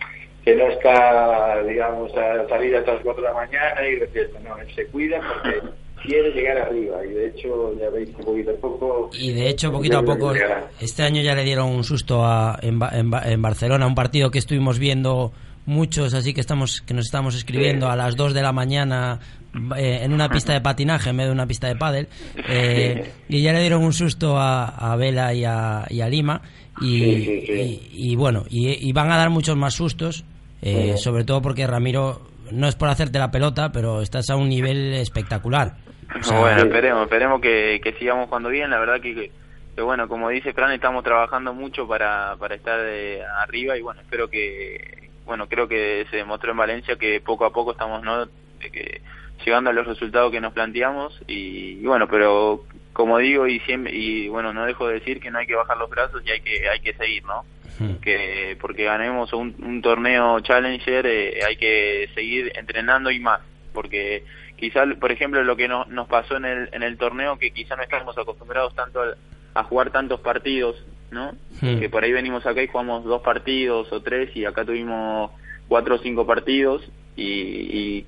que 0.44 0.54
no 0.54 0.68
está, 0.68 1.62
digamos, 1.62 2.14
a 2.14 2.46
salir 2.48 2.76
hasta 2.76 2.92
las 2.92 3.02
4 3.02 3.22
de 3.22 3.28
la 3.28 3.34
mañana 3.34 3.88
y 3.88 3.98
despierta, 3.98 4.38
no, 4.40 4.58
él 4.58 4.68
se 4.74 4.84
cuida 4.88 5.18
porque 5.18 5.58
quiere 6.06 6.32
llegar 6.32 6.58
arriba 6.58 7.04
y 7.06 7.14
de 7.14 7.28
hecho 7.28 7.72
ya 7.80 7.88
veis 7.88 8.10
que 8.10 8.22
poquito 8.22 8.50
a 8.50 8.56
poco 8.56 9.10
Y 9.18 9.32
de 9.32 9.48
hecho, 9.48 9.72
poquito 9.72 9.98
a 9.98 10.02
poco, 10.02 10.34
este 10.80 11.02
año 11.02 11.22
ya 11.22 11.34
le 11.34 11.44
dieron 11.44 11.70
un 11.70 11.82
susto 11.82 12.26
a, 12.26 12.58
en, 12.60 12.78
en, 12.92 13.10
en 13.24 13.42
Barcelona, 13.42 13.86
un 13.86 13.94
partido 13.94 14.30
que 14.30 14.38
estuvimos 14.38 14.78
viendo 14.78 15.32
muchos, 15.66 16.12
así 16.14 16.34
que 16.34 16.40
estamos 16.40 16.82
que 16.82 16.94
nos 16.94 17.06
estamos 17.06 17.34
escribiendo 17.34 17.88
a 17.88 17.96
las 17.96 18.16
2 18.16 18.34
de 18.34 18.42
la 18.42 18.52
mañana 18.52 19.20
eh, 19.76 20.00
en 20.02 20.12
una 20.12 20.28
pista 20.28 20.52
de 20.52 20.60
patinaje 20.60 21.10
en 21.10 21.16
vez 21.16 21.26
de 21.26 21.32
una 21.32 21.46
pista 21.46 21.68
de 21.68 21.76
pádel 21.76 22.08
eh, 22.48 23.12
y 23.28 23.40
ya 23.40 23.52
le 23.52 23.60
dieron 23.60 23.82
un 23.82 23.92
susto 23.92 24.36
a, 24.36 24.66
a 24.66 24.96
Vela 24.96 25.32
y 25.32 25.44
a, 25.44 25.86
y 25.88 26.00
a 26.00 26.08
Lima 26.08 26.42
y, 26.80 26.98
Sí, 27.00 27.24
sí, 27.24 27.46
sí. 27.46 27.88
y- 27.92 28.12
y 28.12 28.16
bueno 28.16 28.44
y, 28.50 28.88
y 28.88 28.92
van 28.92 29.10
a 29.12 29.16
dar 29.16 29.30
muchos 29.30 29.56
más 29.56 29.74
sustos 29.74 30.24
eh, 30.62 30.96
sobre 30.96 31.24
todo 31.24 31.42
porque 31.42 31.66
Ramiro 31.66 32.22
no 32.50 32.66
es 32.68 32.74
por 32.74 32.88
hacerte 32.88 33.18
la 33.18 33.30
pelota 33.30 33.70
pero 33.72 34.00
estás 34.00 34.28
a 34.30 34.36
un 34.36 34.48
nivel 34.48 34.94
espectacular 34.94 35.76
O 36.20 36.22
sea, 36.22 36.38
bueno, 36.40 36.62
esperemos, 36.62 37.02
esperemos 37.04 37.40
que, 37.40 37.80
que 37.82 37.92
sigamos 37.94 38.28
jugando 38.28 38.48
bien. 38.50 38.70
La 38.70 38.78
verdad 38.78 39.00
que, 39.00 39.14
que, 39.14 39.30
que, 39.74 39.82
bueno, 39.82 40.06
como 40.08 40.28
dice 40.28 40.52
Fran, 40.52 40.72
estamos 40.72 41.02
trabajando 41.02 41.52
mucho 41.54 41.88
para, 41.88 42.36
para 42.38 42.54
estar 42.54 42.78
eh, 42.84 43.22
arriba 43.40 43.76
y 43.76 43.80
bueno, 43.82 44.00
espero 44.02 44.28
que, 44.28 45.08
bueno, 45.24 45.48
creo 45.48 45.66
que 45.66 46.06
se 46.10 46.18
demostró 46.18 46.50
en 46.52 46.58
Valencia 46.58 46.96
que 46.96 47.20
poco 47.20 47.44
a 47.46 47.52
poco 47.52 47.72
estamos, 47.72 48.02
¿no? 48.02 48.26
De 48.26 49.00
llegando 49.44 49.70
a 49.70 49.72
los 49.72 49.86
resultados 49.86 50.30
que 50.30 50.40
nos 50.40 50.52
planteamos 50.52 51.20
y, 51.26 51.78
y 51.80 51.84
bueno, 51.86 52.06
pero 52.08 52.64
como 52.94 53.18
digo 53.18 53.46
y 53.46 53.60
siempre 53.60 53.92
y 53.94 54.28
bueno, 54.28 54.54
no 54.54 54.64
dejo 54.64 54.88
de 54.88 54.94
decir 54.94 55.20
que 55.20 55.30
no 55.30 55.38
hay 55.38 55.46
que 55.46 55.54
bajar 55.54 55.76
los 55.76 55.90
brazos 55.90 56.22
y 56.24 56.30
hay 56.30 56.40
que 56.40 56.66
hay 56.68 56.80
que 56.80 56.94
seguir, 56.94 57.22
¿no? 57.24 57.44
que 58.00 58.56
porque 58.60 58.84
ganemos 58.84 59.32
un, 59.32 59.54
un 59.62 59.82
torneo 59.82 60.38
Challenger 60.40 61.04
eh, 61.06 61.40
hay 61.46 61.56
que 61.56 62.08
seguir 62.14 62.52
entrenando 62.56 63.10
y 63.10 63.18
más 63.18 63.40
porque 63.72 64.24
quizá 64.56 64.84
por 65.00 65.10
ejemplo 65.10 65.42
lo 65.42 65.56
que 65.56 65.66
no- 65.68 65.84
nos 65.86 66.06
pasó 66.06 66.36
en 66.36 66.44
el 66.44 66.68
en 66.72 66.82
el 66.84 66.96
torneo 66.96 67.36
que 67.38 67.50
quizá 67.50 67.74
no 67.76 67.82
estamos 67.82 68.16
acostumbrados 68.16 68.74
tanto 68.76 69.00
al- 69.02 69.16
a 69.54 69.64
jugar 69.64 69.90
tantos 69.90 70.20
partidos 70.20 70.76
no 71.10 71.32
que 71.80 71.88
por 71.90 72.04
ahí 72.04 72.12
venimos 72.12 72.46
acá 72.46 72.62
y 72.62 72.68
jugamos 72.68 73.04
dos 73.04 73.22
partidos 73.22 73.92
o 73.92 74.00
tres 74.02 74.30
y 74.36 74.44
acá 74.44 74.64
tuvimos 74.64 75.32
cuatro 75.66 75.96
o 75.96 75.98
cinco 75.98 76.24
partidos 76.26 76.82
y, 77.16 77.24
y, 77.24 78.06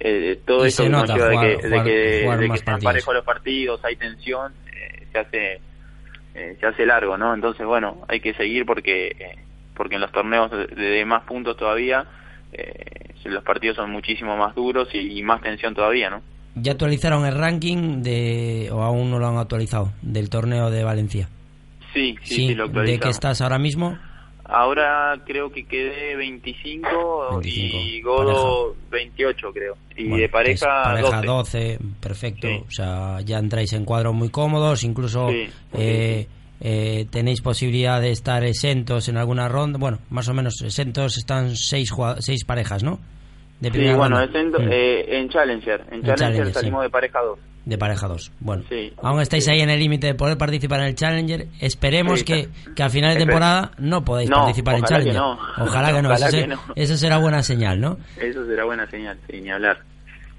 eh, 0.00 0.40
todo 0.46 0.68
se 0.70 0.84
que 0.84 0.88
nos 0.88 1.08
nota 1.08 1.14
de 1.28 1.34
jugar- 1.34 1.46
que, 1.46 1.62
de 1.62 1.68
jugar- 1.70 1.84
que, 1.84 2.20
jugar 2.22 2.38
de 2.38 2.44
que 2.44 2.48
más 2.48 2.58
están 2.58 2.80
parejos 2.80 3.14
los 3.14 3.24
partidos 3.24 3.84
hay 3.84 3.96
tensión 3.96 4.52
eh, 4.66 5.06
se 5.12 5.18
hace 5.18 5.60
eh, 6.34 6.56
se 6.58 6.66
hace 6.66 6.84
largo, 6.86 7.16
¿no? 7.16 7.32
Entonces, 7.34 7.64
bueno, 7.66 7.98
hay 8.08 8.20
que 8.20 8.34
seguir 8.34 8.66
porque 8.66 9.08
eh, 9.08 9.36
porque 9.76 9.94
en 9.96 10.00
los 10.00 10.12
torneos 10.12 10.50
de, 10.50 10.66
de 10.66 11.04
más 11.04 11.22
puntos 11.24 11.56
todavía 11.56 12.04
eh, 12.52 13.14
los 13.24 13.42
partidos 13.42 13.76
son 13.76 13.90
muchísimo 13.90 14.36
más 14.36 14.54
duros 14.54 14.88
y, 14.92 15.18
y 15.18 15.22
más 15.22 15.40
tensión 15.40 15.74
todavía, 15.74 16.10
¿no? 16.10 16.22
¿Ya 16.56 16.72
actualizaron 16.72 17.26
el 17.26 17.36
ranking 17.36 18.02
de 18.02 18.68
o 18.70 18.82
aún 18.82 19.10
no 19.10 19.18
lo 19.18 19.26
han 19.26 19.38
actualizado 19.38 19.92
del 20.02 20.30
torneo 20.30 20.70
de 20.70 20.84
Valencia? 20.84 21.28
Sí, 21.92 22.16
sí, 22.22 22.34
sí, 22.48 22.54
lo 22.54 22.64
¿De 22.66 22.72
qué 22.72 22.78
actualizamos. 22.80 23.14
estás 23.14 23.40
ahora 23.40 23.58
mismo? 23.58 23.98
Ahora 24.54 25.20
creo 25.26 25.50
que 25.50 25.64
quedé 25.64 26.14
25, 26.14 27.40
25, 27.40 27.76
y 27.76 28.00
Godo 28.02 28.76
28, 28.90 29.52
creo. 29.52 29.76
Y 29.96 30.08
Bueno, 30.08 30.22
de 30.22 30.28
pareja, 30.28 30.82
pareja 30.84 31.22
12. 31.22 31.26
12, 31.26 31.78
perfecto. 32.00 32.46
Sí. 32.46 32.62
O 32.66 32.70
sea, 32.70 33.20
ya 33.22 33.38
entráis 33.38 33.72
en 33.72 33.84
cuadros 33.84 34.14
muy 34.14 34.28
cómodos, 34.28 34.84
incluso 34.84 35.28
Sí, 35.28 35.48
eh, 35.72 36.28
eh, 36.60 37.06
tenéis 37.10 37.40
posibilidad 37.40 38.00
de 38.00 38.12
estar 38.12 38.44
exentos 38.44 39.08
en 39.08 39.16
alguna 39.16 39.48
ronda. 39.48 39.78
Bueno, 39.78 39.98
más 40.10 40.28
o 40.28 40.34
menos 40.34 40.62
exentos 40.62 41.18
están 41.18 41.56
seis, 41.56 41.92
seis 42.20 42.44
parejas, 42.44 42.84
¿no? 42.84 43.00
De 43.70 43.78
Sí, 43.88 43.94
bueno, 43.94 44.20
es 44.20 44.34
en, 44.34 44.50
Mm. 44.50 44.68
eh, 44.70 45.18
en 45.18 45.28
Challenger. 45.28 45.80
En, 45.88 45.94
En 45.94 46.02
Challenger, 46.02 46.16
Challenger, 46.18 46.52
salimos 46.52 46.80
sí. 46.80 46.84
de 46.84 46.90
pareja 46.90 47.20
2. 47.20 47.38
De 47.64 47.78
pareja 47.78 48.06
2. 48.08 48.30
Bueno, 48.40 48.62
Sí. 48.68 48.92
aún 49.02 49.20
estáis 49.22 49.48
ahí 49.48 49.60
en 49.60 49.70
el 49.70 49.78
límite 49.78 50.08
de 50.08 50.14
poder 50.14 50.36
participar 50.36 50.80
en 50.80 50.86
el 50.88 50.94
Challenger. 50.94 51.46
Esperemos 51.60 52.22
que, 52.22 52.48
que 52.76 52.82
a 52.82 52.90
final 52.90 53.14
de 53.14 53.20
temporada 53.20 53.70
no 53.78 54.04
podáis 54.04 54.28
No, 54.28 54.36
participar 54.36 54.74
en 54.76 54.84
Challenger. 54.84 55.14
no. 55.14 55.38
Ojalá 55.58 55.92
que 55.92 56.02
no. 56.02 56.08
Ojalá 56.10 56.26
eso, 56.28 56.36
que 56.36 56.42
se- 56.42 56.46
no. 56.48 56.60
eso 56.76 56.96
será 56.98 57.16
buena 57.18 57.42
señal, 57.42 57.80
¿no? 57.80 57.96
Eso 58.20 58.44
será 58.46 58.64
buena 58.64 58.86
señal, 58.90 59.18
sí, 59.30 59.40
ni 59.40 59.50
hablar. 59.50 59.78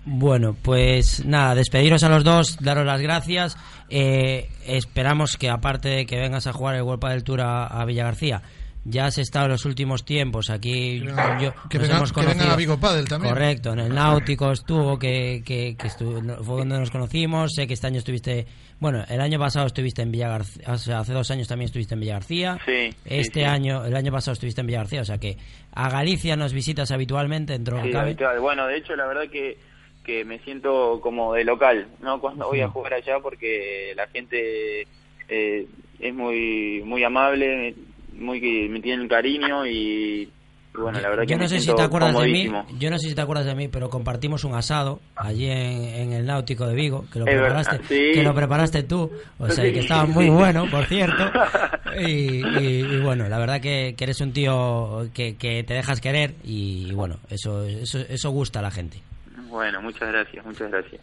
Bueno, 0.07 0.55
pues 0.61 1.25
nada, 1.25 1.55
despediros 1.55 2.03
a 2.03 2.09
los 2.09 2.23
dos, 2.23 2.57
daros 2.61 2.85
las 2.85 3.01
gracias. 3.01 3.57
Eh, 3.89 4.49
esperamos 4.67 5.35
que 5.35 5.49
aparte 5.49 5.89
de 5.89 6.05
que 6.05 6.19
vengas 6.19 6.45
a 6.45 6.53
jugar 6.53 6.75
el 6.75 6.83
World 6.83 7.03
del 7.09 7.23
Tour 7.23 7.41
a, 7.41 7.65
a 7.65 7.85
Villa 7.85 8.03
García, 8.03 8.43
ya 8.87 9.07
has 9.07 9.17
estado 9.17 9.45
en 9.47 9.51
los 9.53 9.65
últimos 9.65 10.05
tiempos 10.05 10.49
aquí. 10.49 10.99
vengan- 11.01 11.39
yo, 11.41 11.53
que 11.69 11.79
nos 11.79 11.87
vengan- 11.87 11.97
hemos 11.97 12.13
que 12.13 12.19
vengan 12.21 12.33
conocido. 12.35 12.53
a 12.53 12.57
Vigo 12.57 12.77
Padel 12.79 13.07
también. 13.07 13.33
Correcto, 13.33 13.73
en 13.73 13.79
el 13.79 13.93
Náutico 13.95 14.51
estuvo, 14.51 14.97
que, 14.99 15.41
que, 15.45 15.75
que 15.77 15.87
estuvo- 15.87 16.21
fue 16.43 16.57
donde 16.59 16.79
nos 16.79 16.91
conocimos. 16.91 17.51
Sé 17.55 17.65
que 17.67 17.73
este 17.73 17.87
año 17.87 17.97
estuviste, 17.97 18.45
bueno, 18.79 19.03
el 19.09 19.19
año 19.21 19.39
pasado 19.39 19.65
estuviste 19.65 20.01
en 20.03 20.11
Villa 20.11 20.29
García, 20.29 20.63
o 20.67 20.77
sea, 20.77 20.99
hace 20.99 21.13
dos 21.13 21.29
años 21.31 21.47
también 21.47 21.65
estuviste 21.65 21.95
en 21.95 21.99
Villa 22.01 22.13
García. 22.13 22.57
Sí, 22.65 22.93
Este 23.05 23.39
sí. 23.41 23.43
año, 23.45 23.83
el 23.85 23.95
año 23.95 24.11
pasado 24.11 24.33
estuviste 24.33 24.61
en 24.61 24.67
Villa 24.67 24.79
García, 24.79 25.01
o 25.01 25.05
sea 25.05 25.17
que 25.17 25.37
a 25.73 25.89
Galicia 25.89 26.35
nos 26.35 26.53
visitas 26.53 26.91
habitualmente, 26.91 27.53
dentro 27.53 27.81
Sí, 27.83 27.89
que 27.89 27.97
habitual. 27.97 28.39
Bueno, 28.39 28.67
de 28.67 28.77
hecho, 28.77 28.95
la 28.95 29.07
verdad 29.07 29.29
que, 29.31 29.57
que 30.03 30.23
me 30.23 30.37
siento 30.39 30.99
como 31.01 31.33
de 31.33 31.43
local, 31.43 31.87
¿no? 32.01 32.19
Cuando 32.21 32.47
voy 32.47 32.61
a 32.61 32.67
jugar 32.69 32.93
allá 32.93 33.19
porque 33.19 33.93
la 33.95 34.05
gente 34.07 34.85
eh, 35.27 35.65
es 35.99 36.13
muy 36.13 36.83
muy 36.85 37.03
amable, 37.03 37.73
muy 38.17 38.39
que 38.41 38.67
me 38.69 38.79
tienen 38.81 39.07
cariño 39.07 39.65
y, 39.65 40.23
y 40.23 40.77
bueno, 40.77 40.99
la 40.99 41.09
verdad 41.09 41.23
que 41.23 41.29
Yo 41.31 41.37
no 41.37 41.43
me 41.43 41.49
sé 41.49 41.59
si 41.59 41.73
te 41.73 41.81
acuerdas 41.81 42.17
de 42.19 42.27
mí, 42.27 42.51
yo 42.77 42.89
no 42.89 42.97
sé 42.99 43.09
si 43.09 43.15
te 43.15 43.21
acuerdas 43.21 43.45
de 43.45 43.55
mí, 43.55 43.67
pero 43.69 43.89
compartimos 43.89 44.43
un 44.43 44.55
asado 44.55 44.99
allí 45.15 45.49
en, 45.49 45.83
en 45.83 46.13
el 46.13 46.25
Náutico 46.25 46.67
de 46.67 46.75
Vigo, 46.75 47.05
que 47.11 47.19
lo 47.19 47.25
Es 47.27 47.33
preparaste, 47.33 47.79
sí. 47.87 48.11
que 48.13 48.23
lo 48.23 48.33
preparaste 48.33 48.83
tú, 48.83 49.11
o 49.39 49.49
sea, 49.49 49.63
Sí, 49.65 49.71
que 49.71 49.79
estaba 49.79 50.05
muy 50.05 50.29
bueno, 50.29 50.69
por 50.69 50.85
cierto. 50.85 51.31
Y, 51.97 52.03
y- 52.03 52.95
y 52.95 52.99
bueno, 52.99 53.29
la 53.29 53.37
verdad 53.39 53.61
que, 53.61 53.93
que 53.97 54.03
eres 54.03 54.19
un 54.19 54.33
tío 54.33 55.07
que, 55.13 55.35
que 55.37 55.63
te 55.63 55.73
dejas 55.75 56.01
querer 56.01 56.35
y, 56.43 56.91
bueno, 56.93 57.17
eso, 57.29 57.63
eso, 57.63 57.99
eso 57.99 58.29
gusta 58.31 58.59
a 58.59 58.63
la 58.63 58.71
gente. 58.71 59.01
Bueno, 59.47 59.81
muchas 59.81 60.09
gracias, 60.11 60.45
muchas 60.45 60.69
gracias. 60.71 61.01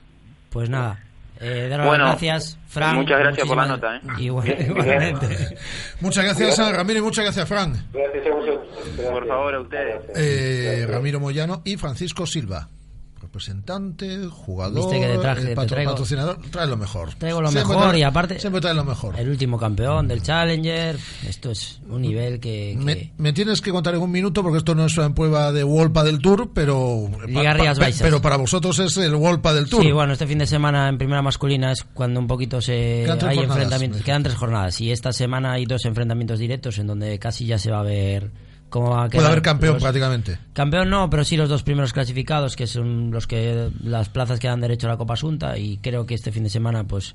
Pues 0.50 0.68
nada, 0.68 1.00
eh, 1.42 1.68
daros 1.68 1.86
Bueno, 1.86 2.04
las 2.04 2.12
gracias, 2.20 2.58
Fran. 2.68 2.96
muchas 2.96 3.18
gracias 3.18 3.46
por 3.48 3.56
la 3.56 3.66
nota, 3.66 3.96
¿eh? 3.96 4.00
Igual- 4.18 4.56
igualmente. 4.60 5.56
Muchas 6.00 6.24
gracias 6.24 6.58
a 6.58 6.72
Ramiro 6.72 7.00
y 7.00 7.02
muchas 7.02 7.24
gracias 7.24 7.48
Fran. 7.48 7.72
Gracias. 7.92 8.24
Por 9.10 9.26
favor, 9.26 9.54
a 9.54 9.60
ustedes. 9.60 9.96
Eh, 10.16 10.86
Ramiro 10.88 11.20
Moyano 11.20 11.62
y 11.64 11.76
Francisco 11.76 12.26
Silva. 12.26 12.68
Representante, 13.32 14.26
jugador, 14.28 14.76
Viste 14.90 15.00
que 15.00 15.06
te 15.14 15.18
traje- 15.18 15.40
eh, 15.40 15.44
te 15.46 15.54
patro- 15.56 15.74
traigo- 15.76 15.90
patrocinador, 15.92 16.38
trae 16.50 16.66
lo 16.66 16.76
mejor. 16.76 17.14
Traigo 17.14 17.40
lo 17.40 17.50
Siempre 17.50 17.74
mejor 17.74 17.88
trae- 17.94 17.98
y 17.98 18.02
aparte 18.02 18.38
Siempre 18.38 18.60
trae 18.60 18.74
lo 18.74 18.84
mejor. 18.84 19.18
el 19.18 19.28
último 19.30 19.58
campeón 19.58 20.06
del 20.06 20.22
Challenger. 20.22 20.98
Esto 21.26 21.50
es 21.50 21.80
un 21.88 22.02
nivel 22.02 22.40
que, 22.40 22.76
que- 22.78 22.84
Me, 22.84 23.12
me 23.16 23.32
tienes 23.32 23.62
que 23.62 23.70
contar 23.70 23.94
en 23.94 24.02
un 24.02 24.10
minuto 24.10 24.42
porque 24.42 24.58
esto 24.58 24.74
no 24.74 24.84
es 24.84 24.98
una 24.98 25.14
prueba 25.14 25.50
de 25.50 25.64
Wolpa 25.64 26.04
del 26.04 26.18
Tour, 26.20 26.50
pero 26.52 27.08
Liga 27.26 27.56
pero 28.02 28.20
para 28.20 28.36
vosotros 28.36 28.78
es 28.78 28.96
el 28.98 29.16
Wolpa 29.16 29.54
del 29.54 29.66
Tour. 29.68 29.82
Sí, 29.82 29.92
bueno, 29.92 30.12
este 30.12 30.26
fin 30.26 30.38
de 30.38 30.46
semana 30.46 30.88
en 30.90 30.98
primera 30.98 31.22
masculina 31.22 31.72
es 31.72 31.84
cuando 31.84 32.20
un 32.20 32.26
poquito 32.26 32.60
se 32.60 33.02
Quedan 33.06 33.18
hay 33.28 33.36
jornadas, 33.36 33.56
enfrentamientos, 33.56 34.02
quedan 34.02 34.22
tres 34.24 34.36
jornadas 34.36 34.80
y 34.82 34.90
esta 34.90 35.10
semana 35.12 35.52
hay 35.52 35.64
dos 35.64 35.86
enfrentamientos 35.86 36.38
directos 36.38 36.78
en 36.78 36.86
donde 36.86 37.18
casi 37.18 37.46
ya 37.46 37.58
se 37.58 37.70
va 37.70 37.80
a 37.80 37.84
ver 37.84 38.30
cómo 38.72 38.90
va 38.90 39.04
a 39.04 39.08
Puede 39.08 39.26
haber 39.28 39.42
campeón 39.42 39.74
los- 39.74 39.82
prácticamente. 39.82 40.38
Campeón 40.54 40.90
no, 40.90 41.08
pero 41.10 41.22
sí 41.24 41.36
los 41.36 41.48
dos 41.48 41.62
primeros 41.62 41.92
clasificados, 41.92 42.56
que 42.56 42.66
son 42.66 43.10
los 43.12 43.26
que 43.28 43.70
las 43.84 44.08
plazas 44.08 44.40
que 44.40 44.48
dan 44.48 44.60
derecho 44.60 44.88
a 44.88 44.90
la 44.90 44.96
Copa 44.96 45.14
Asunta 45.14 45.56
y 45.58 45.76
creo 45.76 46.06
que 46.06 46.14
este 46.14 46.32
fin 46.32 46.42
de 46.42 46.50
semana 46.50 46.82
pues 46.84 47.14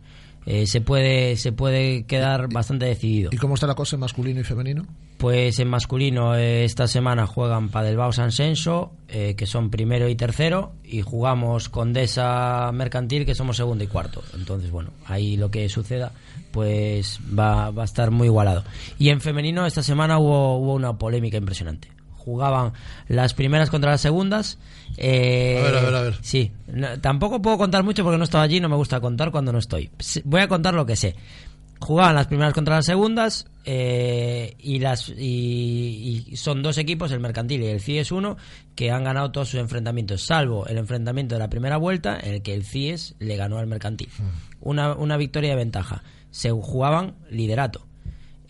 eh, 0.50 0.66
se 0.66 0.80
puede 0.80 1.36
se 1.36 1.52
puede 1.52 2.06
quedar 2.06 2.48
bastante 2.48 2.86
decidido. 2.86 3.30
¿Y 3.34 3.38
cómo 3.38 3.56
está 3.56 3.68
la 3.68 3.76
cosa 3.76 3.98
en 3.98 4.00
masculino 4.00 4.40
y 4.40 4.46
femenino? 4.46 4.86
Pues 5.18 5.60
en 5.60 5.68
masculino 5.68 6.36
eh, 6.36 6.64
esta 6.64 6.88
semana 6.88 7.28
juegan 7.28 7.68
Padelbao 7.68 8.14
San 8.14 8.32
Senso, 8.32 8.94
eh, 9.10 9.36
que 9.36 9.46
son 9.46 9.70
primero 9.70 10.08
y 10.08 10.16
tercero, 10.16 10.72
y 10.86 11.02
jugamos 11.02 11.68
Condesa 11.68 12.72
Mercantil, 12.72 13.26
que 13.26 13.36
somos 13.36 13.58
segundo 13.58 13.84
y 13.84 13.88
cuarto. 13.88 14.24
Entonces, 14.36 14.72
bueno, 14.72 14.92
ahí 15.06 15.36
lo 15.36 15.52
que 15.52 15.68
suceda, 15.68 16.14
pues 16.52 17.20
va, 17.38 17.72
va 17.72 17.82
a 17.82 17.86
estar 17.86 18.12
muy 18.12 18.28
igualado. 18.28 18.64
Y 18.98 19.10
en 19.10 19.20
femenino 19.20 19.66
esta 19.66 19.84
semana 19.84 20.18
hubo, 20.18 20.60
hubo 20.60 20.76
una 20.76 20.98
polémica 20.98 21.36
impresionante 21.36 21.90
jugaban 22.28 22.74
las 23.08 23.34
primeras 23.34 23.70
contra 23.70 23.92
las 23.92 24.02
segundas. 24.02 24.58
Eh, 24.98 25.58
A 25.60 25.64
ver, 25.64 25.76
a 25.78 25.82
ver, 25.82 25.96
a 25.96 26.02
ver. 26.02 26.16
Sí, 26.22 26.52
no- 26.68 27.00
tampoco 27.00 27.42
puedo 27.42 27.58
contar 27.58 27.84
mucho 27.84 28.04
porque 28.04 28.18
no 28.18 28.24
estaba 28.24 28.44
allí, 28.44 28.60
no 28.60 28.68
me 28.70 28.76
gusta 28.76 29.00
contar 29.00 29.32
cuando 29.32 29.52
no 29.54 29.60
estoy. 29.60 29.90
Voy 30.26 30.42
a 30.42 30.48
contar 30.48 30.74
lo 30.74 30.86
que 30.86 30.96
sé. 30.96 31.16
Jugaban 31.80 32.16
las 32.16 32.26
primeras 32.26 32.54
contra 32.56 32.76
las 32.78 32.88
segundas 32.88 33.46
eh, 33.64 34.56
y 34.58 34.80
las 34.80 35.10
y, 35.10 36.26
y 36.32 36.36
son 36.36 36.64
dos 36.64 36.80
equipos, 36.80 37.12
el 37.12 37.20
Mercantil 37.20 37.62
y 37.62 37.68
el 37.68 37.82
CIES 37.82 38.12
1, 38.12 38.36
que 38.74 38.90
han 38.90 39.04
ganado 39.04 39.32
todos 39.32 39.50
sus 39.50 39.60
enfrentamientos, 39.60 40.24
salvo 40.26 40.66
el 40.66 40.80
enfrentamiento 40.80 41.36
de 41.36 41.40
la 41.40 41.50
primera 41.52 41.78
vuelta 41.78 42.18
en 42.20 42.34
el 42.34 42.42
que 42.42 42.56
el 42.56 42.66
CIES 42.66 43.14
le 43.20 43.36
ganó 43.36 43.60
al 43.60 43.68
Mercantil. 43.68 44.10
Una, 44.60 44.96
una 44.96 45.18
victoria 45.18 45.52
de 45.52 45.56
ventaja. 45.58 46.02
Se 46.32 46.50
jugaban 46.50 47.14
liderato. 47.30 47.86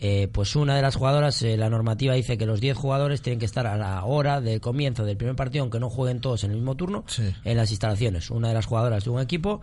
Eh, 0.00 0.28
pues 0.32 0.54
una 0.54 0.76
de 0.76 0.82
las 0.82 0.94
jugadoras, 0.94 1.42
eh, 1.42 1.56
la 1.56 1.68
normativa 1.68 2.14
dice 2.14 2.38
que 2.38 2.46
los 2.46 2.60
10 2.60 2.76
jugadores 2.76 3.20
tienen 3.20 3.40
que 3.40 3.46
estar 3.46 3.66
a 3.66 3.76
la 3.76 4.04
hora 4.04 4.40
del 4.40 4.60
comienzo 4.60 5.04
del 5.04 5.16
primer 5.16 5.34
partido, 5.34 5.62
aunque 5.62 5.80
no 5.80 5.90
jueguen 5.90 6.20
todos 6.20 6.44
en 6.44 6.50
el 6.52 6.56
mismo 6.58 6.76
turno, 6.76 7.04
Sí. 7.08 7.24
en 7.44 7.56
las 7.56 7.70
instalaciones. 7.72 8.30
Una 8.30 8.48
de 8.48 8.54
las 8.54 8.66
jugadoras 8.66 9.04
de 9.04 9.10
un 9.10 9.20
equipo, 9.20 9.60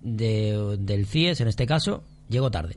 de, 0.00 0.76
del 0.80 1.06
CIES 1.06 1.40
en 1.42 1.48
este 1.48 1.66
caso, 1.66 2.02
llegó 2.30 2.50
tarde. 2.50 2.76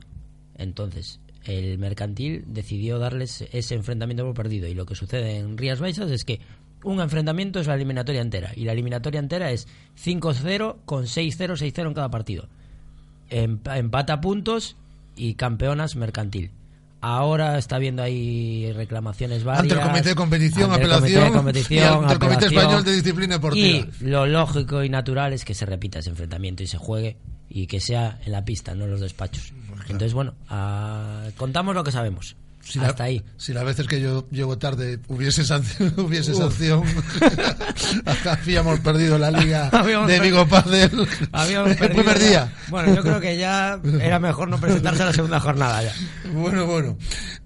Entonces, 0.56 1.20
el 1.44 1.78
mercantil 1.78 2.44
decidió 2.48 2.98
darles 2.98 3.42
ese 3.52 3.74
enfrentamiento 3.74 4.24
por 4.24 4.34
perdido. 4.34 4.68
Y 4.68 4.74
lo 4.74 4.84
que 4.84 4.94
sucede 4.94 5.38
en 5.38 5.56
Rías 5.56 5.80
Baixas 5.80 6.10
es 6.10 6.24
que 6.24 6.40
un 6.84 7.00
enfrentamiento 7.00 7.58
es 7.58 7.66
la 7.66 7.74
eliminatoria 7.74 8.20
entera. 8.20 8.52
Y 8.54 8.64
la 8.64 8.72
eliminatoria 8.72 9.18
entera 9.20 9.50
es 9.50 9.66
5-0 9.96 10.76
con 10.84 11.06
6-0, 11.06 11.56
6-0 11.56 11.88
en 11.88 11.94
cada 11.94 12.10
partido. 12.10 12.48
Em- 13.30 13.60
empata 13.74 14.20
puntos 14.20 14.76
y 15.16 15.34
campeonas 15.34 15.96
mercantil. 15.96 16.50
Ahora 17.00 17.58
está 17.58 17.76
habiendo 17.76 18.02
ahí 18.02 18.72
reclamaciones 18.72 19.44
varias. 19.44 19.62
Ante 19.62 19.74
el 19.74 19.80
Comité 19.80 20.08
de 20.08 20.14
Competición, 20.14 20.72
ante 20.72 20.84
el 20.84 20.90
Comité 20.90 21.12
de 21.12 21.18
apelación, 21.18 21.36
competición, 21.36 21.78
y 21.78 21.82
ante 21.82 22.12
el 22.12 22.18
Comité 22.18 22.34
apelación. 22.34 22.62
Español 22.62 22.84
de 22.84 22.92
Disciplina 22.92 23.34
Deportiva. 23.34 23.66
Y 23.66 24.04
lo 24.04 24.26
lógico 24.26 24.82
y 24.82 24.88
natural 24.88 25.32
es 25.32 25.44
que 25.44 25.54
se 25.54 25.64
repita 25.64 26.00
ese 26.00 26.10
enfrentamiento 26.10 26.62
y 26.62 26.66
se 26.66 26.76
juegue 26.78 27.16
y 27.48 27.66
que 27.66 27.80
sea 27.80 28.18
en 28.24 28.32
la 28.32 28.44
pista, 28.44 28.74
no 28.74 28.84
en 28.84 28.90
los 28.90 29.00
despachos. 29.00 29.52
Entonces, 29.82 30.12
bueno, 30.12 30.34
ah, 30.48 31.28
contamos 31.36 31.74
lo 31.74 31.84
que 31.84 31.92
sabemos. 31.92 32.36
Si 32.68 32.78
la- 32.78 32.88
Hasta 32.88 33.04
ahí. 33.04 33.24
Si 33.36 33.52
las 33.52 33.64
veces 33.64 33.86
que 33.86 34.00
yo 34.00 34.28
llego 34.30 34.58
tarde 34.58 34.98
hubiese 35.08 35.44
sanción, 35.44 35.94
hubiese 35.98 36.32
Uf. 36.32 36.38
sanción 36.38 36.82
habíamos 38.26 38.80
perdido 38.80 39.18
la 39.18 39.30
liga 39.30 39.68
Habíamos 39.72 40.08
de 40.08 40.20
Vigo 40.20 40.46
Padel 40.46 40.90
el 40.92 41.76
primer 41.76 42.18
ya. 42.18 42.28
día. 42.28 42.52
Bueno, 42.68 42.94
yo 42.94 43.02
creo 43.02 43.20
que 43.20 43.36
ya 43.36 43.80
era 44.00 44.18
mejor 44.18 44.48
no 44.48 44.58
presentarse 44.60 45.02
a 45.02 45.06
la 45.06 45.12
segunda 45.12 45.40
jornada 45.40 45.82
ya. 45.82 45.92
Bueno, 46.32 46.66
bueno. 46.66 46.96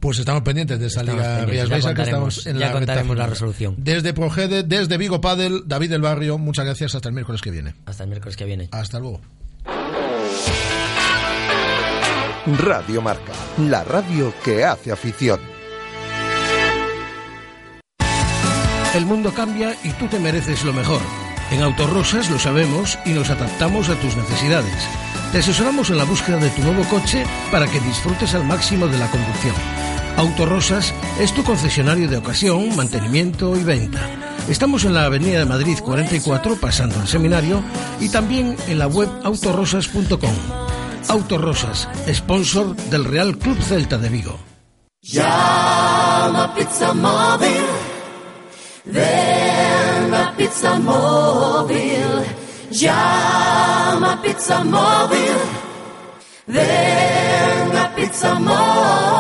Pues 0.00 0.18
estamos 0.18 0.42
pendientes 0.42 0.80
de 0.80 0.86
esa 0.86 1.00
Estamos 1.00 1.20
liga 1.22 1.44
Rías 1.44 1.68
Baixas 1.68 1.94
que 1.94 2.02
estamos 2.02 2.46
en 2.46 2.58
ya 2.58 2.66
la 2.66 2.72
contaremos 2.72 3.16
la 3.16 3.26
resolución. 3.26 3.74
Desde 3.78 4.12
Progede, 4.12 4.62
desde 4.64 4.96
Vigo 4.98 5.20
Padel, 5.20 5.62
David 5.66 5.90
del 5.90 6.02
Barrio, 6.02 6.38
muchas 6.38 6.64
gracias. 6.64 6.94
Hasta 6.94 7.08
el 7.08 7.14
miércoles 7.14 7.40
que 7.40 7.50
viene. 7.50 7.74
Hasta 7.86 8.04
el 8.04 8.10
miércoles 8.10 8.36
que 8.36 8.44
viene. 8.44 8.68
Hasta 8.72 8.98
luego. 8.98 9.20
Radio 12.44 13.00
Marca, 13.00 13.32
la 13.56 13.84
radio 13.84 14.34
que 14.42 14.64
hace 14.64 14.90
afición. 14.90 15.38
El 18.94 19.06
mundo 19.06 19.32
cambia 19.32 19.76
y 19.84 19.90
tú 19.90 20.08
te 20.08 20.18
mereces 20.18 20.64
lo 20.64 20.72
mejor. 20.72 21.00
En 21.52 21.62
Autorosas 21.62 22.28
lo 22.30 22.40
sabemos 22.40 22.98
y 23.04 23.10
nos 23.10 23.30
adaptamos 23.30 23.88
a 23.90 23.94
tus 23.94 24.16
necesidades. 24.16 24.74
Te 25.30 25.38
asesoramos 25.38 25.90
en 25.90 25.98
la 25.98 26.04
búsqueda 26.04 26.38
de 26.38 26.50
tu 26.50 26.62
nuevo 26.62 26.82
coche 26.90 27.24
para 27.52 27.68
que 27.68 27.78
disfrutes 27.78 28.34
al 28.34 28.44
máximo 28.44 28.88
de 28.88 28.98
la 28.98 29.08
conducción. 29.08 29.54
Autorosas 30.16 30.92
es 31.20 31.32
tu 31.32 31.44
concesionario 31.44 32.08
de 32.08 32.16
ocasión, 32.16 32.74
mantenimiento 32.74 33.56
y 33.56 33.62
venta. 33.62 34.00
Estamos 34.48 34.84
en 34.84 34.94
la 34.94 35.04
Avenida 35.04 35.38
de 35.38 35.46
Madrid 35.46 35.78
44, 35.78 36.56
pasando 36.56 36.98
al 36.98 37.06
seminario, 37.06 37.62
y 38.00 38.08
también 38.08 38.56
en 38.66 38.80
la 38.80 38.88
web 38.88 39.08
autorosas.com. 39.22 40.81
Autorosas, 41.08 41.88
sponsor 42.06 42.76
del 42.90 43.04
Real 43.04 43.36
Club 43.38 43.60
Celta 43.60 43.98
de 43.98 44.08
Vigo. 44.08 44.38
Llama 45.02 46.54
Pizza 46.54 46.94
Móvil. 46.94 47.66
Ven 48.84 50.14
a 50.14 50.34
Pizza 50.36 50.78
Móvil. 50.78 52.24
Llama 52.70 54.20
Pizza 54.22 54.64
Móvil. 54.64 55.38
Ven 56.46 57.76
a 57.76 57.94
Pizza 57.94 58.34
Móvil. 58.34 59.11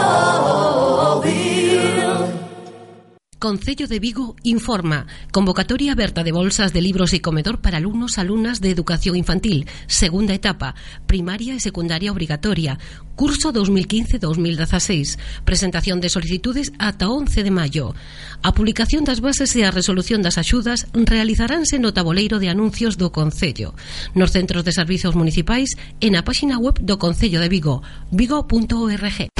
Concello 3.42 3.88
de 3.88 3.98
Vigo 3.98 4.36
informa. 4.44 5.08
Convocatoria 5.32 5.90
aberta 5.90 6.22
de 6.22 6.30
bolsas 6.30 6.72
de 6.72 6.80
libros 6.80 7.12
y 7.12 7.18
comedor 7.18 7.60
para 7.60 7.78
alumnos, 7.78 8.16
alumnas 8.18 8.60
de 8.60 8.70
educación 8.70 9.16
infantil. 9.16 9.66
Segunda 9.88 10.32
etapa. 10.32 10.76
Primaria 11.08 11.52
y 11.52 11.58
secundaria 11.58 12.12
obligatoria. 12.12 12.78
Curso 13.16 13.52
2015-2016. 13.52 15.18
Presentación 15.44 16.00
de 16.00 16.08
solicitudes 16.08 16.72
ata 16.78 17.08
11 17.08 17.42
de 17.42 17.50
maio. 17.50 17.96
A 18.44 18.54
publicación 18.54 19.02
das 19.02 19.18
bases 19.18 19.50
e 19.58 19.66
a 19.66 19.74
resolución 19.74 20.22
das 20.22 20.38
axudas 20.38 20.86
realizaránse 20.94 21.82
no 21.82 21.90
taboleiro 21.90 22.38
de 22.38 22.46
anuncios 22.46 22.94
do 22.94 23.10
Concello. 23.10 23.74
Nos 24.14 24.30
centros 24.30 24.62
de 24.62 24.70
servizos 24.70 25.18
municipais 25.18 25.74
e 25.98 26.14
na 26.14 26.22
páxina 26.22 26.62
web 26.62 26.78
do 26.78 26.94
Concello 26.94 27.42
de 27.42 27.50
Vigo. 27.50 27.82
Vigo.org. 28.14 29.34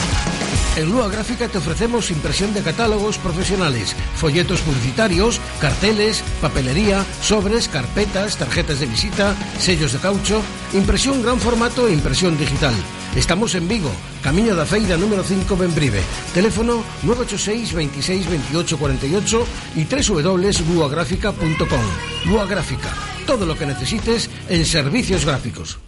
En 0.75 0.91
Lua 0.91 1.07
Gráfica 1.09 1.49
te 1.49 1.59
ofrecemos 1.59 2.11
impresión 2.11 2.55
de 2.55 2.63
catálogos 2.63 3.19
profesionales, 3.19 3.95
folletos 4.15 4.63
publicitarios, 4.63 5.39
carteles, 5.61 6.25
papelería, 6.41 7.05
sobres, 7.21 7.69
carpetas, 7.69 8.39
tarjetas 8.39 8.81
de 8.81 8.87
visita, 8.87 9.37
sellos 9.59 9.93
de 9.93 9.99
caucho, 9.99 10.41
impresión 10.73 11.23
gran 11.23 11.39
formato 11.39 11.89
e 11.89 11.93
impresión 11.93 12.39
digital. 12.39 12.73
Estamos 13.15 13.55
en 13.55 13.69
Vigo, 13.69 13.91
Camiño 14.23 14.57
da 14.57 14.65
Feira 14.65 14.97
número 14.97 15.23
5 15.23 15.57
Benbrive. 15.57 16.01
Teléfono 16.33 16.83
986 17.03 17.75
26 17.75 18.31
28 18.31 18.79
48 18.79 19.47
y 19.77 19.85
www.luagráfica.com. 19.85 21.85
Lua 22.25 22.47
Gráfica, 22.47 22.89
todo 23.27 23.45
lo 23.45 23.59
que 23.59 23.67
necesites 23.67 24.31
en 24.49 24.65
servicios 24.65 25.27
gráficos. 25.27 25.79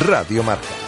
Radio 0.00 0.42
Marca, 0.42 0.83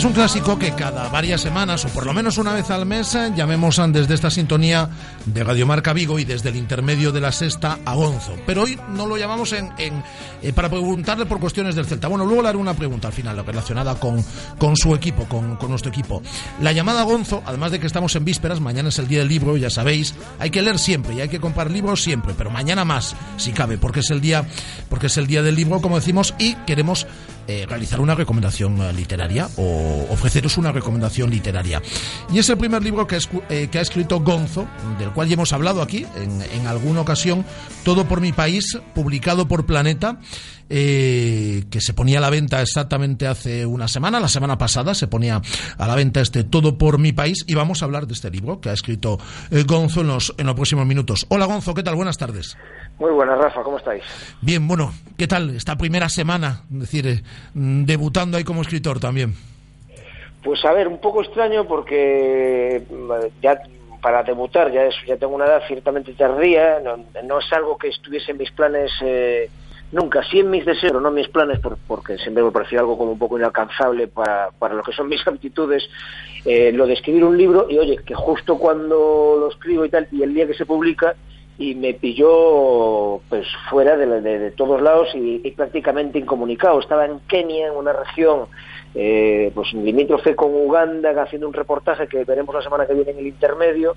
Es 0.00 0.06
un 0.06 0.14
clásico 0.14 0.58
que 0.58 0.72
cada 0.72 1.10
varias 1.10 1.42
semanas, 1.42 1.84
o 1.84 1.88
por 1.88 2.06
lo 2.06 2.14
menos 2.14 2.38
una 2.38 2.54
vez 2.54 2.70
al 2.70 2.86
mes, 2.86 3.14
eh, 3.14 3.32
llamemos 3.36 3.78
desde 3.92 4.14
esta 4.14 4.30
sintonía 4.30 4.88
de 5.26 5.44
Radio 5.44 5.66
Marca 5.66 5.92
Vigo 5.92 6.18
y 6.18 6.24
desde 6.24 6.48
el 6.48 6.56
intermedio 6.56 7.12
de 7.12 7.20
la 7.20 7.30
sexta 7.32 7.80
a 7.84 7.94
Gonzo. 7.94 8.34
Pero 8.46 8.62
hoy 8.62 8.80
no 8.94 9.06
lo 9.06 9.18
llamamos 9.18 9.52
en, 9.52 9.68
en, 9.76 10.02
eh, 10.40 10.54
para 10.54 10.70
preguntarle 10.70 11.26
por 11.26 11.38
cuestiones 11.38 11.74
del 11.74 11.84
Celta. 11.84 12.08
Bueno, 12.08 12.24
luego 12.24 12.40
le 12.40 12.48
haré 12.48 12.56
una 12.56 12.72
pregunta 12.72 13.08
al 13.08 13.12
final 13.12 13.44
relacionada 13.44 13.94
con, 13.96 14.24
con 14.56 14.74
su 14.74 14.94
equipo, 14.94 15.26
con, 15.26 15.56
con 15.56 15.68
nuestro 15.68 15.90
equipo. 15.90 16.22
La 16.62 16.72
llamada 16.72 17.02
a 17.02 17.04
Gonzo, 17.04 17.42
además 17.44 17.70
de 17.70 17.78
que 17.78 17.86
estamos 17.86 18.16
en 18.16 18.24
vísperas, 18.24 18.58
mañana 18.58 18.88
es 18.88 18.98
el 18.98 19.06
día 19.06 19.18
del 19.18 19.28
libro, 19.28 19.58
ya 19.58 19.68
sabéis, 19.68 20.14
hay 20.38 20.48
que 20.48 20.62
leer 20.62 20.78
siempre 20.78 21.12
y 21.12 21.20
hay 21.20 21.28
que 21.28 21.40
comprar 21.40 21.70
libros 21.70 22.02
siempre, 22.02 22.32
pero 22.38 22.48
mañana 22.48 22.86
más, 22.86 23.14
si 23.36 23.52
cabe, 23.52 23.76
porque 23.76 24.00
es 24.00 24.08
el 24.08 24.22
día, 24.22 24.46
porque 24.88 25.08
es 25.08 25.18
el 25.18 25.26
día 25.26 25.42
del 25.42 25.56
libro, 25.56 25.82
como 25.82 25.96
decimos, 25.96 26.34
y 26.38 26.54
queremos 26.64 27.06
eh, 27.48 27.66
realizar 27.68 28.00
una 28.00 28.14
recomendación 28.14 28.80
eh, 28.80 28.92
literaria 28.92 29.48
o 29.56 30.06
ofreceros 30.10 30.58
una 30.58 30.72
recomendación 30.72 31.30
literaria. 31.30 31.82
Y 32.32 32.38
es 32.38 32.48
el 32.48 32.58
primer 32.58 32.82
libro 32.82 33.06
que, 33.06 33.16
escu- 33.16 33.42
eh, 33.48 33.68
que 33.70 33.78
ha 33.78 33.82
escrito 33.82 34.20
Gonzo, 34.20 34.66
del 34.98 35.10
cual 35.10 35.28
ya 35.28 35.34
hemos 35.34 35.52
hablado 35.52 35.82
aquí 35.82 36.06
en, 36.16 36.42
en 36.42 36.66
alguna 36.66 37.00
ocasión, 37.00 37.44
Todo 37.84 38.04
por 38.06 38.20
mi 38.20 38.32
país, 38.32 38.78
publicado 38.94 39.46
por 39.48 39.66
Planeta. 39.66 40.18
eh, 40.72 41.64
que 41.70 41.80
se 41.80 41.94
ponía 41.94 42.18
a 42.18 42.20
la 42.20 42.30
venta 42.30 42.62
exactamente 42.62 43.26
hace 43.26 43.66
una 43.66 43.88
semana, 43.88 44.20
la 44.20 44.28
semana 44.28 44.56
pasada 44.56 44.94
se 44.94 45.08
ponía 45.08 45.42
a 45.78 45.86
la 45.88 45.94
venta 45.96 46.20
este 46.20 46.44
Todo 46.44 46.78
por 46.78 46.98
mi 46.98 47.12
país 47.12 47.44
y 47.48 47.54
vamos 47.54 47.82
a 47.82 47.86
hablar 47.86 48.06
de 48.06 48.14
este 48.14 48.30
libro 48.30 48.60
que 48.60 48.68
ha 48.70 48.72
escrito 48.72 49.18
eh, 49.50 49.64
Gonzo 49.66 50.02
en 50.02 50.06
los, 50.08 50.32
en 50.38 50.46
los 50.46 50.54
próximos 50.54 50.86
minutos. 50.86 51.26
Hola 51.28 51.46
Gonzo, 51.46 51.74
¿qué 51.74 51.82
tal? 51.82 51.96
Buenas 51.96 52.18
tardes. 52.18 52.56
Muy 53.00 53.10
buenas, 53.12 53.38
Rafa, 53.38 53.62
¿cómo 53.62 53.78
estáis? 53.78 54.02
Bien, 54.42 54.68
bueno, 54.68 54.92
¿qué 55.16 55.26
tal 55.26 55.50
esta 55.56 55.76
primera 55.76 56.08
semana? 56.08 56.62
Es 56.72 56.80
decir, 56.80 57.06
eh, 57.06 57.22
debutando 57.54 58.36
ahí 58.36 58.44
como 58.44 58.62
escritor 58.62 59.00
también. 59.00 59.34
Pues 60.42 60.64
a 60.64 60.72
ver, 60.72 60.88
un 60.88 60.98
poco 61.00 61.22
extraño 61.22 61.66
porque 61.66 62.82
mm, 62.90 63.40
ya 63.42 63.60
para 64.00 64.22
debutar 64.22 64.72
ya, 64.72 64.88
ya 65.06 65.16
tengo 65.18 65.34
una 65.34 65.44
edad 65.44 65.62
ciertamente 65.68 66.12
tardía, 66.14 66.80
no, 66.82 66.96
no 67.24 67.38
es 67.38 67.52
algo 67.52 67.76
que 67.76 67.88
estuviese 67.88 68.30
en 68.32 68.38
mis 68.38 68.50
planes 68.50 68.90
eh, 69.02 69.50
nunca, 69.92 70.22
sí 70.30 70.38
en 70.40 70.48
mis 70.50 70.64
deseos, 70.64 71.02
no 71.02 71.08
en 71.08 71.14
mis 71.16 71.28
planes, 71.28 71.58
por- 71.58 71.76
porque 71.86 72.16
siempre 72.16 72.42
me 72.42 72.50
pareció 72.50 72.80
algo 72.80 72.96
como 72.96 73.12
un 73.12 73.18
poco 73.18 73.38
inalcanzable 73.38 74.08
para, 74.08 74.50
para 74.58 74.74
lo 74.74 74.82
que 74.82 74.92
son 74.92 75.08
mis 75.10 75.26
aptitudes, 75.26 75.86
eh, 76.46 76.72
lo 76.72 76.86
de 76.86 76.94
escribir 76.94 77.24
un 77.24 77.36
libro 77.36 77.66
y 77.68 77.76
oye, 77.78 77.98
que 78.06 78.14
justo 78.14 78.56
cuando 78.56 79.36
lo 79.38 79.50
escribo 79.50 79.84
y 79.84 79.90
tal, 79.90 80.08
y 80.10 80.22
el 80.22 80.32
día 80.32 80.46
que 80.46 80.54
se 80.54 80.64
publica, 80.64 81.14
y 81.60 81.74
me 81.74 81.92
pilló 81.92 83.20
pues 83.28 83.46
fuera 83.68 83.94
de, 83.98 84.06
de- 84.22 84.38
de 84.38 84.50
todos 84.52 84.80
lados 84.80 85.08
y, 85.14 85.38
prácticamente 85.50 86.18
incomunicado. 86.18 86.80
Estaba 86.80 87.04
en 87.04 87.20
Kenia, 87.28 87.66
en 87.68 87.76
una 87.76 87.92
región 87.92 88.46
eh, 88.94 89.52
pues 89.54 89.70
limítrofe 89.74 90.34
con 90.34 90.54
Uganda, 90.54 91.10
haciendo 91.22 91.46
un 91.46 91.52
reportaje 91.52 92.08
que 92.08 92.24
veremos 92.24 92.54
la 92.54 92.62
semana 92.62 92.86
que 92.86 92.94
viene 92.94 93.10
en 93.10 93.18
el 93.18 93.26
intermedio. 93.26 93.94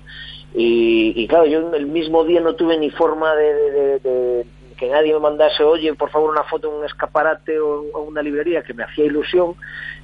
Y, 0.54 1.26
claro, 1.26 1.46
yo 1.46 1.74
el 1.74 1.86
mismo 1.86 2.22
día 2.24 2.42
no 2.42 2.54
tuve 2.54 2.76
ni 2.76 2.90
forma 2.90 3.34
de 3.34 4.44
que 4.76 4.88
nadie 4.90 5.14
me 5.14 5.20
mandase, 5.20 5.62
oye, 5.62 5.94
por 5.94 6.10
favor, 6.10 6.30
una 6.30 6.42
foto 6.42 6.68
en 6.68 6.74
un 6.80 6.84
escaparate 6.84 7.58
o 7.60 7.84
o 7.94 8.00
una 8.02 8.20
librería, 8.22 8.62
que 8.62 8.74
me 8.74 8.82
hacía 8.82 9.04
ilusión. 9.06 9.54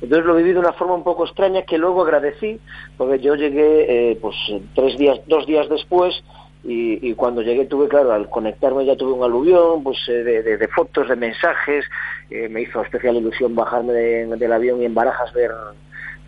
Entonces 0.00 0.24
lo 0.24 0.34
viví 0.36 0.52
de 0.52 0.60
una 0.60 0.72
forma 0.72 0.94
un 0.94 1.02
poco 1.04 1.24
extraña 1.26 1.62
que 1.62 1.76
luego 1.76 2.02
agradecí, 2.02 2.58
porque 2.96 3.18
yo 3.18 3.34
llegué 3.34 4.12
eh, 4.12 4.18
pues 4.22 4.34
tres 4.74 4.96
días, 4.96 5.20
dos 5.26 5.44
días 5.46 5.68
después 5.68 6.22
y, 6.64 7.08
y 7.10 7.14
cuando 7.14 7.42
llegué 7.42 7.64
tuve, 7.66 7.88
claro, 7.88 8.12
al 8.12 8.28
conectarme 8.28 8.84
ya 8.84 8.96
tuve 8.96 9.12
un 9.12 9.24
aluvión 9.24 9.82
pues, 9.82 9.98
de, 10.06 10.42
de- 10.42 10.56
de 10.58 10.68
fotos, 10.68 11.08
de 11.08 11.16
mensajes, 11.16 11.84
eh, 12.30 12.48
me 12.48 12.62
hizo 12.62 12.82
especial 12.82 13.16
ilusión 13.16 13.54
bajarme 13.54 13.92
de- 13.92 14.26
del 14.36 14.52
avión 14.52 14.82
y 14.82 14.84
en 14.84 14.94
Barajas 14.94 15.32
ver 15.32 15.50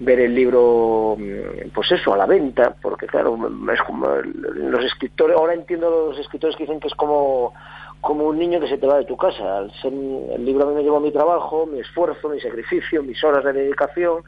ver 0.00 0.18
el 0.18 0.34
libro, 0.34 1.14
mm, 1.16 1.68
pues 1.72 1.92
eso, 1.92 2.12
a 2.12 2.16
la 2.16 2.26
venta, 2.26 2.74
porque 2.82 3.06
claro, 3.06 3.38
es 3.72 3.82
como 3.82 4.08
los 4.16 4.84
escritores, 4.84 5.36
ahora 5.36 5.54
entiendo 5.54 6.08
los 6.08 6.18
escritores 6.18 6.56
que 6.56 6.64
dicen 6.64 6.80
que 6.80 6.88
es 6.88 6.94
como 6.94 7.52
como 8.00 8.24
un 8.24 8.36
niño 8.36 8.58
que 8.58 8.66
se 8.66 8.78
te 8.78 8.86
va 8.88 8.98
de 8.98 9.04
tu 9.04 9.16
casa. 9.16 9.60
El 9.84 10.44
libro 10.44 10.64
a 10.64 10.70
mí 10.70 10.74
me 10.74 10.82
llevó 10.82 10.98
mi 10.98 11.12
trabajo, 11.12 11.66
mi 11.66 11.78
esfuerzo, 11.78 12.28
mi 12.30 12.40
sacrificio, 12.40 13.00
mis 13.04 13.22
horas 13.22 13.44
de 13.44 13.52
dedicación 13.52 14.24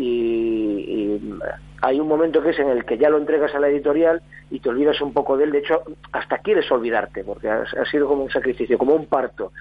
y, 0.00 1.20
hay 1.82 1.98
un 1.98 2.08
momento 2.08 2.42
que 2.42 2.50
es 2.50 2.58
en 2.58 2.68
el 2.68 2.84
que 2.84 2.98
ya 2.98 3.08
lo 3.08 3.18
entregas 3.18 3.54
a 3.54 3.60
la 3.60 3.68
editorial 3.68 4.20
y 4.50 4.60
te 4.60 4.68
olvidas 4.68 5.00
un 5.00 5.12
poco 5.12 5.36
de 5.36 5.44
él. 5.44 5.52
De 5.52 5.58
hecho, 5.58 5.82
hasta 6.12 6.38
quieres 6.38 6.70
olvidarte 6.70 7.24
porque 7.24 7.48
ha, 7.48 7.84
sido 7.90 8.06
como 8.06 8.24
un 8.24 8.30
sacrificio, 8.30 8.76
como 8.76 8.94
un 8.94 9.06
parto. 9.06 9.52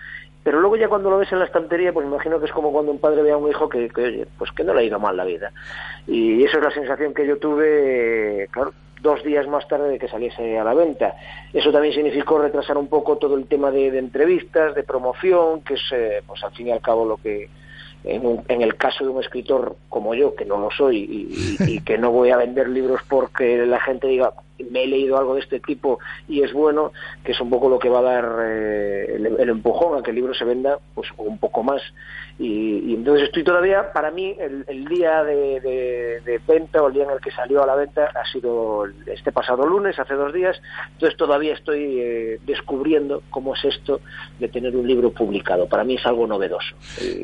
Pero 0.44 0.60
luego 0.60 0.76
ya 0.76 0.88
cuando 0.88 1.10
lo 1.10 1.18
ves 1.18 1.32
en 1.32 1.40
la 1.40 1.46
estantería, 1.46 1.94
pues 1.94 2.06
imagino 2.06 2.40
que 2.40 2.46
es 2.46 2.52
como 2.52 2.72
cuando 2.72 2.92
un 2.92 3.00
padre 3.00 3.24
ve 3.24 3.32
a 3.32 3.38
un 3.38 3.50
hijo 3.50 3.70
que, 3.70 3.90
que, 3.90 4.02
oye, 4.02 4.28
pues 4.38 4.52
que 4.52 4.64
no 4.64 4.74
le 4.74 4.82
ha 4.82 4.84
ido 4.84 5.00
mal 5.00 5.16
la 5.16 5.26
vida. 5.26 5.52
Y 6.08 6.44
eso 6.44 6.58
es 6.58 6.64
la 6.64 6.72
sensación 6.72 7.14
que 7.14 7.28
yo 7.28 7.38
tuve, 7.38 8.48
claro, 8.52 8.74
dos 9.02 9.24
días 9.24 9.48
más 9.48 9.68
tarde 9.68 9.90
de 9.90 10.00
que 10.00 10.08
saliese 10.08 10.58
a 10.58 10.64
la 10.64 10.74
venta. 10.74 11.16
Eso 11.54 11.72
también 11.72 11.94
significó 11.94 12.40
retrasar 12.40 12.78
un 12.78 12.88
poco 12.88 13.18
todo 13.18 13.36
el 13.36 13.48
tema 13.48 13.72
de, 13.72 13.92
de 13.92 14.00
entrevistas, 14.00 14.76
de 14.76 14.84
promoción, 14.84 15.62
que 15.62 15.76
es, 15.76 15.92
eh, 15.92 16.22
pues 16.26 16.44
al 16.44 16.52
fin 16.52 16.68
y 16.68 16.72
al 16.72 16.82
cabo, 16.82 17.06
lo 17.06 17.18
que 17.18 17.50
en, 18.04 18.26
un- 18.26 18.44
en 18.48 18.62
el 18.62 18.76
caso 18.76 19.04
de 19.04 19.10
un 19.12 19.22
escritor 19.22 19.76
como 19.90 20.14
yo, 20.16 20.34
que 20.36 20.46
no 20.46 20.58
lo 20.58 20.72
soy 20.72 20.98
y, 20.98 21.58
y- 21.68 21.74
y 21.76 21.80
que 21.82 21.98
no 21.98 22.12
voy 22.12 22.30
a 22.32 22.38
vender 22.38 22.70
libros 22.70 23.02
porque 23.10 23.66
la 23.66 23.80
gente 23.82 24.08
diga 24.08 24.34
me 24.72 24.84
he 24.84 24.88
leído 24.88 25.18
algo 25.18 25.36
de 25.36 25.40
este 25.42 25.60
tipo 25.62 26.00
y 26.28 26.42
es 26.44 26.52
bueno, 26.52 26.92
que 27.24 27.32
es 27.32 27.40
un 27.40 27.50
poco 27.50 27.70
lo 27.70 27.80
que 27.80 27.88
va 27.90 28.00
a 28.00 28.02
dar 28.02 28.40
eh, 28.44 29.14
el, 29.16 29.26
el 29.40 29.50
empujón 29.50 29.98
a 29.98 30.04
que 30.04 30.10
el 30.12 30.18
libro 30.18 30.34
se 30.34 30.44
venda 30.44 30.80
pues 30.94 31.08
un 31.18 31.38
poco 31.38 31.64
más. 31.64 31.82
Y, 32.40 32.94
entonces 32.94 33.26
estoy 33.26 33.44
todavía, 33.44 33.92
para 33.92 34.12
mí, 34.12 34.34
el, 34.40 34.86
día 34.86 35.26
de, 35.26 36.40
venta 36.48 36.82
o 36.82 36.88
el 36.88 36.94
día 36.94 37.04
en 37.04 37.12
el 37.12 37.20
que 37.20 37.32
salió 37.32 37.62
a 37.62 37.68
la 37.68 37.76
venta 37.76 38.06
ha 38.16 38.32
sido 38.32 38.86
este 39.06 39.34
pasado 39.34 39.68
lunes, 39.68 40.00
hace 40.00 40.14
dos 40.14 40.34
días. 40.34 40.56
Entonces 40.94 41.18
todavía 41.18 41.54
estoy 41.54 42.00
eh, 42.00 42.40
descubriendo 42.46 43.24
cómo 43.30 43.56
es 43.56 43.66
esto 43.66 44.00
de 44.40 44.48
tener 44.48 44.74
un 44.78 44.88
libro 44.88 45.12
publicado. 45.12 45.68
Para 45.68 45.84
mí 45.84 45.96
es 45.96 46.06
algo 46.06 46.26
novedoso. 46.28 46.76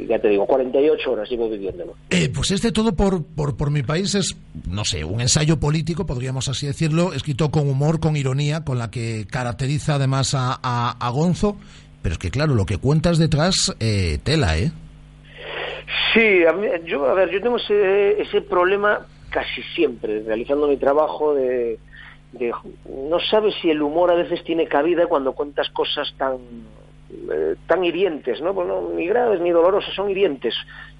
Ya 0.05 0.19
te 0.19 0.27
digo, 0.27 0.45
48 0.45 1.09
horas 1.09 1.29
llevo 1.29 1.49
viviéndolo. 1.49 1.95
Eh, 2.09 2.29
pues 2.33 2.51
este 2.51 2.73
todo 2.73 2.93
por, 2.93 3.23
por, 3.23 3.55
por 3.55 3.71
mi 3.71 3.83
país 3.83 4.15
es, 4.15 4.35
no 4.69 4.83
sé, 4.83 5.05
un 5.05 5.21
ensayo 5.21 5.61
político, 5.61 6.05
podríamos 6.05 6.49
así 6.49 6.67
decirlo, 6.67 7.13
escrito 7.13 7.51
con 7.51 7.69
humor, 7.69 8.01
con 8.01 8.17
ironía, 8.17 8.65
con 8.65 8.77
la 8.77 8.91
que 8.91 9.25
caracteriza 9.31 9.95
además 9.95 10.35
a, 10.35 10.59
a, 10.61 10.97
a 10.99 11.09
Gonzo. 11.09 11.55
Pero 12.01 12.13
es 12.13 12.19
que, 12.19 12.29
claro, 12.29 12.53
lo 12.53 12.65
que 12.65 12.77
cuentas 12.77 13.17
detrás, 13.17 13.73
eh, 13.79 14.19
tela, 14.21 14.57
¿eh? 14.57 14.71
Sí, 16.13 16.45
a 16.45 16.53
mí- 16.53 16.67
yo, 16.85 17.05
a 17.05 17.13
ver, 17.13 17.29
yo 17.29 17.41
tengo 17.41 17.57
ese, 17.57 18.41
problema 18.49 19.07
casi 19.29 19.61
siempre, 19.75 20.23
realizando 20.23 20.67
mi 20.67 20.77
trabajo 20.77 21.33
de, 21.35 21.79
de- 22.31 22.53
No 22.85 23.19
sabes 23.19 23.53
si 23.61 23.69
el 23.69 23.81
humor 23.81 24.11
a 24.11 24.15
veces 24.15 24.43
tiene 24.43 24.67
cabida 24.67 25.07
cuando 25.07 25.33
cuentas 25.33 25.69
cosas 25.69 26.13
tan 26.17 26.37
eh, 27.31 27.55
tan 27.67 27.83
hirientes, 27.83 28.41
¿no? 28.41 28.53
Bueno, 28.53 28.89
ni 28.95 29.05
graves 29.07 29.39
ni 29.39 29.51
dolorosas, 29.51 29.93
son 29.93 30.09
hirientes. 30.09 30.55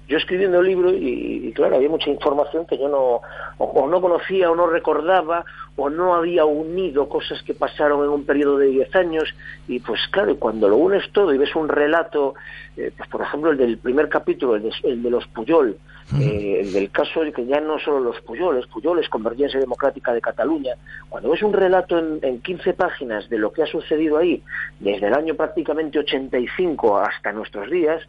Yo 0.06 0.16
escribiendo 0.18 0.60
el 0.60 0.66
libro 0.66 0.92
y, 0.92 1.48
y, 1.48 1.52
claro, 1.52 1.76
había 1.76 1.88
mucha 1.88 2.10
información 2.10 2.64
que 2.64 2.78
yo 2.78 2.88
no 2.88 3.20
o 3.58 3.86
no 3.88 4.00
conocía 4.00 4.50
o 4.50 4.54
no 4.54 4.68
recordaba 4.68 5.44
o 5.76 5.90
no 5.90 6.14
había 6.14 6.44
unido 6.44 7.08
cosas 7.08 7.42
que 7.42 7.54
pasaron 7.54 8.02
en 8.02 8.10
un 8.10 8.24
periodo 8.24 8.58
de 8.58 8.68
10 8.68 8.96
años 8.96 9.34
y 9.68 9.80
pues 9.80 10.00
claro, 10.10 10.36
cuando 10.38 10.68
lo 10.68 10.76
unes 10.76 11.10
todo 11.12 11.34
y 11.34 11.38
ves 11.38 11.54
un 11.54 11.68
relato, 11.68 12.34
eh, 12.76 12.90
pues 12.96 13.08
por 13.08 13.22
ejemplo 13.22 13.50
el 13.50 13.58
del 13.58 13.78
primer 13.78 14.08
capítulo, 14.08 14.56
el 14.56 14.62
de, 14.62 14.72
el 14.84 15.02
de 15.02 15.10
los 15.10 15.26
Puyol, 15.28 15.76
eh, 16.20 16.60
el 16.60 16.72
del 16.72 16.90
caso 16.90 17.22
de 17.22 17.32
que 17.32 17.44
ya 17.46 17.60
no 17.60 17.80
solo 17.80 17.98
los 17.98 18.20
Puyoles, 18.20 18.66
Puyoles, 18.68 19.08
Convergencia 19.08 19.58
Democrática 19.58 20.14
de 20.14 20.20
Cataluña, 20.20 20.74
cuando 21.08 21.30
ves 21.30 21.42
un 21.42 21.52
relato 21.52 21.98
en, 21.98 22.20
en 22.22 22.40
15 22.40 22.74
páginas 22.74 23.28
de 23.28 23.38
lo 23.38 23.52
que 23.52 23.64
ha 23.64 23.66
sucedido 23.66 24.16
ahí, 24.16 24.40
desde 24.78 25.08
el 25.08 25.14
año 25.14 25.34
prácticamente 25.34 25.98
85 25.98 26.98
hasta 26.98 27.32
nuestros 27.32 27.68
días, 27.70 28.00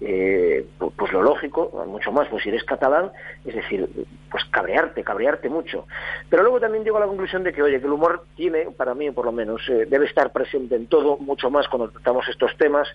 eh, 0.00 0.64
pues, 0.78 0.92
pues 0.96 1.12
lo 1.12 1.22
lógico, 1.22 1.84
mucho 1.86 2.10
más, 2.10 2.26
pues 2.28 2.42
si 2.42 2.48
eres 2.48 2.64
catalán, 2.64 3.10
es 3.44 3.54
decir, 3.54 3.86
pues 4.30 4.44
cabrearte, 4.46 5.04
cabrearte 5.04 5.50
mucho. 5.50 5.86
Pero 6.30 6.42
luego 6.42 6.58
también 6.58 6.84
llego 6.84 6.96
a 6.96 7.00
la 7.00 7.06
conclusión 7.12 7.44
de 7.44 7.52
que, 7.52 7.62
oye, 7.62 7.78
que 7.78 7.86
el 7.86 7.92
humor 7.92 8.24
tiene, 8.36 8.66
para 8.76 8.94
mí 8.94 9.10
por 9.10 9.26
lo 9.26 9.32
menos, 9.32 9.62
eh, 9.68 9.86
debe 9.88 10.06
estar 10.06 10.32
presente 10.32 10.74
en 10.76 10.86
todo, 10.86 11.18
mucho 11.18 11.50
más 11.50 11.68
cuando 11.68 11.88
tratamos 11.88 12.26
estos 12.28 12.56
temas, 12.56 12.88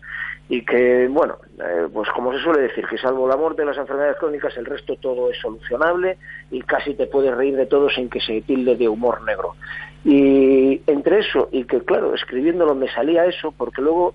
y 0.50 0.66
que, 0.66 1.08
bueno, 1.08 1.38
eh, 1.60 1.88
pues 1.94 2.10
como 2.10 2.34
se 2.34 2.40
suele 2.40 2.62
decir, 2.62 2.86
que 2.88 2.98
salvo 2.98 3.28
la 3.28 3.38
muerte 3.38 3.62
de 3.62 3.68
las 3.68 3.78
enfermedades 3.78 4.18
crónicas, 4.18 4.58
el 4.58 4.66
resto 4.66 4.96
todo 4.96 5.30
es 5.32 5.38
solucionable 5.40 6.18
y 6.52 6.62
casi 6.62 6.94
te 6.96 7.08
puedes 7.08 7.36
reír 7.36 7.56
de 7.56 7.66
todo 7.66 7.90
sin 7.90 8.10
que 8.10 8.20
se 8.20 8.42
tilde 8.42 8.76
de 8.76 8.90
humor 8.90 9.22
negro. 9.22 9.56
Y 10.04 10.82
entre 10.88 11.20
eso 11.20 11.50
y 11.52 11.66
que, 11.66 11.82
claro, 11.82 12.14
escribiéndolo 12.14 12.76
me 12.76 12.90
salía 12.90 13.26
eso, 13.26 13.52
porque 13.52 13.82
luego 13.82 14.14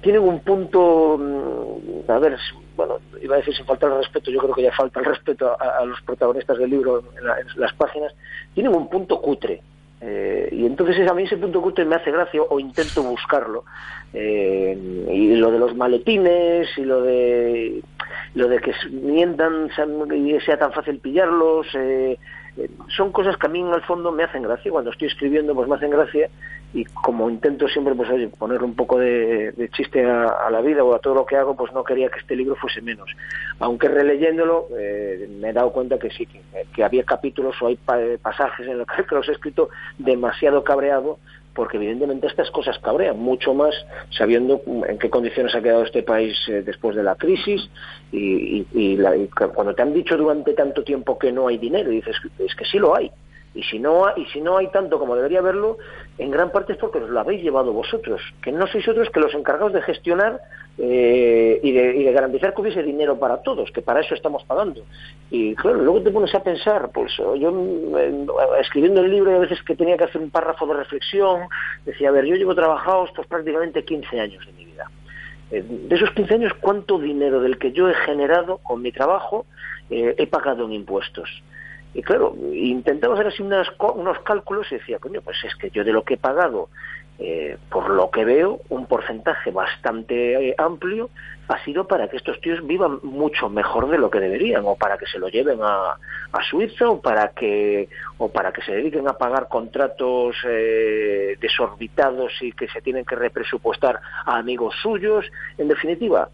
tienen 0.00 0.22
un 0.22 0.40
punto, 0.40 1.18
mm, 1.18 2.10
a 2.10 2.18
ver, 2.18 2.36
bueno, 2.86 2.98
iba 3.22 3.34
a 3.36 3.38
decir 3.38 3.54
sin 3.54 3.66
faltar 3.66 3.90
el 3.92 3.98
respeto, 3.98 4.30
yo 4.30 4.40
creo 4.40 4.54
que 4.54 4.62
ya 4.62 4.72
falta 4.72 5.00
el 5.00 5.06
respeto 5.06 5.56
a, 5.60 5.84
los 5.84 6.00
protagonistas 6.02 6.58
del 6.58 6.70
libro 6.70 7.02
en, 7.18 7.24
la- 7.26 7.38
en 7.40 7.46
las 7.56 7.72
páginas, 7.74 8.12
tienen 8.54 8.74
un 8.74 8.88
punto 8.88 9.20
cutre. 9.20 9.62
Eh, 10.02 10.48
y 10.52 10.64
entonces 10.64 11.06
a 11.08 11.12
mí 11.12 11.24
ese 11.24 11.36
punto 11.36 11.60
cutre 11.60 11.84
me 11.84 11.94
hace 11.96 12.10
gracia 12.10 12.40
o 12.42 12.58
intento 12.58 13.02
buscarlo. 13.02 13.64
Eh, 14.14 14.76
y 15.12 15.34
lo 15.36 15.50
de 15.50 15.58
los 15.58 15.76
maletines 15.76 16.66
y 16.78 16.82
lo 16.82 17.02
de 17.02 17.82
lo 18.34 18.48
de 18.48 18.58
que 18.60 18.72
mientan 18.90 19.68
y 20.16 20.40
sea 20.40 20.58
tan 20.58 20.72
fácil 20.72 20.98
pillarlos, 21.00 21.66
eh, 21.74 22.18
son 22.96 23.12
cosas 23.12 23.36
que 23.36 23.46
a 23.46 23.50
mí 23.50 23.60
en 23.60 23.72
el 23.72 23.82
fondo 23.82 24.12
me 24.12 24.24
hacen 24.24 24.42
gracia. 24.42 24.70
Cuando 24.70 24.90
estoy 24.90 25.08
escribiendo 25.08 25.54
pues 25.54 25.68
me 25.68 25.76
hacen 25.76 25.90
gracia 25.90 26.28
y 26.72 26.84
como 26.84 27.28
intento 27.28 27.66
siempre 27.68 27.94
pues 27.94 28.10
oye, 28.10 28.28
poner 28.28 28.62
un 28.62 28.74
poco 28.74 28.98
de, 28.98 29.52
chiste 29.72 30.04
a, 30.04 30.48
la 30.50 30.60
vida 30.60 30.84
o 30.84 30.94
a 30.94 30.98
todo 30.98 31.14
lo 31.14 31.26
que 31.26 31.36
hago, 31.36 31.56
pues 31.56 31.72
no 31.72 31.82
quería 31.84 32.08
que 32.08 32.20
este 32.20 32.36
libro 32.36 32.54
fuese 32.56 32.80
menos. 32.82 33.10
Aunque 33.58 33.88
releyéndolo 33.88 34.66
eh, 34.78 35.28
me 35.40 35.50
he 35.50 35.52
dado 35.52 35.72
cuenta 35.72 35.98
que 35.98 36.10
sí, 36.10 36.26
que, 36.26 36.40
que 36.74 36.84
había 36.84 37.04
capítulos 37.04 37.60
o 37.62 37.66
hay 37.66 37.76
pa- 37.76 37.98
pasajes 38.22 38.66
en 38.66 38.78
los 38.78 38.86
que 38.86 39.14
los 39.14 39.28
he 39.28 39.32
escrito 39.32 39.70
demasiado 39.98 40.62
cabreado 40.64 41.18
porque 41.54 41.76
evidentemente 41.76 42.26
estas 42.26 42.50
cosas 42.50 42.78
cabrean 42.78 43.18
mucho 43.18 43.54
más 43.54 43.74
sabiendo 44.10 44.62
en 44.88 44.98
qué 44.98 45.10
condiciones 45.10 45.54
ha 45.54 45.60
quedado 45.62 45.82
este 45.82 46.02
país 46.02 46.36
eh, 46.48 46.62
después 46.62 46.94
de 46.96 47.02
la 47.02 47.16
crisis 47.16 47.68
y, 48.12 48.18
y- 48.60 48.66
y 48.72 48.96
la- 48.96 49.16
y 49.16 49.26
cu- 49.28 49.52
cuando 49.54 49.74
te 49.74 49.82
han 49.82 49.92
dicho 49.92 50.16
durante 50.16 50.52
tanto 50.54 50.82
tiempo 50.84 51.18
que 51.18 51.32
no 51.32 51.48
hay 51.48 51.58
dinero 51.58 51.90
dices 51.90 52.16
es 52.38 52.54
que 52.54 52.64
sí 52.64 52.78
lo 52.78 52.94
hay 52.96 53.10
Y 53.52 53.64
si 53.64 53.80
no, 53.80 54.06
y 54.16 54.26
si 54.26 54.40
no 54.40 54.58
hay 54.58 54.68
tanto 54.68 54.98
como 54.98 55.16
debería 55.16 55.40
haberlo, 55.40 55.78
en 56.18 56.30
gran 56.30 56.52
parte 56.52 56.74
es 56.74 56.78
porque 56.78 56.98
os 56.98 57.10
lo 57.10 57.18
habéis 57.18 57.42
llevado 57.42 57.72
vosotros, 57.72 58.20
que 58.42 58.52
no 58.52 58.66
sois 58.68 58.86
otros 58.86 59.10
que 59.10 59.18
los 59.18 59.34
encargados 59.34 59.72
de 59.72 59.82
gestionar 59.82 60.40
eh, 60.78 61.58
y, 61.60 61.72
de, 61.72 61.96
y 61.96 62.04
de 62.04 62.12
garantizar 62.12 62.54
que 62.54 62.60
hubiese 62.60 62.82
dinero 62.84 63.18
para 63.18 63.42
todos, 63.42 63.72
que 63.72 63.82
para 63.82 64.00
eso 64.00 64.14
estamos 64.14 64.44
pagando. 64.44 64.82
Y 65.30 65.56
claro, 65.56 65.78
luego 65.78 66.00
te 66.00 66.12
pones 66.12 66.32
a 66.34 66.44
pensar, 66.44 66.90
pues 66.92 67.12
yo 67.16 67.52
eh, 67.98 68.26
escribiendo 68.60 69.00
el 69.00 69.10
libro, 69.10 69.34
a 69.34 69.40
veces 69.40 69.60
que 69.64 69.74
tenía 69.74 69.96
que 69.96 70.04
hacer 70.04 70.20
un 70.20 70.30
párrafo 70.30 70.66
de 70.66 70.74
reflexión, 70.74 71.48
decía, 71.84 72.10
a 72.10 72.12
ver, 72.12 72.26
yo 72.26 72.36
llevo 72.36 72.54
trabajados 72.54 73.10
pues 73.16 73.26
prácticamente 73.26 73.84
15 73.84 74.20
años 74.20 74.46
de 74.46 74.52
mi 74.52 74.64
vida. 74.64 74.88
Eh, 75.50 75.64
de 75.66 75.96
esos 75.96 76.12
15 76.12 76.34
años, 76.34 76.52
¿cuánto 76.60 77.00
dinero 77.00 77.40
del 77.40 77.58
que 77.58 77.72
yo 77.72 77.90
he 77.90 77.94
generado 77.94 78.58
con 78.58 78.80
mi 78.80 78.92
trabajo 78.92 79.44
he 79.90 80.24
pagado 80.28 80.66
en 80.66 80.72
impuestos? 80.72 81.42
Y 81.92 82.02
claro, 82.02 82.34
intentaba 82.52 83.14
hacer 83.14 83.28
así 83.28 83.42
unas, 83.42 83.68
unos 83.94 84.18
cálculos 84.20 84.70
y 84.70 84.76
decía, 84.76 84.98
coño, 84.98 85.20
pues 85.22 85.36
es 85.44 85.54
que 85.56 85.70
yo 85.70 85.82
de 85.82 85.92
lo 85.92 86.04
que 86.04 86.14
he 86.14 86.18
pagado, 86.18 86.68
eh, 87.18 87.58
por 87.70 87.90
lo 87.90 88.10
que 88.10 88.24
veo, 88.24 88.60
un 88.70 88.86
porcentaje 88.86 89.50
bastante 89.50 90.48
eh, 90.48 90.54
amplio 90.56 91.10
ha 91.48 91.62
sido 91.64 91.86
para 91.86 92.08
que 92.08 92.16
estos 92.16 92.40
tíos 92.40 92.64
vivan 92.64 93.00
mucho 93.02 93.50
mejor 93.50 93.90
de 93.90 93.98
lo 93.98 94.08
que 94.08 94.20
deberían, 94.20 94.62
o 94.64 94.76
para 94.76 94.96
que 94.96 95.06
se 95.06 95.18
lo 95.18 95.28
lleven 95.28 95.58
a, 95.62 95.96
a 96.32 96.42
Suiza, 96.48 96.88
o 96.88 97.00
para 97.00 97.32
que 97.32 97.88
o 98.18 98.30
para 98.30 98.52
que 98.52 98.62
se 98.62 98.72
dediquen 98.72 99.08
a 99.08 99.18
pagar 99.18 99.48
contratos 99.48 100.36
eh, 100.44 101.36
desorbitados 101.40 102.32
y 102.40 102.52
que 102.52 102.68
se 102.68 102.80
tienen 102.80 103.04
que 103.04 103.16
represupuestar 103.16 104.00
a 104.24 104.38
amigos 104.38 104.76
suyos. 104.80 105.26
En 105.58 105.66
definitiva, 105.66 106.30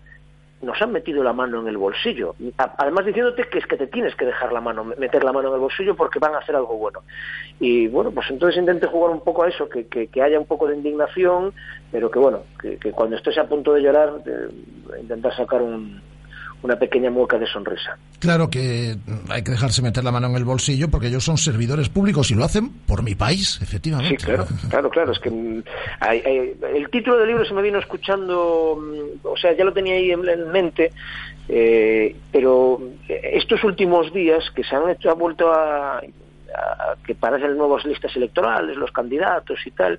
nos 0.66 0.82
han 0.82 0.92
metido 0.92 1.22
la 1.22 1.32
mano 1.32 1.60
en 1.60 1.68
el 1.68 1.78
bolsillo. 1.78 2.34
Además 2.58 3.06
diciéndote 3.06 3.44
que 3.48 3.58
es 3.58 3.66
que 3.66 3.76
te 3.76 3.86
tienes 3.86 4.14
que 4.16 4.26
dejar 4.26 4.52
la 4.52 4.60
mano, 4.60 4.84
meter 4.84 5.24
la 5.24 5.32
mano 5.32 5.48
en 5.48 5.54
el 5.54 5.60
bolsillo 5.60 5.94
porque 5.96 6.18
van 6.18 6.34
a 6.34 6.38
hacer 6.38 6.54
algo 6.56 6.76
bueno. 6.76 7.00
Y 7.60 7.86
bueno, 7.88 8.10
pues 8.10 8.28
entonces 8.30 8.58
intenté 8.60 8.86
jugar 8.88 9.12
un 9.12 9.20
poco 9.22 9.44
a 9.44 9.48
eso, 9.48 9.68
que, 9.68 9.86
que, 9.86 10.08
que 10.08 10.22
haya 10.22 10.38
un 10.38 10.46
poco 10.46 10.66
de 10.66 10.76
indignación, 10.76 11.54
pero 11.90 12.10
que 12.10 12.18
bueno, 12.18 12.40
que, 12.60 12.76
que 12.76 12.92
cuando 12.92 13.16
estés 13.16 13.38
a 13.38 13.48
punto 13.48 13.72
de 13.72 13.80
llorar, 13.82 14.14
eh, 14.26 14.48
intentar 15.00 15.34
sacar 15.34 15.62
un- 15.62 16.02
una 16.66 16.76
pequeña 16.78 17.10
mueca 17.10 17.38
de 17.38 17.46
sonrisa. 17.46 17.96
Claro 18.18 18.50
que 18.50 18.96
hay 19.30 19.42
que 19.42 19.50
dejarse 19.52 19.80
meter 19.82 20.04
la 20.04 20.12
mano 20.12 20.26
en 20.28 20.36
el 20.36 20.44
bolsillo 20.44 20.88
porque 20.90 21.06
ellos 21.06 21.24
son 21.24 21.38
servidores 21.38 21.88
públicos 21.88 22.30
y 22.30 22.34
lo 22.34 22.44
hacen 22.44 22.68
por 22.86 23.02
mi 23.02 23.14
país, 23.14 23.58
efectivamente. 23.62 24.18
Sí, 24.18 24.24
claro, 24.26 24.46
claro, 24.68 24.90
claro. 24.90 25.12
Es 25.12 25.18
que 25.18 25.30
mm, 25.30 25.62
hay- 26.00 26.20
hay- 26.26 26.56
el 26.74 26.90
título 26.90 27.16
del 27.18 27.28
libro 27.28 27.44
se 27.46 27.54
me 27.54 27.62
vino 27.62 27.78
escuchando, 27.78 28.78
mm, 28.80 29.26
o 29.26 29.36
sea, 29.36 29.56
ya 29.56 29.64
lo 29.64 29.72
tenía 29.72 29.94
ahí 29.94 30.10
en, 30.10 30.28
en 30.28 30.50
mente, 30.52 30.92
eh, 31.48 32.14
pero 32.32 32.80
estos 33.08 33.62
últimos 33.64 34.12
días 34.12 34.44
que 34.54 34.64
se 34.64 34.74
han 34.76 34.90
hecho, 34.90 35.10
ha 35.10 35.14
vuelto 35.14 35.52
a, 35.52 36.02
que 37.04 37.14
parecen 37.14 37.56
nuevas 37.56 37.84
listas 37.84 38.14
electorales, 38.16 38.76
los 38.76 38.90
candidatos 38.90 39.64
y 39.66 39.70
tal, 39.70 39.98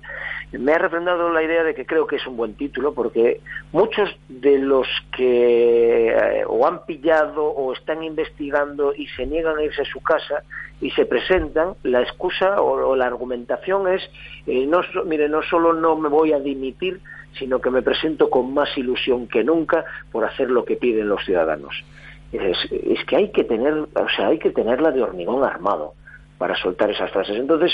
me 0.52 0.72
ha 0.72 0.78
refrendado 0.78 1.32
la 1.32 1.42
idea 1.42 1.64
de 1.64 1.74
que 1.74 1.86
creo 1.86 2.06
que 2.06 2.16
es 2.16 2.26
un 2.26 2.36
buen 2.36 2.54
título 2.54 2.92
porque 2.92 3.40
muchos 3.72 4.10
de 4.28 4.58
los 4.58 4.86
que 5.16 6.08
eh, 6.08 6.44
o 6.46 6.66
han 6.66 6.84
pillado 6.84 7.44
o 7.44 7.72
están 7.72 8.02
investigando 8.02 8.94
y 8.94 9.06
se 9.08 9.26
niegan 9.26 9.58
a 9.58 9.62
irse 9.62 9.82
a 9.82 9.86
su 9.86 10.00
casa 10.00 10.42
y 10.80 10.90
se 10.90 11.06
presentan, 11.06 11.74
la 11.82 12.02
excusa 12.02 12.60
o, 12.62 12.94
la 12.94 13.06
argumentación 13.06 13.88
es, 13.88 14.02
eh, 14.46 14.66
no, 14.66 14.80
mire, 15.06 15.28
no 15.28 15.42
solo 15.42 15.72
no 15.72 15.96
me 15.96 16.08
voy 16.08 16.32
a 16.32 16.38
dimitir, 16.38 17.00
sino 17.38 17.60
que 17.60 17.70
me 17.70 17.82
presento 17.82 18.30
con 18.30 18.54
más 18.54 18.76
ilusión 18.76 19.26
que 19.26 19.42
nunca 19.42 19.84
por 20.12 20.24
hacer 20.24 20.50
lo 20.50 20.64
que 20.64 20.76
piden 20.76 21.08
los 21.08 21.24
ciudadanos. 21.24 21.84
Es, 22.32 22.58
es 22.70 23.04
que 23.06 23.16
hay 23.16 23.32
que 23.32 23.44
tener, 23.44 23.74
o 23.74 24.08
sea, 24.14 24.28
hay 24.28 24.38
que 24.38 24.50
tenerla 24.50 24.90
de 24.90 25.02
hormigón 25.02 25.42
armado 25.44 25.94
para 26.38 26.56
soltar 26.56 26.90
esas 26.90 27.10
frases. 27.10 27.36
Entonces, 27.36 27.72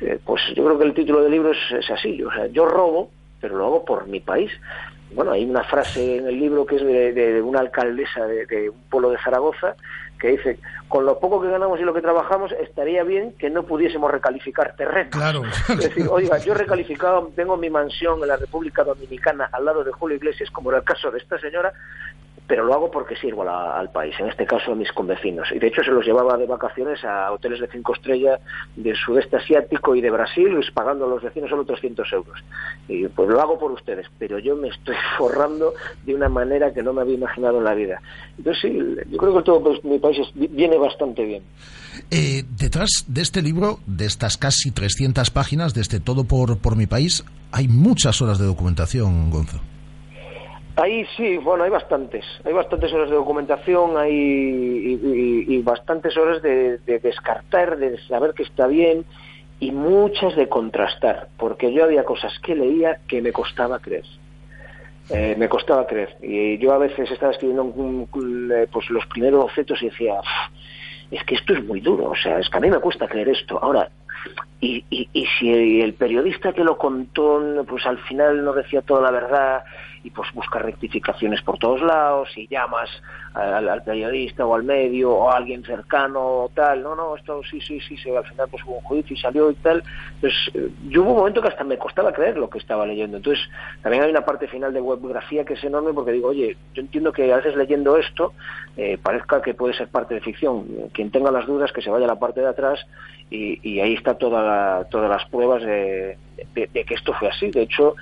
eh, 0.00 0.18
pues 0.24 0.42
yo 0.54 0.64
creo 0.64 0.78
que 0.78 0.84
el 0.86 0.94
título 0.94 1.22
del 1.22 1.32
libro 1.32 1.52
es, 1.52 1.58
es 1.78 1.90
así. 1.90 2.22
O 2.22 2.32
sea, 2.32 2.46
yo 2.46 2.66
robo, 2.66 3.10
pero 3.40 3.56
lo 3.56 3.66
hago 3.66 3.84
por 3.84 4.06
mi 4.08 4.20
país. 4.20 4.50
Bueno, 5.12 5.30
hay 5.32 5.44
una 5.44 5.62
frase 5.62 6.16
en 6.16 6.26
el 6.26 6.38
libro 6.38 6.66
que 6.66 6.76
es 6.76 6.84
de, 6.84 7.12
de 7.12 7.40
una 7.40 7.60
alcaldesa 7.60 8.26
de, 8.26 8.46
de 8.46 8.70
un 8.70 8.82
pueblo 8.90 9.10
de 9.10 9.18
Zaragoza 9.18 9.76
que 10.18 10.28
dice, 10.28 10.58
con 10.88 11.04
lo 11.04 11.18
poco 11.18 11.42
que 11.42 11.50
ganamos 11.50 11.78
y 11.78 11.82
lo 11.82 11.92
que 11.92 12.00
trabajamos, 12.00 12.52
estaría 12.52 13.04
bien 13.04 13.32
que 13.38 13.50
no 13.50 13.64
pudiésemos 13.64 14.10
recalificar 14.10 14.74
terrenos. 14.76 15.12
Claro. 15.12 15.42
Es 15.68 15.78
decir, 15.78 16.06
oiga, 16.10 16.38
yo 16.38 16.54
he 16.54 16.56
recalificado, 16.56 17.30
tengo 17.36 17.56
mi 17.56 17.70
mansión 17.70 18.20
en 18.22 18.28
la 18.28 18.36
República 18.36 18.82
Dominicana 18.82 19.48
al 19.52 19.64
lado 19.64 19.84
de 19.84 19.92
Julio 19.92 20.16
Iglesias, 20.16 20.50
como 20.50 20.70
era 20.70 20.78
el 20.78 20.84
caso 20.84 21.10
de 21.10 21.18
esta 21.18 21.38
señora, 21.38 21.72
pero 22.46 22.64
lo 22.64 22.74
hago 22.74 22.90
porque 22.90 23.16
sirvo 23.16 23.48
al 23.48 23.90
país, 23.90 24.14
en 24.18 24.28
este 24.28 24.46
caso 24.46 24.72
a 24.72 24.74
mis 24.74 24.90
convecinos. 24.92 25.48
Y 25.52 25.58
de 25.58 25.66
hecho 25.66 25.82
se 25.82 25.90
los 25.90 26.04
llevaba 26.04 26.36
de 26.36 26.46
vacaciones 26.46 27.02
a 27.04 27.32
hoteles 27.32 27.60
de 27.60 27.68
cinco 27.68 27.94
estrellas 27.94 28.40
del 28.76 28.96
sudeste 28.96 29.36
asiático 29.36 29.94
y 29.94 30.00
de 30.00 30.10
Brasil, 30.10 30.58
pagando 30.72 31.06
a 31.06 31.08
los 31.08 31.22
vecinos 31.22 31.50
solo 31.50 31.64
300 31.64 32.12
euros. 32.12 32.38
Y 32.88 33.08
pues 33.08 33.28
lo 33.28 33.40
hago 33.40 33.58
por 33.58 33.72
ustedes, 33.72 34.06
pero 34.18 34.38
yo 34.38 34.56
me 34.56 34.68
estoy 34.68 34.96
forrando 35.18 35.74
de 36.04 36.14
una 36.14 36.28
manera 36.28 36.72
que 36.72 36.82
no 36.82 36.92
me 36.92 37.02
había 37.02 37.14
imaginado 37.14 37.58
en 37.58 37.64
la 37.64 37.74
vida. 37.74 38.00
Entonces 38.38 38.62
sí, 38.62 38.78
yo 39.10 39.18
creo 39.18 39.36
que 39.36 39.42
todo 39.42 39.62
pues, 39.62 39.84
mi 39.84 39.98
país 39.98 40.18
viene 40.34 40.78
bastante 40.78 41.24
bien. 41.24 41.42
Eh, 42.10 42.44
detrás 42.58 43.04
de 43.08 43.22
este 43.22 43.42
libro, 43.42 43.80
de 43.86 44.06
estas 44.06 44.36
casi 44.36 44.70
300 44.70 45.30
páginas, 45.30 45.74
de 45.74 45.80
este 45.80 45.98
Todo 45.98 46.24
por, 46.24 46.58
por 46.58 46.76
mi 46.76 46.86
país, 46.86 47.24
hay 47.50 47.68
muchas 47.68 48.20
horas 48.20 48.38
de 48.38 48.44
documentación, 48.44 49.30
Gonzo. 49.30 49.60
Ahí 50.76 51.06
sí, 51.16 51.38
bueno, 51.38 51.64
hay 51.64 51.70
bastantes. 51.70 52.24
Hay 52.44 52.52
bastantes 52.52 52.92
horas 52.92 53.08
de 53.08 53.16
documentación, 53.16 53.96
hay 53.96 54.12
y, 54.14 55.54
y- 55.54 55.62
bastantes 55.62 56.16
horas 56.18 56.42
de, 56.42 56.78
de 56.78 56.98
descartar, 56.98 57.78
de 57.78 57.98
saber 58.06 58.34
que 58.34 58.42
está 58.42 58.66
bien 58.66 59.04
y 59.58 59.70
muchas 59.72 60.36
de 60.36 60.48
contrastar, 60.50 61.28
porque 61.38 61.72
yo 61.72 61.82
había 61.84 62.04
cosas 62.04 62.38
que 62.40 62.54
leía 62.54 62.98
que 63.08 63.22
me 63.22 63.32
costaba 63.32 63.78
creer. 63.78 64.04
Eh, 65.08 65.34
me 65.38 65.48
costaba 65.48 65.86
creer. 65.86 66.16
Y 66.20 66.58
yo 66.58 66.72
a 66.74 66.78
veces 66.78 67.10
estaba 67.10 67.32
escribiendo 67.32 67.72
eh, 68.54 68.66
pues 68.70 68.90
los 68.90 69.06
primeros 69.06 69.44
bocetos 69.44 69.80
y 69.82 69.86
decía, 69.88 70.14
"Uf, 70.20 70.26
es 71.10 71.24
que 71.24 71.36
esto 71.36 71.54
es 71.54 71.64
muy 71.64 71.80
duro, 71.80 72.10
o 72.10 72.16
sea, 72.16 72.38
es 72.38 72.50
que 72.50 72.56
a 72.58 72.60
mí 72.60 72.68
me 72.68 72.80
cuesta 72.80 73.06
creer 73.08 73.30
esto. 73.30 73.58
Ahora, 73.62 73.88
y, 74.60 74.84
y, 74.90 75.08
y 75.12 75.26
si 75.38 75.80
el 75.80 75.94
periodista 75.94 76.52
que 76.52 76.64
lo 76.64 76.76
contó, 76.76 77.40
pues 77.68 77.86
al 77.86 77.98
final 77.98 78.44
no 78.44 78.52
decía 78.52 78.82
toda 78.82 79.00
la 79.02 79.10
verdad 79.12 79.64
y 80.06 80.10
pues 80.10 80.28
busca 80.32 80.60
rectificaciones 80.60 81.42
por 81.42 81.58
todos 81.58 81.82
lados 81.82 82.28
y 82.36 82.46
llamas 82.46 82.88
al, 83.34 83.82
periodista 83.82 84.46
o 84.46 84.54
al 84.54 84.62
medio 84.62 85.10
o 85.12 85.30
a 85.30 85.36
alguien 85.36 85.64
cercano 85.64 86.20
o 86.20 86.48
tal, 86.54 86.82
no, 86.82 86.94
no, 86.94 87.16
esto 87.16 87.42
sí, 87.50 87.60
sí, 87.60 87.80
sí, 87.80 87.96
sí, 87.96 88.14
al 88.14 88.24
final 88.24 88.46
pues 88.48 88.62
hubo 88.64 88.76
un 88.76 88.82
juicio 88.82 89.14
y 89.16 89.20
salió 89.20 89.50
y 89.50 89.54
tal. 89.56 89.82
Entonces, 90.14 90.38
eh, 90.54 90.70
yo 90.88 91.02
hubo 91.02 91.10
un 91.10 91.16
momento 91.18 91.42
que 91.42 91.48
hasta 91.48 91.64
me 91.64 91.76
costaba 91.76 92.12
creer 92.12 92.38
lo 92.38 92.48
que 92.48 92.58
estaba 92.58 92.86
leyendo. 92.86 93.16
Entonces, 93.16 93.44
también 93.82 94.04
hay 94.04 94.10
una 94.10 94.24
parte 94.24 94.46
final 94.46 94.72
de 94.72 94.80
webgrafía 94.80 95.44
que 95.44 95.54
es 95.54 95.64
enorme 95.64 95.92
porque 95.92 96.12
digo, 96.12 96.28
oye, 96.28 96.56
yo 96.72 96.80
entiendo 96.82 97.12
que 97.12 97.32
a 97.32 97.36
veces 97.38 97.56
leyendo 97.56 97.96
esto 97.96 98.32
eh, 98.76 98.96
parezca 99.02 99.42
que 99.42 99.54
puede 99.54 99.74
ser 99.74 99.88
parte 99.88 100.14
de 100.14 100.20
ficción. 100.20 100.66
Quien 100.92 101.10
tenga 101.10 101.32
las 101.32 101.46
dudas 101.46 101.72
que 101.72 101.82
se 101.82 101.90
vaya 101.90 102.04
a 102.06 102.08
la 102.08 102.18
parte 102.18 102.40
de 102.40 102.48
atrás 102.48 102.78
y, 103.28 103.58
y 103.68 103.80
ahí 103.80 103.94
está 103.94 104.14
toda 104.14 104.40
la- 104.42 104.84
todas 104.88 105.10
las 105.10 105.24
pruebas 105.30 105.62
de 105.64 106.16
que 106.54 106.94
esto 106.94 107.12
fue 107.14 107.28
así. 107.28 107.50
De 107.50 107.62
hecho, 107.62 107.94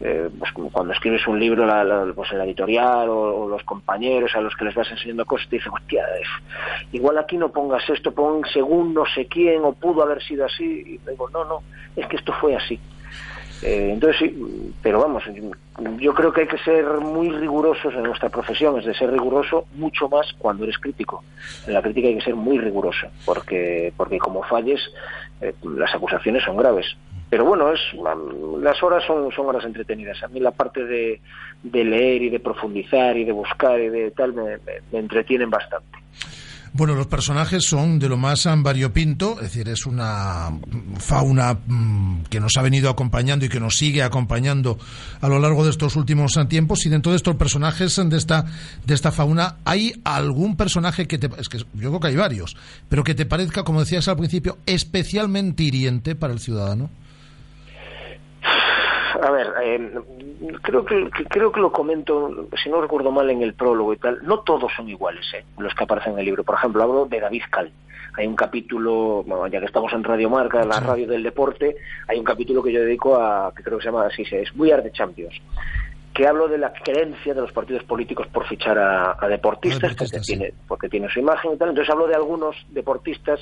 eh, 0.00 0.30
pues 0.38 0.52
cuando 0.52 0.92
escribes 0.92 1.26
un 1.26 1.40
libro, 1.40 1.66
pues 2.14 2.30
en 2.32 2.38
la 2.38 2.44
editorial 2.44 3.08
o, 3.08 3.48
los 3.48 3.62
compañeros 3.64 4.34
a 4.34 4.40
los 4.40 4.54
que 4.54 4.64
les 4.64 4.74
vas 4.74 4.90
enseñando 4.90 5.24
cosas 5.24 5.48
te 5.48 5.56
dicen, 5.56 5.72
hostia, 5.72 6.06
igual 6.92 7.18
aquí 7.18 7.36
no 7.36 7.50
pongas 7.50 7.88
esto, 7.90 8.12
pon 8.12 8.42
según 8.52 8.94
no 8.94 9.04
sé 9.06 9.26
quién 9.26 9.64
o 9.64 9.72
pudo 9.72 10.02
haber 10.02 10.22
sido 10.22 10.44
así. 10.44 10.64
Y 10.64 11.10
digo, 11.10 11.28
no, 11.30 11.44
no, 11.44 11.62
es 11.96 12.06
que 12.06 12.16
esto 12.16 12.32
fue 12.34 12.54
así. 12.54 12.78
Eh, 13.62 13.90
entonces 13.92 14.20
sí, 14.20 14.72
pero 14.82 15.00
vamos, 15.00 15.24
yo 15.98 16.14
creo 16.14 16.32
que 16.32 16.42
hay 16.42 16.46
que 16.46 16.58
ser 16.58 16.84
muy 17.00 17.30
rigurosos 17.30 17.92
en 17.92 18.04
nuestra 18.04 18.28
profesión, 18.28 18.78
es 18.78 18.84
de 18.84 18.94
ser 18.94 19.10
riguroso 19.10 19.66
mucho 19.74 20.08
más 20.08 20.32
cuando 20.38 20.62
eres 20.62 20.78
crítico. 20.78 21.24
En 21.66 21.74
la 21.74 21.82
crítica 21.82 22.06
hay 22.06 22.14
que 22.14 22.24
ser 22.24 22.36
muy 22.36 22.58
riguroso, 22.58 23.08
porque, 23.24 23.92
porque 23.96 24.18
como 24.18 24.44
falles, 24.44 24.80
eh, 25.40 25.54
las 25.76 25.92
acusaciones 25.92 26.44
son 26.44 26.56
graves. 26.56 26.96
Pero 27.30 27.44
bueno, 27.44 27.70
es 27.72 27.80
las 28.62 28.82
horas 28.82 29.04
son, 29.06 29.30
son 29.32 29.46
horas 29.46 29.64
entretenidas. 29.64 30.22
A 30.22 30.28
mí 30.28 30.40
la 30.40 30.50
parte 30.50 30.84
de, 30.84 31.20
de 31.62 31.84
leer 31.84 32.22
y 32.22 32.30
de 32.30 32.40
profundizar 32.40 33.16
y 33.18 33.24
de 33.24 33.32
buscar 33.32 33.78
y 33.80 33.88
de 33.90 34.10
tal 34.12 34.32
me, 34.32 34.56
me- 34.92 34.98
entretienen 34.98 35.50
bastante. 35.50 35.98
Bueno, 36.72 36.94
los 36.94 37.06
personajes 37.06 37.64
son 37.64 37.98
de 37.98 38.08
lo 38.10 38.16
más 38.18 38.46
variopinto, 38.62 39.36
es 39.36 39.40
decir, 39.42 39.68
es 39.68 39.84
una 39.86 40.50
fauna 40.98 41.58
mm, 41.66 42.24
que 42.30 42.40
nos 42.40 42.56
ha 42.56 42.62
venido 42.62 42.88
acompañando 42.90 43.44
y 43.46 43.48
que 43.48 43.58
nos 43.58 43.76
sigue 43.76 44.02
acompañando 44.02 44.78
a 45.20 45.28
lo 45.28 45.38
largo 45.38 45.64
de 45.64 45.70
estos 45.70 45.96
últimos 45.96 46.38
tiempos. 46.48 46.84
Y 46.86 46.90
dentro 46.90 47.12
de 47.12 47.16
estos 47.16 47.36
personajes 47.36 47.96
de 48.08 48.16
esta, 48.16 48.44
de 48.86 48.94
esta 48.94 49.10
fauna, 49.12 49.56
¿hay 49.64 50.00
algún 50.04 50.56
personaje 50.56 51.06
que 51.08 51.18
te... 51.18 51.28
Es 51.40 51.48
que 51.48 51.58
yo 51.58 51.64
creo 51.74 52.00
que 52.00 52.08
hay 52.08 52.16
varios, 52.16 52.54
pero 52.88 53.02
que 53.02 53.14
te 53.14 53.26
parezca, 53.26 53.64
como 53.64 53.80
decías 53.80 54.06
al 54.08 54.16
principio, 54.18 54.58
especialmente 54.66 55.62
hiriente 55.62 56.14
para 56.14 56.32
el 56.34 56.38
ciudadano? 56.38 56.90
A 58.42 59.30
ver, 59.30 59.52
eh, 59.62 59.92
creo 60.62 60.84
que, 60.84 61.10
creo 61.28 61.50
que 61.50 61.60
lo 61.60 61.72
comento, 61.72 62.48
si 62.62 62.68
no 62.68 62.80
recuerdo 62.80 63.10
mal, 63.10 63.28
en 63.30 63.42
el 63.42 63.54
prólogo 63.54 63.92
y 63.92 63.96
tal. 63.96 64.20
No 64.22 64.40
todos 64.40 64.70
son 64.76 64.88
iguales, 64.88 65.26
eh, 65.34 65.44
los 65.58 65.74
que 65.74 65.84
aparecen 65.84 66.12
en 66.14 66.20
el 66.20 66.24
libro. 66.26 66.44
Por 66.44 66.56
ejemplo, 66.56 66.82
hablo 66.82 67.06
de 67.06 67.20
David 67.20 67.42
Cal. 67.50 67.70
Hay 68.16 68.26
un 68.26 68.36
capítulo, 68.36 69.22
bueno, 69.24 69.46
ya 69.46 69.60
que 69.60 69.66
estamos 69.66 69.92
en 69.92 70.02
Radio 70.02 70.28
Marca, 70.28 70.64
la 70.64 70.80
radio 70.80 71.06
del 71.06 71.22
deporte, 71.22 71.76
hay 72.08 72.18
un 72.18 72.24
capítulo 72.24 72.62
que 72.62 72.72
yo 72.72 72.80
dedico 72.80 73.16
a, 73.16 73.52
que 73.54 73.62
creo 73.62 73.78
que 73.78 73.84
se 73.84 73.90
llama 73.90 74.06
así, 74.06 74.22
es 74.22 74.50
We 74.56 74.72
Are 74.72 74.82
the 74.82 74.90
Champions 74.90 75.34
que 76.14 76.26
hablo 76.26 76.48
de 76.48 76.58
la 76.58 76.72
creencia 76.72 77.32
de 77.32 77.40
los 77.40 77.52
partidos 77.52 77.84
políticos 77.84 78.26
por 78.32 78.44
fichar 78.48 78.76
a, 78.76 79.16
a 79.20 79.28
deportistas, 79.28 79.94
porque, 79.94 80.18
tiene, 80.18 80.52
porque 80.66 80.88
tiene 80.88 81.08
su 81.08 81.20
imagen 81.20 81.52
y 81.52 81.56
tal. 81.56 81.68
Entonces 81.68 81.92
hablo 81.92 82.08
de 82.08 82.16
algunos 82.16 82.56
deportistas 82.70 83.38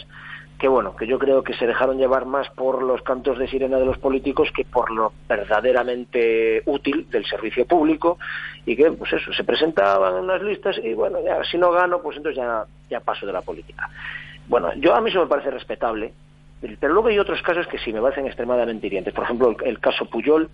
que, 0.59 0.69
bueno, 0.69 0.97
que 0.97 1.07
yo 1.07 1.19
creo 1.19 1.43
que 1.43 1.55
se 1.55 1.67
dejaron 1.67 1.99
llevar 1.99 2.25
más 2.25 2.49
por 2.51 2.83
los 2.83 3.03
cantos 3.03 3.39
de 3.39 3.49
sirena 3.49 3.79
de 3.79 3.85
los 3.85 3.99
políticos 3.99 4.49
que 4.55 4.65
por 4.65 4.91
lo 4.91 5.13
verdaderamente 5.29 6.63
útil 6.67 7.07
del 7.11 7.27
servicio 7.27 7.67
público 7.67 8.19
y 8.65 8.75
que, 8.75 8.91
pues 8.93 9.13
eso, 9.13 9.33
se 9.33 9.45
presentaban 9.45 10.17
en 10.17 10.27
las 10.27 10.43
listas 10.43 10.77
y, 10.83 10.95
bueno, 10.95 11.19
ya 11.23 11.45
si 11.45 11.59
no 11.59 11.71
gano, 11.71 12.01
pues 12.01 12.17
entonces 12.17 12.39
ya, 12.39 12.65
ya 12.89 13.01
paso 13.01 13.27
de 13.27 13.33
la 13.33 13.43
política. 13.43 13.91
Bueno, 14.49 14.73
yo 14.77 14.95
a 14.95 15.01
mí 15.01 15.11
eso 15.11 15.21
me 15.21 15.27
parece 15.27 15.51
respetable, 15.51 16.13
pero 16.81 16.93
luego 16.93 17.09
hay 17.09 17.19
otros 17.19 17.43
casos 17.43 17.67
que 17.67 17.79
sí 17.79 17.93
me 17.93 18.01
parecen 18.01 18.27
extremadamente 18.27 18.87
hirientes. 18.87 19.15
Por 19.15 19.25
ejemplo, 19.25 19.57
el, 19.65 19.79
caso 19.81 20.07
Puyol 20.07 20.51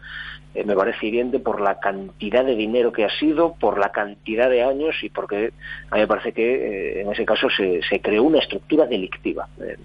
eh, 0.54 0.64
me 0.64 0.74
parece 0.74 1.06
hiriente 1.06 1.38
por 1.38 1.60
la 1.60 1.80
cantidad 1.80 2.44
de 2.44 2.54
dinero 2.54 2.92
que 2.92 3.04
ha 3.04 3.10
sido, 3.18 3.54
por 3.54 3.78
la 3.78 3.90
cantidad 3.90 4.50
de 4.50 4.62
años 4.62 4.96
y 5.02 5.08
porque 5.08 5.52
a 5.90 5.94
mí 5.94 6.00
me 6.00 6.06
parece 6.06 6.32
que 6.32 6.54
eh, 6.54 7.00
en 7.02 7.12
ese 7.12 7.24
caso 7.24 7.48
se, 7.50 7.80
se 7.82 8.00
creó 8.00 8.24
una 8.24 8.38
estructura 8.38 8.86
delictiva. 8.86 9.48
eh, 9.60 9.76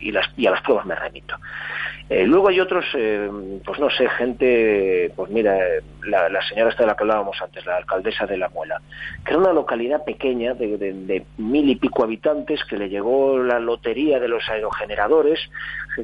y, 0.00 0.12
las, 0.12 0.26
y 0.36 0.46
a 0.46 0.50
las 0.50 0.62
pruebas 0.62 0.86
me 0.86 0.94
remito. 0.94 1.36
Eh, 2.10 2.26
luego 2.26 2.48
hay 2.48 2.58
otros, 2.58 2.84
eh, 2.94 3.30
pues 3.64 3.78
no 3.78 3.88
sé, 3.88 4.08
gente, 4.08 5.12
pues 5.14 5.30
mira, 5.30 5.56
la, 6.04 6.42
señora 6.48 6.70
esta 6.70 6.82
de 6.82 6.88
la 6.88 6.96
que 6.96 7.04
hablábamos 7.04 7.40
antes, 7.40 7.64
la 7.64 7.76
alcaldesa 7.76 8.26
de 8.26 8.36
La 8.36 8.48
Muela, 8.48 8.80
que 9.24 9.30
era 9.30 9.38
una 9.38 9.52
localidad 9.52 10.02
pequeña 10.04 10.54
de, 10.54 11.24
mil 11.36 11.70
y 11.70 11.76
pico 11.76 12.02
habitantes 12.02 12.64
que 12.64 12.76
le 12.76 12.88
llegó 12.88 13.38
la 13.38 13.60
lotería 13.60 14.18
de 14.18 14.26
los 14.26 14.48
aerogeneradores, 14.48 15.38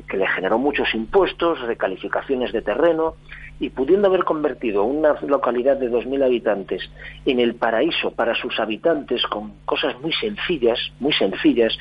que 0.09 0.16
le 0.16 0.28
generó 0.28 0.59
muchos 0.59 0.94
impuestos, 0.94 1.60
recalificaciones 1.62 2.52
de 2.52 2.62
terreno, 2.62 3.16
y 3.59 3.70
pudiendo 3.70 4.09
haber 4.09 4.24
convertido 4.24 4.85
una 4.85 5.15
localidad 5.27 5.77
de 5.77 5.91
2.000 5.91 6.24
habitantes 6.24 6.83
en 7.24 7.41
el 7.41 7.55
paraíso 7.55 8.11
para 8.11 8.35
sus 8.35 8.59
habitantes 8.61 9.23
con 9.27 9.53
cosas 9.65 9.99
muy 10.01 10.12
sencillas, 10.12 10.78
muy 11.01 11.12
sencillas, 11.12 11.77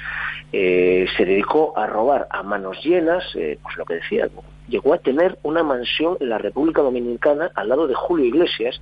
eh, 0.54 1.06
se 1.18 1.26
dedicó 1.26 1.78
a 1.78 1.86
robar 1.88 2.28
a 2.30 2.44
manos 2.44 2.84
llenas, 2.84 3.24
eh, 3.36 3.58
pues 3.62 3.76
lo 3.78 3.86
que 3.86 3.96
decía, 3.96 4.30
llegó 4.68 4.94
a 4.94 4.98
tener 4.98 5.38
una 5.44 5.64
mansión 5.64 6.18
en 6.20 6.30
la 6.30 6.38
República 6.38 6.82
Dominicana 6.82 7.52
al 7.56 7.70
lado 7.70 7.88
de 7.88 7.94
Julio 7.94 8.26
Iglesias, 8.26 8.82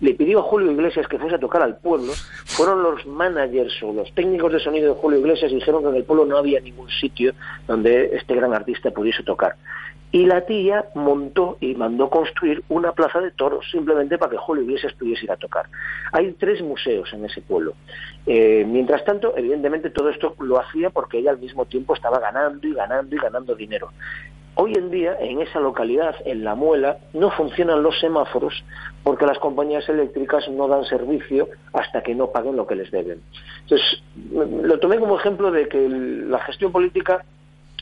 le 0.00 0.14
pidió 0.14 0.40
a 0.40 0.42
Julio 0.42 0.70
Iglesias 0.70 1.08
que 1.08 1.18
fuese 1.18 1.36
a 1.36 1.40
tocar 1.40 1.62
al 1.62 1.76
pueblo, 1.78 2.12
fueron 2.44 2.82
los 2.82 3.06
managers 3.06 3.82
o 3.82 3.92
los 3.92 4.12
técnicos 4.14 4.52
de 4.52 4.60
sonido 4.60 4.94
de 4.94 5.00
Julio 5.00 5.20
Iglesias 5.20 5.50
y 5.50 5.56
dijeron 5.56 5.82
que 5.82 5.88
en 5.88 5.96
el 5.96 6.04
pueblo 6.04 6.26
no 6.26 6.36
había 6.36 6.60
ningún 6.60 6.90
sitio 6.90 7.32
donde 7.66 8.16
este 8.16 8.34
gran 8.34 8.52
artista 8.52 8.90
pudiese 8.90 9.22
tocar. 9.22 9.56
Y 10.14 10.26
la 10.26 10.42
tía 10.42 10.84
montó 10.94 11.56
y 11.58 11.74
mandó 11.74 12.08
construir 12.08 12.62
una 12.68 12.92
plaza 12.92 13.20
de 13.20 13.32
toros 13.32 13.68
simplemente 13.68 14.16
para 14.16 14.30
que 14.30 14.36
Julio 14.36 14.62
Iglesias 14.62 14.92
pudiese 14.92 15.24
ir 15.24 15.32
a 15.32 15.36
tocar. 15.36 15.66
Hay 16.12 16.30
tres 16.34 16.62
museos 16.62 17.12
en 17.12 17.24
ese 17.24 17.40
pueblo. 17.40 17.72
Eh, 18.24 18.64
mientras 18.64 19.04
tanto, 19.04 19.36
evidentemente 19.36 19.90
todo 19.90 20.10
esto 20.10 20.36
lo 20.38 20.60
hacía 20.60 20.90
porque 20.90 21.18
ella 21.18 21.32
al 21.32 21.40
mismo 21.40 21.64
tiempo 21.64 21.94
estaba 21.94 22.20
ganando 22.20 22.64
y 22.64 22.72
ganando 22.74 23.12
y 23.12 23.18
ganando 23.18 23.56
dinero. 23.56 23.90
Hoy 24.54 24.74
en 24.74 24.92
día, 24.92 25.16
en 25.18 25.40
esa 25.40 25.58
localidad, 25.58 26.14
en 26.24 26.44
La 26.44 26.54
Muela, 26.54 26.98
no 27.12 27.32
funcionan 27.32 27.82
los 27.82 27.98
semáforos 27.98 28.62
porque 29.02 29.26
las 29.26 29.40
compañías 29.40 29.88
eléctricas 29.88 30.48
no 30.48 30.68
dan 30.68 30.84
servicio 30.84 31.48
hasta 31.72 32.04
que 32.04 32.14
no 32.14 32.30
paguen 32.30 32.54
lo 32.54 32.68
que 32.68 32.76
les 32.76 32.92
deben. 32.92 33.20
Entonces, 33.62 34.00
lo 34.32 34.78
tomé 34.78 35.00
como 35.00 35.18
ejemplo 35.18 35.50
de 35.50 35.66
que 35.66 35.88
la 35.88 36.38
gestión 36.38 36.70
política 36.70 37.24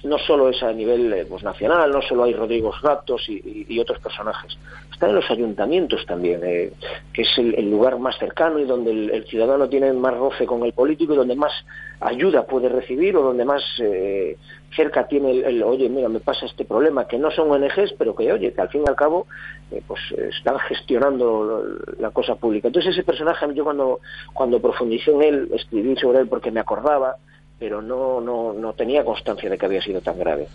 no 0.05 0.19
solo 0.19 0.49
es 0.49 0.62
a 0.62 0.73
nivel 0.73 1.12
eh, 1.12 1.27
pues, 1.29 1.43
nacional, 1.43 1.91
no 1.91 2.03
solo 2.03 2.24
hay 2.24 2.35
Rodrigo 2.35 2.73
Gatos 2.83 3.29
y, 3.29 3.79
otros 3.79 4.01
personajes, 4.01 4.57
están 4.93 5.11
en 5.11 5.16
los 5.16 5.31
ayuntamientos 5.31 6.05
también, 6.07 6.41
eh, 6.45 6.73
que 7.12 7.23
es 7.23 7.39
el, 7.39 7.70
lugar 7.70 7.99
más 7.99 8.19
cercano 8.19 8.59
y 8.59 8.65
donde 8.65 8.91
el, 8.91 9.24
ciudadano 9.27 9.69
tiene 9.69 9.93
más 9.93 10.16
roce 10.16 10.47
con 10.47 10.65
el 10.65 10.73
político 10.73 11.15
y 11.15 11.16
donde 11.16 11.35
más 11.35 11.53
ayuda 12.01 12.45
puede 12.47 12.69
recibir 12.69 13.16
o 13.16 13.23
donde 13.23 13.45
más 13.45 13.62
eh, 13.81 14.37
cerca 14.74 15.07
tiene 15.07 15.31
el, 15.31 15.62
oye, 15.62 15.89
mira, 15.89 16.09
me 16.09 16.20
pasa 16.20 16.47
este 16.47 16.65
problema, 16.65 17.07
que 17.07 17.19
no 17.19 17.31
son 17.31 17.51
ONGs, 17.51 17.95
pero 17.99 18.15
que, 18.15 18.33
oye, 18.33 18.53
que 18.53 18.61
al 18.61 18.69
fin 18.69 18.83
y 18.87 18.89
al 18.89 18.97
cabo 18.97 19.27
eh, 19.70 19.83
pues 19.87 20.01
están 20.37 20.59
gestionando 20.61 21.65
la 21.99 22.11
cosa 22.11 22.35
pública. 22.37 22.69
Entonces 22.69 22.93
ese 22.93 23.05
personaje, 23.05 23.47
yo 23.55 23.65
cuando, 23.65 24.01
cuando 24.33 24.61
profundicé 24.61 25.12
en 25.12 25.23
él, 25.23 25.49
escribí 25.55 25.97
sobre 25.97 26.20
él 26.20 26.29
porque 26.29 26.51
me 26.51 26.61
acordaba, 26.61 27.16
pero 27.63 27.81
no, 27.81 28.21
no, 28.21 28.53
no 28.53 28.73
tenía 28.73 29.05
constancia 29.05 29.49
de 29.49 29.57
que 29.57 29.67
había 29.67 29.81
sido 29.81 30.01
tan 30.01 30.19
grave. 30.19 30.49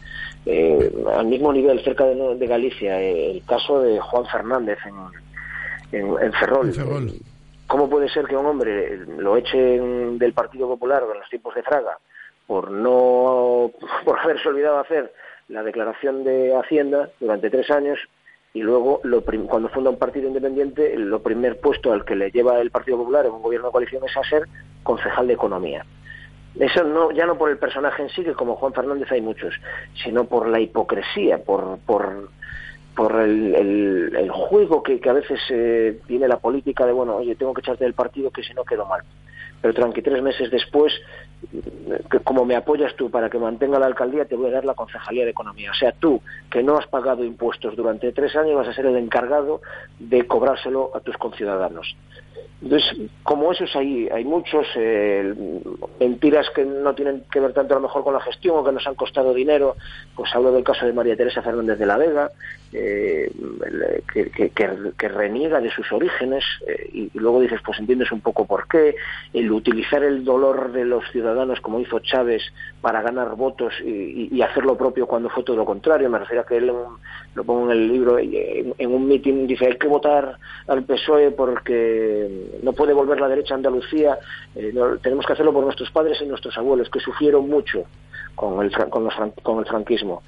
Eh, 0.45 0.91
al 1.15 1.25
mismo 1.25 1.53
nivel, 1.53 1.81
cerca 1.81 2.03
de, 2.03 2.35
de 2.35 2.47
Galicia, 2.47 3.01
eh, 3.01 3.31
el 3.31 3.45
caso 3.45 3.81
de 3.81 3.97
Juan 3.97 4.25
Fernández 4.25 4.77
en, 4.85 5.99
en, 6.01 6.05
en 6.21 6.33
Ferrol. 6.33 6.73
¿Cómo 7.67 7.89
puede 7.89 8.09
ser 8.09 8.25
que 8.25 8.35
un 8.35 8.45
hombre 8.45 8.93
eh, 8.95 8.99
lo 9.19 9.37
echen 9.37 10.17
del 10.17 10.33
Partido 10.33 10.67
Popular 10.67 11.01
en 11.09 11.17
los 11.17 11.29
tiempos 11.29 11.55
de 11.55 11.63
Fraga 11.63 11.97
por 12.45 12.71
no 12.71 13.71
por 14.03 14.19
haberse 14.19 14.49
olvidado 14.49 14.79
hacer 14.79 15.13
la 15.47 15.63
declaración 15.63 16.25
de 16.25 16.53
Hacienda 16.57 17.09
durante 17.21 17.49
tres 17.49 17.71
años 17.71 17.99
y 18.53 18.59
luego 18.63 18.99
lo 19.03 19.21
prim- 19.21 19.47
cuando 19.47 19.69
funda 19.69 19.89
un 19.91 19.97
partido 19.97 20.27
independiente 20.27 20.97
lo 20.97 21.21
primer 21.21 21.57
puesto 21.61 21.93
al 21.93 22.03
que 22.03 22.17
le 22.17 22.31
lleva 22.31 22.59
el 22.59 22.69
Partido 22.71 22.97
Popular 22.97 23.25
en 23.25 23.31
un 23.31 23.41
gobierno 23.41 23.67
de 23.67 23.71
coalición 23.71 24.03
es 24.05 24.17
a 24.17 24.23
ser 24.23 24.43
concejal 24.83 25.27
de 25.27 25.33
economía 25.35 25.85
eso 26.59 26.83
no 26.83 27.11
ya 27.11 27.25
no 27.25 27.37
por 27.37 27.49
el 27.49 27.57
personaje 27.57 28.01
en 28.01 28.09
sí 28.09 28.23
que 28.23 28.33
como 28.33 28.55
Juan 28.55 28.73
Fernández 28.73 29.11
hay 29.11 29.21
muchos 29.21 29.53
sino 30.03 30.25
por 30.25 30.47
la 30.47 30.59
hipocresía 30.59 31.39
por 31.43 31.77
por 31.85 32.29
por 32.95 33.15
el, 33.21 34.27
juego 34.31 34.81
que, 34.81 34.99
a 35.07 35.13
veces 35.13 35.39
eh, 35.51 35.99
tiene 36.07 36.27
la 36.27 36.39
política 36.39 36.85
de 36.85 36.93
bueno 36.93 37.17
oye 37.17 37.35
tengo 37.35 37.53
que 37.53 37.61
echarte 37.61 37.83
del 37.83 37.93
partido 37.93 38.31
que 38.31 38.43
si 38.43 38.53
no 38.53 38.65
quedo 38.65 38.85
mal. 38.85 39.01
Pero 39.61 39.73
tranqui 39.73 40.01
tres 40.01 40.21
meses 40.21 40.51
después 40.51 40.93
que 42.11 42.19
como 42.19 42.45
me 42.45 42.55
apoyas 42.55 42.95
tú 42.95 43.09
para 43.09 43.29
que 43.29 43.37
mantenga 43.37 43.79
la 43.79 43.85
alcaldía 43.85 44.25
te 44.25 44.35
voy 44.35 44.49
a 44.49 44.53
dar 44.53 44.65
la 44.65 44.73
concejalía 44.73 45.25
de 45.25 45.31
economía. 45.31 45.71
O 45.71 45.75
sea 45.75 45.91
tú 45.91 46.21
que 46.49 46.63
no 46.63 46.77
has 46.77 46.87
pagado 46.87 47.23
impuestos 47.23 47.75
durante 47.75 48.11
tres 48.11 48.35
años 48.35 48.55
vas 48.55 48.67
a 48.67 48.73
ser 48.73 48.87
el 48.87 48.97
encargado 48.97 49.61
de 49.99 50.25
cobrárselo 50.25 50.91
a 50.95 50.99
tus 50.99 51.17
conciudadanos 51.17 51.95
entonces, 52.61 52.97
como 53.21 53.51
esos 53.51 53.75
hay, 53.75 54.09
hay 54.09 54.25
muchos, 54.25 54.65
eh, 54.75 55.33
mentiras 55.99 56.49
que 56.55 56.65
no 56.65 56.95
tienen 56.95 57.23
que 57.31 57.39
ver 57.39 57.53
tanto 57.53 57.73
a 57.75 57.77
lo 57.77 57.83
mejor 57.83 58.03
con 58.03 58.13
la 58.15 58.19
gestión 58.21 58.57
o 58.57 58.63
que 58.63 58.71
nos 58.71 58.85
han 58.87 58.95
costado 58.95 59.33
dinero, 59.33 59.77
pues 60.15 60.33
hablo 60.33 60.51
del 60.51 60.63
caso 60.63 60.85
de 60.85 60.93
María 60.93 61.15
Teresa 61.15 61.43
Fernández 61.43 61.77
de 61.77 61.85
la 61.85 61.97
Vega, 61.97 62.31
eh, 62.73 63.31
que, 64.11 64.29
que- 64.31 64.49
que- 64.49 65.07
reniega 65.07 65.61
de 65.61 65.71
sus 65.71 65.89
orígenes 65.91 66.43
eh, 66.67 66.89
y, 66.91 67.09
luego 67.19 67.39
dices, 67.39 67.61
pues 67.65 67.79
entiendes 67.79 68.11
un 68.11 68.21
poco 68.21 68.45
por 68.45 68.67
qué, 68.67 68.95
el 69.33 69.51
utilizar 69.51 70.03
el 70.03 70.23
dolor 70.25 70.71
de 70.71 70.83
los 70.85 71.03
ciudadanos 71.11 71.61
como 71.61 71.79
hizo 71.79 71.99
Chávez 71.99 72.41
para 72.81 73.01
ganar 73.01 73.35
votos 73.35 73.73
y, 73.83 73.89
y- 73.89 74.29
y 74.31 74.41
hacer 74.41 74.65
lo 74.65 74.75
propio 74.77 75.05
cuando 75.07 75.29
fue 75.29 75.43
todo 75.43 75.55
lo 75.55 75.65
contrario, 75.65 76.09
me 76.09 76.19
refiero 76.19 76.41
a 76.41 76.45
que 76.45 76.57
él, 76.57 76.73
lo 77.37 77.43
pongo 77.43 77.65
en 77.65 77.71
el 77.77 77.87
libro, 77.87 78.17
en, 78.19 78.73
un 78.91 79.07
mitin 79.07 79.45
dice, 79.45 79.67
hay 79.67 79.77
que 79.77 79.87
votar 79.87 80.37
al 80.67 80.83
PSOE 80.83 81.29
porque 81.31 82.27
no 82.63 82.73
puede 82.73 82.93
volver 82.93 83.21
la 83.21 83.27
derecha 83.29 83.53
a 83.53 83.57
Andalucía, 83.57 84.17
eh, 84.55 84.71
no- 84.73 84.97
tenemos 84.97 85.25
que 85.25 85.33
hacerlo 85.33 85.53
por 85.53 85.63
nuestros 85.63 85.91
padres 85.91 86.19
y 86.21 86.25
nuestros 86.25 86.57
abuelos, 86.57 86.89
que 86.89 86.99
sufrieron 86.99 87.47
mucho 87.47 87.83
con 88.33 88.65
el, 88.65 88.71
con 88.89 89.03
los 89.03 89.13
con 89.43 89.59
el 89.59 89.65
franquismo. 89.65 90.23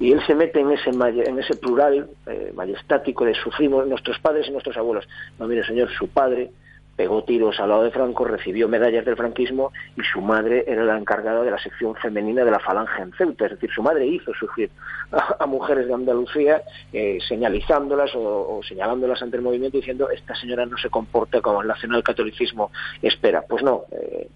Y 0.00 0.10
él 0.12 0.20
se 0.26 0.34
mete 0.34 0.60
en 0.60 0.70
ese, 0.72 0.90
en 0.90 1.38
ese 1.38 1.54
plural 1.56 2.08
eh, 2.26 2.50
majestático 2.54 3.24
de 3.24 3.34
sufrimos 3.34 3.86
nuestros 3.86 4.18
padres 4.18 4.48
y 4.48 4.50
nuestros 4.50 4.76
abuelos. 4.76 5.06
No, 5.38 5.46
mire, 5.46 5.64
señor, 5.64 5.88
su 5.90 6.08
padre 6.08 6.50
pegó 6.96 7.24
tiros 7.24 7.58
al 7.60 7.70
lado 7.70 7.82
de 7.82 7.90
Franco, 7.90 8.24
recibió 8.24 8.68
medallas 8.68 9.04
del 9.04 9.16
franquismo 9.16 9.72
y 9.96 10.02
su 10.02 10.20
madre 10.20 10.64
era 10.66 10.84
la 10.84 10.98
encargada 10.98 11.42
de 11.42 11.50
la 11.50 11.58
sección 11.58 11.94
femenina 11.96 12.44
de 12.44 12.50
la 12.50 12.60
falange 12.60 13.02
en 13.02 13.12
Ceuta. 13.12 13.46
Es 13.46 13.52
decir, 13.52 13.70
su 13.70 13.82
madre 13.82 14.06
hizo 14.06 14.32
sufrir 14.34 14.70
a, 15.12 15.46
mujeres 15.46 15.86
de 15.86 15.94
Andalucía 15.94 16.62
eh, 16.92 17.18
señalizándolas 17.26 18.12
o, 18.14 18.60
señalándolas 18.66 19.22
ante 19.22 19.36
el 19.36 19.42
movimiento 19.42 19.78
diciendo 19.78 20.10
esta 20.10 20.34
señora 20.34 20.66
no 20.66 20.76
se 20.78 20.90
comporta 20.90 21.40
como 21.40 21.62
el 21.62 21.68
nacionalcatolicismo 21.68 22.70
espera. 23.02 23.42
Pues 23.42 23.62
no, 23.62 23.84
eh, 23.92 24.28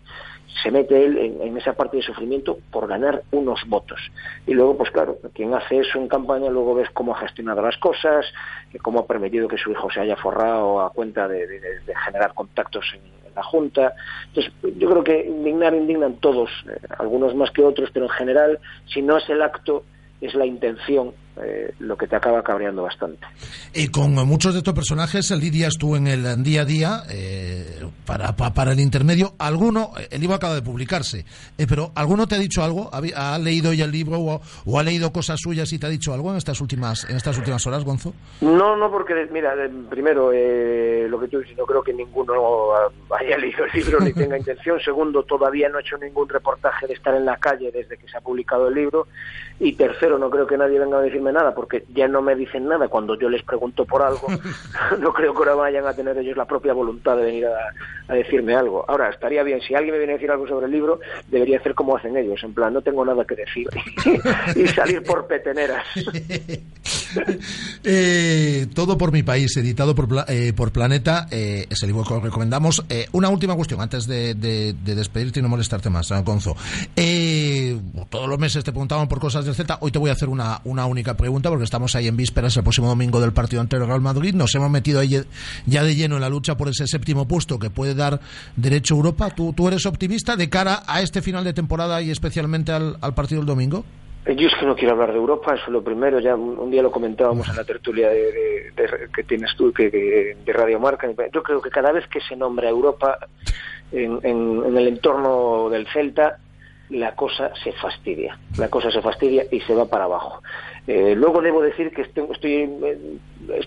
se 0.62 0.70
mete 0.70 1.04
él 1.04 1.18
en, 1.18 1.56
esa 1.56 1.74
parte 1.74 1.98
de 1.98 2.02
sufrimiento 2.02 2.58
por 2.70 2.86
ganar 2.86 3.22
unos 3.32 3.60
votos. 3.66 4.00
Y 4.46 4.54
luego, 4.54 4.76
pues 4.76 4.90
claro, 4.90 5.18
quien 5.34 5.54
hace 5.54 5.78
eso 5.78 5.98
en 5.98 6.08
campaña, 6.08 6.50
luego 6.50 6.74
ves 6.74 6.88
cómo 6.90 7.14
ha 7.14 7.20
gestionado 7.20 7.62
las 7.62 7.76
cosas, 7.76 8.26
eh, 8.72 8.78
cómo 8.78 9.00
ha 9.00 9.06
permitido 9.06 9.48
que 9.48 9.58
su 9.58 9.70
hijo 9.70 9.90
se 9.90 10.00
haya 10.00 10.16
forrado 10.16 10.80
a 10.80 10.90
cuenta 10.90 11.28
de, 11.28 11.46
generar 12.04 12.34
contactos 12.34 12.84
en, 12.94 13.00
en 13.28 13.34
la 13.34 13.42
Junta. 13.42 13.94
Entonces, 14.28 14.52
yo 14.76 14.90
creo 14.90 15.04
que 15.04 15.26
indignar 15.26 15.74
indignan 15.74 16.16
todos, 16.16 16.50
eh, 16.68 16.78
algunos 16.98 17.34
más 17.34 17.50
que 17.50 17.62
otros, 17.62 17.90
pero 17.92 18.06
en 18.06 18.12
general, 18.12 18.58
si 18.86 19.02
no 19.02 19.18
es 19.18 19.28
el 19.28 19.42
acto, 19.42 19.84
es 20.20 20.34
la 20.34 20.46
intención 20.46 21.14
eh, 21.44 21.72
lo 21.78 21.96
que 21.96 22.06
te 22.06 22.16
acaba 22.16 22.42
cabreando 22.42 22.82
bastante. 22.82 23.26
Y 23.74 23.88
con 23.88 24.14
muchos 24.14 24.52
de 24.54 24.58
estos 24.58 24.74
personajes 24.74 25.30
lidias 25.30 25.74
tú 25.78 25.96
en 25.96 26.06
el 26.06 26.42
día 26.42 26.62
a 26.62 26.64
día 26.64 27.02
eh, 27.10 27.80
para, 28.06 28.34
pa- 28.36 28.52
para 28.52 28.72
el 28.72 28.80
intermedio. 28.80 29.34
Alguno, 29.38 29.92
el 30.10 30.20
libro 30.20 30.36
acaba 30.36 30.54
de 30.54 30.62
publicarse, 30.62 31.24
eh, 31.56 31.66
pero 31.68 31.92
¿alguno 31.94 32.26
te 32.26 32.34
ha 32.34 32.38
dicho 32.38 32.62
algo? 32.62 32.90
¿Ha, 32.92 33.34
ha 33.34 33.38
leído 33.38 33.72
ya 33.72 33.84
el 33.84 33.92
libro 33.92 34.18
o, 34.20 34.40
o 34.66 34.78
ha 34.78 34.82
leído 34.82 35.12
cosas 35.12 35.38
suyas 35.40 35.72
y 35.72 35.78
te 35.78 35.86
ha 35.86 35.90
dicho 35.90 36.12
algo 36.12 36.30
en 36.30 36.36
estas 36.38 36.60
últimas, 36.60 37.08
en 37.08 37.16
estas 37.16 37.36
últimas 37.38 37.66
horas, 37.66 37.84
Gonzo? 37.84 38.14
No, 38.40 38.76
no, 38.76 38.90
porque, 38.90 39.14
mira, 39.32 39.54
eh, 39.54 39.70
primero, 39.90 40.30
eh, 40.32 41.06
lo 41.08 41.18
que 41.20 41.28
tú 41.28 41.38
dices, 41.40 41.56
no 41.56 41.64
creo 41.66 41.82
que 41.82 41.92
ninguno 41.92 42.32
haya 43.18 43.36
leído 43.38 43.64
el 43.64 43.72
libro 43.72 44.00
ni 44.00 44.12
tenga 44.12 44.38
intención. 44.38 44.78
Segundo, 44.80 45.22
todavía 45.22 45.68
no 45.68 45.78
he 45.78 45.82
hecho 45.82 45.96
ningún 45.98 46.28
reportaje 46.28 46.86
de 46.86 46.94
estar 46.94 47.14
en 47.14 47.24
la 47.24 47.36
calle 47.36 47.70
desde 47.72 47.96
que 47.96 48.08
se 48.08 48.16
ha 48.16 48.20
publicado 48.20 48.68
el 48.68 48.74
libro. 48.74 49.06
Y 49.60 49.72
tercero, 49.72 50.18
no 50.18 50.30
creo 50.30 50.46
que 50.46 50.56
nadie 50.56 50.78
venga 50.78 50.98
a 50.98 51.02
decirme 51.02 51.32
nada, 51.32 51.52
porque 51.54 51.84
ya 51.92 52.06
no 52.06 52.22
me 52.22 52.36
dicen 52.36 52.66
nada 52.68 52.86
cuando 52.88 53.18
yo 53.18 53.28
les 53.28 53.42
pregunto 53.42 53.84
por 53.84 54.02
algo. 54.02 54.28
no 55.00 55.12
creo 55.12 55.32
que 55.32 55.38
ahora 55.38 55.54
vayan 55.54 55.86
a 55.86 55.94
tener 55.94 56.16
ellos 56.18 56.36
la 56.36 56.44
propia 56.44 56.72
voluntad 56.72 57.16
de 57.16 57.24
venir 57.24 57.46
a, 57.46 58.12
a 58.12 58.14
decirme 58.14 58.54
algo. 58.54 58.84
Ahora, 58.88 59.08
estaría 59.10 59.42
bien, 59.42 59.60
si 59.60 59.74
alguien 59.74 59.92
me 59.94 59.98
viene 59.98 60.12
a 60.12 60.16
decir 60.16 60.30
algo 60.30 60.46
sobre 60.46 60.66
el 60.66 60.72
libro, 60.72 61.00
debería 61.28 61.58
hacer 61.58 61.74
como 61.74 61.96
hacen 61.96 62.16
ellos, 62.16 62.40
en 62.44 62.54
plan, 62.54 62.72
no 62.72 62.82
tengo 62.82 63.04
nada 63.04 63.24
que 63.24 63.34
decir. 63.34 63.68
y 64.56 64.66
salir 64.68 65.02
por 65.02 65.26
peteneras. 65.26 65.84
Eh, 67.84 68.66
Todo 68.74 68.96
por 68.98 69.12
mi 69.12 69.22
país, 69.22 69.56
editado 69.56 69.94
por, 69.94 70.08
eh, 70.28 70.52
por 70.54 70.72
Planeta, 70.72 71.26
eh, 71.30 71.66
es 71.70 71.82
el 71.82 71.88
libro 71.88 72.04
que 72.04 72.14
os 72.14 72.22
recomendamos. 72.22 72.84
Eh, 72.88 73.06
una 73.12 73.28
última 73.28 73.54
cuestión, 73.56 73.80
antes 73.80 74.06
de, 74.06 74.34
de- 74.34 74.72
de 74.74 74.94
despedirte 74.94 75.40
y 75.40 75.42
no 75.42 75.48
molestarte 75.48 75.90
más, 75.90 76.10
Gonzo. 76.24 76.56
Eh, 76.96 77.37
todos 78.10 78.28
los 78.28 78.38
meses 78.38 78.64
te 78.64 78.72
preguntaban 78.72 79.08
por 79.08 79.18
cosas 79.20 79.44
del 79.44 79.54
Z, 79.54 79.78
hoy 79.80 79.90
te 79.90 79.98
voy 79.98 80.10
a 80.10 80.12
hacer 80.12 80.28
una, 80.28 80.60
una 80.64 80.86
única 80.86 81.16
pregunta, 81.16 81.48
porque 81.48 81.64
estamos 81.64 81.94
ahí 81.94 82.06
en 82.08 82.16
vísperas, 82.16 82.56
el 82.56 82.62
próximo 82.62 82.88
domingo 82.88 83.20
del 83.20 83.32
partido 83.32 83.60
ante 83.60 83.76
el 83.76 83.86
Real 83.86 84.00
Madrid. 84.00 84.34
Nos 84.34 84.54
hemos 84.54 84.70
metido 84.70 85.00
ahí 85.00 85.20
ya 85.66 85.82
de 85.82 85.94
lleno 85.94 86.16
en 86.16 86.20
la 86.22 86.28
lucha 86.28 86.56
por 86.56 86.68
ese 86.68 86.86
séptimo 86.86 87.26
puesto 87.28 87.58
que 87.58 87.70
puede 87.70 87.94
dar 87.94 88.20
derecho 88.56 88.94
a 88.94 88.96
Europa. 88.98 89.30
¿Tú, 89.30 89.52
tú 89.52 89.68
eres 89.68 89.86
optimista 89.86 90.36
de 90.36 90.48
cara 90.48 90.82
a 90.86 91.02
este 91.02 91.22
final 91.22 91.44
de 91.44 91.52
temporada 91.52 92.02
y 92.02 92.10
especialmente 92.10 92.72
al, 92.72 92.96
al 93.00 93.14
partido 93.14 93.40
del 93.40 93.46
domingo? 93.46 93.84
Yo 94.26 94.46
es 94.46 94.52
que 94.60 94.66
no 94.66 94.74
quiero 94.76 94.92
hablar 94.92 95.12
de 95.12 95.16
Europa, 95.18 95.54
eso 95.54 95.64
es 95.68 95.72
lo 95.72 95.82
primero. 95.82 96.20
Ya 96.20 96.34
un, 96.36 96.70
día 96.70 96.82
lo 96.82 96.90
comentábamos 96.90 97.48
en 97.48 97.56
la 97.56 97.64
tertulia 97.64 98.08
de, 98.10 98.20
de- 98.20 98.72
de- 98.76 99.08
que 99.14 99.22
tienes 99.24 99.50
tú, 99.56 99.72
que, 99.72 99.90
que- 99.90 100.36
de 100.44 100.52
Radio 100.52 100.78
Marca. 100.78 101.08
Yo 101.32 101.42
creo 101.42 101.62
que 101.62 101.70
cada 101.70 101.92
vez 101.92 102.06
que 102.08 102.20
se 102.20 102.36
nombra 102.36 102.68
Europa 102.68 103.16
en, 103.90 104.18
en- 104.22 104.64
en 104.66 104.76
el 104.76 104.88
entorno 104.88 105.70
del 105.70 105.86
Celta, 105.94 106.38
la 106.90 107.14
cosa 107.14 107.52
se 107.62 107.72
fastidia. 107.72 108.38
La 108.56 108.68
cosa 108.68 108.90
se 108.90 109.02
fastidia 109.02 109.44
y 109.50 109.60
se 109.60 109.74
va 109.74 109.86
para 109.86 110.04
abajo. 110.04 110.42
Eh, 110.86 111.14
luego 111.14 111.42
debo 111.42 111.60
decir 111.60 111.90
que 111.90 112.02
estoy, 112.02 112.26
estoy, 112.32 112.52
eh, 112.52 113.18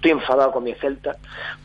enfadado 0.03 0.51
con 0.51 0.63
mi 0.63 0.73
Celta 0.73 1.17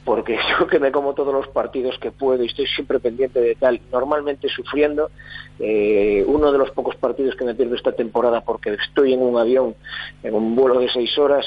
porque 0.04 0.38
yo 0.60 0.66
que 0.66 0.78
me 0.78 0.92
como 0.92 1.14
todos 1.14 1.32
los 1.32 1.48
partidos 1.48 1.98
que 1.98 2.10
puedo 2.10 2.42
y 2.42 2.46
estoy 2.46 2.66
siempre 2.66 2.98
pendiente 2.98 3.40
de 3.40 3.54
tal, 3.54 3.80
normalmente 3.90 4.48
sufriendo. 4.48 5.10
Eh, 5.58 6.24
uno 6.26 6.52
de 6.52 6.58
los 6.58 6.70
pocos 6.72 6.96
partidos 6.96 7.34
que 7.36 7.44
me 7.44 7.54
pierdo 7.54 7.74
esta 7.74 7.92
temporada 7.92 8.42
porque 8.42 8.74
estoy 8.74 9.14
en 9.14 9.22
un 9.22 9.38
avión, 9.38 9.74
en 10.22 10.34
un 10.34 10.54
vuelo 10.54 10.78
de 10.78 10.90
seis 10.90 11.16
horas, 11.16 11.46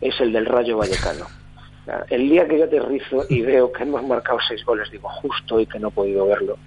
es 0.00 0.20
el 0.20 0.32
del 0.32 0.44
Rayo 0.44 0.76
Vallecano. 0.76 1.26
El 2.10 2.28
día 2.28 2.48
que 2.48 2.58
yo 2.58 2.64
aterrizo 2.64 3.24
y 3.28 3.42
veo 3.42 3.70
que 3.72 3.84
hemos 3.84 4.02
marcado 4.04 4.38
seis 4.48 4.64
goles, 4.64 4.90
digo, 4.90 5.08
justo 5.08 5.60
y 5.60 5.66
que 5.66 5.78
no 5.78 5.88
he 5.88 5.90
podido 5.92 6.26
verlo. 6.26 6.58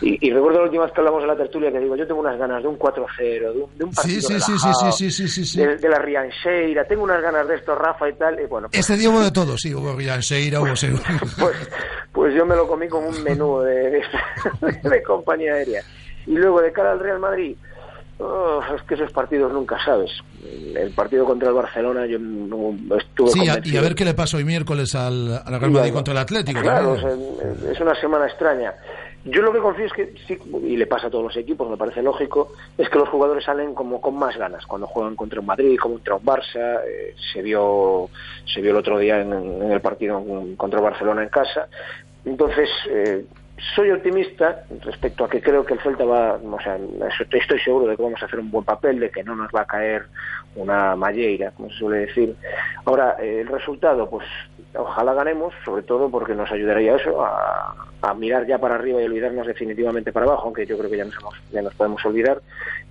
Y, 0.00 0.26
y 0.26 0.32
recuerdo 0.32 0.58
la 0.58 0.64
última 0.64 0.84
vez 0.84 0.92
que 0.92 1.00
hablamos 1.00 1.22
en 1.22 1.28
la 1.28 1.36
tertulia 1.36 1.70
que 1.70 1.78
digo, 1.78 1.94
yo 1.96 2.06
tengo 2.06 2.20
unas 2.20 2.36
ganas 2.38 2.60
de 2.62 2.68
un 2.68 2.78
4-0, 2.78 3.16
de 3.18 3.48
un, 3.50 3.78
de 3.78 3.84
un 3.84 3.92
partido 3.92 4.20
Sí, 4.20 4.26
sí, 4.26 4.32
relajado, 4.32 4.92
sí. 4.92 5.58
De, 5.60 5.76
de 5.76 5.88
la 5.88 5.98
Riancheira, 5.98 6.84
tengo 6.86 7.04
unas 7.04 7.22
ganas 7.22 7.46
de 7.46 7.54
esto, 7.56 7.74
Rafa 7.74 8.08
y 8.08 8.14
tal, 8.14 8.40
y 8.40 8.46
bueno, 8.46 8.68
pues, 8.68 8.80
Este 8.80 8.96
día 8.96 9.10
hubo 9.10 9.20
de 9.22 9.30
todo, 9.30 9.56
sí, 9.56 9.72
hubo 9.74 9.94
Riancheira, 9.94 10.60
hubo 10.60 10.68
Seu- 10.74 11.00
pues, 11.38 11.56
pues 12.12 12.34
yo 12.34 12.44
me 12.44 12.56
lo 12.56 12.66
comí 12.66 12.88
como 12.88 13.08
un 13.08 13.22
menú 13.22 13.60
de, 13.60 13.90
de- 13.90 14.02
de 14.90 15.02
compañía 15.02 15.54
aérea. 15.54 15.82
Y 16.26 16.32
luego 16.32 16.60
de 16.62 16.72
cara 16.72 16.92
al 16.92 17.00
Real 17.00 17.18
Madrid, 17.20 17.56
oh, 18.18 18.60
es 18.76 18.82
que 18.82 18.94
esos 18.94 19.12
partidos 19.12 19.52
nunca 19.52 19.78
sabes. 19.84 20.10
El 20.74 20.92
partido 20.92 21.24
contra 21.24 21.48
el 21.48 21.54
Barcelona 21.54 22.06
yo 22.06 22.18
no 22.18 22.74
estuve 22.96 23.30
Sí, 23.30 23.40
y 23.64 23.76
a 23.76 23.80
ver 23.80 23.94
qué 23.94 24.04
le 24.04 24.14
pasa 24.14 24.36
hoy 24.36 24.44
miércoles 24.44 24.94
al, 24.94 25.40
al 25.44 25.60
Real 25.60 25.70
Madrid 25.70 25.92
contra 25.92 26.12
el 26.12 26.18
Atlético. 26.18 26.60
Claro, 26.60 26.96
también. 26.96 27.28
o 27.36 27.60
sea, 27.60 27.72
es 27.72 27.80
una 27.80 27.94
semana 28.00 28.26
extraña. 28.26 28.74
Yo 29.26 29.40
lo 29.40 29.54
que 29.54 29.58
confío 29.58 29.86
es 29.86 29.92
que, 29.94 30.14
sí, 30.28 30.38
y 30.64 30.76
le 30.76 30.86
pasa 30.86 31.06
a 31.06 31.10
todos 31.10 31.24
los 31.24 31.36
equipos, 31.38 31.70
me 31.70 31.78
parece 31.78 32.02
lógico, 32.02 32.52
es 32.76 32.90
que 32.90 32.98
los 32.98 33.08
jugadores 33.08 33.42
salen 33.44 33.74
como 33.74 33.98
con 33.98 34.16
más 34.16 34.36
ganas 34.36 34.66
cuando 34.66 34.86
juegan 34.86 35.16
contra 35.16 35.40
un 35.40 35.46
Madrid, 35.46 35.78
contra 35.78 36.16
un 36.16 36.22
Barça. 36.22 36.80
eh, 36.86 37.14
se 37.32 37.40
vio 37.40 38.10
se 38.52 38.60
vio 38.60 38.72
el 38.72 38.76
otro 38.76 38.98
día 38.98 39.22
en, 39.22 39.32
en 39.32 39.72
el 39.72 39.80
partido 39.80 40.22
contra 40.58 40.78
el 40.78 40.84
Barcelona 40.84 41.22
en 41.22 41.30
casa. 41.30 41.68
Entonces, 42.26 42.68
eh, 42.90 43.24
soy 43.74 43.90
optimista 43.92 44.62
respecto 44.82 45.24
a 45.24 45.28
que 45.28 45.40
creo 45.40 45.64
que 45.64 45.74
el 45.74 45.80
Celta 45.80 46.04
va, 46.04 46.34
o 46.42 46.60
sea, 46.60 46.76
estoy 47.32 47.58
seguro 47.60 47.86
de 47.86 47.96
que 47.96 48.02
vamos 48.02 48.20
a 48.22 48.26
hacer 48.26 48.40
un 48.40 48.50
buen 48.50 48.64
papel, 48.64 48.98
de 49.00 49.10
que 49.10 49.22
no 49.22 49.36
nos 49.36 49.48
va 49.54 49.60
a 49.62 49.66
caer 49.66 50.06
una 50.56 50.96
malleira, 50.96 51.52
como 51.52 51.70
se 51.70 51.76
suele 51.78 52.06
decir. 52.06 52.36
Ahora, 52.84 53.16
eh, 53.20 53.40
el 53.42 53.48
resultado, 53.48 54.10
pues 54.10 54.26
ojalá 54.76 55.14
ganemos, 55.14 55.54
sobre 55.64 55.82
todo 55.82 56.10
porque 56.10 56.34
nos 56.34 56.50
ayudaría 56.50 56.96
eso 56.96 57.24
a, 57.24 57.74
a 58.02 58.14
mirar 58.14 58.46
ya 58.46 58.58
para 58.58 58.74
arriba 58.74 59.00
y 59.00 59.04
olvidarnos 59.06 59.46
definitivamente 59.46 60.12
para 60.12 60.26
abajo, 60.26 60.44
aunque 60.46 60.66
yo 60.66 60.76
creo 60.76 60.90
que 60.90 60.96
ya 60.98 61.04
nos, 61.04 61.16
hemos- 61.18 61.40
ya 61.52 61.62
nos 61.62 61.74
podemos 61.74 62.04
olvidar. 62.04 62.40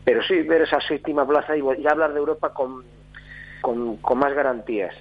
Pero 0.05 0.21
sí, 0.23 0.41
ver 0.43 0.61
esa 0.63 0.79
séptima 0.81 1.27
plaza 1.27 1.55
y 1.57 1.61
ya 1.81 1.91
hablar 1.91 2.13
de 2.13 2.19
Europa 2.19 2.53
con, 2.53 2.83
con, 3.61 3.97
con 3.97 4.17
más 4.17 4.33
garantías. 4.33 4.93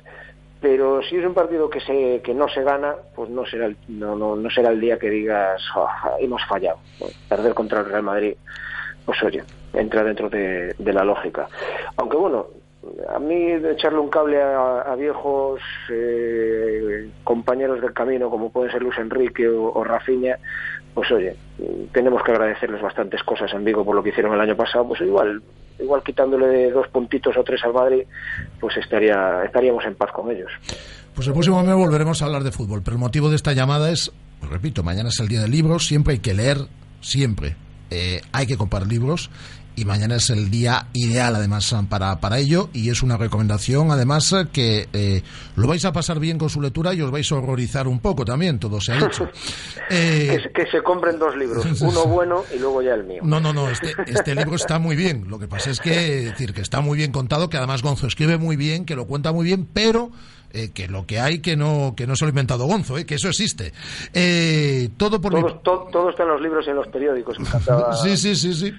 Pero 0.62 1.02
si 1.02 1.16
es 1.16 1.26
un 1.26 1.34
partido 1.34 1.68
que 1.68 1.80
se 1.80 2.22
que 2.22 2.32
no 2.32 2.48
se 2.48 2.62
gana, 2.62 2.94
pues 3.16 3.28
no 3.28 3.44
será 3.44 3.66
el, 3.66 3.76
no, 3.88 4.14
no, 4.14 4.36
no 4.36 4.48
será 4.48 4.70
el 4.70 4.80
día 4.80 4.96
que 4.96 5.10
digas 5.10 5.60
"Ah, 5.74 6.12
hemos 6.20 6.40
fallado. 6.46 6.78
Perder 7.28 7.52
contra 7.52 7.80
el 7.80 7.86
Real 7.86 8.04
Madrid, 8.04 8.36
pues 9.04 9.20
oye, 9.24 9.42
entra 9.74 10.04
dentro 10.04 10.30
de, 10.30 10.72
la 10.78 11.04
lógica. 11.04 11.48
Aunque 11.96 12.16
bueno, 12.16 12.46
a 13.12 13.18
mí 13.18 13.50
echarle 13.50 13.98
un 13.98 14.08
cable 14.08 14.40
a, 14.40 14.82
a 14.82 14.94
viejos 14.94 15.60
eh, 15.90 17.10
compañeros 17.24 17.80
del 17.80 17.92
camino 17.92 18.30
como 18.30 18.52
pueden 18.52 18.70
ser 18.70 18.82
Luis 18.82 18.98
Enrique 18.98 19.48
o, 19.48 19.72
o 19.72 19.82
Rafinha, 19.82 20.38
pues 20.94 21.10
oye, 21.10 21.34
tenemos 21.92 22.22
que 22.22 22.30
agradecerles 22.30 22.80
bastantes 22.82 23.24
cosas 23.24 23.52
en 23.52 23.64
Vigo 23.64 23.84
por 23.84 23.96
lo 23.96 24.02
que 24.02 24.10
hicieron 24.10 24.32
el 24.34 24.40
año 24.40 24.56
pasado, 24.56 24.86
pues 24.86 25.00
igual 25.00 25.42
igual 25.78 26.02
quitándole 26.02 26.70
dos 26.70 26.88
puntitos 26.88 27.36
o 27.36 27.44
tres 27.44 27.62
al 27.64 27.72
Madrid, 27.72 28.02
pues 28.60 28.76
estaría 28.76 29.44
estaríamos 29.44 29.84
en 29.84 29.94
paz 29.94 30.10
con 30.12 30.30
ellos. 30.30 30.50
Pues 31.14 31.26
el 31.26 31.34
próximo 31.34 31.62
mes 31.62 31.74
volveremos 31.74 32.22
a 32.22 32.26
hablar 32.26 32.42
de 32.42 32.52
fútbol, 32.52 32.82
pero 32.82 32.96
el 32.96 33.00
motivo 33.00 33.28
de 33.28 33.36
esta 33.36 33.52
llamada 33.52 33.90
es, 33.90 34.12
repito, 34.50 34.82
mañana 34.82 35.10
es 35.10 35.20
el 35.20 35.28
día 35.28 35.40
del 35.40 35.50
libro, 35.50 35.78
siempre 35.78 36.14
hay 36.14 36.20
que 36.20 36.34
leer, 36.34 36.58
siempre 37.00 37.56
eh, 37.90 38.22
hay 38.32 38.46
que 38.46 38.56
comprar 38.56 38.86
libros 38.86 39.30
y 39.76 39.84
mañana 39.84 40.16
es 40.16 40.30
el 40.30 40.50
día 40.50 40.86
ideal 40.92 41.34
además 41.36 41.74
para, 41.88 42.20
para 42.20 42.38
ello 42.38 42.68
y 42.72 42.90
es 42.90 43.02
una 43.02 43.16
recomendación 43.16 43.90
además 43.90 44.32
eh, 44.32 44.46
que 44.52 44.88
eh, 44.92 45.22
lo 45.56 45.66
vais 45.66 45.84
a 45.84 45.92
pasar 45.92 46.18
bien 46.20 46.38
con 46.38 46.50
su 46.50 46.60
lectura 46.60 46.92
y 46.94 47.00
os 47.00 47.10
vais 47.10 47.30
a 47.32 47.36
horrorizar 47.36 47.88
un 47.88 48.00
poco 48.00 48.24
también, 48.24 48.58
todo 48.58 48.80
se 48.80 48.92
ha 48.92 48.96
dicho. 49.06 49.28
Eh, 49.90 50.28
Que, 50.36 50.42
se- 50.42 50.52
que 50.52 50.70
se 50.70 50.82
compren 50.82 51.18
dos 51.18 51.36
libros, 51.36 51.64
uno 51.80 52.04
bueno 52.06 52.44
y 52.54 52.58
luego 52.58 52.82
ya 52.82 52.94
el 52.94 53.04
mío. 53.04 53.22
No, 53.24 53.40
no, 53.40 53.52
no, 53.52 53.68
este, 53.70 53.94
este 54.06 54.34
libro 54.34 54.56
está 54.56 54.78
muy 54.78 54.96
bien. 54.96 55.26
Lo 55.28 55.38
que 55.38 55.48
pasa 55.48 55.70
es 55.70 55.80
que, 55.80 56.18
es 56.20 56.24
decir, 56.32 56.52
que 56.54 56.60
está 56.60 56.80
muy 56.80 56.96
bien 56.98 57.12
contado, 57.12 57.48
que 57.48 57.56
además 57.56 57.82
Gonzo 57.82 58.06
escribe 58.06 58.38
muy 58.38 58.56
bien, 58.56 58.84
que 58.84 58.94
lo 58.96 59.06
cuenta 59.06 59.32
muy 59.32 59.44
bien, 59.44 59.66
pero 59.72 60.10
eh, 60.52 60.70
que 60.72 60.88
lo 60.88 61.06
que 61.06 61.18
hay 61.20 61.40
que 61.40 61.56
no 61.56 61.94
que 61.96 62.06
no 62.06 62.14
se 62.16 62.24
lo 62.24 62.28
ha 62.28 62.30
inventado 62.30 62.66
Gonzo, 62.66 62.98
eh, 62.98 63.06
que 63.06 63.14
eso 63.16 63.28
existe. 63.28 63.72
Eh, 64.14 64.88
todo 64.96 65.20
por 65.20 65.34
mi- 65.34 65.40
Todo, 65.40 65.54
to- 65.60 65.88
todo 65.92 66.10
está 66.10 66.22
en 66.24 66.28
los 66.30 66.40
libros 66.40 66.64
y 66.66 66.70
en 66.70 66.76
los 66.76 66.88
periódicos. 66.88 67.36
Sí, 68.02 68.16
sí, 68.16 68.34
sí, 68.36 68.54
sí. 68.54 68.72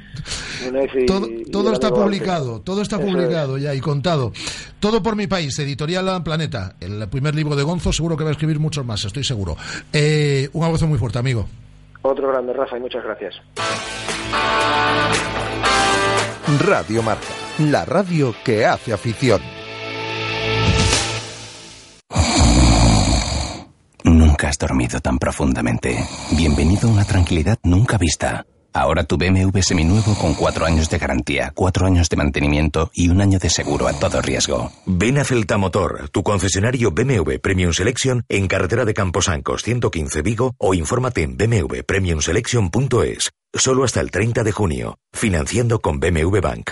Y- 0.66 1.06
Todo, 1.52 1.72
está 1.74 1.90
publicado, 1.92 2.62
todo 2.62 2.82
está 2.82 2.96
Eso 2.98 3.06
es. 3.08 3.14
publicado 3.14 3.58
ya 3.58 3.74
y 3.74 3.80
contado. 3.80 4.32
Todo 4.80 5.02
por 5.04 5.16
mi 5.16 5.28
país, 5.28 5.58
editorial 5.60 6.24
Planeta. 6.24 6.76
El 6.80 7.08
primer 7.10 7.36
libro 7.36 7.56
de 7.56 7.64
Gonzo, 7.64 7.92
seguro 7.94 8.16
que 8.18 8.24
va 8.24 8.30
a 8.30 8.34
escribir 8.34 8.60
muchos 8.60 8.86
más, 8.86 9.04
estoy 9.06 9.24
seguro. 9.24 9.56
Eh, 9.92 10.50
un 10.54 10.64
abrazo 10.64 10.88
muy 10.88 10.98
fuerte, 11.00 11.20
amigo. 11.20 11.48
Otro 12.02 12.28
grande, 12.30 12.52
Rafa, 12.54 12.78
y 12.78 12.82
muchas 12.82 13.04
gracias. 13.04 13.34
Radio 16.66 17.02
Marca, 17.02 17.22
la 17.60 17.86
radio 17.86 18.36
que 18.44 18.66
hace 18.66 18.94
afición. 18.94 19.42
Nunca 24.04 24.50
has 24.50 24.58
dormido 24.58 25.00
tan 25.00 25.18
profundamente. 25.18 25.98
Bienvenido 26.36 26.90
a 26.90 26.92
una 26.92 27.06
tranquilidad 27.06 27.58
nunca 27.64 27.98
vista. 27.98 28.46
Ahora 28.74 29.04
tu 29.04 29.18
BMW 29.18 29.62
seminuevo 29.62 30.16
con 30.16 30.34
cuatro 30.34 30.66
años 30.66 30.90
de 30.90 30.98
garantía, 30.98 31.52
cuatro 31.56 31.86
años 31.86 32.10
de 32.10 32.18
mantenimiento 32.18 32.90
y 32.94 33.08
un 33.10 33.22
año 33.22 33.38
de 33.40 33.50
seguro 33.50 33.88
a 33.88 33.94
todo 33.94 34.22
riesgo. 34.22 34.72
Ven 34.86 35.20
a 35.20 35.24
Celta 35.24 35.58
Motor, 35.58 36.10
tu 36.10 36.24
concesionario 36.24 36.92
BMW 36.92 37.38
Premium 37.42 37.72
Selection 37.72 38.24
en 38.28 38.48
carretera 38.48 38.84
de 38.84 38.94
Camposancos 38.94 39.62
115 39.64 40.22
Vigo 40.24 40.56
o 40.58 40.74
infórmate 40.74 41.22
en 41.22 41.38
bmwpremiumselection.es. 41.38 43.32
Solo 43.54 43.84
hasta 43.84 44.02
el 44.02 44.10
30 44.10 44.44
de 44.44 44.52
junio, 44.52 44.98
financiando 45.14 45.80
con 45.80 46.00
BMW 46.00 46.40
Bank. 46.42 46.72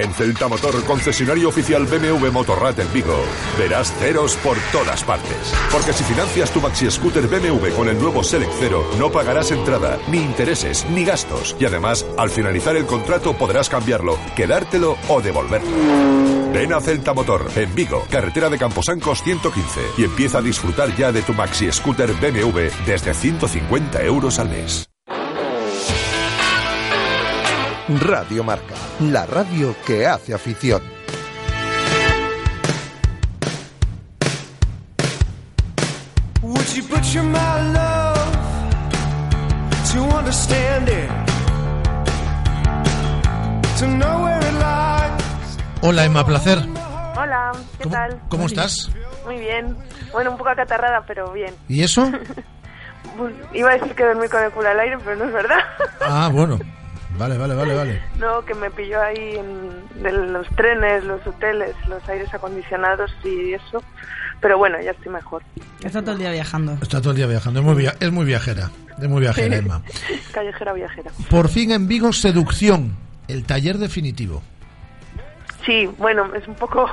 En 0.00 0.14
Celta 0.14 0.46
Motor, 0.46 0.84
concesionario 0.84 1.48
oficial 1.48 1.84
BMW 1.84 2.30
Motorrad 2.30 2.78
en 2.78 2.92
Vigo, 2.92 3.20
verás 3.58 3.92
ceros 3.98 4.36
por 4.36 4.56
todas 4.70 5.02
partes. 5.02 5.52
Porque 5.72 5.92
si 5.92 6.04
financias 6.04 6.52
tu 6.52 6.60
maxi 6.60 6.88
scooter 6.88 7.26
BMW 7.26 7.70
con 7.74 7.88
el 7.88 7.98
nuevo 7.98 8.22
Select 8.22 8.52
Cero, 8.60 8.88
no 8.96 9.10
pagarás 9.10 9.50
entrada, 9.50 9.98
ni 10.06 10.18
intereses, 10.18 10.86
ni 10.88 11.04
gastos. 11.04 11.56
Y 11.58 11.64
además, 11.64 12.06
al 12.16 12.30
finalizar 12.30 12.76
el 12.76 12.86
contrato 12.86 13.36
podrás 13.36 13.68
cambiarlo, 13.68 14.20
quedártelo 14.36 14.96
o 15.08 15.20
devolverlo. 15.20 16.52
Ven 16.52 16.72
a 16.72 16.80
Celta 16.80 17.12
Motor, 17.12 17.50
en 17.56 17.74
Vigo, 17.74 18.06
carretera 18.08 18.48
de 18.48 18.58
Camposancos 18.58 19.24
115, 19.24 19.80
y 19.98 20.04
empieza 20.04 20.38
a 20.38 20.42
disfrutar 20.42 20.94
ya 20.94 21.10
de 21.10 21.22
tu 21.22 21.34
maxi 21.34 21.72
scooter 21.72 22.12
BMW 22.12 22.68
desde 22.86 23.14
150 23.14 24.00
euros 24.04 24.38
al 24.38 24.48
mes. 24.48 24.88
Radio 27.88 28.44
Marca, 28.44 28.74
la 29.00 29.24
radio 29.24 29.74
que 29.86 30.06
hace 30.06 30.34
afición. 30.34 30.82
Would 36.42 36.66
you 36.76 36.84
your 37.14 37.24
my 37.24 37.38
love 37.72 38.32
to 39.90 40.02
understand 40.14 40.90
it? 40.90 41.08
To 43.78 43.86
know 43.86 44.22
where 44.22 44.38
it 44.38 44.52
lies. 44.60 45.58
Hola 45.80 46.04
Emma, 46.04 46.26
placer. 46.26 46.58
Hola, 47.16 47.52
¿qué 47.78 47.88
tal? 47.88 48.20
¿Cómo 48.28 48.44
estás? 48.44 48.90
Muy 49.24 49.38
bien. 49.38 49.74
Bueno, 50.12 50.32
un 50.32 50.36
poco 50.36 50.50
acatarrada, 50.50 51.04
pero 51.06 51.32
bien. 51.32 51.54
¿Y 51.68 51.82
eso? 51.82 52.12
Iba 53.54 53.70
a 53.70 53.78
decir 53.78 53.94
que 53.94 54.04
dormí 54.04 54.28
con 54.28 54.42
el 54.42 54.50
culo 54.50 54.68
al 54.68 54.78
aire, 54.78 54.98
pero 55.02 55.16
no 55.16 55.24
es 55.24 55.32
verdad. 55.32 55.60
Ah, 56.02 56.28
bueno. 56.30 56.58
Vale, 57.18 57.36
vale, 57.36 57.54
vale, 57.54 57.74
vale. 57.74 58.02
No, 58.18 58.44
que 58.44 58.54
me 58.54 58.70
pilló 58.70 59.02
ahí 59.02 59.36
en, 59.36 60.02
de 60.02 60.12
los 60.12 60.46
trenes, 60.56 61.04
los 61.04 61.26
hoteles, 61.26 61.74
los 61.88 62.06
aires 62.08 62.32
acondicionados 62.32 63.10
y 63.24 63.52
eso. 63.54 63.82
Pero 64.40 64.56
bueno, 64.56 64.80
ya 64.80 64.92
estoy 64.92 65.12
mejor. 65.12 65.42
Está 65.82 66.00
todo 66.00 66.12
el 66.12 66.18
día 66.18 66.30
viajando. 66.30 66.74
Está 66.80 67.00
todo 67.00 67.10
el 67.10 67.16
día 67.16 67.26
viajando. 67.26 67.58
Es 67.60 67.66
muy, 67.66 67.74
via- 67.74 67.96
es 67.98 68.12
muy 68.12 68.24
viajera. 68.24 68.70
Es 68.96 69.08
muy 69.08 69.20
viajera, 69.20 69.56
Emma. 69.56 69.82
Callejera 70.32 70.72
viajera. 70.74 71.10
Por 71.28 71.48
fin 71.48 71.72
en 71.72 71.88
Vigo, 71.88 72.12
Seducción, 72.12 72.96
el 73.26 73.44
taller 73.44 73.78
definitivo. 73.78 74.42
Sí, 75.66 75.86
bueno, 75.98 76.32
es 76.34 76.46
un 76.48 76.54
poco, 76.54 76.88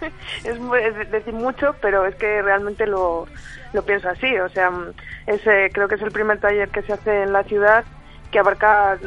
es, 0.44 0.56
es 0.56 1.10
decir 1.10 1.34
mucho, 1.34 1.74
pero 1.82 2.06
es 2.06 2.14
que 2.14 2.40
realmente 2.40 2.86
lo, 2.86 3.26
lo 3.72 3.82
pienso 3.84 4.08
así. 4.08 4.38
O 4.38 4.48
sea, 4.48 4.70
es, 5.26 5.40
eh, 5.46 5.70
creo 5.72 5.86
que 5.88 5.96
es 5.96 6.02
el 6.02 6.12
primer 6.12 6.38
taller 6.40 6.68
que 6.70 6.82
se 6.82 6.92
hace 6.94 7.24
en 7.24 7.32
la 7.32 7.42
ciudad 7.44 7.84
que 8.30 8.38
abarca 8.38 8.98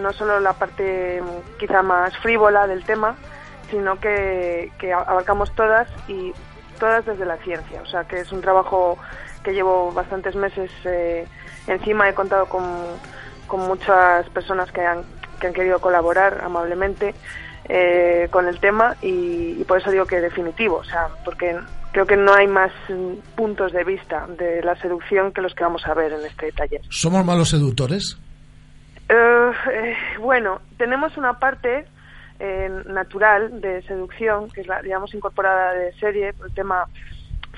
no 0.00 0.12
solo 0.12 0.40
la 0.40 0.52
parte 0.54 1.20
mm, 1.22 1.58
quizá 1.58 1.82
más 1.82 2.16
frívola 2.18 2.66
del 2.66 2.84
tema, 2.84 3.16
sino 3.70 3.98
que, 3.98 4.70
que 4.78 4.92
abarcamos 4.92 5.54
todas 5.54 5.88
y 6.08 6.32
todas 6.78 7.04
desde 7.06 7.24
la 7.24 7.36
ciencia. 7.38 7.80
O 7.82 7.86
sea, 7.86 8.04
que 8.04 8.20
es 8.20 8.32
un 8.32 8.40
trabajo 8.40 8.98
que 9.42 9.52
llevo 9.52 9.92
bastantes 9.92 10.34
meses 10.34 10.70
eh, 10.84 11.26
encima. 11.66 12.08
He 12.08 12.14
contado 12.14 12.46
con, 12.46 12.64
con 13.46 13.60
muchas 13.60 14.28
personas 14.30 14.70
que 14.72 14.82
han, 14.82 15.02
que 15.40 15.46
han 15.48 15.52
querido 15.52 15.80
colaborar 15.80 16.40
amablemente 16.42 17.14
eh, 17.68 18.28
con 18.30 18.48
el 18.48 18.58
tema 18.58 18.96
y, 19.00 19.56
y 19.60 19.64
por 19.64 19.78
eso 19.78 19.90
digo 19.90 20.04
que 20.04 20.20
definitivo, 20.20 20.76
o 20.76 20.84
sea, 20.84 21.08
porque 21.24 21.56
creo 21.92 22.06
que 22.06 22.16
no 22.16 22.34
hay 22.34 22.48
más 22.48 22.72
mm, 22.88 23.36
puntos 23.36 23.72
de 23.72 23.84
vista 23.84 24.26
de 24.26 24.62
la 24.62 24.74
seducción 24.76 25.32
que 25.32 25.40
los 25.40 25.54
que 25.54 25.62
vamos 25.62 25.86
a 25.86 25.94
ver 25.94 26.12
en 26.12 26.24
este 26.24 26.50
taller. 26.52 26.80
¿Somos 26.88 27.24
malos 27.24 27.50
seductores? 27.50 28.18
Eh, 29.12 29.52
eh, 29.70 29.96
bueno, 30.20 30.62
tenemos 30.78 31.18
una 31.18 31.38
parte 31.38 31.84
eh, 32.40 32.70
natural 32.86 33.60
de 33.60 33.82
seducción, 33.82 34.50
que 34.50 34.62
es 34.62 34.66
la, 34.66 34.80
digamos, 34.80 35.12
incorporada 35.12 35.74
de 35.74 35.92
serie, 35.94 36.32
por 36.32 36.46
el 36.46 36.54
tema 36.54 36.86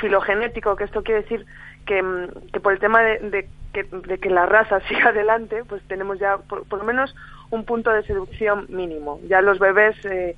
filogenético, 0.00 0.74
que 0.74 0.82
esto 0.82 1.04
quiere 1.04 1.22
decir 1.22 1.46
que, 1.86 2.02
mm, 2.02 2.60
por 2.60 2.72
el 2.72 2.80
tema 2.80 3.02
de, 3.02 3.18
de 3.20 3.48
que, 3.72 3.84
de 3.84 4.18
que 4.18 4.30
la 4.30 4.46
raza 4.46 4.80
siga 4.88 5.10
adelante, 5.10 5.62
pues 5.64 5.80
tenemos 5.86 6.18
ya 6.18 6.38
por, 6.38 6.66
por 6.66 6.80
lo 6.80 6.84
menos 6.84 7.14
un 7.50 7.64
punto 7.64 7.90
de 7.90 8.02
seducción 8.02 8.66
mínimo. 8.68 9.20
Ya 9.28 9.40
los 9.40 9.60
bebés 9.60 9.94
eh, 10.06 10.34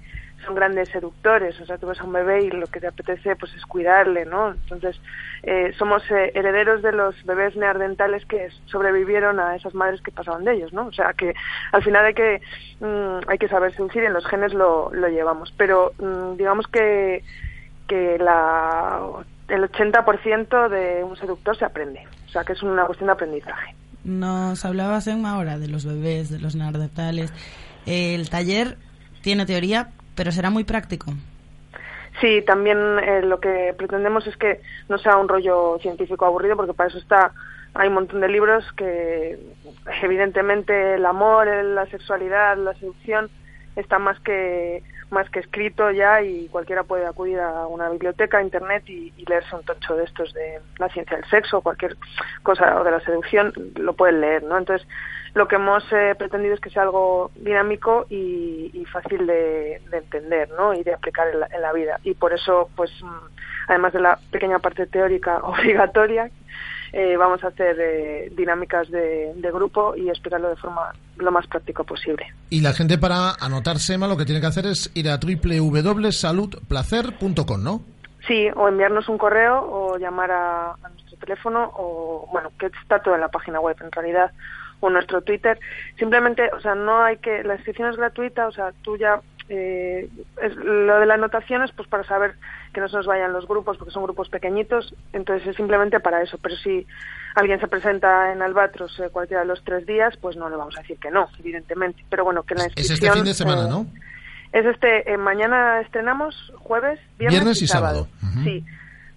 son 0.46 0.54
grandes 0.54 0.88
seductores, 0.88 1.60
o 1.60 1.66
sea, 1.66 1.76
tú 1.76 1.88
ves 1.88 2.00
a 2.00 2.04
un 2.04 2.12
bebé 2.12 2.44
y 2.44 2.50
lo 2.50 2.66
que 2.66 2.80
te 2.80 2.86
apetece 2.86 3.36
pues 3.36 3.52
es 3.54 3.66
cuidarle, 3.66 4.24
¿no? 4.24 4.52
Entonces, 4.52 5.00
eh, 5.42 5.72
somos 5.76 6.02
eh, 6.10 6.32
herederos 6.34 6.82
de 6.82 6.92
los 6.92 7.14
bebés 7.24 7.56
neandertales 7.56 8.24
que 8.26 8.48
sobrevivieron 8.66 9.40
a 9.40 9.56
esas 9.56 9.74
madres 9.74 10.00
que 10.00 10.12
pasaban 10.12 10.44
de 10.44 10.54
ellos, 10.54 10.72
¿no? 10.72 10.86
O 10.86 10.92
sea, 10.92 11.12
que 11.12 11.34
al 11.72 11.82
final 11.82 12.06
hay 12.06 12.14
que 12.14 12.40
mm, 12.80 13.28
hay 13.28 13.38
que 13.38 13.48
saber 13.48 13.74
seducir 13.74 14.02
y 14.02 14.06
en 14.06 14.14
los 14.14 14.26
genes 14.26 14.54
lo, 14.54 14.90
lo 14.92 15.08
llevamos, 15.08 15.52
pero 15.56 15.92
mm, 15.98 16.36
digamos 16.36 16.66
que 16.68 17.22
que 17.88 18.18
la 18.18 19.00
el 19.48 19.62
80% 19.62 20.68
de 20.68 21.04
un 21.04 21.16
seductor 21.16 21.56
se 21.56 21.64
aprende, 21.64 22.00
o 22.26 22.30
sea, 22.30 22.44
que 22.44 22.52
es 22.52 22.62
una 22.62 22.84
cuestión 22.86 23.08
de 23.08 23.12
aprendizaje. 23.12 23.74
Nos 24.04 24.64
hablabas 24.64 25.06
en 25.08 25.18
una 25.18 25.38
hora 25.38 25.58
de 25.58 25.68
los 25.68 25.84
bebés, 25.84 26.30
de 26.30 26.38
los 26.38 26.54
neandertales. 26.54 27.32
El 27.86 28.28
taller 28.30 28.76
tiene 29.20 29.46
teoría, 29.46 29.90
pero 30.16 30.32
será 30.32 30.50
muy 30.50 30.64
práctico. 30.64 31.12
Sí, 32.20 32.42
también 32.46 32.78
eh, 32.98 33.22
lo 33.22 33.40
que 33.40 33.74
pretendemos 33.76 34.26
es 34.26 34.36
que 34.36 34.60
no 34.88 34.98
sea 34.98 35.16
un 35.16 35.28
rollo 35.28 35.78
científico 35.80 36.24
aburrido, 36.24 36.56
porque 36.56 36.72
para 36.72 36.88
eso 36.88 36.98
está 36.98 37.32
hay 37.74 37.88
un 37.88 37.94
montón 37.94 38.22
de 38.22 38.28
libros 38.28 38.64
que 38.72 39.38
evidentemente 40.02 40.94
el 40.94 41.04
amor, 41.04 41.46
la 41.46 41.84
sexualidad, 41.86 42.56
la 42.56 42.72
seducción 42.74 43.28
está 43.76 43.98
más 43.98 44.18
que 44.20 44.82
más 45.10 45.30
que 45.30 45.38
escrito 45.38 45.90
ya 45.92 46.20
y 46.22 46.48
cualquiera 46.48 46.82
puede 46.82 47.06
acudir 47.06 47.38
a 47.38 47.66
una 47.66 47.88
biblioteca, 47.90 48.38
a 48.38 48.42
internet 48.42 48.82
y, 48.88 49.12
y 49.16 49.24
leerse 49.24 49.54
un 49.54 49.62
tocho 49.62 49.94
de 49.94 50.04
estos 50.04 50.32
de 50.32 50.58
la 50.78 50.88
ciencia 50.88 51.16
del 51.16 51.30
sexo, 51.30 51.60
cualquier 51.60 51.96
cosa 52.42 52.80
o 52.80 52.82
de 52.82 52.90
la 52.90 53.00
seducción, 53.00 53.52
lo 53.76 53.92
pueden 53.92 54.20
leer, 54.20 54.42
¿no? 54.42 54.58
Entonces, 54.58 54.88
lo 55.36 55.46
que 55.46 55.54
hemos 55.56 55.84
eh, 55.92 56.14
pretendido 56.18 56.54
es 56.54 56.60
que 56.60 56.70
sea 56.70 56.84
algo 56.84 57.30
dinámico 57.36 58.06
y, 58.08 58.70
y 58.72 58.86
fácil 58.86 59.26
de, 59.26 59.82
de 59.90 59.98
entender, 59.98 60.48
¿no? 60.56 60.72
Y 60.72 60.82
de 60.82 60.94
aplicar 60.94 61.28
en 61.28 61.40
la, 61.40 61.48
en 61.54 61.60
la 61.60 61.74
vida. 61.74 62.00
Y 62.04 62.14
por 62.14 62.32
eso, 62.32 62.70
pues, 62.74 62.90
mm, 63.02 63.68
además 63.68 63.92
de 63.92 64.00
la 64.00 64.18
pequeña 64.30 64.60
parte 64.60 64.86
teórica 64.86 65.36
obligatoria, 65.42 66.30
eh, 66.94 67.18
vamos 67.18 67.44
a 67.44 67.48
hacer 67.48 67.76
eh, 67.78 68.32
dinámicas 68.34 68.90
de, 68.90 69.34
de 69.36 69.52
grupo 69.52 69.94
y 69.94 70.08
explicarlo 70.08 70.48
de 70.48 70.56
forma 70.56 70.94
lo 71.18 71.30
más 71.30 71.46
práctico 71.48 71.84
posible. 71.84 72.32
Y 72.48 72.62
la 72.62 72.72
gente 72.72 72.96
para 72.96 73.32
anotarse, 73.38 73.92
Emma, 73.92 74.08
lo 74.08 74.16
que 74.16 74.24
tiene 74.24 74.40
que 74.40 74.46
hacer 74.46 74.64
es 74.64 74.90
ir 74.94 75.10
a 75.10 75.18
www.saludplacer.com, 75.18 77.62
¿no? 77.62 77.82
Sí, 78.26 78.48
o 78.56 78.68
enviarnos 78.68 79.06
un 79.10 79.18
correo 79.18 79.62
o 79.70 79.98
llamar 79.98 80.30
a, 80.30 80.70
a 80.70 80.88
nuestro 80.88 81.18
teléfono 81.18 81.70
o, 81.76 82.26
bueno, 82.32 82.52
que 82.58 82.70
está 82.82 83.02
todo 83.02 83.14
en 83.14 83.20
la 83.20 83.28
página 83.28 83.60
web 83.60 83.76
en 83.82 83.92
realidad, 83.92 84.32
o 84.80 84.90
nuestro 84.90 85.22
Twitter. 85.22 85.58
Simplemente, 85.98 86.50
o 86.56 86.60
sea, 86.60 86.74
no 86.74 87.02
hay 87.02 87.18
que, 87.18 87.42
la 87.42 87.54
inscripción 87.54 87.90
es 87.90 87.96
gratuita, 87.96 88.46
o 88.46 88.52
sea, 88.52 88.72
tú 88.82 88.96
ya, 88.96 89.20
eh, 89.48 90.08
es, 90.42 90.56
lo 90.56 90.98
de 90.98 91.06
la 91.06 91.14
anotación 91.14 91.62
es 91.62 91.72
pues 91.72 91.88
para 91.88 92.04
saber 92.04 92.34
que 92.72 92.80
no 92.80 92.88
se 92.88 92.96
nos 92.96 93.06
vayan 93.06 93.32
los 93.32 93.48
grupos, 93.48 93.78
porque 93.78 93.92
son 93.92 94.02
grupos 94.02 94.28
pequeñitos, 94.28 94.94
entonces 95.12 95.48
es 95.48 95.56
simplemente 95.56 96.00
para 96.00 96.22
eso. 96.22 96.38
Pero 96.42 96.56
si 96.56 96.86
alguien 97.34 97.60
se 97.60 97.68
presenta 97.68 98.32
en 98.32 98.42
Albatros 98.42 98.98
eh, 99.00 99.08
cualquiera 99.10 99.42
de 99.42 99.48
los 99.48 99.62
tres 99.64 99.86
días, 99.86 100.16
pues 100.18 100.36
no 100.36 100.50
le 100.50 100.56
vamos 100.56 100.76
a 100.76 100.80
decir 100.80 100.98
que 100.98 101.10
no, 101.10 101.28
evidentemente. 101.38 102.04
Pero 102.10 102.24
bueno, 102.24 102.42
que 102.42 102.54
la 102.54 102.64
Es 102.64 102.68
inscripción... 102.76 102.94
este 102.94 103.12
fin 103.12 103.24
de 103.24 103.34
semana, 103.34 103.66
eh, 103.66 103.70
¿no? 103.70 103.86
Es 104.52 104.64
este, 104.64 105.12
eh, 105.12 105.16
mañana 105.16 105.80
estrenamos 105.80 106.52
jueves, 106.56 106.98
viernes, 107.18 107.40
Viernes 107.40 107.62
y 107.62 107.66
sábado. 107.66 108.08
Sí, 108.42 108.64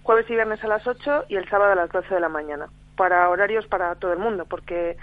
jueves 0.02 0.26
y 0.28 0.34
viernes 0.34 0.62
a 0.64 0.68
las 0.68 0.86
8 0.86 1.26
y 1.28 1.36
el 1.36 1.48
sábado 1.48 1.72
a 1.72 1.76
las 1.76 1.90
12 1.90 2.14
de 2.14 2.20
la 2.20 2.28
mañana, 2.28 2.66
para 2.96 3.28
horarios 3.28 3.66
para 3.66 3.94
todo 3.94 4.12
el 4.12 4.18
mundo, 4.18 4.44
porque 4.44 4.96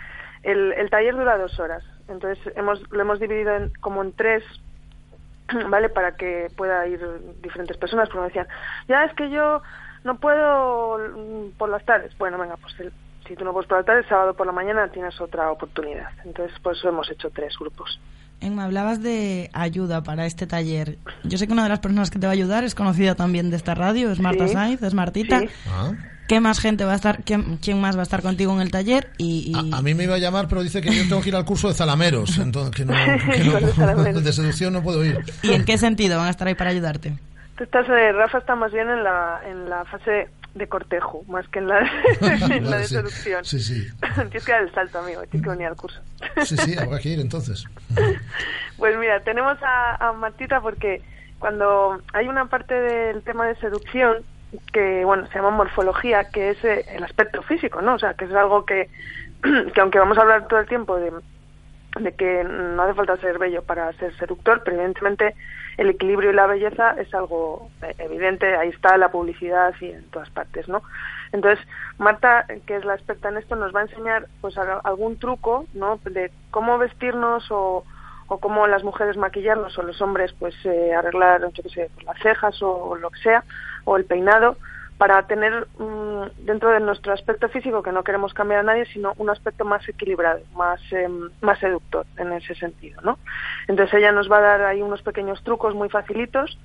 el, 0.47 0.73
el 0.73 0.89
taller 0.89 1.15
dura 1.15 1.37
dos 1.37 1.59
horas. 1.59 1.83
Entonces 2.07 2.39
hemos, 2.55 2.79
lo 2.91 3.01
hemos 3.01 3.19
dividido 3.19 3.55
en, 3.55 3.71
como 3.81 4.01
en 4.01 4.13
tres, 4.13 4.43
¿vale? 5.69 5.89
Para 5.89 6.15
que 6.15 6.47
pueda 6.55 6.87
ir 6.87 6.99
diferentes 7.41 7.77
personas, 7.77 8.07
porque 8.09 8.21
me 8.21 8.27
decían, 8.27 8.47
ya 8.87 9.03
es 9.05 9.13
que 9.13 9.29
yo 9.29 9.61
no 10.03 10.19
puedo 10.19 10.97
mm, 10.99 11.57
por 11.57 11.69
las 11.69 11.83
tardes. 11.85 12.17
Bueno, 12.17 12.37
venga, 12.37 12.57
pues 12.57 12.79
el- 12.79 12.93
si 13.27 13.35
tú 13.35 13.43
no 13.43 13.51
puedes 13.51 13.67
por 13.67 13.79
la 13.79 13.83
tarde, 13.83 13.99
el 14.01 14.07
sábado 14.07 14.33
por 14.35 14.45
la 14.45 14.53
mañana 14.53 14.87
tienes 14.89 15.19
otra 15.19 15.51
oportunidad. 15.51 16.09
Entonces, 16.23 16.57
por 16.59 16.73
eso 16.73 16.87
hemos 16.87 17.11
hecho 17.11 17.29
tres 17.29 17.57
grupos. 17.59 17.99
me 18.41 18.61
hablabas 18.61 19.03
de 19.03 19.49
ayuda 19.51 20.01
para 20.01 20.25
este 20.25 20.47
taller. 20.47 20.97
Yo 21.25 21.37
sé 21.37 21.45
que 21.45 21.51
una 21.51 21.63
de 21.63 21.69
las 21.69 21.79
personas 21.79 22.09
que 22.09 22.19
te 22.19 22.25
va 22.27 22.31
a 22.31 22.35
ayudar 22.35 22.63
es 22.63 22.73
conocida 22.73 23.15
también 23.15 23.49
de 23.49 23.57
esta 23.57 23.75
radio, 23.75 24.11
es 24.11 24.21
Marta 24.21 24.47
Sí. 24.47 24.53
Sainz, 24.53 24.81
es 24.81 24.93
Martita. 24.93 25.41
Sí. 25.41 25.49
Ah. 25.69 25.91
¿Qué 26.27 26.39
más 26.41 26.59
gente 26.59 26.83
va 26.85 26.93
a 26.93 26.95
estar, 26.95 27.23
quién, 27.23 27.57
quién 27.57 27.79
más 27.79 27.95
va 27.95 28.01
a 28.01 28.03
estar 28.03 28.21
contigo 28.21 28.53
en 28.53 28.61
el 28.61 28.71
taller? 28.71 29.11
Y, 29.17 29.53
y- 29.55 29.73
A 29.73 29.81
mí 29.81 29.93
me 29.93 30.03
iba 30.03 30.15
a 30.15 30.19
llamar, 30.19 30.47
pero 30.47 30.61
dice 30.61 30.81
que 30.81 30.93
yo 30.93 31.03
tengo 31.07 31.21
que 31.21 31.29
ir 31.29 31.35
al 31.35 31.45
curso 31.45 31.67
de 31.69 31.73
zalameros, 31.73 32.37
entonces 32.37 32.75
que 32.75 32.85
no, 32.85 32.93
que 33.33 33.43
no- 33.43 34.03
de 34.21 34.33
seducción 34.33 34.73
no 34.73 34.83
puedo 34.83 35.03
ir. 35.05 35.19
¿y 35.43 35.53
en 35.53 35.63
qué 35.65 35.77
sentido 35.77 36.17
van 36.17 36.27
a 36.27 36.31
estar 36.31 36.47
ahí 36.47 36.55
para 36.55 36.69
ayudarte? 36.71 37.13
Tú 37.57 37.63
estás, 37.63 37.87
eh, 37.89 38.11
Rafa 38.11 38.37
está 38.39 38.55
más 38.55 38.71
bien 38.71 38.89
en 38.89 39.03
la, 39.03 39.39
en 39.47 39.69
la 39.69 39.83
fase 39.85 40.27
de 40.53 40.67
cortejo, 40.67 41.23
más 41.27 41.47
que 41.49 41.59
en 41.59 41.67
la, 41.67 41.79
en 42.51 42.69
la 42.69 42.77
de 42.77 42.83
Sí, 42.87 42.95
seducción. 42.95 43.45
Sí, 43.45 43.59
sí, 43.61 43.87
Tienes 44.15 44.43
que 44.45 44.51
dar 44.51 44.61
el 44.63 44.73
salto, 44.73 44.99
amigo, 44.99 45.21
tienes 45.31 45.43
que 45.43 45.49
venir 45.49 45.67
al 45.67 45.75
curso. 45.75 45.99
sí, 46.45 46.57
sí, 46.57 46.75
habrá 46.77 46.99
que 46.99 47.09
ir 47.09 47.19
entonces. 47.19 47.63
Pues 48.77 48.97
mira, 48.99 49.19
tenemos 49.21 49.57
a, 49.63 50.09
a 50.09 50.13
Martita 50.13 50.61
porque 50.61 51.01
cuando 51.39 52.01
hay 52.13 52.27
una 52.27 52.45
parte 52.45 52.73
del 52.73 53.21
tema 53.23 53.45
de 53.47 53.55
seducción 53.55 54.17
que, 54.71 55.03
bueno, 55.05 55.27
se 55.27 55.35
llama 55.35 55.51
morfología, 55.51 56.25
que 56.25 56.51
es 56.51 56.63
eh, 56.63 56.85
el 56.89 57.03
aspecto 57.03 57.41
físico, 57.43 57.81
¿no? 57.81 57.95
O 57.95 57.99
sea, 57.99 58.13
que 58.13 58.25
es 58.25 58.33
algo 58.33 58.65
que, 58.65 58.89
que 59.73 59.81
aunque 59.81 59.99
vamos 59.99 60.17
a 60.17 60.21
hablar 60.21 60.47
todo 60.47 60.59
el 60.59 60.67
tiempo 60.67 60.97
de, 60.97 61.11
de 61.99 62.11
que 62.13 62.43
no 62.43 62.81
hace 62.83 62.93
falta 62.93 63.17
ser 63.17 63.39
bello 63.39 63.63
para 63.63 63.91
ser 63.93 64.15
seductor, 64.17 64.61
pero 64.63 64.77
evidentemente 64.77 65.35
el 65.77 65.89
equilibrio 65.89 66.31
y 66.31 66.35
la 66.35 66.47
belleza 66.47 66.95
es 66.99 67.13
algo 67.13 67.69
eh, 67.83 67.93
evidente, 67.99 68.55
ahí 68.55 68.69
está 68.69 68.97
la 68.97 69.09
publicidad 69.09 69.73
y 69.79 69.91
en 69.91 70.09
todas 70.09 70.29
partes, 70.29 70.67
¿no? 70.67 70.81
Entonces, 71.31 71.65
Marta, 71.97 72.45
que 72.65 72.77
es 72.77 72.85
la 72.85 72.95
experta 72.95 73.29
en 73.29 73.37
esto, 73.37 73.55
nos 73.55 73.75
va 73.75 73.81
a 73.81 73.83
enseñar 73.83 74.27
pues 74.41 74.57
algún 74.57 75.19
truco, 75.19 75.65
¿no? 75.73 75.99
De 76.05 76.31
cómo 76.51 76.77
vestirnos 76.77 77.51
o, 77.51 77.83
o 78.27 78.37
cómo 78.39 78.67
las 78.67 78.83
mujeres 78.83 79.17
maquillarnos 79.17 79.77
o 79.77 79.83
los 79.83 80.01
hombres 80.01 80.33
pues 80.39 80.55
eh, 80.65 80.93
arreglar, 80.93 81.41
yo 81.53 81.63
qué 81.63 81.69
sé, 81.69 81.89
pues, 81.93 82.05
las 82.05 82.19
cejas 82.19 82.61
o, 82.61 82.95
lo 82.95 83.09
que 83.09 83.19
sea, 83.19 83.43
o 83.87 83.95
el 83.95 84.03
peinado, 84.03 84.57
para 84.97 85.23
tener 85.27 85.67
mm, 85.79 86.45
dentro 86.45 86.71
de 86.71 86.81
nuestro 86.81 87.13
aspecto 87.13 87.47
físico, 87.49 87.81
que 87.81 87.91
no 87.91 88.03
queremos 88.03 88.33
cambiar 88.33 88.59
a 88.59 88.63
nadie, 88.63 88.85
sino 88.87 89.13
un 89.17 89.29
aspecto 89.29 89.63
más 89.63 89.87
equilibrado, 89.87 90.41
más, 90.55 90.81
em, 90.91 91.29
más 91.39 91.57
seductor 91.59 92.05
en 92.17 92.33
ese 92.33 92.53
sentido, 92.55 93.01
¿no? 93.01 93.17
Entonces 93.67 93.93
ella 93.93 94.11
nos 94.11 94.29
va 94.29 94.39
a 94.39 94.41
dar 94.41 94.61
ahí 94.63 94.81
unos 94.81 95.01
pequeños 95.03 95.41
trucos 95.43 95.73
muy 95.73 95.89
facilitos 95.89 96.59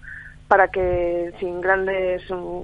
para 0.49 0.69
que 0.69 1.33
sin 1.39 1.61
grandes 1.61 2.23
mm, 2.29 2.61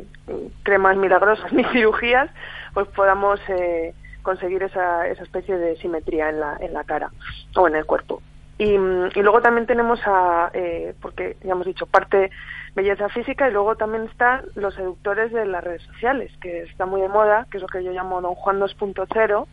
cremas 0.65 0.97
milagrosas 0.97 1.53
ni 1.57 1.65
cirugías, 1.65 2.31
pues 2.75 2.89
podamos 2.89 3.39
eh, 3.49 3.95
conseguir 4.23 4.65
esa, 4.65 5.07
esa 5.07 5.23
especie 5.23 5.57
de 5.57 5.77
simetría 5.77 6.31
en 6.31 6.41
la, 6.41 6.57
en 6.61 6.73
la 6.73 6.83
cara 6.83 7.11
o 7.55 7.69
en 7.69 7.77
el 7.77 7.87
cuerpo. 7.87 8.23
Y, 8.59 8.77
mm, 8.77 9.11
y 9.15 9.23
luego 9.23 9.41
también 9.41 9.67
tenemos 9.67 10.01
a, 10.05 10.51
eh, 10.53 10.95
porque 11.01 11.37
ya 11.45 11.53
hemos 11.53 11.67
dicho, 11.67 11.87
parte 11.87 12.31
belleza 12.75 13.09
física 13.09 13.49
y 13.49 13.53
luego 13.53 13.77
también 13.77 14.05
están 14.05 14.43
los 14.55 14.75
seductores 14.75 15.33
de 15.33 15.47
las 15.47 15.65
redes 15.65 15.83
sociales, 15.83 16.33
que 16.41 16.63
está 16.63 16.87
muy 16.87 17.01
de 17.01 17.09
moda, 17.09 17.47
que 17.51 17.59
es 17.59 17.63
lo 17.63 17.69
que 17.69 17.83
yo 17.83 17.93
llamo 17.93 18.21
Don 18.21 18.35
Juan 18.35 18.61
2.0, 18.61 19.47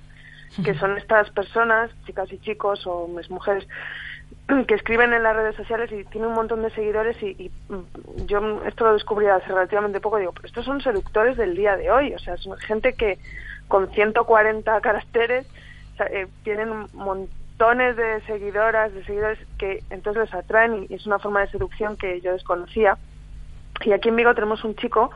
que 0.63 0.73
son 0.75 0.97
estas 0.97 1.29
personas, 1.31 1.91
chicas 2.05 2.31
y 2.31 2.37
chicos 2.39 2.85
o 2.87 3.03
hombres, 3.03 3.29
mujeres, 3.29 3.67
que 4.67 4.75
escriben 4.75 5.13
en 5.13 5.23
las 5.23 5.35
redes 5.35 5.55
sociales 5.55 5.91
y 5.91 6.03
tienen 6.05 6.29
un 6.29 6.35
montón 6.35 6.61
de 6.61 6.69
seguidores 6.69 7.21
y, 7.21 7.35
y, 7.37 7.51
mm, 7.69 8.25
yo 8.25 8.63
esto 8.65 8.85
lo 8.85 8.93
descubrí 8.93 9.27
hace 9.27 9.47
relativamente 9.47 9.99
poco, 9.99 10.17
digo, 10.17 10.31
pero 10.33 10.47
estos 10.47 10.65
son 10.65 10.81
seductores 10.81 11.35
del 11.37 11.55
día 11.55 11.75
de 11.75 11.91
hoy, 11.91 12.13
o 12.13 12.19
sea, 12.19 12.37
son 12.37 12.57
gente 12.57 12.93
que 12.93 13.17
con 13.67 13.89
140 13.89 14.79
caracteres 14.81 15.47
eh, 16.11 16.27
tienen 16.43 16.87
montones 17.57 17.95
de 17.95 18.21
seguidoras, 18.21 18.93
de 18.93 19.03
seguidores 19.05 19.39
que 19.57 19.83
entonces 19.89 20.23
les 20.23 20.33
atraen 20.33 20.87
y 20.89 20.93
es 20.93 21.05
una 21.05 21.19
forma 21.19 21.41
de 21.41 21.47
seducción 21.47 21.95
que 21.95 22.19
yo 22.21 22.33
desconocía. 22.33 22.97
Y 23.81 23.91
aquí 23.93 24.09
en 24.09 24.15
Vigo 24.15 24.35
tenemos 24.35 24.63
un 24.63 24.75
chico 24.75 25.11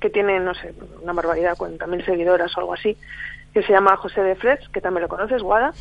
que 0.00 0.10
tiene, 0.10 0.38
no 0.40 0.54
sé, 0.54 0.74
una 1.02 1.12
barbaridad, 1.12 1.56
40.000 1.56 2.04
seguidoras 2.04 2.56
o 2.56 2.60
algo 2.60 2.74
así, 2.74 2.96
que 3.52 3.62
se 3.62 3.72
llama 3.72 3.96
José 3.96 4.22
de 4.22 4.36
Freds, 4.36 4.68
que 4.68 4.80
también 4.80 5.02
lo 5.02 5.08
conoces, 5.08 5.42
Guada 5.42 5.72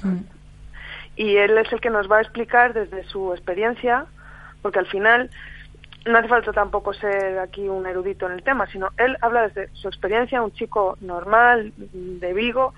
y 1.16 1.38
él 1.38 1.58
es 1.58 1.72
el 1.72 1.82
que 1.82 1.90
nos 1.90 2.10
va 2.10 2.18
a 2.18 2.22
explicar 2.22 2.74
desde 2.74 3.04
su 3.04 3.34
experiencia, 3.34 4.06
porque 4.62 4.80
al 4.80 4.88
final 4.88 5.30
no 6.06 6.18
hace 6.18 6.28
falta 6.28 6.52
tampoco 6.52 6.94
ser 6.94 7.38
aquí 7.40 7.68
un 7.68 7.86
erudito 7.86 8.26
en 8.26 8.34
el 8.34 8.44
tema, 8.44 8.66
sino 8.68 8.90
él 8.98 9.18
habla 9.22 9.48
desde 9.48 9.70
su 9.76 9.88
experiencia, 9.88 10.42
un 10.42 10.52
chico 10.54 10.98
normal 11.02 11.74
de 11.78 12.34
Vigo 12.34 12.74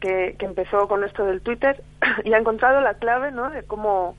que, 0.00 0.36
que 0.38 0.46
empezó 0.46 0.88
con 0.88 1.04
esto 1.04 1.24
del 1.24 1.40
Twitter 1.40 1.82
y 2.24 2.32
ha 2.32 2.38
encontrado 2.38 2.80
la 2.80 2.94
clave 2.94 3.30
¿no? 3.32 3.50
de 3.50 3.64
cómo 3.64 4.16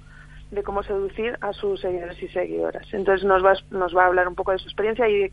de 0.52 0.64
cómo 0.64 0.84
seducir 0.84 1.38
a 1.42 1.54
sus 1.54 1.80
seguidores 1.80 2.22
y 2.22 2.28
seguidoras. 2.30 2.92
Entonces 2.92 3.26
nos 3.26 3.46
va, 3.46 3.54
nos 3.70 3.96
va 3.96 4.04
a 4.04 4.08
hablar 4.08 4.28
un 4.28 4.36
poco 4.36 4.52
de 4.52 4.58
su 4.58 4.66
experiencia 4.66 5.08
y 5.08 5.18
de 5.18 5.32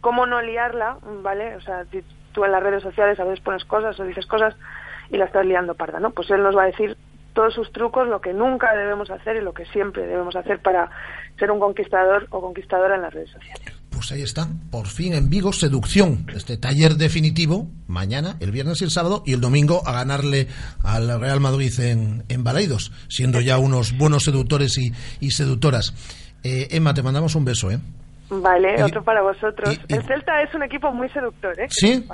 cómo 0.00 0.26
no 0.26 0.40
liarla, 0.42 0.98
¿vale? 1.22 1.56
O 1.56 1.60
sea, 1.60 1.84
tú 2.32 2.44
en 2.44 2.52
las 2.52 2.62
redes 2.62 2.82
sociales 2.82 3.18
a 3.18 3.24
veces 3.24 3.40
pones 3.40 3.64
cosas 3.64 3.98
o 3.98 4.04
dices 4.04 4.26
cosas 4.26 4.54
y 5.10 5.16
la 5.16 5.24
estás 5.24 5.44
liando 5.44 5.74
parda, 5.74 5.98
¿no? 5.98 6.10
Pues 6.10 6.30
él 6.30 6.42
nos 6.42 6.56
va 6.56 6.64
a 6.64 6.66
decir 6.66 6.96
todos 7.32 7.52
sus 7.52 7.72
trucos, 7.72 8.06
lo 8.06 8.20
que 8.20 8.32
nunca 8.32 8.74
debemos 8.76 9.10
hacer 9.10 9.36
y 9.36 9.40
lo 9.40 9.54
que 9.54 9.66
siempre 9.66 10.06
debemos 10.06 10.36
hacer 10.36 10.60
para 10.60 10.88
ser 11.38 11.50
un 11.50 11.58
conquistador 11.58 12.28
o 12.30 12.40
conquistadora 12.40 12.94
en 12.94 13.02
las 13.02 13.12
redes 13.12 13.30
sociales. 13.30 13.82
Pues 14.04 14.12
ahí 14.12 14.22
está, 14.22 14.48
por 14.70 14.86
fin 14.86 15.14
en 15.14 15.30
Vigo, 15.30 15.50
seducción. 15.54 16.26
Este 16.34 16.58
taller 16.58 16.96
definitivo, 16.96 17.70
mañana, 17.86 18.36
el 18.40 18.50
viernes 18.50 18.82
y 18.82 18.84
el 18.84 18.90
sábado, 18.90 19.22
y 19.24 19.32
el 19.32 19.40
domingo 19.40 19.80
a 19.88 19.92
ganarle 19.92 20.46
al 20.82 21.18
Real 21.18 21.40
Madrid 21.40 21.72
en, 21.80 22.22
en 22.28 22.44
Balaidos, 22.44 22.92
siendo 23.08 23.40
ya 23.40 23.56
unos 23.56 23.96
buenos 23.96 24.24
seductores 24.24 24.76
y, 24.76 24.92
y 25.20 25.30
seductoras. 25.30 25.94
Eh, 26.42 26.68
Emma, 26.72 26.92
te 26.92 27.02
mandamos 27.02 27.34
un 27.34 27.46
beso, 27.46 27.70
¿eh? 27.70 27.78
Vale, 28.28 28.74
Y- 28.78 28.82
otro 28.82 29.02
para 29.02 29.22
vosotros. 29.22 29.74
y- 29.88 29.94
el 29.94 30.02
Celta 30.02 30.42
es 30.42 30.54
un 30.54 30.64
equipo 30.64 30.92
muy 30.92 31.08
seductor, 31.08 31.58
¿eh? 31.58 31.68
¿Sí? 31.70 32.04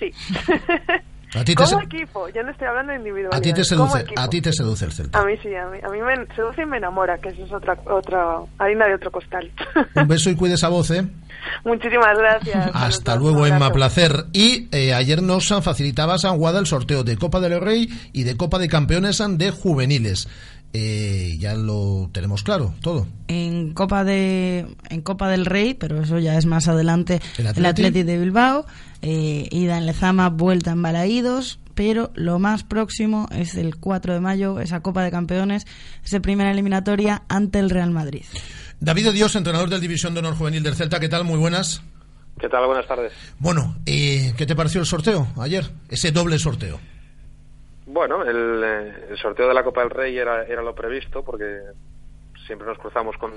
Sí. 0.00 0.10
A 1.36 1.44
ti 1.44 1.54
te, 1.54 1.64
Como 1.64 1.82
equipo, 1.82 2.28
yo 2.28 2.42
no 2.42 2.50
estoy 2.50 2.66
hablando 2.66 2.92
de 2.92 2.98
individualidad. 2.98 3.38
a 3.38 3.42
ti 3.42 3.52
te 3.52 3.64
seduce, 3.64 4.04
a 4.16 4.28
ti 4.28 4.40
te 4.40 4.52
seduce 4.52 4.84
el 4.84 4.92
Celta. 4.92 5.20
A 5.20 5.24
mí 5.24 5.34
sí, 5.42 5.54
a 5.54 5.66
mí, 5.66 5.78
a 5.82 5.88
mí 5.88 6.00
me 6.00 6.34
seduce 6.34 6.62
y 6.62 6.66
me 6.66 6.78
enamora, 6.78 7.18
que 7.18 7.28
eso 7.28 7.44
es 7.44 7.52
otra, 7.52 7.76
otra 7.86 8.38
harina 8.58 8.86
de 8.86 8.94
otro 8.94 9.10
costal. 9.10 9.50
Un 9.94 10.08
beso 10.08 10.30
y 10.30 10.36
cuide 10.36 10.54
esa 10.54 10.68
voz, 10.68 10.90
¿eh? 10.90 11.06
Muchísimas 11.64 12.18
gracias. 12.18 12.70
Hasta 12.74 13.16
luego, 13.16 13.46
Emma, 13.46 13.70
placer. 13.70 14.26
Y 14.32 14.68
eh, 14.72 14.94
ayer 14.94 15.22
nos 15.22 15.48
facilitaba 15.62 16.18
San 16.18 16.38
Guada 16.38 16.58
el 16.58 16.66
sorteo 16.66 17.04
de 17.04 17.16
Copa 17.16 17.40
del 17.40 17.60
Rey 17.60 17.88
y 18.12 18.24
de 18.24 18.36
Copa 18.36 18.58
de 18.58 18.68
Campeones 18.68 19.22
de 19.28 19.50
juveniles. 19.50 20.28
Eh, 20.78 21.38
ya 21.38 21.54
lo 21.54 22.10
tenemos 22.12 22.42
claro, 22.42 22.74
todo. 22.82 23.06
en 23.28 23.72
Copa 23.72 24.04
de 24.04 24.66
en 24.90 25.00
Copa 25.00 25.30
del 25.30 25.46
Rey, 25.46 25.72
pero 25.72 26.02
eso 26.02 26.18
ya 26.18 26.36
es 26.36 26.44
más 26.44 26.68
adelante. 26.68 27.22
¿El 27.38 27.46
Atleti? 27.46 27.66
Atleti 27.66 28.02
de 28.02 28.18
Bilbao, 28.18 28.66
eh, 29.00 29.48
ida 29.50 29.78
en 29.78 29.86
Lezama, 29.86 30.28
vuelta 30.28 30.72
en 30.72 30.82
Balaídos, 30.82 31.60
pero 31.74 32.10
lo 32.14 32.38
más 32.38 32.62
próximo 32.62 33.26
es 33.32 33.54
el 33.54 33.76
4 33.76 34.12
de 34.12 34.20
mayo, 34.20 34.60
esa 34.60 34.80
Copa 34.80 35.02
de 35.02 35.10
Campeones, 35.10 35.66
esa 36.04 36.20
primera 36.20 36.50
eliminatoria 36.50 37.22
ante 37.26 37.58
el 37.58 37.70
Real 37.70 37.90
Madrid. 37.90 38.24
David 38.78 39.06
de 39.06 39.12
Dios, 39.12 39.34
entrenador 39.34 39.70
del 39.70 39.80
División 39.80 40.12
de 40.12 40.20
Honor 40.20 40.34
Juvenil 40.34 40.62
del 40.62 40.74
Celta, 40.74 41.00
¿qué 41.00 41.08
tal? 41.08 41.24
Muy 41.24 41.38
buenas. 41.38 41.80
¿Qué 42.38 42.50
tal? 42.50 42.66
Buenas 42.66 42.86
tardes. 42.86 43.14
Bueno, 43.38 43.78
eh, 43.86 44.34
¿qué 44.36 44.44
te 44.44 44.54
pareció 44.54 44.80
el 44.82 44.86
sorteo 44.86 45.26
ayer? 45.38 45.70
Ese 45.88 46.12
doble 46.12 46.38
sorteo. 46.38 46.78
Bueno, 47.86 48.24
el, 48.24 48.62
eh, 48.64 48.94
el 49.10 49.16
sorteo 49.18 49.48
de 49.48 49.54
la 49.54 49.62
Copa 49.64 49.80
del 49.82 49.90
Rey 49.90 50.16
era, 50.18 50.44
era 50.44 50.62
lo 50.62 50.74
previsto 50.74 51.22
porque 51.24 51.60
siempre 52.46 52.66
nos 52.66 52.78
cruzamos 52.78 53.16
con, 53.16 53.32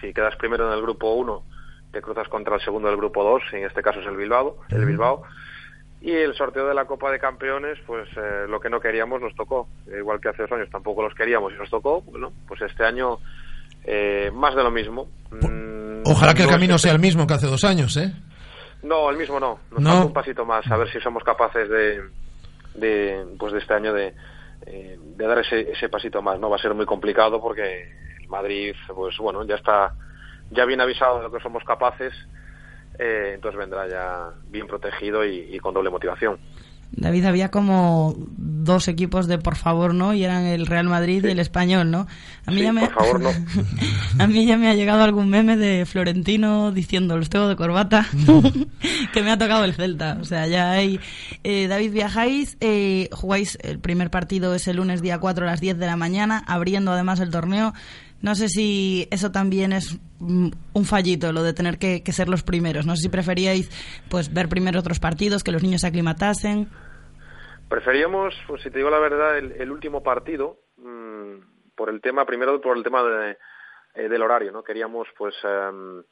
si 0.00 0.12
quedas 0.12 0.36
primero 0.36 0.66
en 0.66 0.72
el 0.74 0.82
grupo 0.82 1.12
1, 1.14 1.42
te 1.92 2.00
cruzas 2.02 2.28
contra 2.28 2.54
el 2.56 2.60
segundo 2.62 2.88
del 2.88 2.96
grupo 2.96 3.22
2, 3.22 3.42
en 3.52 3.64
este 3.64 3.82
caso 3.82 4.00
es 4.00 4.06
el 4.06 4.16
Bilbao, 4.16 4.56
el 4.70 4.84
Bilbao. 4.86 5.22
Y 6.00 6.10
el 6.10 6.34
sorteo 6.34 6.66
de 6.66 6.74
la 6.74 6.84
Copa 6.86 7.12
de 7.12 7.20
Campeones, 7.20 7.78
pues 7.86 8.08
eh, 8.16 8.46
lo 8.48 8.58
que 8.60 8.68
no 8.68 8.80
queríamos 8.80 9.20
nos 9.20 9.36
tocó. 9.36 9.68
Igual 9.86 10.20
que 10.20 10.30
hace 10.30 10.42
dos 10.42 10.50
años 10.52 10.68
tampoco 10.68 11.00
los 11.02 11.14
queríamos 11.14 11.52
y 11.52 11.56
nos 11.58 11.70
tocó. 11.70 12.00
Bueno, 12.02 12.32
pues 12.48 12.60
este 12.62 12.84
año 12.84 13.18
eh, 13.84 14.28
más 14.34 14.56
de 14.56 14.64
lo 14.64 14.70
mismo. 14.72 15.06
Mm, 15.30 16.02
Ojalá 16.04 16.34
que 16.34 16.42
el 16.42 16.48
no 16.48 16.54
camino 16.54 16.76
sea 16.78 16.90
el 16.92 16.98
mismo 16.98 17.24
que 17.24 17.34
hace 17.34 17.46
dos 17.46 17.62
años, 17.62 17.96
¿eh? 17.98 18.12
No, 18.82 19.10
el 19.10 19.16
mismo 19.16 19.38
no. 19.38 19.60
Nos 19.70 19.80
No. 19.80 19.90
falta 19.90 20.06
un 20.06 20.12
pasito 20.12 20.44
más, 20.44 20.66
a 20.72 20.76
ver 20.76 20.90
si 20.90 20.98
somos 20.98 21.22
capaces 21.22 21.68
de, 21.68 22.02
de 22.74 23.26
pues 23.38 23.52
de 23.52 23.58
este 23.58 23.74
año 23.74 23.92
de, 23.92 24.14
eh, 24.66 24.98
de 24.98 25.26
dar 25.26 25.38
ese, 25.38 25.72
ese 25.72 25.88
pasito 25.88 26.22
más. 26.22 26.38
No 26.38 26.50
va 26.50 26.56
a 26.56 26.60
ser 26.60 26.74
muy 26.74 26.86
complicado 26.86 27.40
porque 27.40 27.88
el 28.20 28.28
Madrid, 28.28 28.74
pues 28.94 29.16
bueno, 29.18 29.44
ya 29.44 29.56
está, 29.56 29.94
ya 30.50 30.64
bien 30.64 30.80
avisado 30.80 31.18
de 31.18 31.24
lo 31.24 31.32
que 31.32 31.40
somos 31.40 31.64
capaces. 31.64 32.12
eh, 32.98 33.32
entonces 33.34 33.58
vendrá 33.58 33.88
ya 33.88 34.30
bien 34.48 34.66
protegido 34.66 35.24
y, 35.24 35.48
y 35.54 35.58
con 35.58 35.74
doble 35.74 35.90
motivación. 35.90 36.38
David, 36.94 37.24
había 37.24 37.50
como 37.50 38.14
dos 38.36 38.86
equipos 38.86 39.26
de 39.26 39.38
por 39.38 39.56
favor 39.56 39.94
no 39.94 40.12
y 40.12 40.24
eran 40.24 40.44
el 40.44 40.66
Real 40.66 40.86
Madrid 40.86 41.24
y 41.24 41.30
el 41.30 41.38
Español, 41.38 41.90
¿no? 41.90 42.06
A 42.44 42.50
mí 42.50 42.58
Sí, 42.58 42.62
ya 42.64 42.72
me 42.72 42.82
por 42.82 42.94
favor, 42.94 43.20
no. 43.20 43.30
a 44.18 44.26
mí 44.26 44.46
ya 44.46 44.58
me 44.58 44.68
ha 44.68 44.74
llegado 44.74 45.02
algún 45.02 45.28
meme 45.30 45.56
de 45.56 45.86
Florentino 45.86 46.70
diciendo 46.70 47.16
los 47.16 47.30
tengo 47.30 47.48
de 47.48 47.56
corbata 47.56 48.06
que 49.12 49.22
me 49.22 49.30
ha 49.30 49.38
tocado 49.38 49.64
el 49.64 49.74
Celta. 49.74 50.18
O 50.20 50.24
sea, 50.24 50.46
ya 50.46 50.70
hay 50.70 51.00
eh, 51.44 51.66
David 51.66 51.92
viajáis, 51.92 52.58
eh, 52.60 53.08
jugáis 53.12 53.58
el 53.62 53.78
primer 53.78 54.10
partido 54.10 54.54
es 54.54 54.68
el 54.68 54.76
lunes 54.76 55.00
día 55.00 55.18
4 55.18 55.46
a 55.46 55.50
las 55.50 55.60
10 55.60 55.78
de 55.78 55.86
la 55.86 55.96
mañana, 55.96 56.44
abriendo 56.46 56.92
además 56.92 57.20
el 57.20 57.30
torneo. 57.30 57.72
No 58.20 58.36
sé 58.36 58.48
si 58.48 59.08
eso 59.10 59.32
también 59.32 59.72
es 59.72 59.98
mm, 60.20 60.48
un 60.74 60.84
fallito, 60.84 61.32
lo 61.32 61.42
de 61.42 61.52
tener 61.54 61.78
que, 61.78 62.02
que 62.02 62.12
ser 62.12 62.28
los 62.28 62.44
primeros. 62.44 62.86
No 62.86 62.94
sé 62.96 63.02
si 63.02 63.08
preferíais 63.08 63.68
pues 64.08 64.32
ver 64.32 64.48
primero 64.48 64.78
otros 64.78 65.00
partidos, 65.00 65.42
que 65.42 65.50
los 65.50 65.62
niños 65.62 65.80
se 65.80 65.88
aclimatasen. 65.88 66.68
Preferíamos, 67.72 68.34
pues 68.46 68.60
si 68.60 68.70
te 68.70 68.76
digo 68.76 68.90
la 68.90 68.98
verdad, 68.98 69.38
el, 69.38 69.52
el 69.52 69.70
último 69.70 70.02
partido, 70.02 70.58
mm, 70.76 71.74
por 71.74 71.88
el 71.88 72.02
tema, 72.02 72.26
primero 72.26 72.60
por 72.60 72.76
el 72.76 72.82
tema 72.82 73.02
de, 73.02 73.38
eh, 73.94 74.08
del 74.10 74.20
horario, 74.20 74.52
¿no? 74.52 74.62
Queríamos, 74.62 75.08
pues, 75.16 75.34
em, 75.42 76.04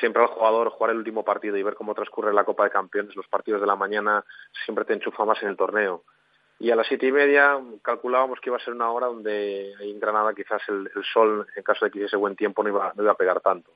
siempre 0.00 0.22
al 0.22 0.28
jugador 0.28 0.70
jugar 0.70 0.92
el 0.92 0.96
último 0.96 1.22
partido 1.22 1.58
y 1.58 1.62
ver 1.62 1.74
cómo 1.74 1.94
transcurre 1.94 2.32
la 2.32 2.44
Copa 2.44 2.64
de 2.64 2.70
Campeones. 2.70 3.14
Los 3.16 3.28
partidos 3.28 3.60
de 3.60 3.66
la 3.66 3.76
mañana 3.76 4.24
siempre 4.64 4.86
te 4.86 4.94
enchufa 4.94 5.26
más 5.26 5.42
en 5.42 5.50
el 5.50 5.58
torneo. 5.58 6.04
Y 6.58 6.70
a 6.70 6.76
las 6.76 6.86
siete 6.86 7.04
y 7.04 7.12
media 7.12 7.60
calculábamos 7.82 8.40
que 8.40 8.48
iba 8.48 8.56
a 8.56 8.64
ser 8.64 8.72
una 8.72 8.90
hora 8.90 9.08
donde 9.08 9.74
en 9.80 10.00
Granada 10.00 10.32
quizás 10.32 10.62
el, 10.68 10.90
el 10.96 11.04
sol, 11.04 11.46
en 11.54 11.62
caso 11.62 11.84
de 11.84 11.90
que 11.90 11.98
hiciese 11.98 12.16
buen 12.16 12.34
tiempo, 12.34 12.62
no 12.62 12.70
iba, 12.70 12.94
no 12.96 13.02
iba 13.02 13.12
a 13.12 13.16
pegar 13.18 13.42
tanto. 13.42 13.72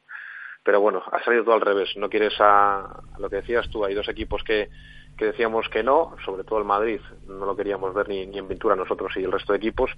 Pero 0.64 0.80
bueno, 0.80 1.02
ha 1.12 1.22
salido 1.22 1.44
todo 1.44 1.56
al 1.56 1.60
revés. 1.60 1.94
No 1.96 2.08
quieres 2.08 2.40
a, 2.40 2.86
a 2.86 3.18
lo 3.18 3.28
que 3.28 3.36
decías 3.36 3.68
tú, 3.68 3.84
hay 3.84 3.92
dos 3.92 4.08
equipos 4.08 4.42
que, 4.44 4.70
que 5.18 5.26
decíamos 5.26 5.68
que 5.68 5.82
no, 5.82 6.14
sobre 6.24 6.44
todo 6.44 6.60
el 6.60 6.64
Madrid, 6.64 7.00
no 7.26 7.44
lo 7.44 7.56
queríamos 7.56 7.92
ver 7.92 8.08
ni, 8.08 8.22
en 8.22 8.46
pintura 8.46 8.76
nosotros 8.76 9.12
y 9.16 9.24
el 9.24 9.32
resto 9.32 9.52
de 9.52 9.58
equipos, 9.58 9.90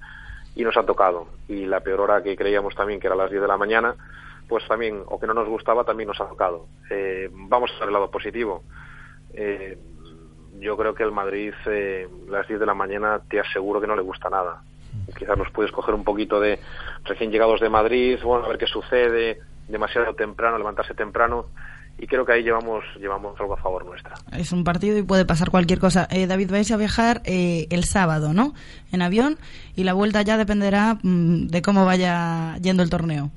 y 0.56 0.64
nos 0.64 0.76
ha 0.76 0.84
tocado. 0.84 1.28
Y 1.46 1.66
la 1.66 1.80
peor 1.80 2.00
hora 2.00 2.22
que 2.22 2.36
creíamos 2.36 2.74
también 2.74 2.98
que 2.98 3.06
era 3.06 3.14
las 3.14 3.30
10 3.30 3.42
de 3.42 3.48
la 3.48 3.58
mañana, 3.58 3.94
pues 4.48 4.66
también, 4.66 5.02
o 5.06 5.20
que 5.20 5.26
no 5.26 5.34
nos 5.34 5.46
gustaba, 5.46 5.84
también 5.84 6.08
nos 6.08 6.20
ha 6.20 6.26
tocado. 6.26 6.66
Eh, 6.90 7.28
vamos 7.32 7.70
a 7.70 7.80
ver 7.80 7.88
el 7.88 7.92
lado 7.92 8.10
positivo. 8.10 8.64
Eh, 9.34 9.78
yo 10.58 10.76
creo 10.76 10.94
que 10.94 11.04
el 11.04 11.12
Madrid, 11.12 11.52
eh, 11.66 12.08
las 12.28 12.48
10 12.48 12.58
de 12.58 12.66
la 12.66 12.74
mañana, 12.74 13.20
te 13.28 13.38
aseguro 13.38 13.80
que 13.80 13.86
no 13.86 13.94
le 13.94 14.02
gusta 14.02 14.30
nada. 14.30 14.62
Quizás 15.16 15.36
nos 15.36 15.50
puedes 15.52 15.70
coger 15.70 15.94
un 15.94 16.02
poquito 16.02 16.40
de 16.40 16.58
recién 17.04 17.30
llegados 17.30 17.60
de 17.60 17.68
Madrid, 17.68 18.18
bueno, 18.24 18.46
a 18.46 18.48
ver 18.48 18.58
qué 18.58 18.66
sucede, 18.66 19.38
demasiado 19.68 20.14
temprano, 20.14 20.58
levantarse 20.58 20.94
temprano, 20.94 21.46
y 22.00 22.06
creo 22.06 22.24
que 22.24 22.32
ahí 22.32 22.42
llevamos, 22.42 22.82
llevamos 22.98 23.38
algo 23.38 23.54
a 23.54 23.56
favor 23.58 23.84
nuestra. 23.84 24.14
Es 24.32 24.52
un 24.52 24.64
partido 24.64 24.96
y 24.96 25.02
puede 25.02 25.26
pasar 25.26 25.50
cualquier 25.50 25.78
cosa. 25.78 26.08
Eh, 26.10 26.26
David, 26.26 26.50
vais 26.50 26.70
a 26.72 26.78
viajar 26.78 27.20
eh, 27.26 27.66
el 27.68 27.84
sábado, 27.84 28.32
¿no? 28.32 28.54
En 28.90 29.02
avión 29.02 29.36
y 29.76 29.84
la 29.84 29.92
vuelta 29.92 30.22
ya 30.22 30.38
dependerá 30.38 30.96
mm, 31.02 31.48
de 31.48 31.62
cómo 31.62 31.84
vaya 31.84 32.56
yendo 32.62 32.82
el 32.82 32.88
torneo. 32.88 33.30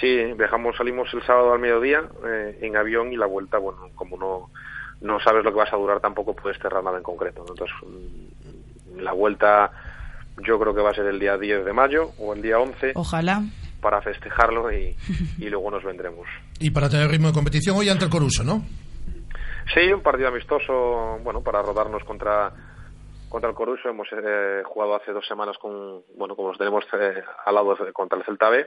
Sí, 0.00 0.16
viajamos, 0.38 0.76
salimos 0.76 1.12
el 1.14 1.22
sábado 1.24 1.52
al 1.52 1.58
mediodía 1.58 2.02
eh, 2.24 2.58
en 2.62 2.76
avión 2.76 3.12
y 3.12 3.16
la 3.16 3.26
vuelta, 3.26 3.58
bueno, 3.58 3.88
como 3.96 4.16
no, 4.18 4.50
no 5.00 5.18
sabes 5.20 5.44
lo 5.44 5.50
que 5.50 5.58
vas 5.58 5.72
a 5.72 5.76
durar, 5.76 5.98
tampoco 5.98 6.34
puedes 6.34 6.58
cerrar 6.60 6.84
nada 6.84 6.98
en 6.98 7.02
concreto. 7.02 7.44
¿no? 7.44 7.54
Entonces, 7.54 7.76
mm, 7.82 9.00
la 9.00 9.12
vuelta 9.12 9.72
yo 10.46 10.60
creo 10.60 10.74
que 10.76 10.80
va 10.80 10.90
a 10.90 10.94
ser 10.94 11.06
el 11.06 11.18
día 11.18 11.36
10 11.36 11.64
de 11.64 11.72
mayo 11.72 12.12
o 12.18 12.34
el 12.34 12.42
día 12.42 12.60
11 12.60 12.92
Ojalá. 12.94 13.42
Para 13.84 14.00
festejarlo 14.02 14.72
y, 14.72 14.96
y 15.38 15.48
luego 15.50 15.70
nos 15.70 15.84
vendremos. 15.84 16.26
Y 16.58 16.70
para 16.70 16.88
tener 16.88 17.08
ritmo 17.10 17.28
de 17.28 17.34
competición 17.34 17.76
hoy 17.76 17.88
ante 17.90 18.06
el 18.06 18.10
Coruso, 18.10 18.42
¿no? 18.42 18.64
Sí, 19.72 19.92
un 19.92 20.02
partido 20.02 20.28
amistoso, 20.28 21.18
bueno, 21.22 21.40
para 21.42 21.62
rodarnos 21.62 22.02
contra 22.04 22.52
contra 23.28 23.50
el 23.50 23.56
Coruso. 23.56 23.88
Hemos 23.88 24.06
eh, 24.12 24.62
jugado 24.64 24.94
hace 24.96 25.12
dos 25.12 25.26
semanas 25.26 25.56
con, 25.60 26.02
bueno, 26.16 26.34
como 26.36 26.48
los 26.48 26.58
tenemos 26.58 26.84
eh, 26.98 27.22
al 27.46 27.54
lado 27.54 27.74
de- 27.74 27.92
contra 27.92 28.16
el 28.18 28.24
Celta 28.24 28.48
B 28.48 28.64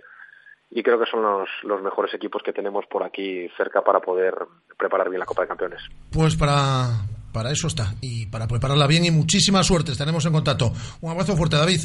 y 0.72 0.84
creo 0.84 1.00
que 1.00 1.10
son 1.10 1.22
los, 1.22 1.48
los 1.64 1.82
mejores 1.82 2.14
equipos 2.14 2.42
que 2.44 2.52
tenemos 2.52 2.86
por 2.92 3.04
aquí 3.04 3.48
cerca 3.56 3.82
para 3.82 4.02
poder 4.02 4.36
preparar 4.78 5.10
bien 5.10 5.20
la 5.22 5.26
Copa 5.26 5.44
de 5.44 5.48
Campeones. 5.48 5.82
Pues 6.12 6.36
para, 6.36 6.90
para 7.32 7.52
eso 7.52 7.68
está. 7.68 7.94
Y 8.02 8.26
para 8.26 8.48
prepararla 8.48 8.88
bien 8.88 9.06
y 9.06 9.12
muchísima 9.12 9.64
suerte. 9.64 9.94
Estaremos 9.94 10.26
en 10.26 10.34
contacto. 10.34 10.74
Un 11.02 11.12
abrazo 11.12 11.38
fuerte, 11.38 11.56
David. 11.56 11.80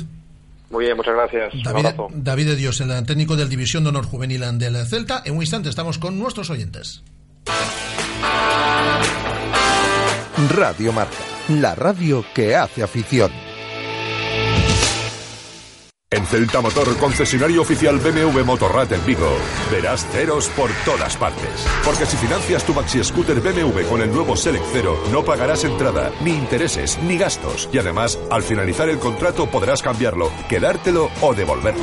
Muy 0.72 0.86
bien, 0.86 0.96
muchas 0.96 1.14
gracias. 1.14 1.52
Un 1.52 1.62
David, 1.62 1.86
abrazo. 1.86 2.08
David 2.14 2.46
de 2.46 2.56
Dios, 2.56 2.80
el 2.80 3.06
técnico 3.06 3.36
del 3.36 3.50
División 3.50 3.84
de 3.84 3.90
Honor 3.90 4.06
Juvenil 4.06 4.40
del 4.58 4.74
Celta. 4.86 5.22
En 5.26 5.36
un 5.36 5.42
instante 5.42 5.68
estamos 5.68 5.98
con 5.98 6.18
nuestros 6.18 6.48
oyentes. 6.48 7.02
Radio 10.56 10.92
Marca, 10.92 11.12
la 11.48 11.74
radio 11.74 12.24
que 12.34 12.56
hace 12.56 12.82
afición. 12.82 13.30
En 16.22 16.28
Celta 16.28 16.60
Motor, 16.60 16.96
concesionario 16.98 17.62
oficial 17.62 17.98
BMW 17.98 18.44
Motorrad 18.44 18.92
en 18.92 19.04
Vigo, 19.04 19.36
verás 19.72 20.06
ceros 20.12 20.46
por 20.50 20.70
todas 20.84 21.16
partes. 21.16 21.66
Porque 21.84 22.06
si 22.06 22.16
financias 22.16 22.64
tu 22.64 22.72
maxi 22.72 23.02
scooter 23.02 23.40
BMW 23.40 23.80
con 23.88 24.00
el 24.00 24.12
nuevo 24.12 24.36
Select 24.36 24.64
Cero, 24.72 25.02
no 25.10 25.24
pagarás 25.24 25.64
entrada, 25.64 26.12
ni 26.20 26.30
intereses, 26.30 26.96
ni 27.02 27.18
gastos. 27.18 27.68
Y 27.72 27.78
además, 27.78 28.20
al 28.30 28.44
finalizar 28.44 28.88
el 28.88 29.00
contrato 29.00 29.50
podrás 29.50 29.82
cambiarlo, 29.82 30.30
quedártelo 30.48 31.10
o 31.22 31.34
devolverlo. 31.34 31.82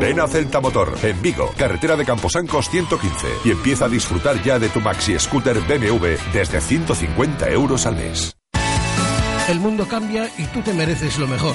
Ven 0.00 0.20
a 0.20 0.28
Celta 0.28 0.60
Motor, 0.60 0.92
en 1.02 1.22
Vigo, 1.22 1.50
carretera 1.56 1.96
de 1.96 2.04
Camposancos 2.04 2.68
115, 2.68 3.26
y 3.46 3.52
empieza 3.52 3.86
a 3.86 3.88
disfrutar 3.88 4.42
ya 4.42 4.58
de 4.58 4.68
tu 4.68 4.82
maxi 4.82 5.18
scooter 5.18 5.60
BMW 5.60 6.18
desde 6.30 6.60
150 6.60 7.48
euros 7.48 7.86
al 7.86 7.96
mes. 7.96 8.36
El 9.48 9.60
mundo 9.60 9.88
cambia 9.88 10.30
y 10.36 10.44
tú 10.44 10.60
te 10.60 10.74
mereces 10.74 11.18
lo 11.18 11.26
mejor. 11.26 11.54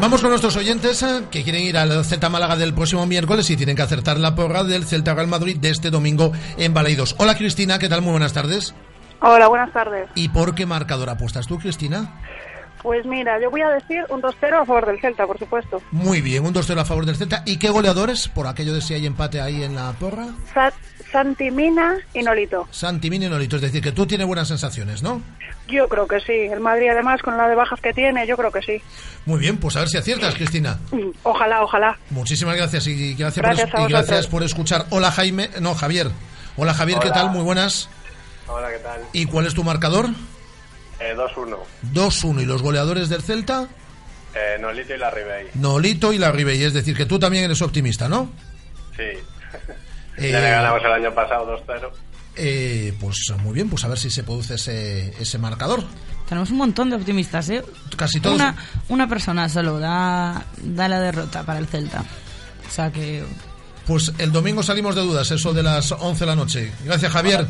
Vamos 0.00 0.22
con 0.22 0.30
nuestros 0.30 0.56
oyentes 0.56 1.02
eh, 1.02 1.26
que 1.30 1.44
quieren 1.44 1.62
ir 1.62 1.76
al 1.76 2.06
Celta 2.06 2.30
Málaga 2.30 2.56
del 2.56 2.72
próximo 2.72 3.04
miércoles 3.04 3.50
y 3.50 3.56
tienen 3.56 3.76
que 3.76 3.82
acertar 3.82 4.18
la 4.18 4.34
porra 4.34 4.64
del 4.64 4.86
Celta 4.86 5.12
Real 5.12 5.28
Madrid 5.28 5.58
de 5.58 5.68
este 5.68 5.90
domingo 5.90 6.32
en 6.56 6.72
Baleidos. 6.72 7.14
Hola 7.18 7.36
Cristina, 7.36 7.78
¿qué 7.78 7.86
tal? 7.86 8.00
Muy 8.00 8.12
buenas 8.12 8.32
tardes. 8.32 8.74
Hola, 9.20 9.48
buenas 9.48 9.70
tardes. 9.74 10.08
¿Y 10.14 10.30
por 10.30 10.54
qué 10.54 10.64
marcador 10.64 11.10
apuestas 11.10 11.46
tú, 11.46 11.58
Cristina? 11.58 12.18
Pues 12.82 13.04
mira, 13.04 13.38
yo 13.42 13.50
voy 13.50 13.60
a 13.60 13.68
decir 13.68 14.06
un 14.08 14.22
2-0 14.22 14.62
a 14.62 14.64
favor 14.64 14.86
del 14.86 14.98
Celta, 15.02 15.26
por 15.26 15.38
supuesto. 15.38 15.82
Muy 15.90 16.22
bien, 16.22 16.46
un 16.46 16.54
2-0 16.54 16.80
a 16.80 16.84
favor 16.86 17.04
del 17.04 17.16
Celta. 17.16 17.42
¿Y 17.44 17.58
qué 17.58 17.68
goleadores? 17.68 18.28
Por 18.28 18.46
aquello 18.46 18.72
de 18.72 18.80
si 18.80 18.94
hay 18.94 19.04
empate 19.04 19.42
ahí 19.42 19.62
en 19.62 19.74
la 19.74 19.92
porra. 19.92 20.28
Sa- 21.10 21.22
Santi 21.22 21.50
Mina 21.50 21.96
y 22.14 22.22
Nolito. 22.22 22.66
Santi 22.70 23.10
Mini 23.10 23.26
y 23.26 23.28
Nolito, 23.28 23.56
es 23.56 23.62
decir, 23.62 23.82
que 23.82 23.92
tú 23.92 24.06
tienes 24.06 24.26
buenas 24.26 24.48
sensaciones, 24.48 25.02
¿no? 25.02 25.22
Yo 25.68 25.88
creo 25.88 26.06
que 26.08 26.18
sí. 26.20 26.32
El 26.32 26.60
Madrid, 26.60 26.88
además, 26.90 27.20
con 27.22 27.36
la 27.36 27.48
de 27.48 27.54
bajas 27.54 27.80
que 27.80 27.92
tiene, 27.92 28.26
yo 28.26 28.36
creo 28.36 28.50
que 28.50 28.60
sí. 28.62 28.82
Muy 29.26 29.38
bien, 29.38 29.58
pues 29.58 29.76
a 29.76 29.80
ver 29.80 29.88
si 29.88 29.96
aciertas, 29.98 30.34
Cristina. 30.34 30.78
Ojalá, 31.22 31.62
ojalá. 31.62 31.98
Muchísimas 32.10 32.56
gracias 32.56 32.86
y 32.86 33.14
gracias, 33.14 33.44
Gracias 33.44 33.70
por, 33.70 33.80
y 33.88 33.92
gracias 33.92 34.26
por 34.26 34.42
escuchar. 34.42 34.86
Hola 34.90 35.10
Jaime, 35.12 35.50
no 35.60 35.74
Javier. 35.74 36.10
Hola 36.56 36.74
Javier, 36.74 36.98
¿qué 37.00 37.08
Hola. 37.08 37.14
tal? 37.14 37.30
Muy 37.30 37.42
buenas. 37.42 37.88
Hola, 38.48 38.68
¿qué 38.70 38.78
tal? 38.78 39.00
¿Y 39.12 39.26
cuál 39.26 39.46
es 39.46 39.54
tu 39.54 39.62
marcador? 39.62 40.08
Eh, 40.98 41.14
2-1. 41.16 41.56
2-1. 41.92 42.42
¿Y 42.42 42.46
los 42.46 42.62
goleadores 42.62 43.08
del 43.08 43.22
Celta? 43.22 43.68
Eh, 44.34 44.58
Nolito 44.60 44.94
y 44.94 44.98
la 44.98 45.10
Ribey. 45.10 45.46
Nolito 45.54 46.12
y 46.12 46.18
la 46.18 46.32
Ribey. 46.32 46.62
Es 46.62 46.72
decir, 46.74 46.96
que 46.96 47.06
tú 47.06 47.18
también 47.18 47.44
eres 47.44 47.62
optimista, 47.62 48.08
¿no? 48.08 48.30
Sí. 48.96 49.04
Eh, 50.20 50.30
ya 50.30 50.40
le 50.40 50.50
ganamos 50.50 50.82
el 50.84 50.92
año 50.92 51.14
pasado 51.14 51.58
2-0. 51.66 51.90
Eh, 52.36 52.94
pues 53.00 53.32
muy 53.42 53.52
bien, 53.54 53.68
pues 53.68 53.84
a 53.84 53.88
ver 53.88 53.98
si 53.98 54.10
se 54.10 54.22
produce 54.22 54.54
ese, 54.54 55.14
ese 55.20 55.38
marcador. 55.38 55.82
tenemos 56.28 56.50
un 56.50 56.58
montón 56.58 56.88
de 56.90 56.96
optimistas, 56.96 57.48
¿eh? 57.50 57.62
Casi 57.96 58.20
todos. 58.20 58.36
Una, 58.36 58.54
una 58.88 59.08
persona 59.08 59.48
solo 59.48 59.78
da, 59.78 60.44
da 60.62 60.88
la 60.88 61.00
derrota 61.00 61.42
para 61.42 61.58
el 61.58 61.66
Celta. 61.66 62.04
O 62.68 62.70
sea 62.70 62.92
que 62.92 63.24
Pues 63.86 64.12
el 64.18 64.30
domingo 64.30 64.62
salimos 64.62 64.94
de 64.94 65.00
dudas, 65.02 65.30
eso 65.32 65.52
de 65.52 65.62
las 65.62 65.90
11 65.92 66.20
de 66.20 66.26
la 66.26 66.36
noche. 66.36 66.72
Gracias, 66.84 67.12
Javier. 67.12 67.46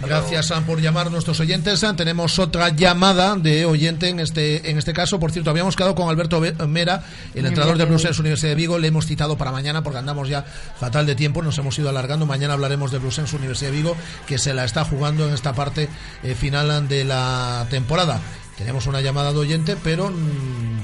Gracias 0.00 0.50
ah, 0.50 0.62
por 0.66 0.80
llamar 0.80 1.06
a 1.06 1.10
nuestros 1.10 1.38
oyentes. 1.40 1.84
Tenemos 1.96 2.38
otra 2.38 2.70
llamada 2.70 3.36
de 3.36 3.64
oyente 3.66 4.08
en 4.08 4.20
este 4.20 4.70
en 4.70 4.78
este 4.78 4.92
caso. 4.92 5.20
Por 5.20 5.30
cierto, 5.32 5.50
habíamos 5.50 5.76
quedado 5.76 5.94
con 5.94 6.08
Alberto 6.08 6.40
Be- 6.40 6.52
Mera, 6.66 7.04
el 7.34 7.46
entrenador 7.46 7.78
de 7.78 7.84
Blues 7.84 8.18
Universidad 8.18 8.50
de 8.50 8.54
Vigo. 8.56 8.78
Le 8.78 8.88
hemos 8.88 9.06
citado 9.06 9.36
para 9.36 9.52
mañana 9.52 9.82
porque 9.82 9.98
andamos 9.98 10.28
ya 10.28 10.44
fatal 10.78 11.06
de 11.06 11.14
tiempo. 11.14 11.42
Nos 11.42 11.56
hemos 11.58 11.78
ido 11.78 11.88
alargando. 11.88 12.26
Mañana 12.26 12.54
hablaremos 12.54 12.90
de 12.90 12.98
Blues 12.98 13.18
Universidad 13.32 13.70
de 13.70 13.76
Vigo, 13.76 13.96
que 14.26 14.38
se 14.38 14.54
la 14.54 14.64
está 14.64 14.84
jugando 14.84 15.28
en 15.28 15.34
esta 15.34 15.52
parte 15.52 15.88
eh, 16.22 16.34
final 16.34 16.88
de 16.88 17.04
la 17.04 17.66
temporada. 17.70 18.20
Tenemos 18.58 18.86
una 18.86 19.00
llamada 19.00 19.32
de 19.32 19.38
oyente, 19.38 19.76
pero 19.82 20.10
mm, 20.10 20.81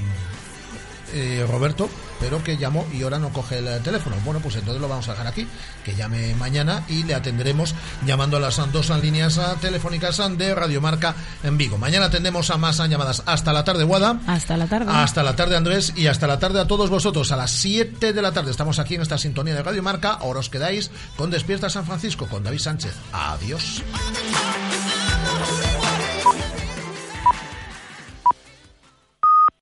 eh, 1.13 1.45
Roberto, 1.49 1.89
pero 2.19 2.43
que 2.43 2.57
llamó 2.57 2.85
y 2.93 3.03
ahora 3.03 3.19
no 3.19 3.29
coge 3.29 3.59
el 3.59 3.81
teléfono. 3.81 4.15
Bueno, 4.25 4.39
pues 4.39 4.55
entonces 4.55 4.81
lo 4.81 4.87
vamos 4.87 5.07
a 5.07 5.11
dejar 5.11 5.27
aquí, 5.27 5.47
que 5.83 5.95
llame 5.95 6.35
mañana 6.35 6.83
y 6.87 7.03
le 7.03 7.15
atenderemos 7.15 7.73
llamando 8.05 8.37
a 8.37 8.39
las 8.39 8.57
dos 8.71 8.89
líneas 9.01 9.37
ah, 9.37 9.55
telefónicas 9.59 10.19
de 10.37 10.55
Radiomarca 10.55 11.15
en 11.43 11.57
Vigo. 11.57 11.77
Mañana 11.77 12.07
atendemos 12.07 12.49
a 12.49 12.57
más 12.57 12.77
llamadas. 12.77 13.23
Hasta 13.25 13.53
la 13.53 13.63
tarde, 13.63 13.83
Guada. 13.83 14.19
hasta 14.27 14.57
la 14.57 14.67
tarde. 14.67 14.91
Hasta 14.91 15.23
la 15.23 15.35
tarde, 15.35 15.55
Andrés, 15.55 15.93
y 15.95 16.07
hasta 16.07 16.27
la 16.27 16.39
tarde 16.39 16.59
a 16.59 16.67
todos 16.67 16.89
vosotros. 16.89 17.31
A 17.31 17.37
las 17.37 17.51
7 17.51 18.13
de 18.13 18.21
la 18.21 18.31
tarde 18.31 18.51
estamos 18.51 18.79
aquí 18.79 18.95
en 18.95 19.01
esta 19.01 19.17
sintonía 19.17 19.55
de 19.55 19.63
Radio 19.63 19.83
Marca. 19.83 20.11
Ahora 20.13 20.39
os 20.39 20.49
quedáis 20.49 20.91
con 21.15 21.29
Despierta 21.31 21.69
San 21.69 21.85
Francisco 21.85 22.27
con 22.27 22.43
David 22.43 22.59
Sánchez. 22.59 22.93
Adiós. 23.13 23.83